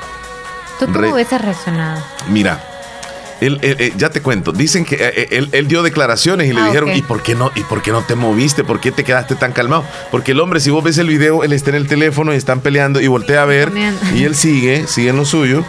¿Tú 0.86 0.92
cómo 0.92 1.00
Re- 1.06 1.12
hubiese 1.12 1.38
reaccionado? 1.38 2.02
Mira, 2.28 2.62
él, 3.40 3.58
él- 3.62 3.76
él- 3.78 3.92
ya 3.96 4.10
te 4.10 4.22
cuento, 4.22 4.52
dicen 4.52 4.84
que 4.84 4.96
eh, 5.00 5.28
él, 5.32 5.48
él 5.52 5.66
dio 5.66 5.82
declaraciones 5.82 6.48
y 6.48 6.52
le 6.52 6.60
Ah, 6.60 6.66
dijeron. 6.66 6.94
¿y 6.94 7.02
por 7.02 7.22
qué 7.22 7.34
no? 7.34 7.50
¿Y 7.54 7.62
por 7.64 7.82
qué 7.82 7.90
no 7.90 8.02
te 8.02 8.14
moviste? 8.14 8.62
¿Por 8.64 8.80
qué 8.80 8.92
te 8.92 9.02
quedaste 9.04 9.34
tan 9.34 9.52
calmado? 9.52 9.84
Porque 10.10 10.32
el 10.32 10.40
hombre, 10.40 10.60
si 10.60 10.70
vos 10.70 10.84
ves 10.84 10.98
el 10.98 11.08
video, 11.08 11.42
él 11.44 11.52
está 11.52 11.70
en 11.70 11.76
el 11.76 11.88
teléfono 11.88 12.32
y 12.32 12.36
están 12.36 12.60
peleando 12.60 13.00
y 13.00 13.06
voltea 13.08 13.42
a 13.42 13.46
ver 13.46 13.72
y 14.14 14.24
él 14.24 14.34
sigue, 14.36 14.86
sigue 14.86 15.10
en 15.10 15.16
lo 15.16 15.24
suyo 15.24 15.64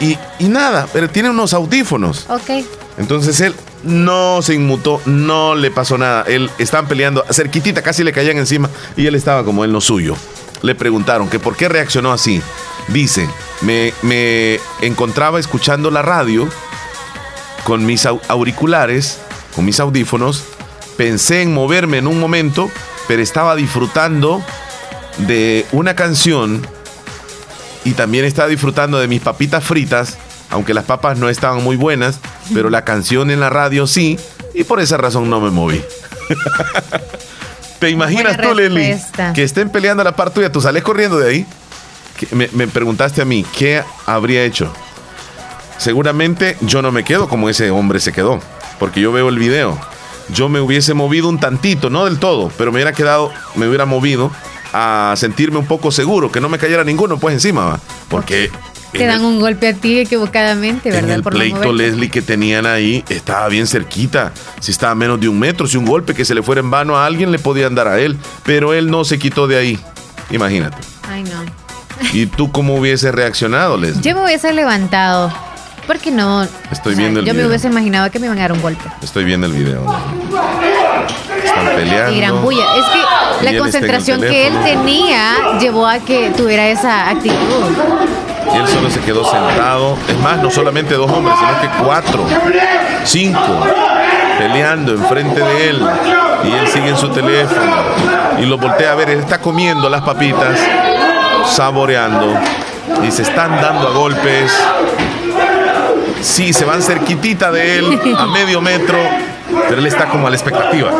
y, 0.00 0.18
y 0.38 0.48
nada, 0.48 0.86
pero 0.92 1.08
tiene 1.08 1.30
unos 1.30 1.54
audífonos. 1.54 2.26
Ok. 2.28 2.64
Entonces 2.98 3.40
él 3.40 3.54
no 3.84 4.40
se 4.42 4.54
inmutó, 4.54 5.00
no 5.06 5.54
le 5.54 5.70
pasó 5.70 5.96
nada. 5.98 6.24
Él 6.28 6.50
estaban 6.58 6.86
peleando 6.86 7.24
cerquitita, 7.32 7.82
casi 7.82 8.04
le 8.04 8.12
caían 8.12 8.36
encima 8.38 8.68
y 8.96 9.06
él 9.06 9.14
estaba 9.14 9.44
como 9.44 9.64
en 9.64 9.72
lo 9.72 9.80
suyo. 9.80 10.14
Le 10.62 10.74
preguntaron 10.74 11.28
que 11.28 11.38
por 11.38 11.56
qué 11.56 11.68
reaccionó 11.68 12.12
así. 12.12 12.40
Dice, 12.88 13.28
me, 13.62 13.92
me 14.02 14.58
encontraba 14.82 15.38
escuchando 15.40 15.90
la 15.90 16.02
radio 16.02 16.48
con 17.64 17.86
mis 17.86 18.04
au- 18.06 18.20
auriculares, 18.28 19.18
con 19.54 19.64
mis 19.64 19.80
audífonos. 19.80 20.44
Pensé 20.96 21.42
en 21.42 21.52
moverme 21.54 21.98
en 21.98 22.06
un 22.06 22.20
momento, 22.20 22.70
pero 23.08 23.22
estaba 23.22 23.56
disfrutando 23.56 24.42
de 25.18 25.66
una 25.72 25.94
canción 25.96 26.66
y 27.84 27.92
también 27.92 28.24
estaba 28.24 28.48
disfrutando 28.48 28.98
de 28.98 29.08
mis 29.08 29.20
papitas 29.20 29.64
fritas, 29.64 30.16
aunque 30.50 30.72
las 30.74 30.84
papas 30.84 31.18
no 31.18 31.28
estaban 31.28 31.62
muy 31.64 31.76
buenas, 31.76 32.18
pero 32.52 32.70
la 32.70 32.84
canción 32.84 33.30
en 33.30 33.40
la 33.40 33.50
radio 33.50 33.86
sí, 33.86 34.18
y 34.54 34.64
por 34.64 34.80
esa 34.80 34.96
razón 34.96 35.28
no 35.28 35.40
me 35.40 35.50
moví. 35.50 35.82
¿Te 37.78 37.90
imaginas 37.90 38.36
Buena 38.36 38.42
tú, 38.48 38.54
respuesta. 38.54 39.32
que 39.34 39.42
estén 39.42 39.68
peleando 39.68 40.00
a 40.00 40.04
la 40.04 40.16
par 40.16 40.30
tuya? 40.30 40.50
¿Tú 40.50 40.60
sales 40.60 40.82
corriendo 40.82 41.18
de 41.18 41.28
ahí? 41.30 41.46
Me, 42.32 42.48
me 42.52 42.68
preguntaste 42.68 43.22
a 43.22 43.24
mí, 43.24 43.44
¿qué 43.56 43.82
habría 44.06 44.44
hecho? 44.44 44.72
Seguramente 45.78 46.56
yo 46.60 46.82
no 46.82 46.92
me 46.92 47.04
quedo 47.04 47.28
como 47.28 47.48
ese 47.48 47.70
hombre 47.70 48.00
se 48.00 48.12
quedó, 48.12 48.40
porque 48.78 49.00
yo 49.00 49.12
veo 49.12 49.28
el 49.28 49.38
video. 49.38 49.78
Yo 50.30 50.48
me 50.48 50.60
hubiese 50.60 50.94
movido 50.94 51.28
un 51.28 51.38
tantito, 51.38 51.90
no 51.90 52.06
del 52.06 52.18
todo, 52.18 52.50
pero 52.56 52.72
me 52.72 52.76
hubiera 52.76 52.92
quedado, 52.92 53.30
me 53.56 53.68
hubiera 53.68 53.84
movido 53.84 54.30
a 54.72 55.12
sentirme 55.16 55.58
un 55.58 55.66
poco 55.66 55.90
seguro, 55.90 56.32
que 56.32 56.40
no 56.40 56.48
me 56.48 56.58
cayera 56.58 56.82
ninguno 56.84 57.18
pues 57.18 57.34
encima, 57.34 57.66
¿va? 57.66 57.80
porque 58.08 58.50
Te 58.92 59.02
en 59.02 59.08
dan 59.08 59.20
el, 59.20 59.26
un 59.26 59.40
golpe 59.40 59.68
a 59.68 59.74
ti 59.74 59.98
equivocadamente, 59.98 60.88
en 60.88 60.94
¿verdad? 60.94 61.16
el 61.16 61.22
Por 61.22 61.34
pleito. 61.34 61.72
Leslie 61.72 62.08
que 62.10 62.22
tenían 62.22 62.64
ahí 62.64 63.04
estaba 63.10 63.46
bien 63.48 63.66
cerquita, 63.66 64.32
si 64.60 64.70
estaba 64.70 64.92
a 64.92 64.94
menos 64.94 65.20
de 65.20 65.28
un 65.28 65.38
metro, 65.38 65.66
si 65.66 65.76
un 65.76 65.84
golpe 65.84 66.14
que 66.14 66.24
se 66.24 66.34
le 66.34 66.42
fuera 66.42 66.60
en 66.60 66.70
vano 66.70 66.96
a 66.96 67.04
alguien 67.04 67.30
le 67.30 67.38
podían 67.38 67.74
dar 67.74 67.88
a 67.88 68.00
él, 68.00 68.16
pero 68.44 68.72
él 68.72 68.90
no 68.90 69.04
se 69.04 69.18
quitó 69.18 69.46
de 69.46 69.58
ahí, 69.58 69.78
imagínate. 70.30 70.78
Ay, 71.06 71.22
no. 71.24 71.63
¿Y 72.12 72.26
tú 72.26 72.50
cómo 72.52 72.76
hubiese 72.76 73.10
reaccionado, 73.12 73.76
Leslie? 73.76 74.02
Yo 74.02 74.14
me 74.14 74.24
hubiese 74.24 74.52
levantado. 74.52 75.32
Porque 75.86 76.10
no. 76.10 76.42
Estoy 76.70 76.92
o 76.94 76.96
sea, 76.96 77.02
viendo 77.02 77.20
el 77.20 77.26
Yo 77.26 77.32
me 77.32 77.38
video. 77.38 77.48
hubiese 77.48 77.66
imaginado 77.66 78.10
que 78.10 78.18
me 78.18 78.26
iban 78.26 78.38
a 78.38 78.42
dar 78.42 78.52
un 78.52 78.62
golpe. 78.62 78.84
Estoy 79.02 79.24
viendo 79.24 79.46
el 79.46 79.52
video. 79.52 79.84
Están 81.44 81.66
peleando. 81.76 82.12
Y 82.12 82.20
gran 82.20 82.40
bulla. 82.42 82.64
Es 82.76 82.84
que 82.86 83.44
la 83.52 83.58
concentración 83.58 84.20
que 84.20 84.46
él 84.46 84.54
tenía 84.64 85.58
llevó 85.60 85.86
a 85.86 85.98
que 85.98 86.30
tuviera 86.30 86.66
esa 86.68 87.10
actitud. 87.10 87.36
Y 88.54 88.56
él 88.56 88.68
solo 88.68 88.88
se 88.88 89.00
quedó 89.00 89.24
sentado. 89.30 89.98
Es 90.08 90.18
más, 90.20 90.40
no 90.40 90.50
solamente 90.50 90.94
dos 90.94 91.10
hombres, 91.10 91.36
sino 91.38 91.60
que 91.60 91.84
cuatro, 91.84 92.24
cinco, 93.04 93.66
peleando 94.38 94.92
enfrente 94.92 95.40
de 95.40 95.68
él. 95.70 95.86
Y 96.44 96.50
él 96.52 96.68
sigue 96.68 96.88
en 96.88 96.96
su 96.96 97.08
teléfono. 97.10 97.76
Y 98.38 98.46
lo 98.46 98.56
voltea 98.56 98.92
a 98.92 98.94
ver. 98.94 99.10
Él 99.10 99.20
está 99.20 99.38
comiendo 99.38 99.90
las 99.90 100.00
papitas, 100.02 100.58
saboreando. 101.46 102.38
Y 103.02 103.10
se 103.10 103.22
están 103.22 103.60
dando 103.60 103.88
a 103.88 103.90
golpes. 103.92 104.52
Sí, 106.20 106.52
se 106.52 106.64
van 106.64 106.82
cerquitita 106.82 107.50
de 107.50 107.78
él, 107.78 108.16
a 108.18 108.26
medio 108.26 108.60
metro. 108.60 108.98
Pero 109.68 109.80
él 109.80 109.86
está 109.86 110.06
como 110.06 110.26
a 110.26 110.30
la 110.30 110.36
expectativa. 110.36 110.90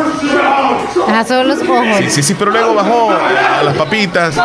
Ajá, 1.07 1.23
solo 1.25 1.43
los 1.43 1.61
ojos. 1.61 1.97
Sí, 1.97 2.09
sí, 2.09 2.23
sí, 2.23 2.35
pero 2.35 2.51
luego 2.51 2.73
bajó 2.73 3.11
a 3.11 3.63
las 3.63 3.75
papitas, 3.75 4.35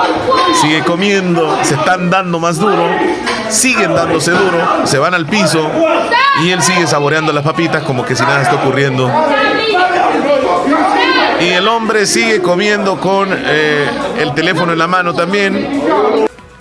sigue 0.61 0.83
comiendo, 0.83 1.59
se 1.63 1.75
están 1.75 2.11
dando 2.11 2.39
más 2.39 2.59
duro, 2.59 2.89
siguen 3.49 3.95
dándose 3.95 4.33
duro, 4.33 4.59
se 4.85 4.99
van 4.99 5.15
al 5.15 5.27
piso 5.27 5.71
y 6.43 6.51
él 6.51 6.63
sigue 6.63 6.87
saboreando 6.87 7.33
las 7.33 7.45
papitas 7.45 7.83
como 7.83 8.05
que 8.05 8.15
si 8.15 8.23
nada 8.23 8.43
está 8.43 8.57
ocurriendo. 8.57 9.11
Y 11.41 11.49
el 11.49 11.67
hombre 11.69 12.07
sigue 12.07 12.43
comiendo 12.43 13.01
con 13.01 13.29
eh, 13.33 13.89
el 14.19 14.35
teléfono 14.35 14.73
en 14.73 14.79
la 14.79 14.87
mano 14.87 15.15
también. 15.15 15.81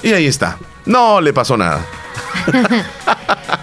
Y 0.01 0.13
ahí 0.13 0.27
está. 0.27 0.57
No 0.85 1.19
le 1.21 1.33
pasó 1.33 1.57
nada. 1.57 1.85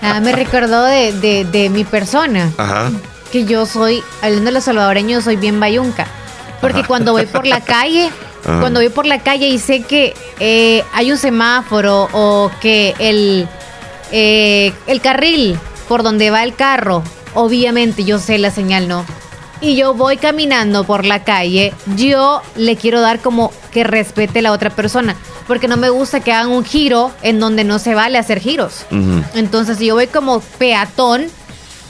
Ah, 0.03 0.21
me 0.21 0.33
recordó 0.33 0.85
de, 0.85 1.13
de- 1.13 1.45
de 1.45 1.69
mi 1.69 1.85
persona. 1.85 2.51
Ajá. 2.59 2.91
Que 3.33 3.45
yo 3.45 3.67
soy, 3.67 4.03
hablando 4.23 4.47
de 4.47 4.53
los 4.53 4.65
salvadoreños, 4.65 5.25
soy 5.25 5.37
bien 5.37 5.59
bayunca. 5.61 6.07
Porque 6.61 6.81
Ajá. 6.81 6.87
cuando 6.89 7.13
voy 7.13 7.27
por 7.27 7.47
la 7.47 7.61
calle, 7.61 8.11
Ajá. 8.45 8.61
cuando 8.61 8.81
voy 8.81 8.89
por 8.89 9.07
la 9.07 9.21
calle 9.21 9.47
y 9.49 9.59
sé 9.59 9.83
que 9.83 10.15
eh, 10.41 10.85
hay 10.93 11.11
un 11.13 11.19
semáforo 11.19 12.09
o 12.13 12.51
que 12.61 12.95
el, 12.99 13.49
eh, 14.13 14.73
el 14.87 15.01
carril 15.01 15.59
por 15.89 16.03
donde 16.03 16.31
va 16.31 16.43
el 16.45 16.55
carro, 16.55 17.03
obviamente 17.35 18.05
yo 18.05 18.19
sé 18.19 18.39
la 18.39 18.51
señal, 18.51 18.87
¿no? 18.89 19.05
Y 19.61 19.75
yo 19.77 19.95
voy 19.95 20.17
caminando 20.19 20.85
por 20.85 21.05
la 21.05 21.25
calle, 21.25 21.73
yo 21.97 22.43
le 22.57 22.77
quiero 22.77 23.01
dar 23.01 23.21
como 23.21 23.53
que 23.73 23.85
respete 23.85 24.41
a 24.41 24.43
la 24.43 24.53
otra 24.53 24.71
persona. 24.71 25.17
Porque 25.47 25.69
no 25.69 25.77
me 25.77 25.89
gusta 25.91 26.21
que 26.21 26.33
hagan 26.33 26.51
un 26.51 26.65
giro 26.65 27.11
en 27.23 27.41
donde 27.41 27.65
no 27.65 27.79
se 27.79 27.95
vale 27.95 28.19
hacer 28.19 28.41
giros. 28.41 28.85
Entonces, 29.35 29.79
si 29.79 29.87
yo 29.87 29.95
voy 29.95 30.09
como 30.09 30.41
peatón, 30.41 31.27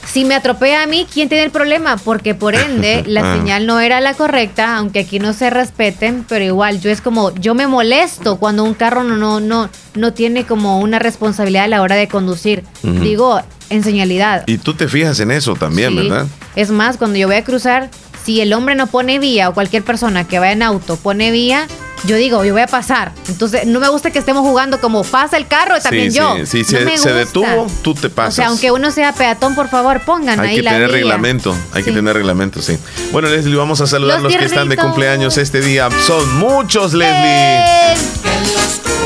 si 0.05 0.23
me 0.23 0.35
atropella 0.35 0.83
a 0.83 0.87
mí, 0.87 1.05
¿quién 1.11 1.27
tiene 1.27 1.43
el 1.43 1.51
problema? 1.51 1.97
Porque 1.97 2.33
por 2.35 2.55
ende, 2.55 3.03
la 3.07 3.21
Ah. 3.33 3.35
señal 3.35 3.65
no 3.65 3.79
era 3.81 3.99
la 3.99 4.13
correcta, 4.13 4.77
aunque 4.77 4.99
aquí 4.99 5.19
no 5.19 5.33
se 5.33 5.49
respeten, 5.49 6.23
pero 6.29 6.45
igual 6.45 6.79
yo 6.79 6.89
es 6.89 7.01
como, 7.01 7.33
yo 7.35 7.55
me 7.55 7.67
molesto 7.67 8.37
cuando 8.37 8.63
un 8.63 8.73
carro 8.75 9.03
no, 9.03 9.17
no, 9.17 9.39
no, 9.41 9.69
no 9.95 10.13
tiene 10.13 10.45
como 10.45 10.79
una 10.79 10.99
responsabilidad 10.99 11.65
a 11.65 11.67
la 11.67 11.81
hora 11.81 11.95
de 11.95 12.07
conducir. 12.07 12.63
Digo, 12.83 13.41
en 13.69 13.83
señalidad. 13.83 14.43
Y 14.47 14.57
tú 14.57 14.73
te 14.73 14.87
fijas 14.87 15.19
en 15.19 15.31
eso 15.31 15.55
también, 15.55 15.91
Sí. 15.91 15.95
¿verdad? 15.97 16.27
Es 16.55 16.69
más, 16.71 16.97
cuando 16.97 17.17
yo 17.17 17.27
voy 17.27 17.35
a 17.37 17.43
cruzar, 17.43 17.89
si 18.23 18.41
el 18.41 18.51
hombre 18.53 18.75
no 18.75 18.87
pone 18.87 19.19
vía 19.19 19.49
o 19.49 19.53
cualquier 19.53 19.83
persona 19.83 20.27
que 20.27 20.39
vaya 20.39 20.51
en 20.53 20.63
auto 20.63 20.95
pone 20.97 21.31
vía, 21.31 21.67
yo 22.03 22.15
digo, 22.15 22.43
yo 22.45 22.53
voy 22.53 22.61
a 22.61 22.67
pasar. 22.67 23.11
Entonces, 23.27 23.65
no 23.65 23.79
me 23.79 23.87
gusta 23.89 24.11
que 24.11 24.19
estemos 24.19 24.43
jugando 24.43 24.79
como 24.79 25.03
pasa 25.03 25.37
el 25.37 25.47
carro, 25.47 25.79
también 25.81 26.11
sí, 26.11 26.17
yo. 26.17 26.35
sí, 26.45 26.63
sí, 26.63 26.73
No 26.73 26.97
se, 26.97 27.09
me 27.09 27.13
detuvo, 27.19 27.67
tú 27.81 27.93
te 27.95 28.07
O 28.07 28.11
pasas. 28.11 28.35
sea, 28.35 28.47
aunque 28.47 28.71
uno 28.71 28.91
sea 28.91 29.13
peatón, 29.13 29.55
por 29.55 29.67
favor, 29.69 30.01
pongan 30.01 30.39
Hay 30.39 30.49
ahí 30.49 30.55
que 30.57 30.63
la 30.63 30.71
tener 30.71 30.91
reglamento, 30.91 31.55
hay 31.73 31.83
que 31.83 31.91
tener 31.91 32.13
reglamento, 32.13 32.61
sí. 32.61 32.77
Bueno, 33.11 33.27
Leslie, 33.29 33.55
vamos 33.55 33.81
a 33.81 33.87
saludar 33.87 34.17
a 34.17 34.21
Los 34.21 34.31
los 34.33 34.39
que 34.39 34.45
están 34.45 34.69
de 34.69 34.77
cumpleaños 34.77 35.37
este 35.37 35.61
día. 35.61 35.89
Son 36.05 36.37
muchos, 36.37 36.93
Leslie. 36.93 37.63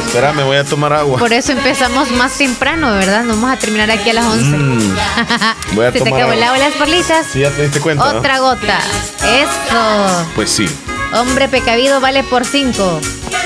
Espérame, 0.08 0.44
voy 0.44 0.58
a 0.58 0.66
tomar 0.66 0.92
agua. 0.92 1.18
Por 1.18 1.32
eso 1.32 1.54
empezamos 1.54 2.12
más 2.12 2.34
temprano, 2.38 2.92
¿verdad? 2.92 3.24
Vamos 3.26 3.50
a 3.50 3.56
terminar 3.56 3.90
aquí 3.90 4.10
a 4.10 4.14
las 4.14 4.26
11. 4.26 4.44
Mm, 4.46 4.96
voy 5.76 5.86
a 5.86 5.92
Se 5.92 6.00
te 6.00 6.00
tomar 6.00 6.14
acabó 6.20 6.34
el 6.34 6.44
agua. 6.44 6.58
y 6.58 6.60
las 6.60 6.74
perlitas. 6.74 7.26
Sí, 7.32 7.40
ya 7.40 7.50
te 7.50 7.62
diste 7.64 7.80
cuenta. 7.80 8.12
¿no? 8.12 8.20
Otra 8.20 8.40
gota. 8.40 8.80
Eso. 9.24 10.26
Pues 10.36 10.50
sí. 10.50 10.68
Hombre 11.14 11.50
pecavido 11.50 12.00
vale 12.00 12.24
por 12.24 12.46
5. 12.46 13.02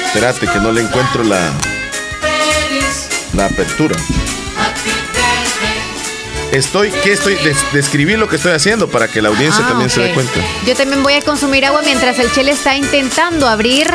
Espérate 0.05 0.47
que 0.47 0.59
no 0.59 0.71
le 0.71 0.81
encuentro 0.81 1.23
la, 1.23 1.51
la 3.33 3.45
apertura. 3.45 3.95
Estoy, 6.55 6.89
¿qué 7.03 7.11
estoy? 7.11 7.35
Des- 7.35 7.73
describir 7.73 8.17
lo 8.17 8.29
que 8.29 8.37
estoy 8.37 8.53
haciendo 8.53 8.87
para 8.87 9.09
que 9.09 9.21
la 9.21 9.27
audiencia 9.27 9.65
Ah, 9.65 9.67
también 9.69 9.89
se 9.89 9.99
dé 10.01 10.13
cuenta. 10.13 10.39
Yo 10.65 10.73
también 10.73 11.03
voy 11.03 11.13
a 11.15 11.21
consumir 11.21 11.65
agua 11.65 11.81
mientras 11.83 12.17
el 12.17 12.31
Chele 12.31 12.51
está 12.51 12.77
intentando 12.77 13.47
abrir 13.49 13.87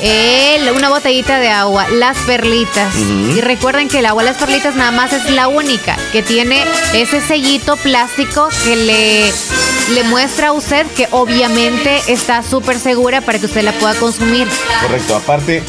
el- 0.00 0.70
una 0.72 0.90
botellita 0.90 1.38
de 1.38 1.48
agua, 1.48 1.88
las 1.88 2.18
perlitas. 2.18 2.94
Y 2.96 3.40
recuerden 3.40 3.88
que 3.88 4.00
el 4.00 4.06
agua 4.06 4.22
las 4.22 4.36
perlitas 4.36 4.74
nada 4.76 4.90
más 4.90 5.14
es 5.14 5.30
la 5.30 5.48
única 5.48 5.96
que 6.12 6.22
tiene 6.22 6.62
ese 6.92 7.22
sellito 7.22 7.76
plástico 7.78 8.50
que 8.64 8.76
le, 8.76 9.32
le 9.94 10.04
muestra 10.04 10.48
a 10.48 10.52
usted 10.52 10.86
que 10.88 11.08
obviamente 11.10 12.02
está 12.08 12.42
súper 12.42 12.78
segura 12.78 13.22
para 13.22 13.38
que 13.38 13.46
usted 13.46 13.62
la 13.62 13.72
pueda 13.72 13.94
consumir. 13.94 14.46
Correcto, 14.82 15.16
aparte, 15.16 15.62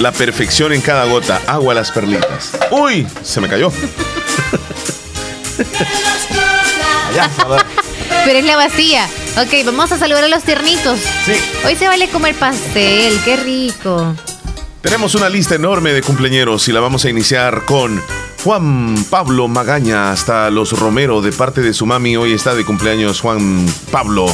la 0.00 0.10
perfección 0.10 0.72
en 0.72 0.80
cada 0.80 1.04
gota. 1.04 1.40
Agua 1.46 1.72
a 1.72 1.76
las 1.76 1.92
perlitas. 1.92 2.50
¡Uy! 2.72 3.06
Se 3.22 3.40
me 3.40 3.48
cayó. 3.48 3.70
Allá. 7.10 7.30
Pero 8.24 8.38
es 8.38 8.44
la 8.44 8.56
vacía. 8.56 9.06
Ok, 9.36 9.64
vamos 9.66 9.92
a 9.92 9.98
saludar 9.98 10.24
a 10.24 10.28
los 10.28 10.42
tiernitos. 10.42 10.98
Sí. 11.26 11.34
Hoy 11.64 11.76
se 11.76 11.86
vale 11.86 12.08
comer 12.08 12.34
pastel, 12.34 13.20
qué 13.24 13.36
rico. 13.36 14.14
Tenemos 14.80 15.14
una 15.14 15.28
lista 15.28 15.54
enorme 15.54 15.92
de 15.92 16.02
cumpleaños 16.02 16.68
y 16.68 16.72
la 16.72 16.80
vamos 16.80 17.04
a 17.04 17.10
iniciar 17.10 17.64
con 17.64 18.02
Juan 18.44 19.02
Pablo 19.08 19.48
Magaña 19.48 20.12
hasta 20.12 20.50
Los 20.50 20.78
Romero 20.78 21.22
de 21.22 21.32
parte 21.32 21.62
de 21.62 21.72
su 21.72 21.86
mami. 21.86 22.16
Hoy 22.16 22.32
está 22.32 22.54
de 22.54 22.64
cumpleaños 22.64 23.20
Juan 23.20 23.66
Pablo. 23.90 24.26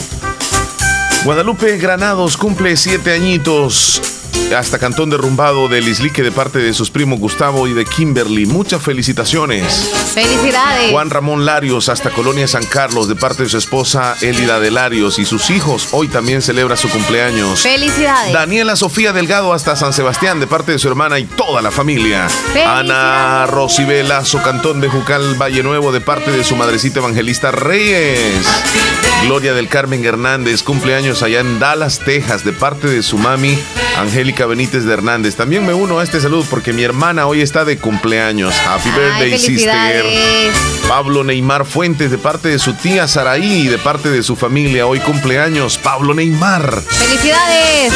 Guadalupe 1.25 1.79
Granados 1.79 2.37
cumple 2.37 2.77
siete 2.77 3.13
añitos. 3.13 4.20
Hasta 4.57 4.81
Cantón 4.81 5.11
Derrumbado 5.11 5.69
del 5.69 5.87
Islique 5.87 6.23
de 6.23 6.33
parte 6.33 6.59
de 6.59 6.75
sus 6.75 6.91
primos 6.91 7.21
Gustavo 7.21 7.69
y 7.69 7.73
de 7.73 7.85
Kimberly. 7.85 8.47
Muchas 8.47 8.83
felicitaciones. 8.83 9.91
Felicidades. 10.13 10.91
Juan 10.91 11.09
Ramón 11.09 11.47
Larios 11.47 11.89
hasta 11.89 12.11
Colonia 12.11 12.49
San 12.49 12.65
Carlos 12.67 13.09
de 13.09 13.15
parte 13.15 13.45
de 13.45 13.49
su 13.49 13.59
esposa 13.59 14.17
Elida 14.21 14.59
de 14.59 14.73
Larios 14.73 15.21
y 15.21 15.25
sus 15.25 15.51
hijos. 15.51 15.89
Hoy 15.93 16.09
también 16.09 16.43
celebra 16.43 16.77
su 16.77 16.89
cumpleaños. 16.89 17.61
Felicidades. 17.61 18.33
Daniela 18.33 18.75
Sofía 18.75 19.13
Delgado 19.13 19.53
hasta 19.53 19.77
San 19.77 19.93
Sebastián 19.93 20.41
de 20.41 20.49
parte 20.49 20.73
de 20.73 20.79
su 20.81 20.89
hermana 20.89 21.21
y 21.21 21.25
toda 21.27 21.63
la 21.63 21.71
familia. 21.71 22.27
Ana 22.67 23.47
Rosibela 23.47 24.25
Cantón 24.43 24.81
de 24.81 24.89
Jucal 24.89 25.41
Valle 25.41 25.63
Nuevo 25.63 25.93
de 25.93 26.01
parte 26.01 26.33
de 26.33 26.43
su 26.43 26.57
madrecita 26.57 26.99
evangelista 26.99 27.53
Reyes. 27.53 28.47
Gloria 29.25 29.53
del 29.55 29.69
Carmen 29.69 30.05
Hernández, 30.05 30.63
cumpleaños 30.63 31.23
allá 31.23 31.41
en 31.41 31.59
Dallas, 31.59 32.01
Texas, 32.01 32.43
de 32.45 32.53
parte 32.53 32.89
de 32.89 33.03
su 33.03 33.19
mami 33.19 33.59
Angélica 33.99 34.40
Benítez 34.47 34.85
de 34.85 34.93
Hernández. 34.93 35.37
También 35.37 35.67
me 35.67 35.75
uno 35.75 35.99
a 35.99 36.05
este 36.05 36.21
saludo 36.21 36.45
porque 36.49 36.73
mi 36.73 36.83
hermana 36.83 37.27
hoy 37.27 37.41
está 37.41 37.65
de 37.65 37.79
cumpleaños. 37.79 38.55
Happy 38.67 38.91
birthday, 38.91 39.39
sister. 39.39 40.05
Pablo 40.89 41.25
Neymar 41.25 41.65
Fuentes 41.65 42.11
de 42.11 42.19
parte 42.19 42.49
de 42.49 42.59
su 42.59 42.75
tía 42.75 43.07
Saraí 43.07 43.63
y 43.63 43.69
de 43.69 43.79
parte 43.79 44.11
de 44.11 44.23
su 44.23 44.37
familia. 44.37 44.87
Hoy 44.87 45.01
cumpleaños 45.01 45.79
Pablo 45.79 46.15
Neymar. 46.15 46.83
Felicidades. 46.83 47.93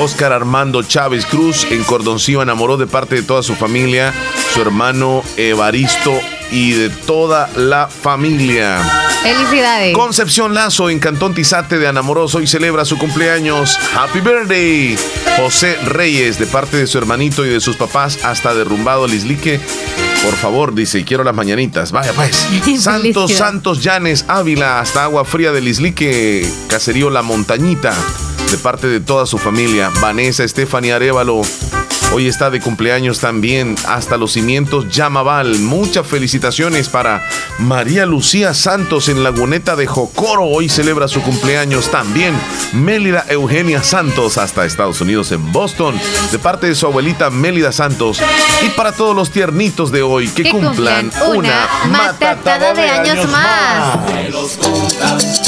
Oscar 0.00 0.32
Armando 0.32 0.82
Chávez 0.82 1.26
Cruz 1.26 1.66
en 1.70 1.82
Cordoncillo 1.84 2.42
enamoró 2.42 2.76
de 2.76 2.86
parte 2.86 3.16
de 3.16 3.22
toda 3.22 3.42
su 3.42 3.54
familia, 3.54 4.12
su 4.52 4.60
hermano 4.60 5.22
Evaristo 5.36 6.12
y 6.50 6.72
de 6.72 6.90
toda 6.90 7.48
la 7.56 7.88
familia. 7.88 8.78
Felicidades. 9.22 9.94
Concepción 9.94 10.54
Lazo 10.54 10.88
en 10.90 10.98
Cantón 10.98 11.34
Tizate 11.34 11.78
de 11.78 11.88
Anamoroso 11.88 12.40
y 12.40 12.46
celebra 12.46 12.84
su 12.84 12.96
cumpleaños. 12.98 13.78
Happy 13.96 14.20
birthday. 14.20 14.96
José 15.36 15.76
Reyes 15.84 16.38
de 16.38 16.46
parte 16.46 16.76
de 16.76 16.86
su 16.86 16.98
hermanito 16.98 17.44
y 17.44 17.48
de 17.48 17.60
sus 17.60 17.76
papás 17.76 18.24
hasta 18.24 18.54
derrumbado 18.54 19.06
Lislique. 19.06 19.60
Por 20.22 20.34
favor, 20.34 20.74
dice, 20.74 21.04
quiero 21.04 21.24
las 21.24 21.34
mañanitas. 21.34 21.92
Vaya 21.92 22.12
pues. 22.12 22.46
Santos. 22.80 23.32
Santos 23.32 23.82
Llanes 23.82 24.24
Ávila 24.28 24.80
hasta 24.80 25.04
Agua 25.04 25.24
Fría 25.24 25.52
de 25.52 25.60
Lislique, 25.60 26.48
Caserío 26.68 27.10
La 27.10 27.22
Montañita, 27.22 27.94
de 28.50 28.58
parte 28.58 28.86
de 28.86 29.00
toda 29.00 29.26
su 29.26 29.38
familia. 29.38 29.90
Vanessa 30.00 30.44
Estefania 30.44 30.96
Arevalo. 30.96 31.42
Hoy 32.12 32.28
está 32.28 32.50
de 32.50 32.60
cumpleaños 32.60 33.20
también 33.20 33.76
hasta 33.86 34.16
los 34.16 34.32
cimientos 34.32 34.88
Yamaval. 34.88 35.58
Muchas 35.58 36.06
felicitaciones 36.06 36.88
para 36.88 37.22
María 37.58 38.06
Lucía 38.06 38.54
Santos 38.54 39.08
en 39.08 39.22
Laguneta 39.22 39.76
de 39.76 39.86
Jocoro. 39.86 40.44
Hoy 40.44 40.68
celebra 40.68 41.08
su 41.08 41.20
cumpleaños 41.22 41.90
también. 41.90 42.34
Mélida 42.72 43.26
Eugenia 43.28 43.82
Santos 43.82 44.38
hasta 44.38 44.64
Estados 44.64 45.00
Unidos 45.00 45.32
en 45.32 45.52
Boston. 45.52 46.00
De 46.32 46.38
parte 46.38 46.68
de 46.68 46.74
su 46.74 46.86
abuelita 46.86 47.28
Mélida 47.30 47.72
Santos. 47.72 48.18
Y 48.62 48.68
para 48.70 48.92
todos 48.92 49.14
los 49.14 49.30
tiernitos 49.30 49.92
de 49.92 50.02
hoy 50.02 50.28
que, 50.28 50.44
Que 50.44 50.50
cumplan 50.50 51.10
cumplan 51.10 51.36
una 51.36 51.68
matatada 51.90 52.72
de 52.72 52.88
años 52.88 53.28
más. 53.30 53.98
Que 54.06 54.30
los 54.30 54.52
cumplas 54.52 55.42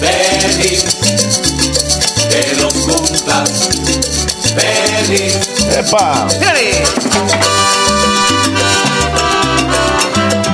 feliz, 0.00 0.84
que 2.30 2.60
los 2.60 2.72
cumplas 2.74 4.35
feliz. 4.54 5.66
¡Epa! 5.76 6.26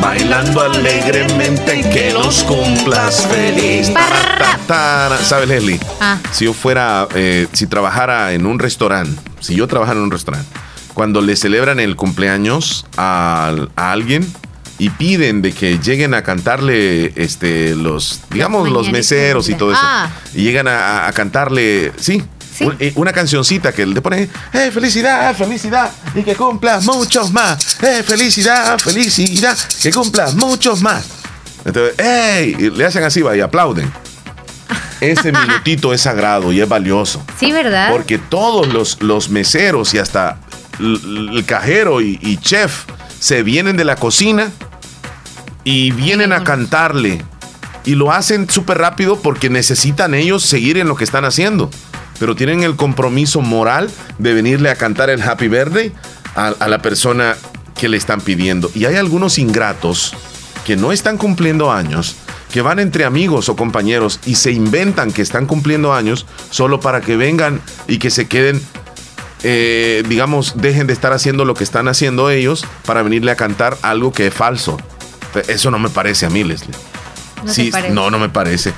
Bailando 0.01 0.61
alegremente 0.63 1.81
que 1.91 2.13
los 2.13 2.43
cumplas 2.45 3.27
feliz. 3.27 3.93
Taratara. 3.95 5.17
¿Sabes, 5.19 5.49
Leslie? 5.49 5.81
Ah. 6.01 6.19
Si 6.33 6.45
yo 6.47 6.53
fuera, 6.53 7.07
eh, 7.15 7.47
si 7.53 7.67
trabajara 7.67 8.33
en 8.33 8.47
un 8.47 8.59
restaurante, 8.59 9.21
si 9.41 9.55
yo 9.55 9.69
trabajara 9.69 9.99
en 9.99 10.05
un 10.05 10.11
restaurante, 10.11 10.49
cuando 10.95 11.21
le 11.21 11.37
celebran 11.37 11.79
el 11.81 11.97
cumpleaños 11.97 12.85
a, 12.97 13.55
a 13.77 13.93
alguien 13.93 14.27
y 14.79 14.91
piden 14.91 15.41
de 15.43 15.53
que 15.53 15.79
lleguen 15.79 16.13
a 16.15 16.23
cantarle 16.23 17.13
este 17.17 17.77
los 17.77 18.21
digamos 18.31 18.69
los 18.69 18.91
meseros 18.91 19.49
y 19.49 19.55
todo 19.55 19.73
eso 19.73 19.81
Ah. 19.83 20.11
y 20.35 20.43
llegan 20.43 20.67
a, 20.67 21.07
a 21.07 21.13
cantarle 21.13 21.93
sí, 21.99 22.23
un- 22.61 22.77
eh, 22.79 22.93
una 22.97 23.13
cancioncita 23.13 23.73
que 23.73 23.87
le 23.87 24.01
ponen 24.01 24.31
eh 24.53 24.71
felicidad 24.73 25.35
felicidad 25.37 25.91
y 26.15 26.23
que 26.23 26.35
cumplas 26.37 26.85
muchos 26.85 27.33
más 27.33 27.83
eh 27.83 28.03
felicidad 28.03 28.79
felicidad 28.79 29.57
que 29.83 29.91
cumplas 29.93 30.35
muchos 30.35 30.81
más 30.83 31.05
entonces 31.65 31.99
¡ey! 31.99 32.57
y 32.59 32.71
le 32.71 32.85
hacen 32.87 33.03
así 33.05 33.23
va 33.23 33.37
y 33.37 33.41
aplauden 33.41 33.91
ese 35.01 35.33
minutito 35.41 35.93
es 35.93 36.03
sagrado 36.03 36.53
y 36.53 36.61
es 36.61 36.69
valioso 36.69 37.25
Sí, 37.39 37.53
¿verdad? 37.53 37.91
porque 37.91 38.19
todos 38.19 38.69
los, 38.73 39.03
los 39.03 39.29
meseros 39.31 39.95
y 39.95 39.99
hasta 39.99 40.39
el 40.79 41.45
cajero 41.47 42.01
y, 42.01 42.19
y 42.23 42.37
chef 42.39 42.85
se 43.19 43.43
vienen 43.43 43.77
de 43.77 43.85
la 43.85 43.97
cocina 43.97 44.51
y 45.65 45.93
vienen 45.93 46.33
a 46.33 46.43
cantarle. 46.43 47.25
Y 47.85 47.95
lo 47.95 48.11
hacen 48.11 48.49
súper 48.51 48.79
rápido 48.79 49.21
porque 49.21 49.49
necesitan 49.51 50.15
ellos 50.15 50.43
seguir 50.45 50.77
en 50.79 50.89
lo 50.89 50.97
que 50.97 51.05
están 51.05 51.25
haciendo. 51.25 51.71
Pero 52.19 52.37
tienen 52.37 52.63
el 52.63 52.77
compromiso 52.77 53.41
moral 53.41 53.91
de 54.19 54.35
venirle 54.35 54.71
a 54.71 54.77
cantar 54.77 55.11
el 55.11 55.23
Happy 55.23 55.49
Birthday 55.49 55.93
a, 56.35 56.49
a 56.59 56.69
la 56.69 56.81
persona 56.81 57.37
que 57.77 57.89
le 57.89 57.97
están 57.97 58.21
pidiendo. 58.21 58.71
Y 58.75 58.85
hay 58.85 58.97
algunos 58.97 59.39
ingratos 59.39 60.15
que 60.65 60.77
no 60.77 60.93
están 60.93 61.19
cumpliendo 61.19 61.73
años, 61.73 62.17
que 62.53 62.63
van 62.63 62.79
entre 62.79 63.05
amigos 63.05 63.49
o 63.49 63.57
compañeros 63.57 64.21
y 64.27 64.37
se 64.37 64.53
inventan 64.53 65.11
que 65.11 65.23
están 65.23 65.47
cumpliendo 65.47 65.93
años 65.95 66.27
solo 66.51 66.81
para 66.81 67.01
que 67.01 67.17
vengan 67.17 67.61
y 67.89 67.99
que 67.99 68.11
se 68.11 68.29
queden, 68.29 68.63
eh, 69.43 70.05
digamos, 70.09 70.55
dejen 70.57 70.87
de 70.87 70.93
estar 70.93 71.13
haciendo 71.13 71.45
lo 71.45 71.55
que 71.55 71.65
están 71.65 71.89
haciendo 71.89 72.31
ellos 72.31 72.65
para 72.87 73.03
venirle 73.03 73.33
a 73.33 73.37
cantar 73.37 73.77
algo 73.83 74.13
que 74.13 74.29
es 74.29 74.35
falso. 74.35 74.77
Eso 75.49 75.71
no 75.71 75.79
me 75.79 75.89
parece 75.89 76.27
a 76.27 76.31
mí, 76.31 76.45
Leslie. 76.45 76.77
¿No 77.43 77.53
Sí, 77.53 77.73
no, 77.91 78.11
no 78.11 78.19
me 78.19 78.29
parece. 78.29 78.73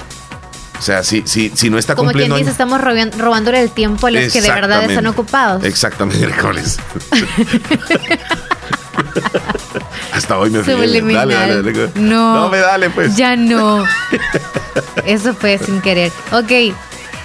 O 0.79 0.83
sea, 0.83 1.03
si, 1.05 1.23
si, 1.27 1.51
si 1.55 1.71
no 1.71 1.79
está 1.79 1.95
Como 1.95 2.09
quien 2.11 2.29
cumpliendo 2.29 2.37
dice, 2.37 2.51
estamos 2.51 2.81
roban- 2.81 3.13
robándole 3.17 3.61
el 3.63 3.71
tiempo 3.71 4.07
a 4.09 4.11
los 4.11 4.33
que 4.33 4.41
de 4.43 4.51
verdad 4.51 4.85
están 4.85 5.07
ocupados. 5.07 5.65
Exactamente, 5.65 6.27
miércoles. 6.27 6.79
Hasta 10.13 10.39
hoy 10.39 10.51
me 10.51 10.63
fui. 10.63 10.73
Dale, 10.75 11.35
dale, 11.35 11.63
dale. 11.63 11.91
No. 11.97 12.35
No 12.43 12.49
me 12.49 12.59
dale, 12.59 12.91
pues. 12.91 13.17
Ya 13.17 13.37
no. 13.37 13.85
Eso 15.05 15.35
fue 15.35 15.59
sin 15.59 15.81
querer. 15.81 16.13
Ok. 16.33 16.53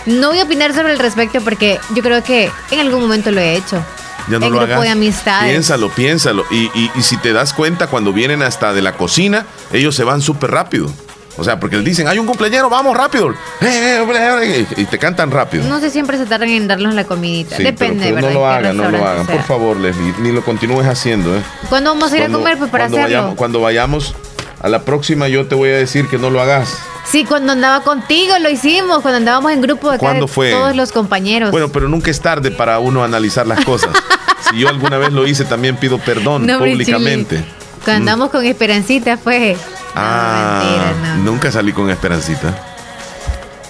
No 0.06 0.30
voy 0.30 0.40
a 0.40 0.44
opinar 0.44 0.74
sobre 0.74 0.94
el 0.94 1.00
respecto 1.00 1.40
porque 1.42 1.80
yo 1.94 2.02
creo 2.02 2.24
que 2.24 2.50
en 2.72 2.80
algún 2.80 3.02
momento 3.02 3.32
lo 3.32 3.40
he 3.42 3.56
hecho. 3.56 3.84
Ya 4.30 4.40
no 4.40 4.48
en 4.48 4.52
lo 4.54 4.60
grupo 4.60 4.74
hagas. 4.74 4.82
de 4.84 4.90
amistades. 4.90 5.50
Piénsalo, 5.52 5.90
piénsalo. 5.90 6.46
Y, 6.52 6.66
y- 6.80 6.92
y 6.96 7.02
si 7.04 7.18
te 7.18 7.34
das 7.34 7.54
cuenta, 7.54 7.88
cuando 7.88 8.14
vienen 8.14 8.42
hasta 8.42 8.74
de 8.74 8.82
la 8.82 8.94
cocina, 8.94 9.46
ellos 9.72 9.96
se 9.96 10.04
van 10.04 10.22
súper 10.22 10.52
rápido. 10.52 10.92
O 11.40 11.44
sea, 11.44 11.60
porque 11.60 11.78
dicen, 11.80 12.08
hay 12.08 12.20
un 12.20 12.26
cumpleañero, 12.26 12.70
vamos 12.70 12.96
rápido. 12.96 13.30
Eh, 13.30 13.36
eh, 13.62 14.06
eh, 14.44 14.66
Y 14.78 14.86
te 14.86 14.98
cantan 15.00 15.32
rápido. 15.32 15.64
No 15.68 15.80
sé, 15.80 15.90
siempre 15.90 16.18
se 16.18 16.26
tardan 16.26 16.50
en 16.50 16.68
darnos 16.68 16.94
la 16.94 17.06
comidita. 17.06 17.56
Sí, 17.58 17.64
Depende, 17.64 18.14
pero, 18.14 18.16
pero 18.16 18.28
¿verdad? 18.28 18.30
no 18.34 18.40
lo 18.40 18.48
hagan, 18.48 18.78
no 18.78 18.90
lo 18.92 19.06
hagan. 19.06 19.26
sea. 19.26 19.36
Por 19.36 19.46
favor, 19.46 19.78
Leslie, 19.78 20.14
ni 20.20 20.32
lo 20.32 20.44
continúes 20.44 20.86
haciendo. 20.88 21.36
¿eh? 21.36 21.42
¿Cuándo 21.70 21.92
vamos 21.94 22.12
a 22.12 22.18
ir 22.18 22.24
a 22.24 22.30
comer? 22.30 22.58
Pues 22.58 22.70
para 22.70 22.84
cuando 22.86 22.98
hacerlo. 22.98 23.16
Vayamos, 23.18 23.36
cuando 23.38 23.62
vayamos 23.62 24.16
a 24.62 24.70
la 24.70 24.84
próxima, 24.84 25.28
yo 25.28 25.48
te 25.48 25.56
voy 25.56 25.70
a 25.70 25.78
decir 25.78 26.08
que 26.08 26.18
no 26.18 26.30
lo 26.30 26.42
hagas. 26.42 26.78
Sí, 27.10 27.26
cuando 27.26 27.54
andaba 27.54 27.82
contigo 27.84 28.38
lo 28.40 28.50
hicimos, 28.50 29.02
cuando 29.02 29.18
andábamos 29.18 29.52
en 29.52 29.62
grupo 29.62 29.90
de 29.90 29.96
acá 29.96 30.00
¿Cuándo 30.06 30.28
fue? 30.28 30.52
todos 30.52 30.76
los 30.76 30.92
compañeros. 30.92 31.50
Bueno, 31.52 31.70
pero 31.70 31.88
nunca 31.90 32.12
es 32.12 32.20
tarde 32.22 32.52
para 32.52 32.78
uno 32.80 33.04
analizar 33.04 33.48
las 33.48 33.64
cosas. 33.66 33.90
si 34.52 34.60
yo 34.60 34.70
alguna 34.70 34.98
vez 34.98 35.12
lo 35.12 35.26
hice, 35.26 35.46
también 35.46 35.76
pido 35.78 35.98
perdón 35.98 36.46
No, 36.46 36.60
públicamente. 36.60 37.38
Cuando 37.84 38.00
Mm. 38.02 38.10
andamos 38.10 38.30
con 38.30 38.46
Esperancita 38.46 39.18
fue. 39.18 39.56
Ah, 40.02 41.16
nunca 41.24 41.52
salí 41.52 41.74
con 41.74 41.90
Esperancita. 41.90 42.56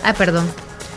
Ah, 0.03 0.14
perdón. 0.14 0.49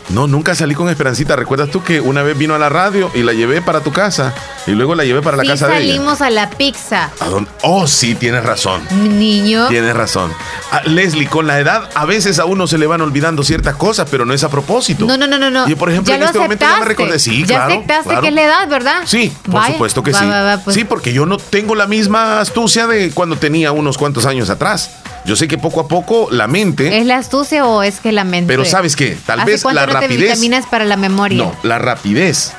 No, 0.09 0.27
nunca 0.27 0.53
salí 0.53 0.75
con 0.75 0.89
Esperancita. 0.89 1.37
¿Recuerdas 1.37 1.69
tú 1.69 1.81
que 1.81 2.01
una 2.01 2.23
vez 2.23 2.37
vino 2.37 2.53
a 2.53 2.59
la 2.59 2.67
radio 2.67 3.09
y 3.13 3.23
la 3.23 3.31
llevé 3.31 3.61
para 3.61 3.79
tu 3.79 3.93
casa 3.93 4.33
y 4.67 4.71
luego 4.71 4.95
la 4.95 5.05
llevé 5.05 5.21
para 5.21 5.37
la 5.37 5.43
sí 5.43 5.49
casa 5.49 5.67
de 5.67 5.77
ella? 5.77 5.93
salimos 5.93 6.21
a 6.21 6.29
la 6.29 6.49
pizza. 6.49 7.09
¿A 7.21 7.25
dónde? 7.29 7.49
Oh, 7.61 7.87
sí, 7.87 8.13
tienes 8.13 8.43
razón. 8.43 8.81
Niño. 8.91 9.69
Tienes 9.69 9.95
razón. 9.95 10.33
Ah, 10.71 10.81
Leslie, 10.85 11.27
con 11.27 11.47
la 11.47 11.57
edad 11.57 11.89
a 11.95 12.05
veces 12.05 12.37
a 12.39 12.45
uno 12.45 12.67
se 12.67 12.77
le 12.77 12.85
van 12.85 12.99
olvidando 12.99 13.43
ciertas 13.43 13.75
cosas, 13.77 14.07
pero 14.11 14.25
no 14.25 14.33
es 14.33 14.43
a 14.43 14.49
propósito. 14.49 15.05
No, 15.05 15.15
no, 15.17 15.25
no, 15.25 15.39
no, 15.39 15.49
no. 15.49 15.69
Y 15.69 15.75
por 15.75 15.89
ejemplo, 15.89 16.09
ya 16.09 16.15
en 16.15 16.19
lo 16.21 16.25
este 16.27 16.39
momento 16.39 16.65
ya 16.65 16.67
me 16.67 16.73
aceptaste. 16.83 16.89
recordé. 17.03 17.19
Sí, 17.19 17.39
ya 17.45 17.55
claro. 17.55 17.73
aceptaste 17.73 18.03
claro. 18.09 18.21
que 18.21 18.27
es 18.27 18.33
la 18.33 18.43
edad, 18.43 18.67
¿verdad? 18.67 19.01
Sí, 19.05 19.33
por 19.45 19.53
Vaya. 19.55 19.73
supuesto 19.73 20.03
que 20.03 20.11
Va, 20.11 20.19
sí. 20.19 20.25
va, 20.25 20.41
va, 20.43 20.57
pues. 20.57 20.75
Sí, 20.75 20.83
porque 20.83 21.13
yo 21.13 21.25
no 21.25 21.37
tengo 21.37 21.75
la 21.75 21.87
misma 21.87 22.41
astucia 22.41 22.87
de 22.87 23.11
cuando 23.11 23.37
tenía 23.37 23.71
unos 23.71 23.97
cuantos 23.97 24.25
años 24.25 24.49
atrás. 24.49 24.91
Yo 25.25 25.35
sé 25.37 25.47
que 25.47 25.57
poco 25.57 25.79
a 25.79 25.87
poco 25.87 26.27
la 26.31 26.47
mente, 26.47 26.97
¿Es 26.99 27.05
la 27.05 27.17
astucia 27.17 27.65
o 27.65 27.81
es 27.83 27.99
que 28.01 28.11
la 28.11 28.23
mente? 28.25 28.47
pero 28.47 28.65
¿sabes 28.65 28.95
qué? 28.95 29.17
Tal 29.25 29.39
¿Hace 29.39 29.51
vez 29.51 29.63
la 29.65 29.85
no 29.85 29.87
te 29.87 29.93
rapidez. 29.93 30.19
vitaminas 30.19 30.65
para 30.65 30.83
la 30.85 30.97
memoria? 30.97 31.37
No, 31.37 31.55
la 31.63 31.79
rapidez. 31.79 32.51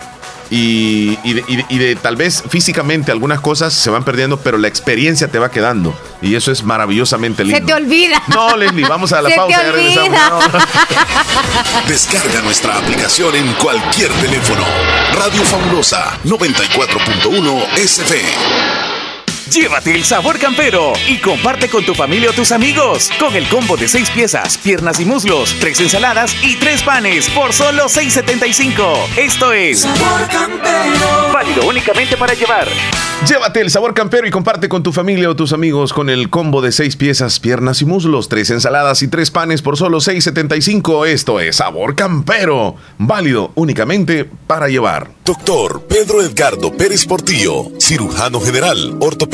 Y, 0.50 1.18
y 1.24 1.32
de, 1.34 1.44
y 1.48 1.56
de- 1.56 1.66
y 1.70 1.78
de 1.78 1.96
tal 1.96 2.16
vez 2.16 2.42
físicamente 2.48 3.10
algunas 3.10 3.40
cosas 3.40 3.72
se 3.72 3.88
van 3.90 4.04
perdiendo, 4.04 4.38
pero 4.38 4.56
la 4.58 4.68
experiencia 4.68 5.26
te 5.28 5.38
va 5.38 5.50
quedando. 5.50 5.94
Y 6.22 6.34
eso 6.36 6.52
es 6.52 6.62
maravillosamente 6.62 7.44
lindo. 7.44 7.58
Se 7.58 7.64
te 7.64 7.74
olvida. 7.74 8.22
No, 8.28 8.56
Leslie, 8.56 8.86
vamos 8.86 9.12
a 9.12 9.22
la 9.22 9.28
Se 9.30 9.36
pausa. 9.36 9.58
te 9.58 9.64
ya 9.64 9.72
regresamos. 9.72 10.44
Descarga 11.88 12.40
nuestra 12.42 12.78
aplicación 12.78 13.34
en 13.34 13.52
cualquier 13.54 14.10
teléfono. 14.12 14.64
Radio 15.14 15.42
Fabulosa 15.44 16.18
94.1 16.24 17.64
SF. 17.78 18.14
Llévate 19.50 19.94
el 19.94 20.04
sabor 20.04 20.38
campero 20.38 20.94
y 21.06 21.18
comparte 21.18 21.68
con 21.68 21.84
tu 21.84 21.94
familia 21.94 22.30
o 22.30 22.32
tus 22.32 22.50
amigos 22.50 23.10
con 23.18 23.36
el 23.36 23.46
combo 23.48 23.76
de 23.76 23.88
6 23.88 24.10
piezas, 24.10 24.56
piernas 24.56 25.00
y 25.00 25.04
muslos, 25.04 25.54
3 25.60 25.80
ensaladas 25.80 26.34
y 26.42 26.56
3 26.56 26.82
panes 26.82 27.28
por 27.30 27.52
solo 27.52 27.84
6.75. 27.84 29.16
Esto 29.16 29.52
es 29.52 29.86
válido 31.32 31.66
únicamente 31.68 32.16
para 32.16 32.34
llevar. 32.34 32.68
Llévate 33.28 33.60
el 33.60 33.70
sabor 33.70 33.94
campero 33.94 34.26
y 34.26 34.30
comparte 34.30 34.68
con 34.68 34.82
tu 34.82 34.92
familia 34.92 35.30
o 35.30 35.36
tus 35.36 35.54
amigos 35.54 35.94
con 35.94 36.10
el 36.10 36.28
combo 36.28 36.60
de 36.60 36.72
seis 36.72 36.94
piezas, 36.94 37.40
piernas 37.40 37.80
y 37.80 37.86
muslos, 37.86 38.28
tres 38.28 38.50
ensaladas 38.50 39.02
y 39.02 39.08
tres 39.08 39.30
panes 39.30 39.62
por 39.62 39.78
solo 39.78 39.98
6.75. 39.98 41.06
Esto 41.06 41.40
es 41.40 41.56
sabor 41.56 41.94
campero, 41.94 42.76
válido 42.98 43.52
únicamente 43.54 44.28
para 44.46 44.68
llevar. 44.68 45.10
Doctor 45.24 45.86
Pedro 45.88 46.22
Edgardo 46.22 46.76
Pérez 46.76 47.06
Portillo, 47.06 47.72
cirujano 47.80 48.40
general, 48.40 48.96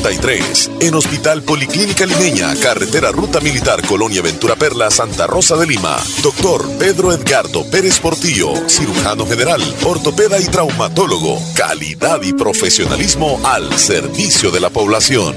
7202-3973. 0.00 0.70
En 0.80 0.94
Hospital 0.94 1.42
Policlínica 1.42 2.06
Limeña, 2.06 2.54
Carretera 2.56 3.12
Ruta 3.12 3.40
Militar 3.40 3.86
Colonia 3.86 4.22
Ventura 4.22 4.56
Perla, 4.56 4.90
Santa 4.90 5.26
Rosa 5.26 5.56
de 5.56 5.66
Lima. 5.66 5.96
Doctor 6.22 6.68
Pedro 6.78 7.12
Edgardo 7.12 7.64
Pérez 7.70 8.00
Portillo, 8.00 8.52
cirujano 8.68 9.26
general, 9.26 9.62
ortopeda 9.84 10.40
y 10.40 10.44
traumatólogo. 10.44 11.38
Calidad 11.54 12.22
y 12.22 12.32
profesionalismo 12.32 13.40
al 13.44 13.78
servicio 13.78 14.50
de 14.50 14.60
la 14.60 14.70
población. 14.70 15.36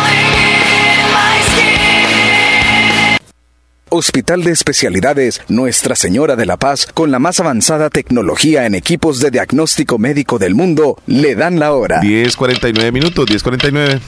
Hospital 3.93 4.45
de 4.45 4.51
Especialidades 4.51 5.41
Nuestra 5.49 5.97
Señora 5.97 6.37
de 6.37 6.45
la 6.45 6.55
Paz, 6.55 6.87
con 6.93 7.11
la 7.11 7.19
más 7.19 7.41
avanzada 7.41 7.89
tecnología 7.89 8.65
en 8.65 8.73
equipos 8.73 9.19
de 9.19 9.31
diagnóstico 9.31 9.97
médico 9.97 10.39
del 10.39 10.55
mundo, 10.55 10.97
le 11.07 11.35
dan 11.35 11.59
la 11.59 11.73
hora. 11.73 11.99
10.49 11.99 12.91
minutos, 12.93 13.27
10.49. 13.27 13.99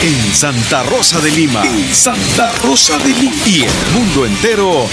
En 0.02 0.34
Santa 0.34 0.84
Rosa 0.84 1.20
de 1.20 1.30
Lima. 1.32 1.62
En 1.66 1.94
Santa 1.94 2.54
Rosa 2.64 2.98
de 3.00 3.10
Lima. 3.10 3.36
Y 3.46 3.64
el 3.64 3.92
mundo 3.94 4.26
entero. 4.26 4.88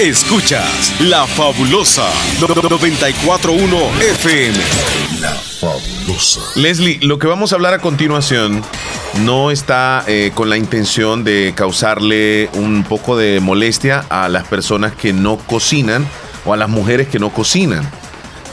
Escuchas 0.00 1.00
La 1.00 1.26
Fabulosa 1.26 2.06
941 2.38 3.76
FM. 3.98 4.58
La 5.22 5.30
Fabulosa. 5.30 6.42
Leslie, 6.54 6.98
lo 7.00 7.18
que 7.18 7.26
vamos 7.26 7.50
a 7.50 7.54
hablar 7.54 7.72
a 7.72 7.78
continuación 7.78 8.62
no 9.24 9.50
está 9.50 10.04
eh, 10.06 10.32
con 10.34 10.50
la 10.50 10.58
intención 10.58 11.24
de 11.24 11.54
causarle 11.56 12.50
un 12.52 12.84
poco 12.84 13.16
de 13.16 13.40
molestia 13.40 14.04
a 14.10 14.28
las 14.28 14.46
personas 14.46 14.94
que 14.94 15.14
no 15.14 15.38
cocinan 15.38 16.06
o 16.44 16.52
a 16.52 16.58
las 16.58 16.68
mujeres 16.68 17.08
que 17.08 17.18
no 17.18 17.30
cocinan. 17.30 17.90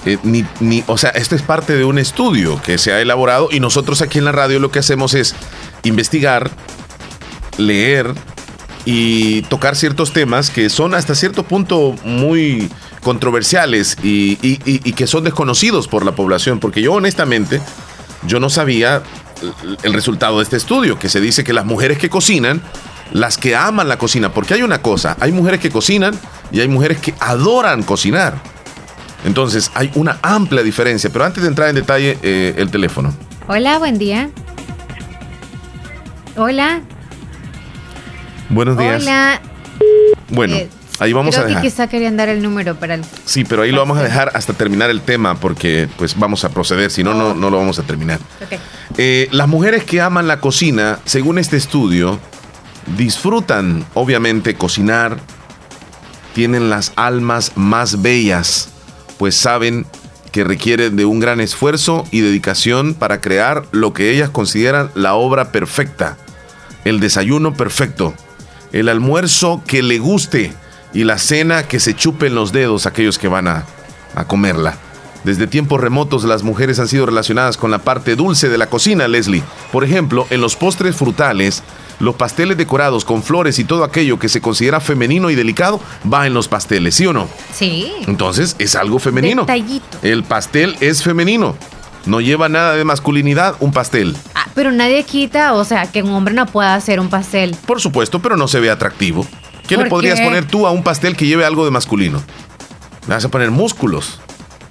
Eh, 0.06 0.20
ni, 0.24 0.45
ni, 0.61 0.82
o 0.88 0.98
sea, 0.98 1.10
esto 1.10 1.36
es 1.36 1.41
parte 1.41 1.76
de 1.76 1.84
un 1.84 1.99
estudio 1.99 2.61
que 2.61 2.78
se 2.78 2.94
ha 2.94 3.02
elaborado 3.02 3.49
y 3.52 3.60
nosotros 3.60 4.02
aquí 4.02 4.18
en 4.18 4.24
la 4.24 4.32
radio 4.32 4.60
lo 4.60 4.72
que 4.72 4.80
hacemos 4.80 5.14
es 5.14 5.36
investigar, 5.84 6.52
leer 7.57 8.15
y 8.85 9.43
tocar 9.43 9.76
ciertos 9.76 10.11
temas 10.14 10.49
que 10.49 10.69
son 10.69 10.93
hasta 10.93 11.15
cierto 11.15 11.43
punto 11.43 11.95
muy 12.03 12.69
controversiales 13.01 13.97
y, 14.03 14.35
que 14.93 15.07
son 15.07 15.23
desconocidos 15.23 15.88
por 15.88 16.05
la 16.05 16.14
población, 16.14 16.60
porque 16.60 16.81
yo 16.81 16.93
honestamente, 16.93 17.61
yo 18.27 18.39
no 18.39 18.49
sabía 18.49 19.01
el- 19.64 19.77
el 19.84 19.93
resultado 19.93 20.38
de 20.38 20.43
este 20.43 20.57
estudio, 20.57 20.99
que 20.99 21.10
se 21.10 21.19
dice 21.22 21.43
que 21.43 21.53
las 21.53 21.65
mujeres 21.65 21.97
que 21.97 22.10
cocinan, 22.10 22.61
las 23.11 23.38
que 23.38 23.55
aman 23.55 23.88
la 23.88 23.97
cocina, 23.97 24.34
porque 24.34 24.53
hay 24.55 24.64
una 24.64 24.81
cosa, 24.81 25.15
hay 25.19 25.31
mujeres 25.31 25.60
que 25.60 25.69
cocinan 25.69 26.18
y 26.51 26.60
hay 26.61 26.68
mujeres 26.68 26.97
que 26.99 27.14
adoran 27.19 27.84
cocinar. 27.84 28.41
Entonces 29.26 29.72
hay 29.76 29.91
una 29.95 30.18
amplia 30.22 30.64
diferencia, 30.64 31.10
pero 31.11 31.23
antes 31.23 31.43
de 31.43 31.49
entrar 31.49 31.69
en 31.69 31.76
detalle, 31.76 32.18
eh, 32.22 32.55
el 32.57 32.69
teléfono. 32.72 33.14
Hola, 33.47 33.80
buen 33.80 33.97
día. 33.97 34.30
Hola. 36.35 36.81
Buenos 38.49 38.78
días. 38.78 39.02
Hola. 39.02 39.41
Bueno, 40.30 40.56
Eh, 40.56 40.70
ahí 40.99 41.14
vamos 41.14 41.36
Creo 41.36 41.44
a 41.45 41.48
que 41.48 41.56
dejar. 41.56 41.64
quizá 41.64 41.88
querían 41.88 42.18
dar 42.18 42.30
el 42.30 42.41
número 42.41 42.76
para 42.76 42.95
el... 42.95 43.03
Sí, 43.26 43.44
pero 43.44 43.64
ahí 43.64 43.72
lo 43.72 43.80
vamos 43.80 43.98
a 43.98 44.03
dejar 44.03 44.32
hasta 44.36 44.53
terminar 44.53 44.90
el 44.90 45.02
tema 45.02 45.36
porque 45.36 45.88
pues 45.98 46.18
vamos 46.18 46.44
a 46.44 46.49
proceder, 46.49 46.91
si 46.91 47.03
no, 47.03 47.14
no, 47.14 47.34
no 47.34 47.49
lo 47.49 47.57
vamos 47.57 47.80
a 47.80 47.84
terminar. 47.84 48.20
Eh, 48.98 49.28
las 49.32 49.48
mujeres 49.48 49.84
que 49.84 50.02
aman 50.02 50.28
la 50.28 50.40
cocina, 50.40 50.99
según 51.06 51.38
este 51.38 51.57
estudio, 51.57 52.20
disfrutan 52.98 53.86
obviamente 53.94 54.56
cocinar, 54.56 55.18
tienen 56.34 56.70
las 56.70 56.94
almas 56.95 57.52
más 57.56 58.02
bellas, 58.02 58.70
pues 59.18 59.36
saben 59.36 59.86
que 60.32 60.44
requiere 60.44 60.90
de 60.90 61.06
un 61.06 61.20
gran 61.20 61.40
esfuerzo 61.40 62.06
y 62.10 62.22
dedicación 62.22 62.95
para 62.95 63.22
crear 63.22 63.65
lo 63.72 63.94
que 63.94 64.11
ellas 64.11 64.32
consideran 64.32 64.90
la 64.95 65.14
obra 65.14 65.52
perfecta, 65.52 66.18
el 66.86 66.99
desayuno 66.99 67.53
perfecto, 67.53 68.15
el 68.74 68.90
almuerzo 68.90 69.64
que 69.66 69.82
le 69.82 70.00
guste 70.00 70.54
y 70.94 71.06
la 71.06 71.18
cena 71.18 71.68
que 71.68 71.80
se 71.80 71.95
chupen 71.95 72.36
los 72.36 72.52
dedos 72.52 72.86
aquellos 72.86 73.18
que 73.18 73.28
van 73.28 73.48
a, 73.48 73.66
a 74.16 74.26
comerla. 74.26 74.78
Desde 75.24 75.48
tiempos 75.48 75.80
remotos 75.80 76.26
las 76.26 76.44
mujeres 76.44 76.80
han 76.80 76.90
sido 76.90 77.06
relacionadas 77.06 77.56
con 77.56 77.72
la 77.72 77.80
parte 77.80 78.18
dulce 78.18 78.50
de 78.50 78.58
la 78.58 78.68
cocina, 78.68 79.08
Leslie. 79.08 79.44
Por 79.72 79.86
ejemplo, 79.86 80.28
en 80.30 80.41
los 80.41 80.58
postres 80.58 80.98
frutales, 80.98 81.64
los 82.00 82.16
pasteles 82.16 82.58
decorados 82.58 83.06
con 83.06 83.24
flores 83.24 83.58
y 83.58 83.64
todo 83.64 83.86
aquello 83.86 84.20
que 84.20 84.28
se 84.28 84.41
considera 84.41 84.82
femenino 84.82 85.30
y 85.30 85.36
delicado 85.36 85.80
va 86.12 86.28
en 86.28 86.34
los 86.34 86.50
pasteles, 86.50 86.95
¿sí 86.95 87.08
o 87.08 87.14
no? 87.14 87.30
Sí. 87.54 87.94
Entonces 88.06 88.58
es 88.60 88.76
algo 88.76 89.00
femenino. 89.00 89.44
Detallito. 89.44 90.00
El 90.02 90.24
pastel 90.24 90.76
es 90.82 91.04
femenino. 91.04 91.56
No 92.05 92.19
lleva 92.21 92.49
nada 92.49 92.73
de 92.75 92.84
masculinidad 92.84 93.55
un 93.59 93.71
pastel. 93.71 94.15
Ah, 94.35 94.47
pero 94.53 94.71
nadie 94.71 95.03
quita, 95.03 95.53
o 95.53 95.63
sea, 95.63 95.85
que 95.91 96.03
un 96.03 96.11
hombre 96.11 96.34
no 96.34 96.45
pueda 96.45 96.75
hacer 96.75 96.99
un 96.99 97.09
pastel. 97.09 97.55
Por 97.65 97.80
supuesto, 97.81 98.21
pero 98.21 98.35
no 98.38 98.47
se 98.47 98.59
ve 98.59 98.69
atractivo. 98.69 99.25
¿Qué 99.67 99.75
le 99.77 99.84
¿Por 99.84 99.89
podrías 99.89 100.19
qué? 100.19 100.25
poner 100.25 100.45
tú 100.45 100.67
a 100.67 100.71
un 100.71 100.84
pastel 100.84 101.15
que 101.15 101.25
lleve 101.25 101.45
algo 101.45 101.63
de 101.63 101.71
masculino? 101.71 102.21
Le 103.07 103.13
vas 103.13 103.23
a 103.23 103.30
poner 103.30 103.51
músculos. 103.51 104.19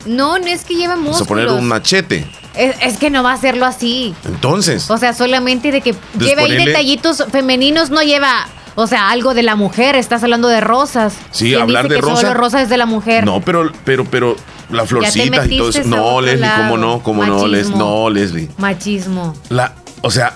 No, 0.04 0.38
no 0.38 0.46
es 0.46 0.64
que 0.64 0.74
lleve 0.74 0.88
Vas 0.88 0.98
a 0.98 1.00
músculos. 1.00 1.28
poner 1.28 1.48
un 1.48 1.66
machete. 1.66 2.26
Es, 2.54 2.74
es 2.82 2.98
que 2.98 3.08
no 3.08 3.22
va 3.22 3.30
a 3.30 3.34
hacerlo 3.34 3.64
así. 3.64 4.14
Entonces, 4.26 4.90
O 4.90 4.98
sea, 4.98 5.14
solamente 5.14 5.72
de 5.72 5.80
que 5.80 5.94
lleve 6.18 6.42
ahí 6.42 6.66
detallitos 6.66 7.24
femeninos, 7.32 7.88
no 7.90 8.02
lleva, 8.02 8.46
o 8.74 8.86
sea, 8.86 9.10
algo 9.10 9.34
de 9.34 9.42
la 9.42 9.56
mujer. 9.56 9.96
Estás 9.96 10.22
hablando 10.22 10.48
de 10.48 10.60
rosas. 10.60 11.14
Sí, 11.30 11.50
¿Quién 11.50 11.60
hablar 11.62 11.84
dice 11.84 11.94
de 11.96 12.00
que 12.00 12.06
rosa- 12.06 12.20
Solo 12.22 12.34
rosa 12.34 12.62
es 12.62 12.68
de 12.68 12.76
la 12.76 12.86
mujer. 12.86 13.24
no, 13.24 13.40
pero, 13.40 13.70
pero, 13.84 14.04
pero, 14.04 14.36
las 14.70 14.88
florcitas 14.88 15.46
y 15.50 15.58
todo 15.58 15.68
eso. 15.70 15.82
No, 15.84 16.20
Leslie, 16.20 16.48
cómo 16.56 16.76
lado. 16.76 16.76
no, 16.78 17.02
cómo 17.02 17.24
no, 17.26 17.46
Les, 17.46 17.66
Machismo. 17.68 17.78
no, 17.84 18.10
Leslie. 18.10 18.48
Machismo. 18.58 19.34
La, 19.50 19.74
o 20.00 20.10
sea, 20.10 20.34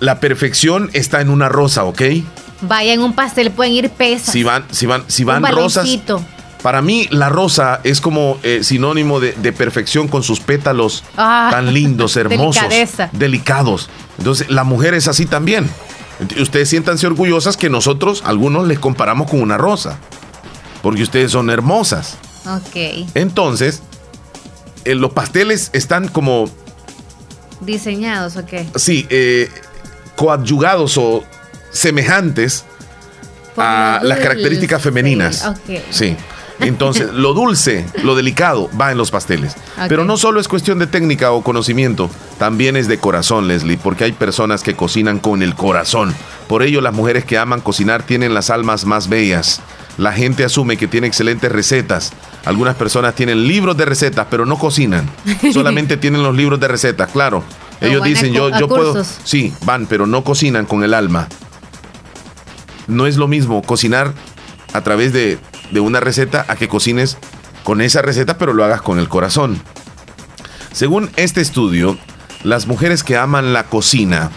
la 0.00 0.20
perfección 0.20 0.90
está 0.94 1.20
en 1.20 1.28
una 1.30 1.48
rosa, 1.48 1.84
¿ok? 1.84 2.00
Vaya, 2.62 2.94
en 2.94 3.02
un 3.02 3.12
pastel 3.12 3.50
pueden 3.50 3.74
ir 3.74 3.90
pesas. 3.90 4.32
Si 4.32 4.42
van, 4.42 4.64
si 4.70 4.86
van, 4.86 5.04
si 5.06 5.24
van 5.24 5.44
un 5.44 5.50
rosas. 5.50 5.86
Para 6.62 6.80
mí, 6.80 7.06
la 7.10 7.28
rosa 7.28 7.80
es 7.84 8.00
como 8.00 8.38
eh, 8.42 8.60
sinónimo 8.62 9.20
de, 9.20 9.32
de 9.32 9.52
perfección 9.52 10.08
con 10.08 10.22
sus 10.22 10.40
pétalos 10.40 11.04
Ah, 11.14 11.48
tan 11.50 11.74
lindos, 11.74 12.16
hermosos, 12.16 12.62
delicadeza. 12.62 13.10
delicados. 13.12 13.90
Entonces, 14.16 14.48
la 14.50 14.64
mujer 14.64 14.94
es 14.94 15.06
así 15.06 15.26
también. 15.26 15.68
Ustedes 16.40 16.68
siéntanse 16.68 17.06
orgullosas 17.06 17.56
que 17.56 17.68
nosotros, 17.68 18.22
algunos, 18.24 18.66
les 18.68 18.78
comparamos 18.78 19.28
con 19.30 19.40
una 19.40 19.56
rosa. 19.58 19.98
Porque 20.82 21.02
ustedes 21.02 21.32
son 21.32 21.50
hermosas. 21.50 22.16
Ok. 22.46 23.06
Entonces, 23.14 23.82
eh, 24.84 24.94
los 24.94 25.12
pasteles 25.12 25.70
están 25.72 26.08
como, 26.08 26.48
Diseñados, 27.60 28.36
ok. 28.36 28.52
sí, 28.76 29.06
eh, 29.08 29.48
coadyugados 30.16 30.98
o 30.98 31.24
semejantes 31.70 32.64
Por 33.54 33.64
a 33.64 34.00
las 34.02 34.18
características 34.18 34.82
femeninas. 34.82 35.46
ok. 35.46 35.78
Sí. 35.90 36.16
Entonces, 36.60 37.12
lo 37.12 37.34
dulce, 37.34 37.86
lo 38.02 38.14
delicado 38.14 38.70
va 38.80 38.92
en 38.92 38.98
los 38.98 39.10
pasteles. 39.10 39.56
Pero 39.88 40.04
no 40.04 40.16
solo 40.16 40.40
es 40.40 40.48
cuestión 40.48 40.78
de 40.78 40.86
técnica 40.86 41.32
o 41.32 41.42
conocimiento, 41.42 42.10
también 42.38 42.76
es 42.76 42.88
de 42.88 42.98
corazón, 42.98 43.48
Leslie, 43.48 43.76
porque 43.76 44.04
hay 44.04 44.12
personas 44.12 44.62
que 44.62 44.74
cocinan 44.74 45.18
con 45.18 45.42
el 45.42 45.54
corazón. 45.54 46.14
Por 46.48 46.62
ello, 46.62 46.80
las 46.80 46.94
mujeres 46.94 47.24
que 47.24 47.38
aman 47.38 47.60
cocinar 47.60 48.02
tienen 48.02 48.34
las 48.34 48.50
almas 48.50 48.84
más 48.84 49.08
bellas. 49.08 49.60
La 49.96 50.12
gente 50.12 50.44
asume 50.44 50.76
que 50.76 50.88
tiene 50.88 51.06
excelentes 51.06 51.50
recetas. 51.50 52.12
Algunas 52.44 52.74
personas 52.74 53.14
tienen 53.14 53.46
libros 53.46 53.76
de 53.76 53.84
recetas, 53.84 54.26
pero 54.28 54.44
no 54.44 54.58
cocinan. 54.58 55.08
Solamente 55.52 55.96
tienen 55.96 56.22
los 56.22 56.34
libros 56.34 56.58
de 56.58 56.68
recetas, 56.68 57.10
claro. 57.10 57.44
Ellos 57.80 58.02
dicen, 58.04 58.32
yo, 58.32 58.50
yo 58.58 58.68
puedo... 58.68 59.04
Sí, 59.24 59.52
van, 59.64 59.86
pero 59.86 60.06
no 60.06 60.24
cocinan 60.24 60.66
con 60.66 60.84
el 60.84 60.94
alma. 60.94 61.28
No 62.86 63.06
es 63.06 63.16
lo 63.16 63.28
mismo 63.28 63.62
cocinar 63.62 64.12
a 64.72 64.80
través 64.82 65.12
de, 65.12 65.38
de 65.70 65.80
una 65.80 66.00
receta 66.00 66.44
a 66.48 66.56
que 66.56 66.68
cocines 66.68 67.16
con 67.62 67.80
esa 67.80 68.02
receta, 68.02 68.38
pero 68.38 68.52
lo 68.52 68.64
hagas 68.64 68.82
con 68.82 68.98
el 68.98 69.08
corazón. 69.08 69.60
Según 70.72 71.10
este 71.16 71.40
estudio, 71.40 71.96
las 72.42 72.66
mujeres 72.66 73.04
que 73.04 73.16
aman 73.16 73.52
la 73.52 73.64
cocina 73.64 74.30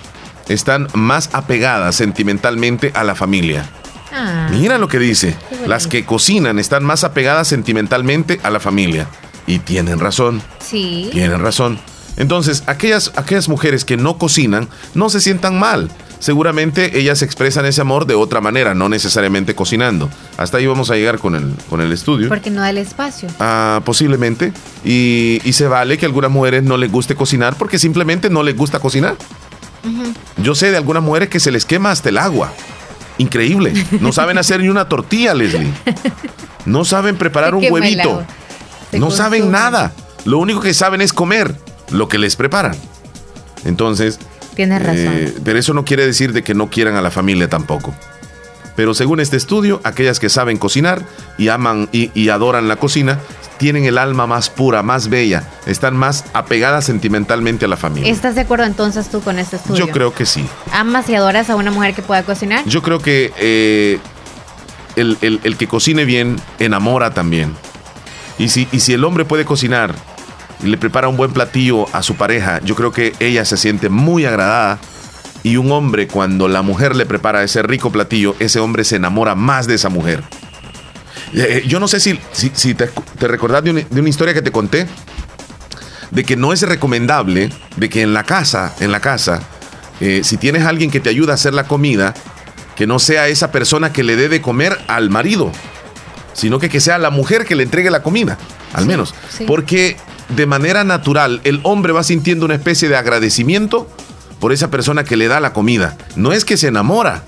están 0.48 0.88
más 0.94 1.30
apegadas 1.34 1.96
sentimentalmente 1.96 2.92
a 2.96 3.04
la 3.04 3.16
familia. 3.16 3.70
Ah, 4.14 4.48
Mira 4.52 4.78
lo 4.78 4.88
que 4.88 5.00
dice. 5.00 5.36
Las 5.66 5.88
que 5.88 6.06
cocinan 6.06 6.60
están 6.60 6.84
más 6.86 7.04
apegadas 7.04 7.48
sentimentalmente 7.48 8.40
a 8.44 8.50
la 8.50 8.60
familia. 8.60 9.08
Y 9.46 9.60
tienen 9.60 10.00
razón. 10.00 10.42
sí. 10.60 11.10
Tienen 11.12 11.42
razón. 11.42 11.80
Entonces, 12.18 12.64
aquellas, 12.66 13.12
aquellas 13.16 13.48
mujeres 13.48 13.86
que 13.86 13.96
no 13.96 14.18
cocinan 14.18 14.68
no 14.96 15.10
se 15.10 15.22
sientan 15.22 15.60
mal. 15.60 15.90
Seguramente 16.20 17.00
ellas 17.00 17.22
expresan 17.22 17.66
ese 17.66 17.82
amor 17.82 18.08
de 18.08 18.16
otra 18.16 18.42
manera, 18.42 18.74
no 18.74 18.90
necesariamente 18.90 19.54
cocinando. 19.56 20.10
Hasta 20.38 20.58
ahí 20.58 20.66
vamos 20.66 20.90
a 20.90 20.96
llegar 20.96 21.20
con 21.20 21.36
el, 21.36 21.54
con 21.70 21.80
el 21.82 21.92
estudio. 21.92 22.28
Porque 22.28 22.50
no 22.50 22.62
da 22.62 22.70
el 22.70 22.80
espacio. 22.80 23.30
Ah, 23.40 23.82
posiblemente. 23.86 24.52
Y, 24.84 25.42
y 25.44 25.54
se 25.54 25.68
vale 25.68 25.98
que 25.98 26.06
a 26.06 26.08
algunas 26.08 26.32
mujeres 26.32 26.64
no 26.64 26.78
les 26.78 26.92
guste 26.92 27.16
cocinar 27.16 27.56
porque 27.56 27.78
simplemente 27.78 28.30
no 28.30 28.44
les 28.44 28.58
gusta 28.58 28.80
cocinar. 28.80 29.16
Yo 30.38 30.56
sé 30.56 30.72
de 30.72 30.78
algunas 30.78 31.04
mujeres 31.04 31.30
que 31.30 31.40
se 31.40 31.52
les 31.52 31.66
quema 31.66 31.92
hasta 31.92 32.10
el 32.10 32.18
agua. 32.18 32.52
Increíble. 33.20 33.74
No 34.02 34.12
saben 34.12 34.38
hacer 34.38 34.60
ni 34.60 34.70
una 34.70 34.90
tortilla, 34.90 35.34
Leslie. 35.34 35.72
No 36.66 36.84
saben 36.84 37.16
preparar 37.16 37.56
un 37.56 37.66
huevito. 37.72 38.24
No 38.92 39.12
saben 39.12 39.52
nada. 39.52 39.94
Lo 40.26 40.40
único 40.40 40.60
que 40.62 40.74
saben 40.74 41.02
es 41.02 41.14
comer 41.14 41.56
lo 41.92 42.08
que 42.10 42.18
les 42.18 42.36
preparan. 42.36 42.76
Entonces, 43.66 44.20
Tienes 44.58 44.82
razón. 44.82 44.98
eh, 45.14 45.34
pero 45.46 45.58
eso 45.58 45.74
no 45.74 45.86
quiere 45.86 46.06
decir 46.06 46.34
de 46.34 46.44
que 46.44 46.54
no 46.54 46.70
quieran 46.70 46.96
a 46.96 47.02
la 47.02 47.12
familia 47.12 47.48
tampoco. 47.48 47.96
Pero 48.76 48.94
según 48.94 49.20
este 49.22 49.38
estudio, 49.38 49.80
aquellas 49.86 50.20
que 50.20 50.30
saben 50.30 50.58
cocinar 50.58 51.02
y 51.38 51.48
aman 51.48 51.88
y, 51.92 52.12
y 52.14 52.30
adoran 52.30 52.68
la 52.68 52.76
cocina, 52.76 53.18
tienen 53.58 53.86
el 53.86 53.98
alma 53.98 54.28
más 54.28 54.50
pura, 54.52 54.84
más 54.84 55.10
bella, 55.10 55.44
están 55.66 55.96
más 55.96 56.26
apegadas 56.34 56.86
sentimentalmente 56.86 57.66
a 57.66 57.68
la 57.68 57.78
familia. 57.78 58.12
¿Estás 58.12 58.36
de 58.36 58.42
acuerdo 58.42 58.66
entonces 58.66 59.10
tú 59.10 59.22
con 59.22 59.40
este 59.40 59.56
estudio? 59.56 59.86
Yo 59.88 59.92
creo 59.92 60.14
que 60.14 60.26
sí. 60.28 60.46
¿Amas 60.72 61.10
y 61.10 61.16
adoras 61.16 61.50
a 61.50 61.56
una 61.56 61.72
mujer 61.72 61.96
que 61.96 62.04
pueda 62.04 62.22
cocinar? 62.24 62.66
Yo 62.66 62.84
creo 62.84 63.00
que 63.00 63.32
eh, 63.40 64.00
el, 64.96 65.18
el- 65.22 65.40
el 65.44 65.58
que 65.58 65.68
cocine 65.68 66.06
bien 66.06 66.36
enamora 66.60 67.14
también. 67.16 67.56
Y 68.38 68.50
si, 68.50 68.68
y 68.72 68.80
si 68.82 68.94
el 68.94 69.04
hombre 69.04 69.26
puede 69.26 69.44
cocinar 69.46 69.96
y 70.64 70.68
le 70.68 70.78
prepara 70.78 71.08
un 71.08 71.18
buen 71.18 71.32
platillo 71.32 71.86
a 71.94 72.04
su 72.04 72.16
pareja, 72.16 72.60
yo 72.64 72.76
creo 72.76 72.92
que 72.92 73.14
ella 73.20 73.46
se 73.46 73.58
siente 73.58 73.90
muy 73.90 74.26
agradada. 74.26 74.80
Y 75.44 75.58
un 75.58 75.72
hombre, 75.72 76.08
cuando 76.08 76.48
la 76.48 76.62
mujer 76.62 76.96
le 76.96 77.06
prepara 77.06 77.44
ese 77.44 77.62
rico 77.62 77.92
platillo, 77.92 78.36
ese 78.40 78.60
hombre 78.60 78.84
se 78.84 78.98
enamora 78.98 79.36
más 79.36 79.68
de 79.68 79.76
esa 79.76 79.90
mujer. 79.90 80.24
Eh, 81.34 81.64
yo 81.68 81.80
no 81.80 81.88
sé 81.88 82.00
si, 82.00 82.20
si, 82.32 82.52
si 82.54 82.74
te, 82.74 82.90
te 83.20 83.28
recordás 83.28 83.64
de 83.64 83.72
una, 83.72 83.82
de 83.82 84.00
una 84.00 84.10
historia 84.10 84.34
que 84.34 84.42
te 84.42 84.52
conté, 84.52 84.88
de 86.12 86.24
que 86.24 86.36
no 86.36 86.54
es 86.54 86.62
recomendable 86.64 87.50
de 87.76 87.90
que 87.90 88.02
en 88.02 88.14
la 88.14 88.24
casa, 88.24 88.74
en 88.80 88.92
la 88.92 89.00
casa, 89.00 89.42
eh, 90.00 90.22
si 90.24 90.38
tienes 90.38 90.64
a 90.64 90.70
alguien 90.70 90.92
que 90.92 91.00
te 91.00 91.10
ayuda 91.10 91.34
a 91.34 91.36
hacer 91.36 91.54
la 91.54 91.66
comida, 91.66 92.14
que 92.76 92.88
no 92.88 93.00
sea 93.00 93.28
esa 93.28 93.52
persona 93.52 93.92
que 93.92 94.04
le 94.04 94.16
dé 94.16 94.30
de 94.30 94.42
comer 94.42 94.78
al 94.88 95.10
marido, 95.10 95.52
sino 96.34 96.60
que, 96.60 96.70
que 96.70 96.80
sea 96.80 96.98
la 96.98 97.10
mujer 97.10 97.46
que 97.46 97.56
le 97.56 97.64
entregue 97.64 97.90
la 97.90 98.04
comida, 98.04 98.38
al 98.74 98.86
menos. 98.86 99.16
sí. 99.30 99.46
Porque 99.46 99.98
de 100.30 100.46
manera 100.46 100.84
natural 100.84 101.42
el 101.44 101.60
hombre 101.64 101.94
va 101.94 102.04
sintiendo 102.04 102.46
una 102.46 102.56
especie 102.56 102.90
de 102.90 102.98
agradecimiento 102.98 103.90
por 104.40 104.52
esa 104.52 104.70
persona 104.70 105.04
que 105.04 105.18
le 105.18 105.28
da 105.28 105.40
la 105.40 105.54
comida. 105.54 105.98
No 106.16 106.32
es 106.32 106.46
que 106.46 106.58
se 106.58 106.68
enamora, 106.68 107.24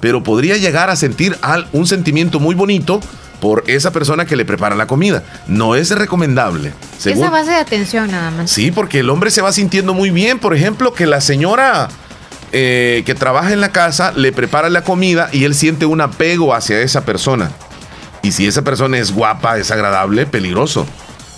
pero 0.00 0.22
podría 0.22 0.56
llegar 0.56 0.90
a 0.90 0.96
sentir 0.96 1.36
un 1.72 1.86
sentimiento 1.86 2.40
muy 2.40 2.54
bonito 2.54 3.00
por 3.40 3.64
esa 3.66 3.90
persona 3.92 4.24
que 4.24 4.36
le 4.36 4.44
prepara 4.46 4.74
la 4.74 4.86
comida. 4.86 5.22
No 5.46 5.74
es 5.74 5.90
recomendable. 5.90 6.72
Según- 6.98 7.22
Esa 7.24 7.30
base 7.30 7.50
de 7.50 7.56
atención 7.58 8.10
nada 8.10 8.30
más. 8.30 8.50
Sí, 8.50 8.70
porque 8.70 9.00
el 9.00 9.10
hombre 9.10 9.30
se 9.30 9.42
va 9.42 9.52
sintiendo 9.52 9.92
muy 9.92 10.10
bien. 10.10 10.38
Por 10.38 10.54
ejemplo, 10.56 10.94
que 10.94 11.06
la 11.06 11.20
señora 11.20 11.88
eh, 12.52 13.02
que 13.04 13.14
trabaja 13.14 13.52
en 13.52 13.60
la 13.60 13.72
casa 13.72 14.12
le 14.12 14.30
prepara 14.32 14.70
la 14.70 14.82
comida 14.84 15.28
y 15.32 15.44
él 15.44 15.54
siente 15.54 15.84
un 15.86 16.00
apego 16.00 16.54
hacia 16.54 16.80
esa 16.80 17.04
persona. 17.04 17.50
Y 18.22 18.32
si 18.32 18.46
esa 18.46 18.62
persona 18.62 18.96
es 18.98 19.12
guapa, 19.12 19.58
es 19.58 19.70
agradable, 19.70 20.24
peligroso. 20.24 20.86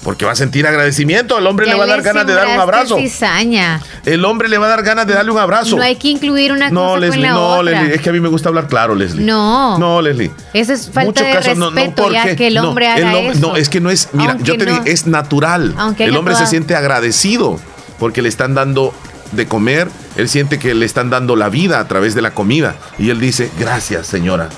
Porque 0.07 0.25
va 0.25 0.31
a 0.33 0.37
sentir 0.37 0.65
agradecimiento. 0.69 1.37
El 1.37 1.49
hombre 1.49 1.67
Ya 1.67 1.73
le 1.73 1.79
va 1.81 1.85
a 1.85 1.89
dar 1.89 2.01
ganas 2.01 2.25
de 2.29 2.33
dar 2.33 2.47
un 2.47 2.61
abrazo. 2.61 2.97
cizaña. 2.97 3.81
El 4.05 4.25
hombre 4.25 4.49
le 4.49 4.57
va 4.57 4.67
a 4.67 4.69
dar 4.69 4.85
ganas 4.85 5.05
de 5.05 5.15
darle 5.15 5.33
un 5.33 5.39
abrazo. 5.39 5.77
No 5.77 5.83
hay 5.83 5.97
que 5.97 6.07
incluir 6.07 6.53
una 6.53 6.71
No, 6.71 6.91
cosa 6.91 7.01
Leslie, 7.01 7.11
con 7.17 7.23
la 7.23 7.31
no, 7.33 7.49
otra. 7.59 7.63
Leslie. 7.65 7.95
Es 7.97 8.01
que 8.03 8.11
a 8.11 8.13
mí 8.13 8.21
me 8.21 8.29
gusta 8.29 8.49
hablar 8.49 8.69
claro, 8.69 8.95
Leslie. 8.95 9.25
No. 9.27 9.77
No, 9.81 10.01
Leslie. 10.01 10.31
Eso 10.55 10.73
es 10.75 10.87
falta 10.93 11.07
Muchos 11.07 11.27
de 11.27 11.33
casos 11.33 11.59
no, 11.59 11.71
respeto 11.71 12.07
no, 12.07 12.13
ya 12.13 12.21
porque 12.23 12.37
que 12.37 12.47
el 12.47 12.55
no, 12.55 12.69
hombre 12.69 12.87
haga 12.87 12.99
el 13.11 13.17
hombre- 13.17 13.37
eso. 13.37 13.49
No, 13.49 13.57
es 13.57 13.69
que 13.69 13.81
no 13.81 13.91
es, 13.91 14.09
mira, 14.13 14.31
Aunque 14.31 14.45
yo 14.45 14.57
te 14.57 14.65
no- 14.65 14.73
digo, 14.75 14.85
es 14.87 15.09
natural. 15.09 15.75
Aunque 15.77 16.05
el 16.05 16.17
hombre 16.17 16.37
se 16.37 16.47
siente 16.47 16.77
agradecido 16.77 17.59
porque 17.99 18.23
le 18.23 18.29
están 18.29 18.55
dando 18.55 18.95
de 19.33 19.49
comer, 19.49 19.89
él 20.15 20.29
siente 20.29 20.61
que 20.61 20.73
le 20.77 20.87
están 20.87 21.11
dando 21.11 21.35
la 21.35 21.49
vida 21.49 21.81
a 21.81 21.89
través 21.89 22.15
de 22.15 22.23
la 22.23 22.31
comida 22.31 22.77
y 22.97 23.11
él 23.11 23.19
dice, 23.19 23.51
gracias 23.59 24.07
señora. 24.07 24.51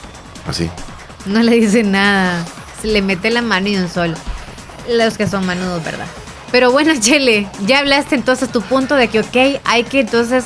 Así. 0.47 0.69
No 1.25 1.43
le 1.43 1.53
dice 1.53 1.85
nada. 1.85 2.45
Se 2.83 2.89
le 2.89 3.01
mete 3.01 3.31
la 3.31 3.41
mano 3.41 3.66
y 3.69 3.77
un 3.79 3.89
solo. 3.89 4.15
Los 4.89 5.16
que 5.19 5.27
son 5.27 5.47
manudos, 5.47 5.85
¿verdad? 5.85 6.06
Pero 6.51 6.73
bueno, 6.73 6.93
Chele, 7.01 7.48
ya 7.66 7.81
hablaste 7.81 8.15
entonces 8.15 8.51
tu 8.51 8.62
punto 8.62 8.94
de 8.94 9.09
que, 9.09 9.20
ok, 9.20 9.60
hay 9.65 9.85
que 9.85 10.01
entonces 10.01 10.44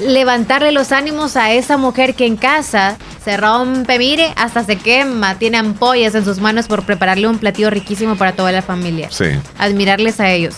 levantarle 0.00 0.72
los 0.72 0.92
ánimos 0.92 1.36
a 1.36 1.52
esa 1.52 1.76
mujer 1.76 2.14
que 2.14 2.24
en 2.24 2.36
casa 2.36 2.96
se 3.22 3.36
rompe, 3.36 3.98
mire, 3.98 4.32
hasta 4.36 4.64
se 4.64 4.76
quema, 4.76 5.38
tiene 5.38 5.58
ampollas 5.58 6.14
en 6.14 6.24
sus 6.24 6.38
manos 6.38 6.66
por 6.66 6.84
prepararle 6.84 7.28
un 7.28 7.38
platillo 7.38 7.68
riquísimo 7.68 8.16
para 8.16 8.32
toda 8.32 8.50
la 8.50 8.62
familia. 8.62 9.08
Sí. 9.10 9.26
Admirarles 9.58 10.20
a 10.20 10.30
ellos. 10.30 10.56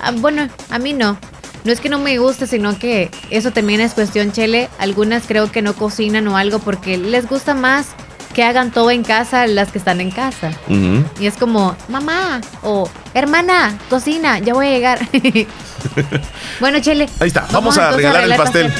Ah, 0.00 0.10
bueno, 0.12 0.48
a 0.70 0.78
mí 0.78 0.92
no. 0.92 1.16
No 1.64 1.70
es 1.70 1.80
que 1.80 1.88
no 1.88 2.00
me 2.00 2.18
guste, 2.18 2.48
sino 2.48 2.76
que 2.76 3.08
eso 3.30 3.52
también 3.52 3.80
es 3.80 3.94
cuestión, 3.94 4.32
Chele. 4.32 4.68
Algunas 4.78 5.24
creo 5.28 5.52
que 5.52 5.62
no 5.62 5.74
cocinan 5.74 6.26
o 6.26 6.36
algo 6.36 6.58
porque 6.58 6.98
les 6.98 7.28
gusta 7.28 7.54
más 7.54 7.86
que 8.32 8.42
hagan 8.42 8.70
todo 8.70 8.90
en 8.90 9.02
casa 9.02 9.46
las 9.46 9.70
que 9.70 9.78
están 9.78 10.00
en 10.00 10.10
casa. 10.10 10.50
Y 11.20 11.26
es 11.26 11.36
como, 11.36 11.76
mamá 11.88 12.40
o 12.62 12.88
hermana, 13.14 13.78
cocina, 13.88 14.38
ya 14.38 14.54
voy 14.54 14.66
a 14.66 14.70
llegar. 14.70 15.08
bueno, 16.60 16.80
Chele. 16.80 17.08
Ahí 17.20 17.28
está, 17.28 17.46
vamos 17.52 17.76
a 17.78 17.90
regalar 17.92 18.24
el 18.24 18.34
pastel. 18.34 18.72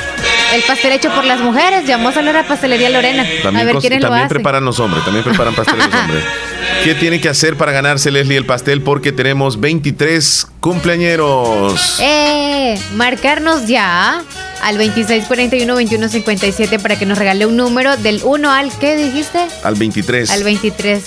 El 0.55 0.63
pastel 0.65 0.93
hecho 0.93 1.11
por 1.15 1.25
las 1.25 1.41
mujeres. 1.41 1.87
Llamamos 1.87 2.15
a 2.17 2.19
hablar 2.19 2.37
a 2.37 2.47
Pastelería 2.47 2.91
Lorena. 2.91 3.25
También, 3.43 3.69
a 3.69 3.73
ver 3.73 3.81
quiénes 3.81 4.01
lo 4.01 4.09
también 4.09 4.27
hacen. 4.27 4.37
preparan 4.37 4.65
los 4.65 4.79
hombres, 4.81 5.05
también 5.05 5.25
preparan 5.25 5.55
pasteles 5.55 5.87
los 5.87 5.95
hombres. 5.95 6.25
¿Qué 6.85 6.95
tiene 6.95 7.21
que 7.21 7.29
hacer 7.29 7.57
para 7.57 7.73
ganarse 7.73 8.11
Leslie 8.11 8.37
el 8.37 8.45
pastel? 8.45 8.83
Porque 8.83 9.13
tenemos 9.13 9.61
23 9.61 10.49
cumpleañeros. 10.61 11.99
Eh, 12.01 12.79
marcarnos 12.95 13.67
ya 13.67 14.23
al 14.63 14.79
2641-2157 14.79 16.81
para 16.81 16.99
que 16.99 17.07
nos 17.07 17.19
regale 17.19 17.47
un 17.47 17.57
número 17.57 17.97
del 17.97 18.21
1 18.25 18.51
al, 18.51 18.71
¿qué 18.79 18.97
dijiste? 18.97 19.47
Al 19.63 19.75
23. 19.75 20.31
Al 20.31 20.45
23. 20.45 21.05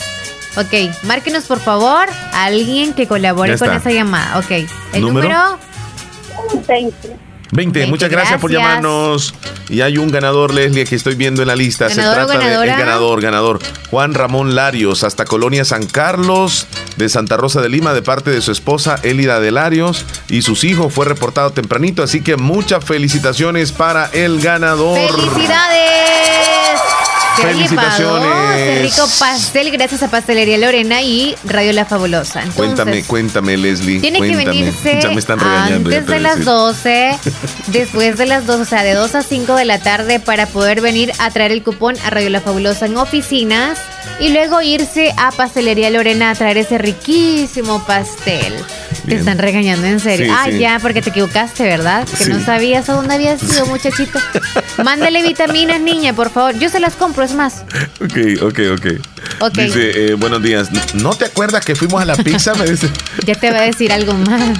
Ok, 0.58 0.74
márquenos 1.04 1.46
por 1.46 1.60
favor 1.60 2.08
a 2.32 2.46
alguien 2.46 2.94
que 2.94 3.08
colabore 3.08 3.58
con 3.58 3.74
esa 3.74 3.92
llamada. 3.92 4.40
Ok, 4.40 4.52
el 4.94 5.02
¿Número? 5.02 5.28
número, 5.28 5.60
20. 6.68 7.16
20. 7.56 7.88
Muchas 7.88 8.10
gracias, 8.10 8.40
por 8.40 8.52
llamarnos. 8.52 9.34
Y 9.70 9.82
hay 9.82 9.98
un 9.98 10.12
ganador, 10.12 10.54
Leslie, 10.54 10.86
que 10.86 10.96
estoy 10.96 11.16
viendo 11.16 11.42
en 11.42 11.48
la 11.48 11.56
lista. 11.56 11.90
Se 11.90 11.96
¿Ganador 12.02 12.24
o 12.24 12.26
trata 12.28 12.40
de 12.40 12.46
ganadora? 12.46 12.74
el 12.74 12.80
ganador, 12.80 13.22
ganador. 13.22 13.60
Juan 13.90 14.14
Ramón 14.14 14.56
Larios, 14.56 15.04
hasta 15.04 15.26
Colonia 15.26 15.66
San 15.66 15.86
Carlos, 15.86 16.68
de 16.98 17.10
Santa 17.10 17.38
Rosa 17.38 17.62
de 17.62 17.70
Lima, 17.70 17.94
de 17.94 18.02
parte 18.02 18.30
de 18.32 18.42
su 18.42 18.52
esposa 18.52 19.00
Elida 19.04 19.40
de 19.40 19.52
Larios 19.52 20.06
y 20.30 20.42
sus 20.42 20.64
hijos. 20.64 20.94
Fue 20.94 21.06
reportado 21.06 21.52
tempranito, 21.52 22.04
así 22.04 22.22
que 22.22 22.36
muchas 22.38 22.84
felicitaciones 22.84 23.72
para 23.72 24.08
el 24.08 24.42
ganador. 24.42 25.12
¡Felicidades! 25.34 26.65
Felicitaciones. 27.42 28.82
rico 28.82 29.08
pastel 29.20 29.72
gracias 29.72 30.04
a 30.04 30.10
Pastelería 30.10 30.58
Lorena 30.58 31.02
y 31.02 31.36
Radio 31.46 31.74
La 31.74 31.86
Fabulosa. 31.86 32.40
Entonces, 32.40 32.56
Cuéntame, 32.56 33.04
cuéntame, 33.04 33.58
Leslie. 33.58 34.00
Tiene 34.00 34.20
que 34.22 34.36
venirse 34.36 35.00
Ya 35.02 35.10
me 35.10 35.20
están 35.20 35.40
regañando. 35.40 35.90
antes 35.90 36.06
te 36.06 36.14
de 36.14 36.20
las 36.20 36.38
decir. 36.38 36.46
12, 36.52 37.18
después 37.68 38.18
de 38.18 38.26
las 38.26 38.46
12, 38.46 38.62
o 38.62 38.66
sea, 38.66 38.84
de 38.84 38.94
2 38.94 39.16
a 39.16 39.24
5 39.24 39.56
de 39.56 39.66
la 39.66 39.80
tarde 39.80 40.20
para 40.20 40.48
poder 40.48 40.82
venir 40.82 41.12
a 41.20 41.30
traer 41.32 41.52
el 41.52 41.64
cupón 41.64 41.96
a 42.06 42.10
Radio 42.10 42.30
La 42.30 42.42
Fabulosa 42.42 42.86
en 42.86 42.98
oficinas 42.98 43.80
y 44.20 44.30
luego 44.30 44.62
irse 44.62 45.14
a 45.18 45.32
Pastelería 45.32 45.90
Lorena 45.90 46.30
a 46.32 46.36
traer 46.36 46.58
ese 46.58 46.78
riquísimo 46.78 47.84
pastel. 47.86 48.54
Te 49.08 49.16
están 49.16 49.38
regañando 49.38 49.86
en 49.86 50.00
serio. 50.00 50.26
Sí, 50.28 50.32
ah, 50.36 50.48
sí. 50.50 50.58
ya, 50.58 50.80
porque 50.82 51.02
te 51.02 51.12
equivocaste, 51.12 51.64
¿verdad? 51.64 52.08
Que 52.18 52.26
no 52.26 52.44
sabías 52.44 52.90
a 52.90 52.94
dónde 52.94 53.14
habías 53.14 53.44
ido, 53.44 53.66
muchachito. 53.68 54.20
Mándale 54.84 55.24
vitaminas, 55.24 55.80
niña, 55.80 56.14
por 56.14 56.30
favor. 56.30 56.58
Yo 56.60 56.70
se 56.70 56.80
las 56.80 56.96
compro, 56.96 57.24
es 57.24 57.34
más. 57.34 57.64
Ok, 58.02 58.42
ok, 58.42 58.60
ok. 58.74 58.86
Ok. 59.40 59.58
Dice, 59.58 60.08
eh, 60.08 60.14
buenos 60.16 60.44
días. 60.44 60.70
¿No 60.96 61.12
te 61.16 61.26
acuerdas 61.26 61.66
que 61.66 61.76
fuimos 61.76 62.02
a 62.02 62.06
la 62.06 62.16
pizza? 62.16 62.54
Me 62.56 62.66
dice. 62.66 62.90
Ya 63.26 63.36
te 63.36 63.50
va 63.52 63.60
a 63.60 63.62
decir 63.62 63.92
algo 63.92 64.14
más. 64.14 64.58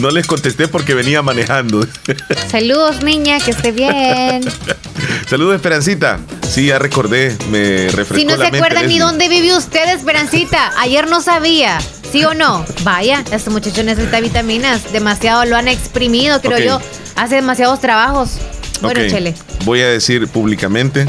No 0.00 0.10
les 0.10 0.26
contesté 0.26 0.66
porque 0.68 0.94
venía 0.94 1.22
manejando. 1.22 1.86
Saludos, 2.50 3.02
niña, 3.02 3.38
que 3.38 3.50
esté 3.52 3.72
bien. 3.72 4.42
Saludos, 5.28 5.56
Esperancita. 5.56 6.18
Sí, 6.48 6.66
ya 6.66 6.78
recordé, 6.78 7.36
me 7.50 7.88
refrescó 7.88 8.16
Si 8.16 8.24
no 8.24 8.36
la 8.36 8.48
se 8.50 8.56
acuerdan 8.56 8.86
ni 8.86 8.98
dónde 8.98 9.28
vive 9.28 9.56
usted, 9.56 9.88
Esperancita, 9.94 10.72
ayer 10.78 11.08
no 11.08 11.20
sabía. 11.20 11.78
¿Sí 12.10 12.24
o 12.24 12.34
no? 12.34 12.64
Vaya, 12.82 13.24
este 13.32 13.50
muchacho 13.50 13.82
necesita 13.82 14.20
vitaminas. 14.20 14.92
Demasiado 14.92 15.44
lo 15.44 15.56
han 15.56 15.68
exprimido, 15.68 16.40
creo 16.40 16.58
yo. 16.58 16.80
Hace 17.16 17.36
demasiados 17.36 17.80
trabajos. 17.80 18.38
Bueno, 18.80 19.00
Chele, 19.08 19.34
Voy 19.64 19.80
a 19.80 19.88
decir 19.88 20.28
públicamente, 20.28 21.06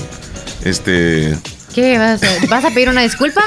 este, 0.63 1.37
¿qué 1.73 1.97
vas 1.97 2.23
a 2.23 2.27
hacer? 2.27 2.47
¿Vas 2.47 2.63
a 2.65 2.69
pedir 2.71 2.89
una 2.89 3.01
disculpa? 3.01 3.43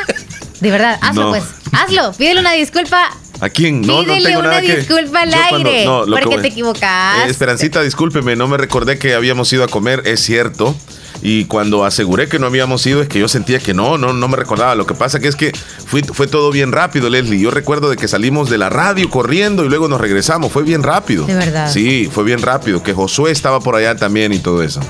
De 0.60 0.70
verdad, 0.70 0.98
hazlo 1.00 1.22
No. 1.24 1.28
pues. 1.30 1.44
Hazlo, 1.72 2.12
pídele 2.12 2.40
una 2.40 2.52
disculpa. 2.52 3.10
¿a 3.40 3.48
quién? 3.50 3.82
No, 3.82 3.98
no 3.98 4.14
Pídele 4.14 4.26
tengo 4.30 4.40
una 4.40 4.48
nada 4.48 4.60
que. 4.62 4.76
disculpa 4.78 5.20
al 5.20 5.30
Yo 5.30 5.36
cuando- 5.48 5.68
aire. 5.70 5.84
no, 5.84 6.04
que 6.04 6.10
porque 6.10 6.26
voy- 6.26 6.42
te 6.42 6.48
equivocaste. 6.48 7.28
Eh, 7.28 7.30
Esperancita, 7.30 7.82
discúlpeme, 7.82 8.34
no 8.34 8.48
me 8.48 8.56
recordé 8.56 8.98
que 8.98 9.14
habíamos 9.14 9.52
ido 9.52 9.62
a 9.62 9.68
comer, 9.68 10.02
es 10.06 10.20
cierto. 10.20 10.74
Y 11.22 11.46
cuando 11.46 11.84
aseguré 11.84 12.28
que 12.28 12.38
no 12.38 12.46
habíamos 12.46 12.86
ido, 12.86 13.02
es 13.02 13.08
que 13.08 13.18
yo 13.18 13.26
sentía 13.28 13.58
que 13.58 13.74
no, 13.74 13.98
no, 13.98 14.12
no 14.12 14.28
me 14.28 14.36
recordaba. 14.36 14.74
Lo 14.76 14.86
que 14.86 14.94
pasa 14.94 15.18
que 15.18 15.28
es 15.28 15.34
que 15.36 15.52
fui- 15.86 16.02
fue 16.02 16.26
todo 16.28 16.50
bien 16.52 16.70
rápido, 16.72 17.10
Leslie. 17.10 17.40
Yo 17.40 17.50
recuerdo 17.50 17.90
de 17.90 17.96
que 17.96 18.06
salimos 18.08 18.48
de 18.50 18.58
la 18.58 18.68
radio 18.70 19.10
corriendo 19.10 19.64
y 19.64 19.68
luego 19.68 19.88
nos 19.88 20.00
regresamos. 20.00 20.52
Fue 20.52 20.62
bien 20.62 20.82
rápido. 20.82 21.26
De 21.26 21.34
verdad. 21.34 21.70
Sí, 21.72 22.08
fue 22.12 22.22
bien 22.24 22.40
rápido. 22.40 22.82
Que 22.82 22.92
Josué 22.94 23.32
estaba 23.32 23.58
por 23.60 23.74
allá 23.74 23.96
también 23.96 24.32
y 24.32 24.38
todo 24.38 24.62
eso. 24.62 24.80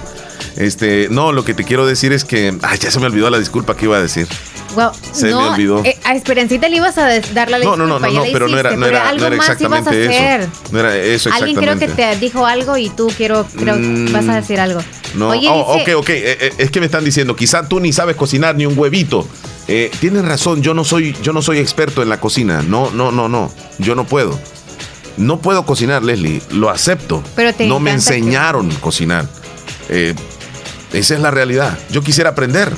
Este, 0.58 1.06
no, 1.10 1.30
lo 1.32 1.44
que 1.44 1.54
te 1.54 1.62
quiero 1.64 1.86
decir 1.86 2.12
es 2.12 2.24
que. 2.24 2.52
Ay, 2.62 2.78
ya 2.78 2.90
se 2.90 2.98
me 2.98 3.06
olvidó 3.06 3.30
la 3.30 3.38
disculpa 3.38 3.76
que 3.76 3.84
iba 3.84 3.96
a 3.96 4.02
decir. 4.02 4.26
Se 5.12 5.26
me 5.26 5.34
olvidó. 5.34 5.82
eh, 5.84 5.96
a 6.04 6.14
Esperancita 6.14 6.68
le 6.68 6.76
ibas 6.76 6.98
a 6.98 7.06
dar 7.32 7.48
la 7.50 7.58
disculpa. 7.58 7.76
no, 7.78 7.86
no, 7.86 7.98
no, 7.98 8.10
no, 8.10 8.22
pero 8.32 8.48
no 8.48 8.58
era, 8.58 8.76
no 8.76 8.86
era, 8.86 9.08
algo 9.08 9.20
no 9.22 9.26
era 9.28 9.36
más 9.36 9.46
ibas 9.60 9.86
a 9.86 9.90
exactamente 9.90 10.16
hacer. 10.18 10.40
eso. 10.42 10.50
No 10.72 10.80
era 10.80 10.96
eso 10.96 11.30
Alguien 11.32 11.50
exactamente. 11.58 11.86
creo 11.86 11.96
que 11.96 12.14
te 12.14 12.20
dijo 12.20 12.44
algo 12.46 12.76
y 12.76 12.90
tú 12.90 13.10
quiero, 13.16 13.46
creo 13.56 13.76
Mm, 13.76 14.12
vas 14.12 14.28
a 14.28 14.34
decir 14.36 14.60
algo. 14.60 14.80
No, 15.14 15.30
Oye, 15.30 15.48
oh, 15.50 15.78
dice- 15.78 15.94
ok, 15.94 16.00
ok. 16.02 16.08
eh, 16.10 16.38
eh, 16.40 16.52
es 16.58 16.70
que 16.70 16.80
me 16.80 16.86
están 16.86 17.04
diciendo, 17.04 17.34
quizá 17.34 17.66
tú 17.68 17.80
ni 17.80 17.92
sabes 17.92 18.14
cocinar 18.16 18.54
ni 18.56 18.66
un 18.66 18.78
huevito. 18.78 19.26
Eh, 19.68 19.90
tienes 20.00 20.24
razón, 20.24 20.60
yo 20.62 20.74
no 20.74 20.84
soy, 20.84 21.16
yo 21.22 21.32
no 21.32 21.40
soy 21.40 21.58
experto 21.58 22.02
en 22.02 22.08
la 22.08 22.20
cocina. 22.20 22.62
No, 22.62 22.90
no, 22.90 23.10
no, 23.10 23.28
no. 23.28 23.50
Yo 23.78 23.94
no 23.94 24.06
puedo. 24.06 24.38
No 25.16 25.40
puedo 25.40 25.64
cocinar, 25.66 26.02
Leslie. 26.04 26.40
Lo 26.50 26.68
acepto. 26.70 27.22
Pero 27.34 27.52
te 27.54 27.66
no 27.66 27.80
me 27.80 27.90
que- 27.90 27.94
enseñaron 27.94 28.70
cocinar. 28.76 29.26
Eh, 29.88 30.14
esa 30.92 31.14
es 31.14 31.20
la 31.20 31.30
realidad. 31.30 31.78
Yo 31.90 32.02
quisiera 32.02 32.30
aprender. 32.30 32.72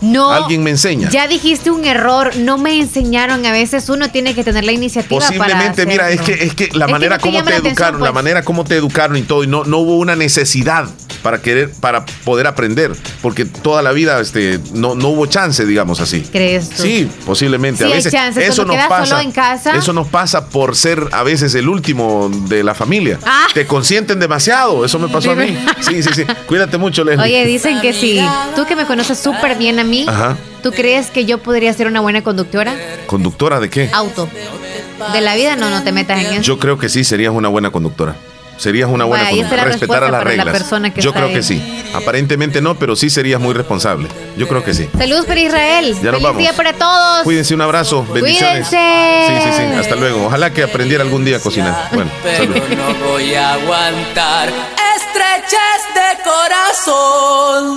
No. 0.00 0.30
Alguien 0.30 0.62
me 0.62 0.70
enseña. 0.70 1.08
Ya 1.08 1.26
dijiste 1.26 1.70
un 1.70 1.84
error, 1.84 2.36
no 2.36 2.58
me 2.58 2.78
enseñaron. 2.78 3.44
A 3.46 3.52
veces 3.52 3.88
uno 3.88 4.10
tiene 4.10 4.34
que 4.34 4.44
tener 4.44 4.64
la 4.64 4.72
iniciativa 4.72 5.18
para 5.18 5.28
Posiblemente, 5.28 5.86
mira, 5.86 6.10
es 6.10 6.20
que, 6.20 6.32
es 6.32 6.54
que 6.54 6.68
la 6.72 6.84
Es 6.84 6.86
que 6.86 6.92
manera 6.92 7.16
no 7.16 7.22
te 7.22 7.22
como 7.22 7.38
te 7.38 7.50
la 7.50 7.56
atención, 7.56 7.72
educaron, 7.72 8.00
la 8.00 8.06
pues. 8.12 8.14
manera 8.14 8.42
como 8.42 8.64
te 8.64 8.76
educaron 8.76 9.16
y 9.16 9.22
todo, 9.22 9.42
y 9.42 9.46
no, 9.46 9.64
no 9.64 9.78
hubo 9.78 9.96
una 9.96 10.14
necesidad 10.14 10.86
para 11.22 11.40
querer, 11.40 11.70
para 11.80 12.04
poder 12.24 12.46
aprender, 12.46 12.92
porque 13.22 13.44
toda 13.44 13.82
la 13.82 13.92
vida 13.92 14.20
este, 14.20 14.60
no, 14.72 14.94
no 14.94 15.08
hubo 15.08 15.26
chance, 15.26 15.64
digamos 15.66 16.00
así. 16.00 16.22
¿Crees 16.32 16.70
tú? 16.70 16.82
Sí, 16.82 17.08
posiblemente. 17.24 17.78
Sí, 17.78 17.84
a 17.84 17.86
hay 17.88 17.92
veces 17.94 18.12
chances. 18.12 18.48
eso 18.48 18.64
Cuando 18.64 18.76
nos 18.82 18.88
pasa. 18.88 19.06
solo 19.06 19.20
en 19.20 19.32
casa. 19.32 19.76
Eso 19.76 19.92
nos 19.92 20.08
pasa 20.08 20.48
por 20.48 20.76
ser 20.76 21.08
a 21.12 21.22
veces 21.22 21.54
el 21.54 21.68
último 21.68 22.30
de 22.48 22.62
la 22.64 22.74
familia. 22.74 23.18
Ah. 23.24 23.46
Te 23.54 23.66
consienten 23.66 24.18
demasiado. 24.20 24.84
Eso 24.84 24.98
me 24.98 25.08
pasó 25.08 25.32
a 25.32 25.34
mí. 25.34 25.56
Sí, 25.80 26.02
sí, 26.02 26.10
sí. 26.14 26.24
Cuídate 26.46 26.78
mucho, 26.78 27.04
Leslie. 27.04 27.24
Oye, 27.24 27.44
dicen 27.46 27.80
que 27.80 27.92
si 27.92 28.20
tú 28.54 28.66
que 28.66 28.76
me 28.76 28.86
conoces 28.86 29.18
súper 29.18 29.56
bien 29.56 29.78
a 29.78 29.84
mí, 29.84 30.06
Ajá. 30.08 30.36
¿tú 30.62 30.72
crees 30.72 31.10
que 31.10 31.24
yo 31.24 31.38
podría 31.38 31.72
ser 31.72 31.86
una 31.86 32.00
buena 32.00 32.22
conductora? 32.22 32.74
¿Conductora 33.06 33.60
de 33.60 33.70
qué? 33.70 33.90
Auto. 33.92 34.28
De 35.12 35.20
la 35.20 35.34
vida 35.36 35.56
no, 35.56 35.70
no 35.70 35.82
te 35.82 35.92
metas 35.92 36.20
en 36.20 36.26
eso. 36.26 36.42
Yo 36.42 36.58
creo 36.58 36.78
que 36.78 36.88
sí, 36.88 37.04
serías 37.04 37.32
una 37.32 37.48
buena 37.48 37.70
conductora. 37.70 38.16
Serías 38.56 38.88
una 38.88 39.04
buena 39.04 39.24
Vaya, 39.24 39.48
la 39.50 39.64
Respetar 39.64 40.02
las 40.02 40.10
la 40.10 40.20
reglas. 40.20 40.70
Yo 40.96 41.12
creo 41.12 41.28
que 41.28 41.42
sí. 41.42 41.62
Aparentemente 41.94 42.60
no, 42.60 42.74
pero 42.74 42.96
sí 42.96 43.10
serías 43.10 43.40
muy 43.40 43.54
responsable. 43.54 44.08
Yo 44.36 44.48
creo 44.48 44.64
que 44.64 44.74
sí. 44.74 44.88
Saludos 44.96 45.26
para 45.26 45.40
Israel. 45.40 45.96
Ya 46.02 46.12
nos 46.12 46.22
vamos. 46.22 46.38
día 46.38 46.52
para 46.52 46.72
todos. 46.72 47.22
Cuídense, 47.22 47.54
un 47.54 47.60
abrazo. 47.60 48.06
Bendiciones. 48.12 48.68
Cuídense. 48.68 49.26
Sí, 49.26 49.34
sí, 49.50 49.56
sí. 49.56 49.78
Hasta 49.78 49.96
luego. 49.96 50.26
Ojalá 50.26 50.52
que 50.52 50.62
aprendiera 50.62 51.02
algún 51.04 51.24
día 51.24 51.36
a 51.36 51.40
cocinar. 51.40 51.88
Bueno, 51.92 52.10
Pero 52.22 52.38
salud. 52.38 52.56
no 52.76 53.08
voy 53.08 53.34
a 53.34 53.54
aguantar 53.54 54.48
estrechez 54.48 55.82
de 55.94 56.22
corazón. 56.24 57.74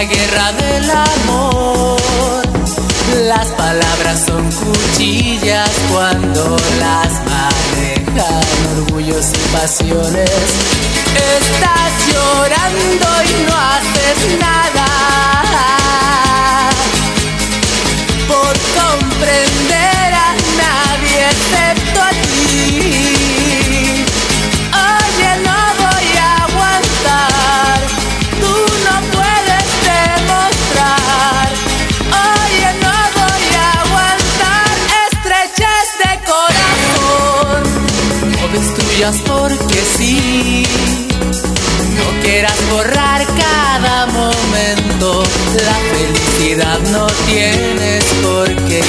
La 0.00 0.06
guerra 0.06 0.52
del 0.52 0.90
amor. 0.90 2.00
Las 3.28 3.48
palabras 3.48 4.24
son 4.26 4.50
cuchillas 4.50 5.70
cuando 5.92 6.56
las 6.78 7.12
manejan 7.28 8.44
orgullos 8.78 9.26
y 9.34 9.56
pasiones. 9.56 10.30
Estás 11.36 11.92
llorando 12.12 13.08
y 13.28 13.46
no 13.46 13.54
haces 13.54 14.40
nada 14.40 15.49
porque 39.26 39.80
sí. 39.96 40.62
No 41.96 42.22
quieras 42.22 42.58
borrar 42.70 43.26
cada 43.26 44.06
momento, 44.06 45.22
la 45.54 45.74
felicidad 45.96 46.78
no 46.92 47.06
tienes 47.26 48.04
por 48.22 48.46
qué. 48.66 48.82